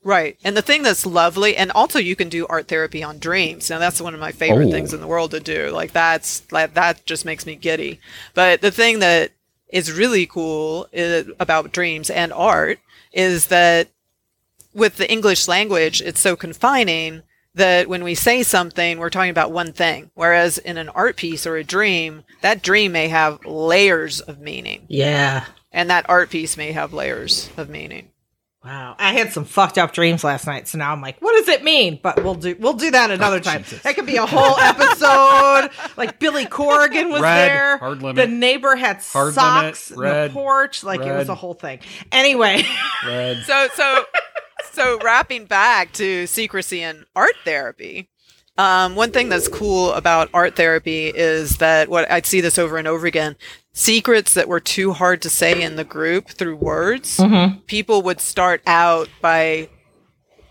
Right. 0.05 0.36
And 0.42 0.57
the 0.57 0.62
thing 0.62 0.82
that's 0.82 1.07
lovely, 1.07 1.57
and 1.57 1.70
also 1.70 1.98
you 1.98 2.16
can 2.16 2.28
do 2.28 2.46
art 2.48 2.66
therapy 2.68 3.03
on 3.05 3.18
dreams. 3.18 3.70
Now 3.70 3.78
that's 3.78 4.00
one 4.00 4.14
of 4.14 4.20
my 4.20 4.32
favorite 4.32 4.68
Oh. 4.68 4.70
things 4.72 4.92
in 4.92 5.00
the 5.00 5.07
world 5.07 5.30
to 5.30 5.40
do. 5.40 5.70
Like 5.70 5.92
that's 5.92 6.42
like 6.50 6.74
that 6.74 7.07
just 7.07 7.24
makes 7.24 7.46
me 7.46 7.55
giddy. 7.55 8.00
But 8.34 8.61
the 8.62 8.70
thing 8.72 8.98
that 8.98 9.30
is 9.68 9.92
really 9.92 10.26
cool 10.26 10.88
is, 10.92 11.28
about 11.38 11.72
dreams 11.72 12.11
and 12.11 12.32
art 12.32 12.78
is 13.12 13.46
that 13.46 13.88
with 14.74 14.96
the 14.96 15.11
English 15.11 15.46
language, 15.48 16.03
it's 16.03 16.20
so 16.20 16.34
confining 16.34 17.22
that 17.55 17.86
when 17.88 18.03
we 18.03 18.14
say 18.14 18.42
something, 18.42 18.98
we're 18.98 19.11
talking 19.11 19.30
about 19.30 19.53
one 19.53 19.72
thing. 19.72 20.11
Whereas 20.14 20.57
in 20.59 20.78
an 20.78 20.88
art 20.88 21.16
piece 21.16 21.46
or 21.46 21.57
a 21.57 21.64
dream, 21.64 22.24
that 22.40 22.62
dream 22.62 22.92
may 22.92 23.09
have 23.09 23.44
layers 23.44 24.20
of 24.20 24.40
meaning, 24.40 24.86
Yeah. 24.88 25.44
and 25.70 25.90
that 25.90 26.07
art 26.09 26.30
piece 26.30 26.57
may 26.57 26.72
have 26.72 26.94
layers 26.94 27.50
of 27.59 27.68
meaning. 27.68 28.09
Wow. 28.64 28.94
I 28.98 29.12
had 29.12 29.32
some 29.32 29.44
fucked 29.44 29.76
up 29.76 29.92
dreams 29.92 30.22
last 30.22 30.46
night, 30.46 30.68
so 30.68 30.78
now 30.78 30.92
I'm 30.92 31.00
like, 31.00 31.20
what 31.20 31.36
does 31.36 31.48
it 31.48 31.64
mean? 31.64 31.98
But 32.00 32.22
we'll 32.22 32.36
do 32.36 32.54
we'll 32.60 32.74
do 32.74 32.92
that 32.92 33.10
another 33.10 33.40
time. 33.40 33.64
That 33.82 33.96
could 33.96 34.06
be 34.06 34.16
a 34.16 34.26
whole 34.26 34.56
episode. 34.58 35.70
like 35.96 36.20
Billy 36.20 36.46
Corgan 36.46 37.10
was 37.10 37.22
Red, 37.22 37.48
there. 37.48 37.76
hard 37.78 38.02
limit. 38.02 38.16
The 38.24 38.32
neighbor 38.32 38.76
had 38.76 39.02
Hard 39.02 39.34
socks 39.34 39.90
limit, 39.90 40.14
in 40.14 40.28
the 40.28 40.32
porch. 40.32 40.84
Like 40.84 41.00
it 41.00 41.12
was 41.12 41.28
a 41.28 41.34
whole 41.34 41.54
thing. 41.54 41.80
Anyway. 42.12 42.62
Red. 43.04 43.42
so 43.44 43.68
so 43.74 44.04
so 44.72 44.98
wrapping 45.02 45.46
back 45.46 45.92
to 45.94 46.26
secrecy 46.26 46.82
and 46.82 47.04
art 47.16 47.34
therapy 47.44 48.08
um, 48.58 48.94
one 48.96 49.10
thing 49.10 49.28
that's 49.28 49.48
cool 49.48 49.92
about 49.92 50.28
art 50.34 50.56
therapy 50.56 51.06
is 51.08 51.58
that 51.58 51.88
what 51.88 52.10
i'd 52.10 52.26
see 52.26 52.40
this 52.40 52.58
over 52.58 52.78
and 52.78 52.86
over 52.88 53.06
again 53.06 53.36
secrets 53.72 54.34
that 54.34 54.48
were 54.48 54.60
too 54.60 54.92
hard 54.92 55.22
to 55.22 55.30
say 55.30 55.62
in 55.62 55.76
the 55.76 55.84
group 55.84 56.28
through 56.28 56.56
words 56.56 57.20
people 57.66 58.02
would 58.02 58.20
start 58.20 58.60
out 58.66 59.08
by 59.20 59.68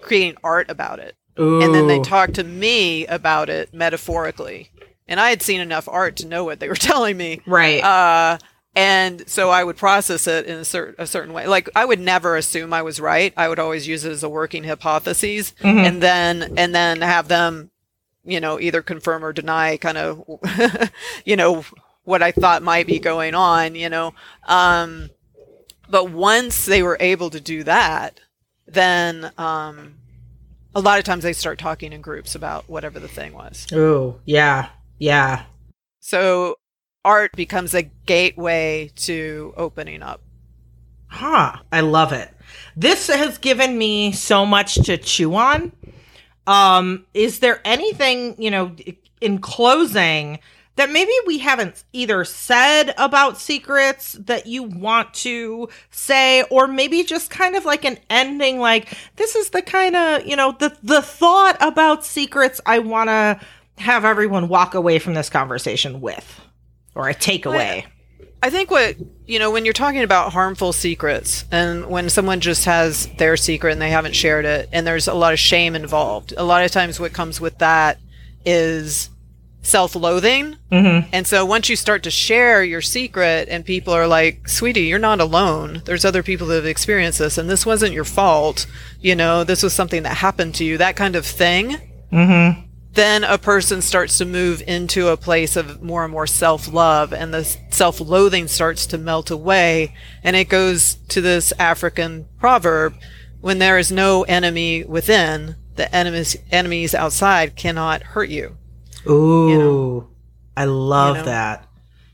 creating 0.02 0.36
art 0.44 0.70
about 0.70 1.00
it 1.00 1.16
and 1.38 1.74
then 1.74 1.88
they 1.88 2.00
Ooh. 2.00 2.04
talk 2.04 2.34
to 2.34 2.44
me 2.44 3.06
about 3.08 3.50
it 3.50 3.74
metaphorically 3.74 4.70
and 5.08 5.20
i 5.20 5.30
had 5.30 5.42
seen 5.42 5.62
enough 5.62 5.88
art 5.88 6.16
to 6.18 6.28
know 6.28 6.44
what 6.44 6.60
they 6.60 6.68
were 6.68 6.76
telling 6.90 7.16
me 7.18 7.42
Right. 7.46 7.84
uh, 7.84 8.38
and 8.74 9.28
so 9.30 9.50
I 9.50 9.66
would 9.66 9.76
process 9.76 10.28
it 10.28 10.46
in 10.46 10.60
a, 10.60 10.64
cer- 10.64 10.96
a 10.98 11.06
certain 11.06 11.34
way. 11.34 11.46
Like 11.46 11.70
I 11.76 11.84
would 11.84 12.00
never 12.00 12.38
assume 12.38 12.72
I 12.72 12.82
was 12.84 13.02
right. 13.02 13.34
I 13.36 13.50
would 13.50 13.60
always 13.60 13.86
use 13.86 14.06
it 14.06 14.14
as 14.14 14.24
a 14.24 14.30
working 14.30 14.64
hypothesis, 14.64 15.52
and 15.60 16.02
then 16.02 16.54
and 16.56 16.74
then 16.74 17.02
have 17.02 17.28
them, 17.28 17.70
you 18.24 18.40
know, 18.40 18.62
either 18.62 18.82
confirm 18.82 19.26
or 19.26 19.34
deny, 19.34 19.76
kind 19.76 19.98
of, 19.98 20.24
you 21.26 21.36
know, 21.36 21.66
what 22.04 22.24
I 22.24 22.32
thought 22.32 22.64
might 22.64 22.88
be 22.88 23.00
going 23.00 23.36
on. 23.36 23.76
You 23.76 23.90
know, 23.90 24.14
um, 24.48 25.10
but 25.90 26.12
once 26.12 26.66
they 26.66 26.82
were 26.84 26.98
able 27.00 27.30
to 27.30 27.40
do 27.40 27.64
that, 27.64 28.20
then 28.66 29.32
um, 29.38 29.96
a 30.74 30.82
lot 30.82 31.00
of 31.00 31.06
times 31.06 31.24
they 31.24 31.34
start 31.34 31.60
talking 31.60 31.94
in 31.94 32.02
groups 32.02 32.36
about 32.36 32.70
whatever 32.70 33.00
the 33.00 33.08
thing 33.08 33.34
was. 33.34 33.68
Oh, 33.72 34.20
Yeah. 34.26 34.70
Yeah. 34.98 35.44
So 36.00 36.56
art 37.04 37.32
becomes 37.36 37.74
a 37.74 37.84
gateway 37.84 38.92
to 38.96 39.54
opening 39.58 40.02
up. 40.02 40.22
Huh. 41.08 41.58
I 41.72 41.82
love 41.82 42.14
it. 42.14 42.30
This 42.76 43.08
has 43.08 43.38
given 43.38 43.78
me 43.78 44.12
so 44.12 44.46
much 44.46 44.76
to 44.86 44.98
chew 44.98 45.36
on. 45.36 45.72
Um, 46.48 47.06
is 47.14 47.40
there 47.40 47.62
anything, 47.66 48.42
you 48.42 48.52
know, 48.52 48.76
in 49.20 49.40
closing 49.40 50.40
that 50.76 50.90
maybe 50.90 51.12
we 51.28 51.38
haven't 51.40 51.84
either 51.94 52.24
said 52.24 52.94
about 52.98 53.38
secrets 53.40 54.14
that 54.14 54.48
you 54.48 54.64
want 54.64 55.14
to 55.14 55.70
say, 55.90 56.44
or 56.44 56.68
maybe 56.68 57.04
just 57.04 57.30
kind 57.30 57.56
of 57.56 57.66
like 57.66 57.86
an 57.86 57.98
ending, 58.10 58.60
like 58.60 58.98
this 59.18 59.36
is 59.36 59.50
the 59.50 59.62
kind 59.62 59.96
of, 59.96 60.26
you 60.26 60.36
know, 60.36 60.56
the 60.60 60.76
the 60.82 61.02
thought 61.02 61.58
about 61.60 62.06
secrets 62.06 62.62
I 62.66 62.80
wanna 62.80 63.40
have 63.78 64.06
everyone 64.06 64.48
walk 64.48 64.74
away 64.74 65.00
from 65.00 65.14
this 65.14 65.30
conversation 65.30 66.02
with. 66.02 66.40
Or 66.94 67.10
a 67.10 67.16
takeaway. 67.16 67.86
I 68.44 68.50
think 68.50 68.72
what, 68.72 68.96
you 69.28 69.38
know, 69.40 69.52
when 69.52 69.66
you're 69.66 69.74
talking 69.74 70.02
about 70.02 70.34
harmful 70.34 70.74
secrets 70.74 71.46
and 71.52 71.86
when 71.86 72.10
someone 72.10 72.40
just 72.40 72.66
has 72.66 73.08
their 73.18 73.38
secret 73.38 73.72
and 73.72 73.82
they 73.82 73.92
haven't 73.92 74.16
shared 74.16 74.46
it 74.46 74.68
and 74.72 74.86
there's 74.86 75.08
a 75.08 75.14
lot 75.14 75.32
of 75.32 75.40
shame 75.40 75.76
involved, 75.76 76.34
a 76.36 76.44
lot 76.44 76.66
of 76.66 76.72
times 76.72 77.00
what 77.00 77.14
comes 77.14 77.40
with 77.40 77.60
that 77.60 78.00
is 78.44 79.11
self 79.62 79.96
loathing. 79.96 80.58
Mm-hmm. 80.72 81.10
And 81.14 81.28
so 81.28 81.46
once 81.46 81.70
you 81.70 81.76
start 81.76 82.04
to 82.04 82.12
share 82.12 82.64
your 82.64 82.82
secret 82.82 83.48
and 83.50 83.66
people 83.66 83.94
are 83.94 84.08
like, 84.08 84.48
sweetie, 84.48 84.84
you're 84.84 85.00
not 85.00 85.20
alone. 85.20 85.82
There's 85.86 86.06
other 86.06 86.24
people 86.24 86.48
that 86.48 86.56
have 86.56 86.66
experienced 86.66 87.20
this 87.20 87.38
and 87.38 87.50
this 87.50 87.66
wasn't 87.66 87.94
your 87.94 88.06
fault. 88.06 88.66
You 89.00 89.16
know, 89.16 89.44
this 89.44 89.64
was 89.64 89.74
something 89.74 90.04
that 90.04 90.18
happened 90.18 90.56
to 90.56 90.64
you, 90.64 90.78
that 90.78 90.96
kind 90.96 91.16
of 91.16 91.26
thing. 91.26 91.78
then 92.94 93.24
a 93.24 93.38
person 93.38 93.82
starts 93.82 94.18
to 94.18 94.26
move 94.26 94.62
into 94.68 95.08
a 95.08 95.18
place 95.18 95.56
of 95.56 95.82
more 95.82 96.04
and 96.04 96.12
more 96.12 96.28
self 96.28 96.72
love, 96.72 97.14
and 97.14 97.34
the 97.34 97.44
self 97.70 98.02
loathing 98.02 98.48
starts 98.48 98.86
to 98.88 98.98
melt 98.98 99.32
away. 99.32 99.96
And 100.24 100.36
it 100.36 100.50
goes 100.50 100.96
to 101.10 101.22
this 101.22 101.54
African 101.58 102.28
proverb 102.40 102.96
when 103.40 103.60
there 103.60 103.78
is 103.78 103.92
no 103.92 104.24
enemy 104.24 104.84
within, 104.84 105.56
the 105.76 105.94
enemies, 105.96 106.36
enemies 106.52 106.94
outside 106.94 107.56
cannot 107.56 108.04
hurt 108.04 108.30
you. 108.30 108.58
Ooh, 109.10 110.08
I 110.56 110.66
love 110.66 111.18
You 111.18 111.22
know? 111.24 111.26
that. 111.26 111.68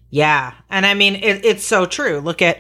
Yeah. 0.10 0.54
And 0.70 0.86
I 0.86 0.94
mean, 0.94 1.16
it, 1.16 1.46
it's 1.46 1.64
so 1.64 1.86
true. 1.86 2.20
Look 2.20 2.42
at 2.42 2.60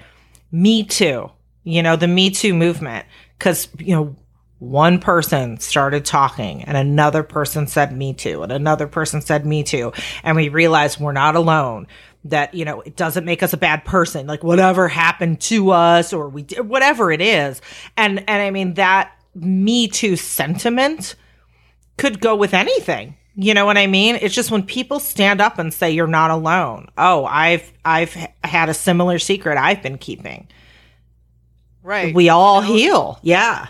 Me 0.51 0.83
Too, 0.83 1.29
you 1.63 1.81
know, 1.83 1.95
the 1.95 2.07
Me 2.07 2.29
Too 2.29 2.53
movement. 2.53 3.05
Cause, 3.39 3.67
you 3.79 3.95
know, 3.95 4.15
one 4.59 4.99
person 4.99 5.59
started 5.59 6.03
talking 6.03 6.63
and 6.63 6.75
another 6.75 7.21
person 7.23 7.67
said 7.67 7.95
Me 7.95 8.13
Too 8.13 8.41
and 8.43 8.51
another 8.51 8.87
person 8.87 9.21
said 9.21 9.45
Me 9.45 9.63
Too. 9.63 9.93
And 10.23 10.35
we 10.35 10.49
realized 10.49 10.99
we're 10.99 11.11
not 11.11 11.35
alone. 11.35 11.87
that 12.25 12.53
you 12.55 12.65
know 12.65 12.81
it 12.81 12.95
doesn't 12.97 13.23
make 13.25 13.43
us 13.43 13.53
a 13.53 13.57
bad 13.57 13.85
person 13.85 14.25
like 14.27 14.43
whatever 14.43 14.87
happened 14.89 15.39
to 15.39 15.69
us 15.69 16.11
or 16.11 16.27
we 16.27 16.41
did 16.41 16.67
whatever 16.67 17.09
it 17.11 17.21
is 17.21 17.61
and 17.95 18.17
and 18.27 18.41
i 18.41 18.49
mean 18.49 18.73
that 18.73 19.11
me 19.35 19.87
too 19.87 20.15
sentiment 20.17 21.15
could 21.97 22.19
go 22.19 22.35
with 22.35 22.53
anything 22.53 23.15
you 23.37 23.53
know 23.53 23.65
what 23.65 23.77
i 23.77 23.87
mean? 23.87 24.17
It's 24.19 24.35
just 24.35 24.51
when 24.51 24.63
people 24.63 24.99
stand 24.99 25.39
up 25.39 25.59
and 25.59 25.73
say 25.73 25.91
you're 25.91 26.07
not 26.07 26.31
alone. 26.31 26.89
Oh 26.97 27.25
i've 27.25 27.71
i've 27.85 28.13
had 28.43 28.67
a 28.69 28.73
similar 28.73 29.19
secret 29.19 29.57
i've 29.57 29.81
been 29.81 29.97
keeping. 29.97 30.47
Right. 31.83 32.13
We 32.13 32.27
all 32.27 32.61
you 32.61 32.67
know? 32.67 32.75
heal. 32.75 33.19
Yeah. 33.21 33.67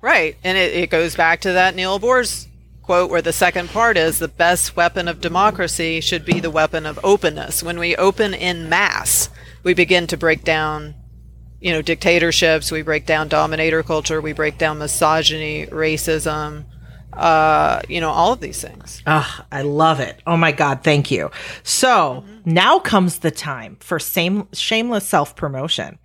Right. 0.00 0.36
And 0.44 0.56
it, 0.56 0.72
it 0.72 0.90
goes 0.90 1.16
back 1.16 1.40
to 1.42 1.52
that 1.52 1.74
Niels 1.74 2.00
Bohr's 2.00 2.48
quote 2.88 3.10
where 3.10 3.20
the 3.20 3.34
second 3.34 3.68
part 3.68 3.98
is 3.98 4.18
the 4.18 4.28
best 4.28 4.74
weapon 4.74 5.08
of 5.08 5.20
democracy 5.20 6.00
should 6.00 6.24
be 6.24 6.40
the 6.40 6.50
weapon 6.50 6.86
of 6.86 6.98
openness. 7.04 7.62
When 7.62 7.78
we 7.78 7.94
open 7.96 8.32
in 8.32 8.70
mass, 8.70 9.28
we 9.62 9.74
begin 9.74 10.06
to 10.06 10.16
break 10.16 10.42
down, 10.42 10.94
you 11.60 11.70
know, 11.70 11.82
dictatorships, 11.82 12.72
we 12.72 12.80
break 12.80 13.04
down 13.04 13.28
dominator 13.28 13.82
culture, 13.82 14.22
we 14.22 14.32
break 14.32 14.56
down 14.56 14.78
misogyny, 14.78 15.66
racism, 15.66 16.64
uh, 17.18 17.82
you 17.88 18.00
know, 18.00 18.10
all 18.10 18.32
of 18.32 18.40
these 18.40 18.60
things. 18.60 19.02
Ah, 19.06 19.44
I 19.50 19.62
love 19.62 20.00
it. 20.00 20.22
Oh 20.26 20.36
my 20.36 20.52
God, 20.52 20.84
thank 20.84 21.10
you. 21.10 21.30
So 21.62 22.24
mm-hmm. 22.24 22.52
now 22.52 22.78
comes 22.78 23.18
the 23.18 23.30
time 23.30 23.76
for 23.80 23.98
same 23.98 24.48
shameless 24.52 25.06
self 25.06 25.34
promotion. 25.34 25.98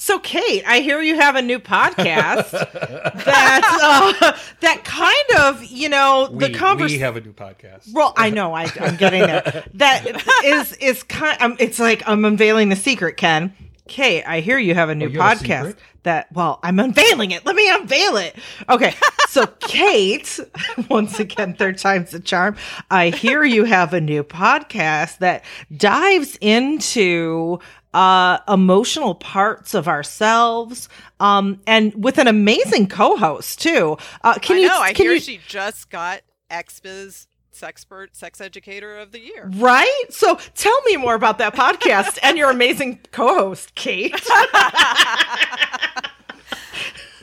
So, 0.00 0.20
Kate, 0.20 0.62
I 0.64 0.78
hear 0.78 1.02
you 1.02 1.16
have 1.16 1.34
a 1.34 1.42
new 1.42 1.58
podcast 1.58 2.50
that 3.24 4.20
uh, 4.22 4.38
that 4.60 4.84
kind 4.84 5.40
of 5.40 5.64
you 5.64 5.88
know 5.88 6.28
the 6.28 6.52
conversation. 6.52 6.98
We 6.98 7.02
have 7.02 7.16
a 7.16 7.20
new 7.20 7.32
podcast. 7.32 7.92
Well, 7.92 8.14
I 8.16 8.30
know 8.30 8.54
I, 8.54 8.70
am 8.76 8.96
getting 8.96 9.22
there. 9.22 9.64
That 9.74 10.06
is 10.44 10.72
is 10.74 11.02
kind. 11.02 11.42
Um, 11.42 11.56
it's 11.58 11.80
like 11.80 12.04
I'm 12.06 12.24
unveiling 12.24 12.68
the 12.68 12.76
secret, 12.76 13.16
Ken. 13.16 13.52
Kate, 13.88 14.22
I 14.24 14.40
hear 14.40 14.58
you 14.58 14.74
have 14.74 14.88
a 14.90 14.94
new 14.94 15.08
oh, 15.08 15.10
podcast. 15.10 15.72
A 15.72 15.76
that 16.04 16.32
well, 16.32 16.58
I'm 16.62 16.78
unveiling 16.78 17.32
it. 17.32 17.44
Let 17.44 17.54
me 17.54 17.68
unveil 17.70 18.16
it. 18.16 18.36
Okay, 18.68 18.94
so 19.28 19.46
Kate, 19.46 20.40
once 20.90 21.18
again, 21.20 21.54
third 21.54 21.78
time's 21.78 22.12
the 22.12 22.20
charm. 22.20 22.56
I 22.90 23.10
hear 23.10 23.44
you 23.44 23.64
have 23.64 23.92
a 23.92 24.00
new 24.00 24.24
podcast 24.24 25.18
that 25.18 25.44
dives 25.76 26.38
into 26.40 27.58
uh, 27.92 28.38
emotional 28.48 29.14
parts 29.14 29.74
of 29.74 29.88
ourselves, 29.88 30.88
um, 31.20 31.60
and 31.66 32.02
with 32.02 32.18
an 32.18 32.28
amazing 32.28 32.88
co-host 32.88 33.60
too. 33.60 33.96
Uh, 34.22 34.34
can 34.34 34.56
I 34.56 34.60
you? 34.60 34.68
Know, 34.68 34.80
I 34.80 34.92
can 34.92 35.04
hear 35.04 35.14
you, 35.14 35.20
she 35.20 35.40
just 35.46 35.90
got 35.90 36.22
XBiz 36.50 37.27
Sexpert 37.58 38.08
Sex 38.14 38.40
Educator 38.40 38.96
of 38.96 39.12
the 39.12 39.20
Year. 39.20 39.50
Right? 39.54 40.04
So 40.10 40.38
tell 40.54 40.80
me 40.82 40.96
more 40.96 41.14
about 41.14 41.38
that 41.38 41.54
podcast 41.54 42.18
and 42.22 42.38
your 42.38 42.50
amazing 42.50 43.00
co-host, 43.10 43.74
Kate. 43.74 44.12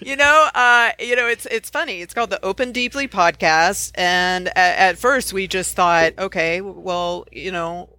you 0.01 0.15
know, 0.15 0.49
uh, 0.53 0.91
you 0.99 1.15
know, 1.15 1.27
it's 1.27 1.45
it's 1.47 1.69
funny. 1.69 2.01
It's 2.01 2.13
called 2.13 2.29
the 2.29 2.43
Open 2.43 2.71
Deeply 2.71 3.07
podcast, 3.07 3.91
and 3.95 4.49
at, 4.49 4.77
at 4.77 4.97
first 4.97 5.33
we 5.33 5.47
just 5.47 5.75
thought, 5.75 6.13
okay, 6.19 6.61
well, 6.61 7.25
you 7.31 7.51
know, 7.51 7.95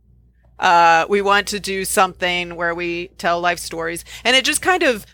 uh, 0.58 1.06
we 1.08 1.22
want 1.22 1.48
to 1.48 1.60
do 1.60 1.84
something 1.84 2.56
where 2.56 2.74
we 2.74 3.08
tell 3.18 3.40
life 3.40 3.58
stories. 3.58 4.04
And 4.24 4.36
it 4.36 4.44
just 4.44 4.62
kind 4.62 4.82
of 4.82 5.06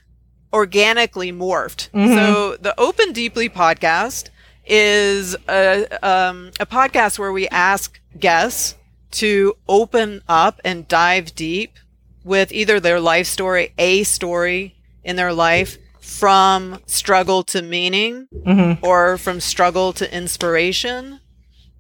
organically 0.53 1.33
morphed. 1.33 1.91
Mm-hmm. 1.91 2.15
So 2.15 2.57
the 2.57 2.79
Open 2.79 3.13
Deeply 3.13 3.49
podcast 3.49 4.29
is 4.65 5.37
a, 5.49 5.87
um, 6.03 6.51
a 6.61 6.67
podcast 6.67 7.19
where 7.19 7.33
we 7.33 7.49
ask 7.49 8.01
guests 8.19 8.77
to 9.13 9.55
open 9.69 10.23
up 10.29 10.61
and 10.65 10.89
dive 10.89 11.35
deep 11.35 11.79
with 12.25 12.53
either 12.53 12.81
their 12.81 13.01
life 13.01 13.27
story, 13.27 13.73
a 13.79 14.03
story 14.05 14.77
in 15.05 15.17
their 15.17 15.33
life 15.33 15.79
from 16.01 16.81
struggle 16.87 17.43
to 17.43 17.63
meaning 17.63 18.27
mm-hmm. 18.35 18.85
or 18.85 19.19
from 19.19 19.41
struggle 19.41 19.93
to 19.93 20.15
inspiration. 20.15 21.21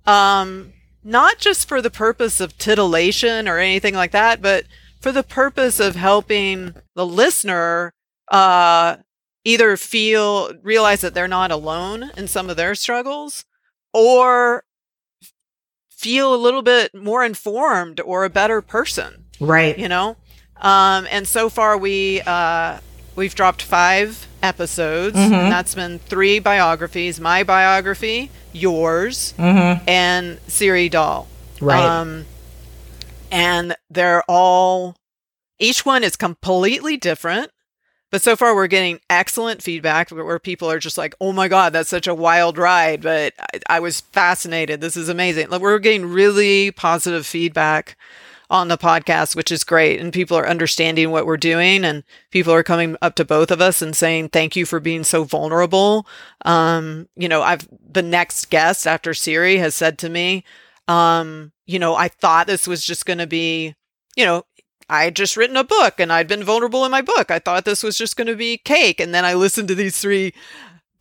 Um, 0.06 0.72
not 1.04 1.38
just 1.38 1.68
for 1.68 1.82
the 1.82 1.90
purpose 1.90 2.40
of 2.40 2.56
titillation 2.58 3.48
or 3.48 3.58
anything 3.58 3.94
like 3.94 4.12
that, 4.12 4.40
but 4.40 4.64
for 5.00 5.12
the 5.12 5.22
purpose 5.22 5.80
of 5.80 5.96
helping 5.96 6.74
the 6.94 7.06
listener 7.06 7.92
uh, 8.28 8.96
either 9.44 9.76
feel 9.76 10.52
realize 10.62 11.00
that 11.00 11.14
they're 11.14 11.28
not 11.28 11.50
alone 11.50 12.10
in 12.16 12.28
some 12.28 12.48
of 12.48 12.56
their 12.56 12.74
struggles 12.74 13.44
or 13.92 14.64
feel 15.90 16.34
a 16.34 16.36
little 16.36 16.62
bit 16.62 16.94
more 16.94 17.24
informed 17.24 18.00
or 18.00 18.24
a 18.24 18.30
better 18.30 18.60
person 18.60 19.24
right 19.40 19.78
you 19.78 19.88
know 19.88 20.16
um, 20.60 21.06
and 21.10 21.26
so 21.26 21.48
far 21.48 21.76
we 21.76 22.20
uh, 22.22 22.78
we've 23.16 23.34
dropped 23.34 23.62
five 23.62 24.26
episodes 24.42 25.16
mm-hmm. 25.16 25.32
and 25.32 25.52
that's 25.52 25.74
been 25.74 25.98
three 25.98 26.38
biographies 26.38 27.20
my 27.20 27.42
biography 27.42 28.30
yours, 28.52 29.34
mm-hmm. 29.38 29.82
and 29.88 30.38
Siri 30.46 30.88
Dahl. 30.88 31.28
Right. 31.60 31.82
Um, 31.82 32.26
and 33.30 33.76
they're 33.90 34.22
all, 34.28 34.96
each 35.58 35.86
one 35.86 36.04
is 36.04 36.16
completely 36.16 36.96
different. 36.96 37.50
But 38.12 38.22
so 38.22 38.36
far, 38.36 38.54
we're 38.54 38.68
getting 38.68 39.00
excellent 39.10 39.62
feedback 39.62 40.10
where 40.10 40.38
people 40.38 40.70
are 40.70 40.78
just 40.78 40.98
like, 40.98 41.16
oh 41.20 41.32
my 41.32 41.48
God, 41.48 41.72
that's 41.72 41.88
such 41.88 42.06
a 42.06 42.14
wild 42.14 42.58
ride. 42.58 43.02
But 43.02 43.32
I, 43.40 43.76
I 43.76 43.80
was 43.80 44.02
fascinated. 44.02 44.80
This 44.80 44.96
is 44.96 45.08
amazing. 45.08 45.48
Like, 45.48 45.62
we're 45.62 45.78
getting 45.80 46.06
really 46.06 46.70
positive 46.70 47.26
feedback 47.26 47.96
on 48.50 48.68
the 48.68 48.76
podcast, 48.76 49.34
which 49.34 49.50
is 49.50 49.64
great. 49.64 49.98
And 49.98 50.12
people 50.12 50.36
are 50.36 50.46
understanding 50.46 51.10
what 51.10 51.24
we're 51.24 51.38
doing 51.38 51.86
and 51.86 52.04
people 52.30 52.52
are 52.52 52.62
coming 52.62 52.98
up 53.00 53.14
to 53.14 53.24
both 53.24 53.50
of 53.50 53.62
us 53.62 53.80
and 53.80 53.96
saying, 53.96 54.28
thank 54.28 54.56
you 54.56 54.66
for 54.66 54.78
being 54.78 55.04
so 55.04 55.24
vulnerable. 55.24 56.06
Um, 56.44 57.08
you 57.16 57.30
know, 57.30 57.42
I've, 57.42 57.66
the 57.90 58.02
next 58.02 58.50
guest 58.50 58.86
after 58.86 59.14
Siri 59.14 59.56
has 59.56 59.74
said 59.74 59.96
to 60.00 60.10
me, 60.10 60.44
um, 60.86 61.52
you 61.64 61.78
know, 61.78 61.94
I 61.94 62.08
thought 62.08 62.46
this 62.46 62.66
was 62.66 62.84
just 62.84 63.06
going 63.06 63.20
to 63.20 63.26
be, 63.26 63.74
you 64.16 64.26
know, 64.26 64.44
I 64.88 65.04
had 65.04 65.16
just 65.16 65.36
written 65.36 65.56
a 65.56 65.64
book 65.64 65.98
and 65.98 66.12
I'd 66.12 66.28
been 66.28 66.44
vulnerable 66.44 66.84
in 66.84 66.90
my 66.90 67.02
book. 67.02 67.30
I 67.30 67.38
thought 67.38 67.64
this 67.64 67.82
was 67.82 67.96
just 67.96 68.16
going 68.16 68.26
to 68.26 68.36
be 68.36 68.58
cake. 68.58 69.00
And 69.00 69.14
then 69.14 69.24
I 69.24 69.34
listened 69.34 69.68
to 69.68 69.74
these 69.74 69.98
three 69.98 70.34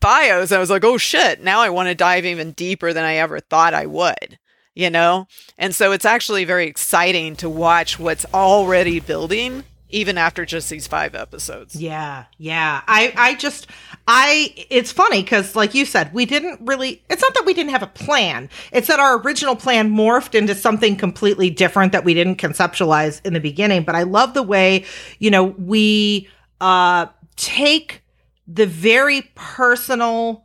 bios. 0.00 0.50
and 0.50 0.56
I 0.56 0.60
was 0.60 0.70
like, 0.70 0.84
oh 0.84 0.98
shit, 0.98 1.42
now 1.42 1.60
I 1.60 1.70
want 1.70 1.88
to 1.88 1.94
dive 1.94 2.24
even 2.24 2.52
deeper 2.52 2.92
than 2.92 3.04
I 3.04 3.16
ever 3.16 3.40
thought 3.40 3.74
I 3.74 3.86
would 3.86 4.38
you 4.74 4.88
know? 4.88 5.26
And 5.58 5.74
so 5.74 5.92
it's 5.92 6.04
actually 6.04 6.44
very 6.44 6.66
exciting 6.66 7.36
to 7.36 7.48
watch 7.48 7.98
what's 7.98 8.24
already 8.32 9.00
building 9.00 9.64
even 9.92 10.18
after 10.18 10.44
just 10.44 10.68
these 10.70 10.86
five 10.86 11.14
episodes. 11.14 11.76
Yeah, 11.76 12.24
yeah. 12.38 12.82
I, 12.86 13.12
I 13.16 13.34
just, 13.34 13.68
I, 14.08 14.52
it's 14.70 14.90
funny 14.90 15.22
because, 15.22 15.54
like 15.54 15.74
you 15.74 15.84
said, 15.84 16.12
we 16.12 16.26
didn't 16.26 16.60
really, 16.66 17.02
it's 17.08 17.22
not 17.22 17.34
that 17.34 17.44
we 17.46 17.54
didn't 17.54 17.70
have 17.70 17.82
a 17.82 17.86
plan. 17.86 18.48
It's 18.72 18.88
that 18.88 18.98
our 18.98 19.18
original 19.20 19.54
plan 19.54 19.90
morphed 19.90 20.34
into 20.34 20.54
something 20.54 20.96
completely 20.96 21.50
different 21.50 21.92
that 21.92 22.04
we 22.04 22.14
didn't 22.14 22.36
conceptualize 22.36 23.24
in 23.24 23.34
the 23.34 23.40
beginning. 23.40 23.84
But 23.84 23.94
I 23.94 24.02
love 24.02 24.34
the 24.34 24.42
way, 24.42 24.84
you 25.18 25.30
know, 25.30 25.44
we, 25.44 26.28
uh, 26.60 27.06
take 27.36 28.02
the 28.46 28.66
very 28.66 29.30
personal, 29.34 30.44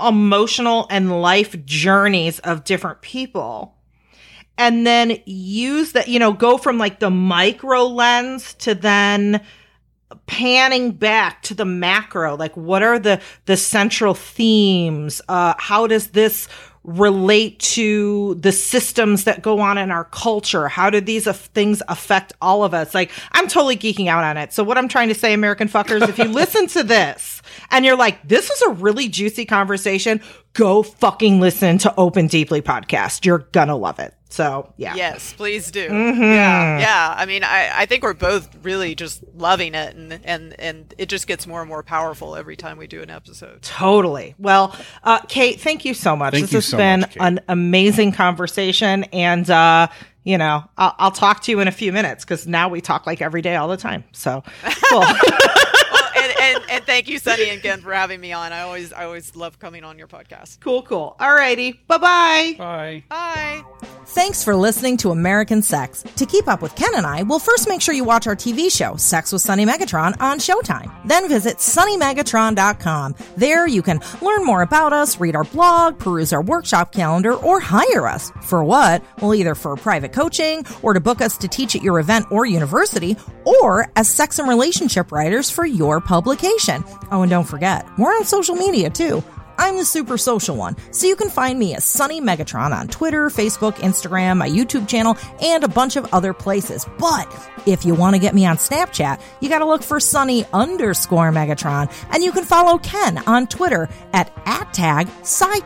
emotional 0.00 0.86
and 0.90 1.20
life 1.20 1.64
journeys 1.64 2.38
of 2.40 2.64
different 2.64 3.00
people 3.00 3.76
and 4.60 4.86
then 4.86 5.18
use 5.24 5.92
that 5.92 6.06
you 6.06 6.18
know 6.18 6.34
go 6.34 6.58
from 6.58 6.76
like 6.76 7.00
the 7.00 7.10
micro 7.10 7.84
lens 7.84 8.52
to 8.54 8.74
then 8.74 9.40
panning 10.26 10.92
back 10.92 11.42
to 11.42 11.54
the 11.54 11.64
macro. 11.64 12.36
Like 12.36 12.56
what 12.56 12.82
are 12.82 12.98
the 12.98 13.20
the 13.46 13.56
central 13.56 14.14
themes? 14.14 15.22
Uh 15.28 15.54
how 15.58 15.86
does 15.86 16.08
this 16.08 16.46
relate 16.82 17.58
to 17.58 18.34
the 18.36 18.52
systems 18.52 19.24
that 19.24 19.42
go 19.42 19.60
on 19.60 19.78
in 19.78 19.90
our 19.90 20.04
culture? 20.04 20.68
How 20.68 20.90
do 20.90 21.00
these 21.00 21.26
af- 21.26 21.46
things 21.54 21.82
affect 21.88 22.32
all 22.42 22.62
of 22.62 22.74
us? 22.74 22.94
Like 22.94 23.10
i'm 23.32 23.48
totally 23.48 23.76
geeking 23.76 24.08
out 24.08 24.24
on 24.24 24.36
it. 24.36 24.52
So 24.52 24.62
what 24.62 24.76
i'm 24.76 24.88
trying 24.88 25.08
to 25.08 25.14
say 25.14 25.32
american 25.32 25.68
fuckers 25.68 26.06
if 26.06 26.18
you 26.18 26.24
listen 26.42 26.66
to 26.68 26.82
this 26.82 27.40
and 27.70 27.84
you're 27.86 27.96
like 27.96 28.26
this 28.28 28.50
is 28.50 28.62
a 28.62 28.70
really 28.70 29.08
juicy 29.08 29.46
conversation 29.46 30.20
go 30.52 30.82
fucking 30.82 31.40
listen 31.40 31.78
to 31.78 31.94
open 31.96 32.26
deeply 32.26 32.62
podcast 32.62 33.24
you're 33.24 33.46
gonna 33.52 33.76
love 33.76 33.98
it 33.98 34.14
so 34.30 34.72
yeah. 34.76 34.94
Yes, 34.94 35.32
please 35.32 35.72
do. 35.72 35.88
Mm-hmm. 35.88 36.22
Yeah, 36.22 36.78
yeah. 36.78 37.14
I 37.16 37.26
mean, 37.26 37.42
I, 37.42 37.70
I 37.74 37.86
think 37.86 38.04
we're 38.04 38.14
both 38.14 38.48
really 38.62 38.94
just 38.94 39.24
loving 39.34 39.74
it, 39.74 39.96
and 39.96 40.20
and 40.24 40.58
and 40.58 40.94
it 40.98 41.08
just 41.08 41.26
gets 41.26 41.48
more 41.48 41.60
and 41.60 41.68
more 41.68 41.82
powerful 41.82 42.36
every 42.36 42.56
time 42.56 42.78
we 42.78 42.86
do 42.86 43.02
an 43.02 43.10
episode. 43.10 43.62
Totally. 43.62 44.36
Well, 44.38 44.74
uh, 45.02 45.18
Kate, 45.22 45.60
thank 45.60 45.84
you 45.84 45.94
so 45.94 46.14
much. 46.14 46.32
Thank 46.32 46.44
this 46.44 46.52
has 46.52 46.66
so 46.66 46.76
been 46.76 47.00
much, 47.00 47.16
an 47.18 47.40
amazing 47.48 48.12
conversation, 48.12 49.02
and 49.04 49.50
uh, 49.50 49.88
you 50.22 50.38
know, 50.38 50.62
I'll, 50.78 50.94
I'll 50.98 51.10
talk 51.10 51.42
to 51.42 51.50
you 51.50 51.58
in 51.58 51.66
a 51.66 51.72
few 51.72 51.92
minutes 51.92 52.24
because 52.24 52.46
now 52.46 52.68
we 52.68 52.80
talk 52.80 53.06
like 53.06 53.20
every 53.20 53.42
day, 53.42 53.56
all 53.56 53.68
the 53.68 53.76
time. 53.76 54.04
So 54.12 54.44
cool. 54.88 55.02
well, 56.70 56.76
and, 56.78 56.78
and, 56.78 56.78
and 56.78 56.86
thank 56.86 57.08
you, 57.08 57.18
Sunny 57.18 57.50
and 57.50 57.62
Ken, 57.62 57.80
for 57.80 57.92
having 57.92 58.20
me 58.20 58.32
on. 58.32 58.52
I 58.52 58.62
always, 58.62 58.92
I 58.92 59.04
always 59.04 59.36
love 59.36 59.58
coming 59.58 59.84
on 59.84 59.98
your 59.98 60.08
podcast. 60.08 60.60
Cool, 60.60 60.82
cool. 60.82 61.16
All 61.18 61.34
righty. 61.34 61.72
Bye 61.86 61.98
bye. 61.98 62.54
Bye. 62.58 63.04
Bye. 63.08 63.62
Thanks 64.06 64.42
for 64.42 64.56
listening 64.56 64.96
to 64.98 65.10
American 65.10 65.62
Sex. 65.62 66.02
To 66.02 66.26
keep 66.26 66.48
up 66.48 66.62
with 66.62 66.74
Ken 66.74 66.94
and 66.96 67.06
I, 67.06 67.22
we'll 67.22 67.38
first 67.38 67.68
make 67.68 67.80
sure 67.80 67.94
you 67.94 68.04
watch 68.04 68.26
our 68.26 68.34
TV 68.34 68.70
show, 68.70 68.96
Sex 68.96 69.32
with 69.32 69.42
Sunny 69.42 69.64
Megatron, 69.64 70.20
on 70.20 70.38
Showtime. 70.38 70.90
Then 71.06 71.28
visit 71.28 71.58
sunnymegatron.com. 71.58 73.14
There 73.36 73.68
you 73.68 73.82
can 73.82 74.00
learn 74.20 74.44
more 74.44 74.62
about 74.62 74.92
us, 74.92 75.20
read 75.20 75.36
our 75.36 75.44
blog, 75.44 75.98
peruse 75.98 76.32
our 76.32 76.42
workshop 76.42 76.92
calendar, 76.92 77.34
or 77.34 77.60
hire 77.60 78.08
us. 78.08 78.32
For 78.42 78.64
what? 78.64 79.04
Well, 79.20 79.34
either 79.34 79.54
for 79.54 79.76
private 79.76 80.12
coaching, 80.12 80.64
or 80.82 80.94
to 80.94 81.00
book 81.00 81.20
us 81.20 81.36
to 81.38 81.48
teach 81.48 81.76
at 81.76 81.82
your 81.82 82.00
event 82.00 82.26
or 82.30 82.46
university, 82.46 83.16
or 83.44 83.90
as 83.96 84.08
sex 84.08 84.38
and 84.38 84.48
relationship 84.48 85.12
writers 85.12 85.50
for 85.50 85.64
your 85.64 86.00
publication. 86.00 86.59
Oh, 87.10 87.22
and 87.22 87.30
don't 87.30 87.48
forget, 87.48 87.86
we're 87.98 88.10
on 88.10 88.24
social 88.24 88.54
media 88.54 88.90
too. 88.90 89.22
I'm 89.60 89.76
the 89.76 89.84
super 89.84 90.16
social 90.16 90.56
one, 90.56 90.74
so 90.90 91.06
you 91.06 91.16
can 91.16 91.28
find 91.28 91.58
me 91.58 91.74
as 91.74 91.84
Sunny 91.84 92.18
Megatron 92.18 92.74
on 92.74 92.88
Twitter, 92.88 93.28
Facebook, 93.28 93.74
Instagram, 93.74 94.38
my 94.38 94.48
YouTube 94.48 94.88
channel, 94.88 95.18
and 95.42 95.62
a 95.62 95.68
bunch 95.68 95.96
of 95.96 96.14
other 96.14 96.32
places. 96.32 96.86
But 96.98 97.28
if 97.66 97.84
you 97.84 97.94
want 97.94 98.14
to 98.14 98.20
get 98.20 98.34
me 98.34 98.46
on 98.46 98.56
Snapchat, 98.56 99.20
you 99.40 99.50
gotta 99.50 99.66
look 99.66 99.82
for 99.82 100.00
Sunny 100.00 100.46
underscore 100.54 101.30
Megatron, 101.30 101.92
and 102.10 102.22
you 102.22 102.32
can 102.32 102.44
follow 102.44 102.78
Ken 102.78 103.18
on 103.26 103.46
Twitter 103.48 103.90
at 104.14 104.32
at 104.46 104.72
tag 104.72 105.08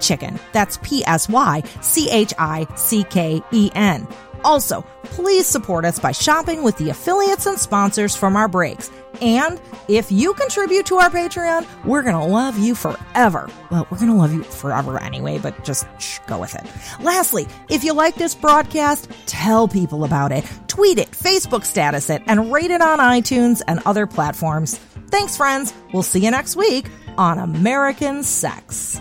Chicken. 0.01 0.41
That's 0.53 0.79
P 0.83 1.05
S 1.07 1.29
Y 1.29 1.63
C 1.81 2.11
H 2.11 2.35
I 2.37 2.67
C 2.75 3.05
K 3.05 3.41
E 3.53 3.71
N. 3.77 4.09
Also, 4.43 4.85
please 5.05 5.47
support 5.47 5.85
us 5.85 5.99
by 6.01 6.11
shopping 6.13 6.65
with 6.65 6.77
the 6.79 6.91
affiliates 6.91 7.47
and 7.47 7.59
sponsors 7.59 8.17
from 8.17 8.37
our 8.37 8.49
breaks. 8.49 8.91
And 9.21 9.61
if 9.89 10.11
you 10.11 10.35
contribute 10.35 10.87
to 10.87 10.97
our 10.97 11.11
Patreon, 11.11 11.67
we're 11.85 12.03
going 12.03 12.17
to 12.17 12.25
love 12.25 12.59
you 12.59 12.75
forever. 12.75 13.49
Well, 13.71 13.87
we're 13.91 13.99
going 13.99 14.11
to 14.11 14.17
love 14.17 14.33
you 14.33 14.43
forever 14.43 15.01
anyway, 15.01 15.39
but 15.39 15.65
just 15.65 15.87
shh, 15.99 16.19
go 16.27 16.39
with 16.39 16.55
it. 16.55 16.65
Lastly, 17.03 17.47
if 17.69 17.85
you 17.85 17.93
like 17.93 18.15
this 18.17 18.35
broadcast, 18.35 19.11
tell 19.27 19.69
people 19.69 20.05
about 20.05 20.33
it. 20.33 20.45
Tweet 20.69 20.99
it, 20.99 21.11
Facebook 21.11 21.65
status 21.65 22.11
it, 22.11 22.23
and 22.27 22.53
rate 22.53 22.71
it 22.71 22.81
on 22.81 22.99
iTunes 22.99 23.63
and 23.67 23.81
other 23.87 24.07
platforms. 24.07 24.79
Thanks, 25.11 25.37
friends. 25.37 25.73
We'll 25.93 26.03
see 26.03 26.21
you 26.21 26.31
next 26.31 26.57
week 26.57 26.87
on 27.17 27.39
American 27.39 28.23
Sex. 28.23 29.01